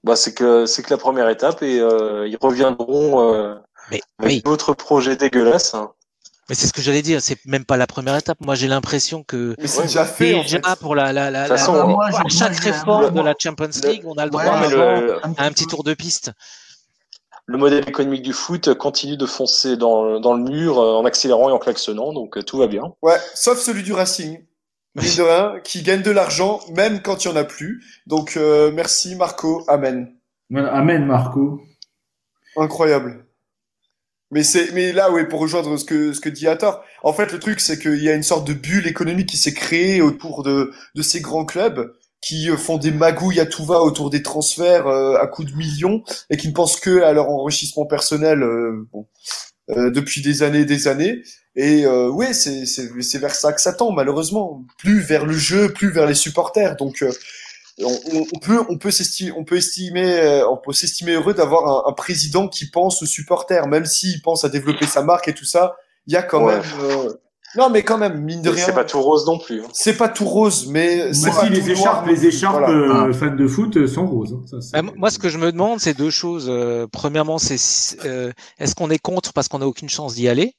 Bah, 0.04 0.14
c'est 0.14 0.34
que 0.34 0.66
c'est 0.66 0.82
que 0.82 0.90
la 0.90 0.98
première 0.98 1.28
étape 1.30 1.62
et 1.62 1.80
euh, 1.80 2.28
ils 2.28 2.36
reviendront 2.40 3.32
euh, 3.34 3.54
Mais 3.90 4.00
avec 4.18 4.32
oui, 4.36 4.42
d'autres 4.42 4.74
projets 4.74 5.16
dégueulasses. 5.16 5.74
hein. 5.74 5.90
Mais 6.48 6.54
c'est 6.54 6.66
ce 6.66 6.72
que 6.72 6.80
j'allais 6.82 7.02
dire. 7.02 7.20
C'est 7.22 7.44
même 7.46 7.64
pas 7.64 7.76
la 7.76 7.86
première 7.86 8.16
étape. 8.16 8.38
Moi, 8.40 8.54
j'ai 8.54 8.68
l'impression 8.68 9.22
que 9.24 9.54
mais 9.58 9.66
c'est 9.66 9.82
déjà 9.82 10.04
fait 10.04 10.34
en 10.34 10.42
déjà 10.42 10.60
fait. 10.62 10.78
pour 10.80 10.94
la, 10.94 11.12
la, 11.12 11.30
la, 11.30 11.46
façon, 11.46 11.74
la- 11.74 11.84
moi, 11.84 12.06
à 12.06 12.10
je- 12.28 12.36
chaque 12.36 12.56
réforme 12.56 13.12
de 13.12 13.20
la 13.20 13.34
Champions 13.38 13.68
League, 13.84 14.02
on 14.06 14.14
a 14.14 14.24
le 14.24 14.30
droit 14.30 14.44
Ouais, 14.44 14.50
avant 14.50 14.68
le, 15.00 15.26
à 15.26 15.44
un 15.44 15.50
petit 15.52 15.66
tour 15.66 15.84
de 15.84 15.94
piste. 15.94 16.32
le 17.46 17.56
modèle 17.58 17.88
économique 17.88 18.22
du 18.22 18.32
foot 18.32 18.74
continue 18.74 19.16
de 19.16 19.26
foncer 19.26 19.76
dans, 19.76 20.20
dans 20.20 20.34
le 20.34 20.42
mur 20.42 20.78
euh, 20.78 20.96
en 20.96 21.04
accélérant 21.06 21.48
et 21.48 21.52
en 21.52 21.58
klaxonnant, 21.58 22.12
donc 22.12 22.36
euh, 22.36 22.42
tout 22.42 22.58
va 22.58 22.66
bien. 22.66 22.82
Ouais, 23.02 23.16
sauf 23.34 23.58
celui 23.58 23.82
du 23.82 23.92
Racing. 23.92 24.44
Mine 24.94 25.14
de 25.16 25.22
rien, 25.22 25.60
qui 25.62 25.82
gagne 25.82 26.02
de 26.02 26.10
l'argent 26.10 26.60
même 26.74 27.00
quand 27.02 27.24
il 27.24 27.28
y 27.28 27.30
en 27.30 27.36
a 27.36 27.44
plus. 27.44 27.84
Donc 28.06 28.36
euh, 28.36 28.72
merci 28.72 29.14
Marco, 29.16 29.62
amen. 29.68 30.12
Voilà, 30.50 30.72
amen, 30.74 31.04
Marco. 31.06 31.60
Incroyable. 32.56 33.24
Mais 34.30 34.42
c'est, 34.42 34.72
mais 34.72 34.92
là, 34.92 35.10
ouais, 35.10 35.26
pour 35.26 35.40
rejoindre 35.40 35.76
ce 35.78 35.84
que 35.84 36.12
ce 36.12 36.20
que 36.20 36.28
dit 36.28 36.46
Hathor, 36.48 36.84
en 37.02 37.12
fait, 37.12 37.32
le 37.32 37.38
truc, 37.38 37.60
c'est 37.60 37.78
qu'il 37.78 38.02
y 38.02 38.10
a 38.10 38.14
une 38.14 38.22
sorte 38.22 38.46
de 38.46 38.52
bulle 38.52 38.86
économique 38.86 39.28
qui 39.28 39.38
s'est 39.38 39.54
créée 39.54 40.02
autour 40.02 40.42
de 40.42 40.70
de 40.94 41.02
ces 41.02 41.20
grands 41.20 41.46
clubs 41.46 41.92
qui 42.20 42.50
euh, 42.50 42.56
font 42.56 42.78
des 42.78 42.90
magouilles 42.90 43.40
à 43.40 43.46
tout 43.46 43.64
va 43.64 43.80
autour 43.80 44.10
des 44.10 44.22
transferts 44.22 44.86
euh, 44.88 45.16
à 45.16 45.26
coups 45.26 45.52
de 45.52 45.56
millions 45.56 46.02
et 46.30 46.36
qui 46.36 46.48
ne 46.48 46.52
pensent 46.52 46.78
que 46.80 47.02
à 47.02 47.12
leur 47.12 47.28
enrichissement 47.30 47.86
personnel, 47.86 48.42
euh, 48.42 48.86
bon, 48.92 49.06
euh, 49.70 49.90
depuis 49.90 50.22
des 50.22 50.42
années 50.42 50.60
et 50.60 50.64
des 50.64 50.88
années. 50.88 51.22
Et 51.54 51.84
euh, 51.84 52.08
oui, 52.08 52.32
c'est 52.34 53.18
vers 53.18 53.34
ça 53.34 53.52
que 53.52 53.60
ça 53.60 53.72
tend, 53.74 53.92
malheureusement, 53.92 54.64
plus 54.78 55.00
vers 55.00 55.26
le 55.26 55.34
jeu, 55.34 55.72
plus 55.72 55.90
vers 55.90 56.06
les 56.06 56.14
supporters. 56.14 56.76
Donc 56.76 57.02
euh, 57.02 57.10
on, 57.84 57.98
on- 58.12 58.26
on 58.34 58.38
peut 58.38 58.60
on 58.68 58.78
peut 58.78 58.90
s'estimer 58.90 59.32
on 59.36 59.44
peut 59.44 59.56
estimer 59.56 60.04
euh, 60.20 60.48
on 60.48 60.56
peut 60.56 60.72
s'estimer 60.72 61.12
heureux 61.12 61.34
d'avoir 61.34 61.86
un, 61.86 61.90
un 61.90 61.92
président 61.94 62.48
qui 62.48 62.68
pense 62.70 63.02
aux 63.02 63.06
supporters 63.06 63.66
même 63.68 63.84
s'il 63.84 64.20
pense 64.22 64.44
à 64.44 64.48
développer 64.48 64.86
sa 64.86 65.02
marque 65.02 65.28
et 65.28 65.34
tout 65.34 65.44
ça 65.44 65.76
il 66.06 66.12
y 66.14 66.16
a 66.16 66.22
quand 66.22 66.44
Ouais. 66.44 66.54
même 66.56 66.64
euh, 66.80 67.12
non 67.56 67.70
mais 67.70 67.82
quand 67.82 67.96
même 67.98 68.20
mine 68.22 68.42
de 68.42 68.50
rien 68.50 68.66
C'est 68.66 68.74
pas 68.74 68.84
tout 68.84 69.00
rose 69.00 69.24
non 69.26 69.38
plus. 69.38 69.62
hein. 69.62 69.68
c'est 69.72 69.96
pas 69.96 70.08
tout 70.08 70.26
rose 70.26 70.66
mais 70.68 71.12
c'est 71.14 71.28
Moi, 71.30 71.36
pas 71.40 71.44
si, 71.46 71.50
les 71.52 71.60
tout 71.62 71.70
écharpes, 71.70 72.06
les 72.06 72.26
écharpes 72.26 72.58
Voilà. 72.58 72.70
euh, 72.70 73.08
Ah. 73.10 73.12
fans 73.14 73.34
de 73.34 73.46
foot 73.46 73.76
euh, 73.78 73.86
sont 73.86 74.06
roses. 74.06 74.34
hein. 74.52 74.60
Ça, 74.60 74.82
Bah, 74.82 74.92
moi, 74.96 75.10
ce 75.10 75.18
que 75.18 75.28
je 75.30 75.38
me 75.38 75.50
demande, 75.50 75.80
c'est 75.80 75.94
deux 75.96 76.10
choses. 76.10 76.46
Euh, 76.50 76.86
premièrement, 76.92 77.38
c'est 77.38 77.56
euh, 78.04 78.32
est-ce 78.58 78.74
qu'on 78.74 78.90
est 78.90 78.98
contre 78.98 79.32
parce 79.32 79.48
qu'on 79.48 79.60
n'a 79.60 79.66
aucune 79.66 79.88
chance 79.88 80.14
d'y 80.14 80.28
aller? 80.28 80.52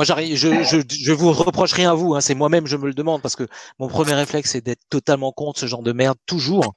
Moi, 0.00 0.06
j'arrive, 0.06 0.34
je, 0.34 0.62
je, 0.62 0.78
je 0.88 1.12
vous 1.12 1.30
reproche 1.30 1.72
rien 1.74 1.90
à 1.90 1.94
vous. 1.94 2.14
Hein, 2.14 2.22
c'est 2.22 2.34
moi-même, 2.34 2.66
je 2.66 2.78
me 2.78 2.86
le 2.86 2.94
demande 2.94 3.20
parce 3.20 3.36
que 3.36 3.46
mon 3.78 3.86
premier 3.86 4.14
réflexe, 4.14 4.52
c'est 4.52 4.64
d'être 4.64 4.80
totalement 4.88 5.30
contre 5.30 5.60
ce 5.60 5.66
genre 5.66 5.82
de 5.82 5.92
merde 5.92 6.16
toujours. 6.24 6.72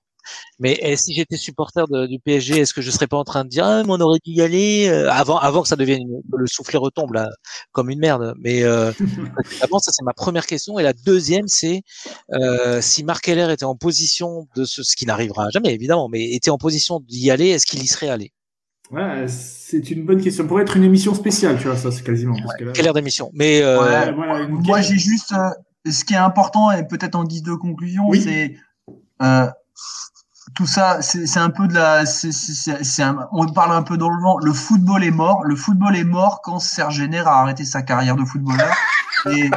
Mais 0.59 0.77
eh, 0.81 0.97
si 0.97 1.13
j'étais 1.15 1.37
supporter 1.37 1.85
de- 1.87 2.07
du 2.07 2.19
PSG, 2.19 2.59
est-ce 2.59 2.73
que 2.73 2.81
je 2.81 2.91
serais 2.91 3.07
pas 3.07 3.17
en 3.17 3.23
train 3.25 3.45
de 3.45 3.49
dire, 3.49 3.65
ah, 3.65 3.83
mais 3.83 3.91
on 3.91 4.01
aurait 4.01 4.19
dû 4.25 4.31
y 4.33 4.41
aller 4.41 4.87
euh, 4.89 5.09
avant, 5.11 5.37
avant 5.39 5.61
que 5.63 5.69
ça 5.69 5.77
devienne 5.77 6.01
une- 6.03 6.21
le 6.37 6.47
soufflet 6.47 6.79
retombe 6.79 7.13
là, 7.13 7.29
comme 7.73 7.89
une 7.89 7.99
merde. 7.99 8.33
Mais 8.39 8.63
euh, 8.63 8.91
avant, 9.61 9.79
ça 9.79 9.91
c'est 9.93 10.03
ma 10.03 10.13
première 10.13 10.45
question. 10.45 10.79
Et 10.79 10.83
la 10.83 10.93
deuxième, 10.93 11.47
c'est 11.47 11.81
euh, 12.33 12.81
si 12.81 13.03
Marc 13.05 13.27
Heller 13.29 13.51
était 13.51 13.65
en 13.65 13.75
position 13.75 14.47
de 14.55 14.65
ce, 14.65 14.83
ce 14.83 14.95
qui 14.97 15.05
n'arrivera 15.05 15.49
jamais 15.51 15.73
évidemment, 15.73 16.09
mais 16.09 16.23
était 16.33 16.51
en 16.51 16.57
position 16.57 16.99
d'y 17.01 17.31
aller, 17.31 17.49
est-ce 17.49 17.65
qu'il 17.65 17.83
y 17.83 17.87
serait 17.87 18.09
allé? 18.09 18.33
Ouais, 18.93 19.25
c'est 19.27 19.89
une 19.91 20.05
bonne 20.05 20.21
question. 20.21 20.45
Pour 20.45 20.59
être 20.61 20.77
une 20.77 20.83
émission 20.83 21.13
spéciale, 21.15 21.57
tu 21.57 21.67
vois, 21.67 21.75
ça, 21.77 21.91
c'est 21.91 22.03
quasiment. 22.03 22.35
Parce 22.43 22.55
que 22.57 22.63
là- 22.65 22.71
Quelle 22.73 22.87
heure 22.87 22.93
d'émission? 22.93 23.31
Mais 23.33 23.61
euh, 23.61 23.81
Ouais, 23.81 24.11
voilà, 24.13 24.39
une- 24.43 24.61
Moi, 24.61 24.81
j'ai 24.81 24.97
juste 24.97 25.31
euh, 25.33 25.49
ce 25.91 26.03
qui 26.05 26.13
est 26.13 26.17
important 26.17 26.69
et 26.71 26.87
peut-être 26.87 27.15
en 27.15 27.23
guise 27.23 27.41
de 27.43 27.53
conclusion, 27.55 28.07
Oui. 28.07 28.21
c'est 28.21 28.55
euh, 29.23 29.47
tout 30.55 30.67
ça. 30.67 31.01
C'est 31.01 31.25
c'est 31.25 31.39
un 31.39 31.49
peu 31.49 31.67
de 31.67 31.73
la. 31.73 32.05
c'est- 32.05 32.31
c'est- 32.31 32.53
c'est- 32.53 32.83
c'est 32.83 33.01
un- 33.03 33.27
on 33.31 33.47
parle 33.47 33.71
un 33.75 33.81
peu 33.81 33.97
dans 33.97 34.09
le 34.09 34.21
vent. 34.21 34.37
Le 34.43 34.53
football 34.53 35.03
est 35.03 35.09
mort. 35.11 35.43
Le 35.43 35.55
football 35.55 35.95
est 35.95 36.03
mort 36.03 36.41
quand 36.43 36.59
Serge 36.59 36.97
Géner 36.97 37.19
a 37.25 37.31
arrêté 37.41 37.65
sa 37.65 37.81
carrière 37.81 38.15
de 38.15 38.23
footballeur. 38.25 38.71
Et 39.31 39.49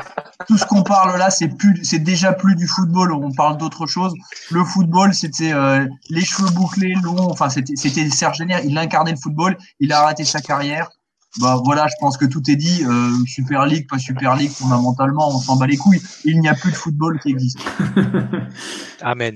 tout 0.47 0.59
ce 0.59 0.65
qu'on 0.65 0.83
parle 0.83 1.19
là, 1.19 1.31
c'est 1.31 1.49
plus, 1.49 1.85
c'est 1.85 1.99
déjà 1.99 2.33
plus 2.33 2.57
du 2.57 2.67
football. 2.67 3.13
On 3.13 3.33
parle 3.33 3.57
d'autre 3.59 3.87
chose. 3.87 4.15
Le 4.51 4.65
football, 4.65 5.15
c'était 5.15 5.53
euh, 5.53 5.87
les 6.11 6.25
cheveux 6.25 6.51
bouclés, 6.51 6.95
longs. 7.03 7.31
Enfin, 7.31 7.49
c'était 7.49 7.77
c'était 7.77 8.09
Serge 8.11 8.39
Géner. 8.39 8.61
Il 8.65 8.77
incarnait 8.79 9.13
le 9.13 9.19
football. 9.19 9.57
Il 9.81 9.93
a 9.93 10.01
arrêté 10.01 10.25
sa 10.25 10.41
carrière. 10.41 10.89
Bah 11.41 11.61
voilà, 11.63 11.87
je 11.87 11.95
pense 12.01 12.17
que 12.17 12.25
tout 12.25 12.43
est 12.51 12.57
dit. 12.57 12.85
Euh, 12.85 13.11
Super 13.27 13.67
League, 13.67 13.87
pas 13.89 13.99
Super 13.99 14.37
League, 14.37 14.51
fondamentalement, 14.51 15.29
on 15.29 15.39
s'en 15.39 15.57
bat 15.57 15.67
les 15.67 15.77
couilles. 15.77 16.01
Il 16.25 16.41
n'y 16.41 16.49
a 16.49 16.55
plus 16.55 16.71
de 16.71 16.77
football 16.77 17.19
qui 17.21 17.31
existe. 17.31 17.59
Amen. 19.03 19.35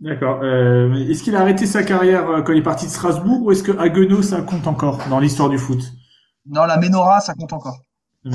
D'accord. 0.00 0.40
Euh, 0.42 0.92
est-ce 1.08 1.22
qu'il 1.22 1.36
a 1.36 1.40
arrêté 1.40 1.66
sa 1.66 1.82
carrière 1.84 2.28
euh, 2.28 2.42
quand 2.42 2.52
il 2.52 2.58
est 2.58 2.62
parti 2.62 2.86
de 2.86 2.90
Strasbourg 2.90 3.42
ou 3.42 3.52
est-ce 3.52 3.62
que 3.62 3.72
Haguenau, 3.78 4.22
ça 4.22 4.42
compte 4.42 4.66
encore 4.66 4.98
dans 5.08 5.20
l'histoire 5.20 5.48
du 5.48 5.58
foot? 5.58 5.92
Non, 6.46 6.64
la 6.64 6.76
Ménora, 6.78 7.20
ça 7.20 7.34
compte 7.34 7.52
encore. 7.52 7.78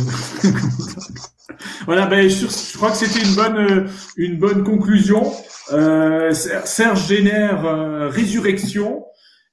Voilà, 1.85 2.05
ben, 2.05 2.29
je, 2.29 2.45
je 2.47 2.77
crois 2.77 2.91
que 2.91 2.97
c'était 2.97 3.25
une 3.25 3.35
bonne, 3.35 3.57
euh, 3.57 3.87
une 4.17 4.37
bonne 4.37 4.63
conclusion. 4.63 5.31
Euh, 5.73 6.31
Ser- 6.31 6.65
Serge 6.65 7.07
Génère, 7.07 7.65
euh, 7.65 8.07
résurrection. 8.09 9.03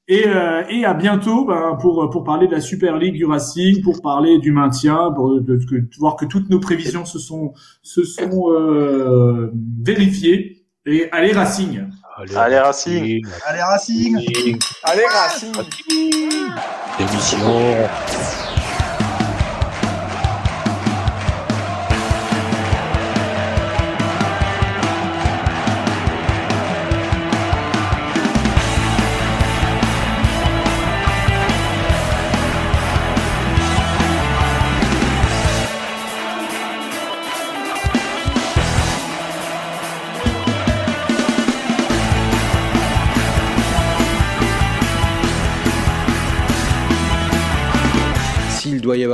Et, 0.09 0.25
euh, 0.29 0.63
et 0.69 0.85
à 0.85 0.95
bientôt 0.95 1.47
ben, 1.47 1.77
pour, 1.81 2.09
pour 2.11 2.23
parler 2.23 2.47
de 2.47 2.53
la 2.53 2.61
Super 2.61 2.97
League 2.97 3.15
du 3.17 3.25
Racing, 3.25 3.83
pour 3.83 4.03
parler 4.03 4.39
du 4.39 4.53
maintien, 4.53 5.11
pour 5.15 5.35
de, 5.35 5.41
de- 5.41 5.57
de 5.57 5.89
voir 5.99 6.15
que 6.17 6.27
toutes 6.27 6.49
nos 6.49 6.61
prévisions 6.61 7.05
se 7.05 7.19
sont, 7.19 7.55
se 7.83 8.05
sont 8.05 8.53
euh, 8.53 9.51
vérifiées. 9.83 10.65
Et 10.85 11.09
allez 11.11 11.33
Racing 11.33 11.83
Allez, 12.37 12.59
Racing. 12.59 13.27
Allez, 13.47 13.63
Racing 13.63 14.59
Allez, 14.85 15.05
Racing 15.07 15.53
Émission. 17.01 17.39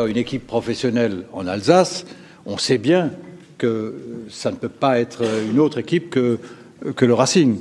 Une 0.07 0.17
équipe 0.17 0.47
professionnelle 0.47 1.25
en 1.33 1.47
Alsace, 1.47 2.05
on 2.47 2.59
sait 2.59 2.79
bien 2.79 3.11
que 3.59 3.95
ça 4.29 4.51
ne 4.51 4.57
peut 4.57 4.69
pas 4.69 4.99
être 4.99 5.23
une 5.51 5.59
autre 5.59 5.79
équipe 5.79 6.11
que 6.11 6.39
le 7.05 7.15
Racing. 7.15 7.59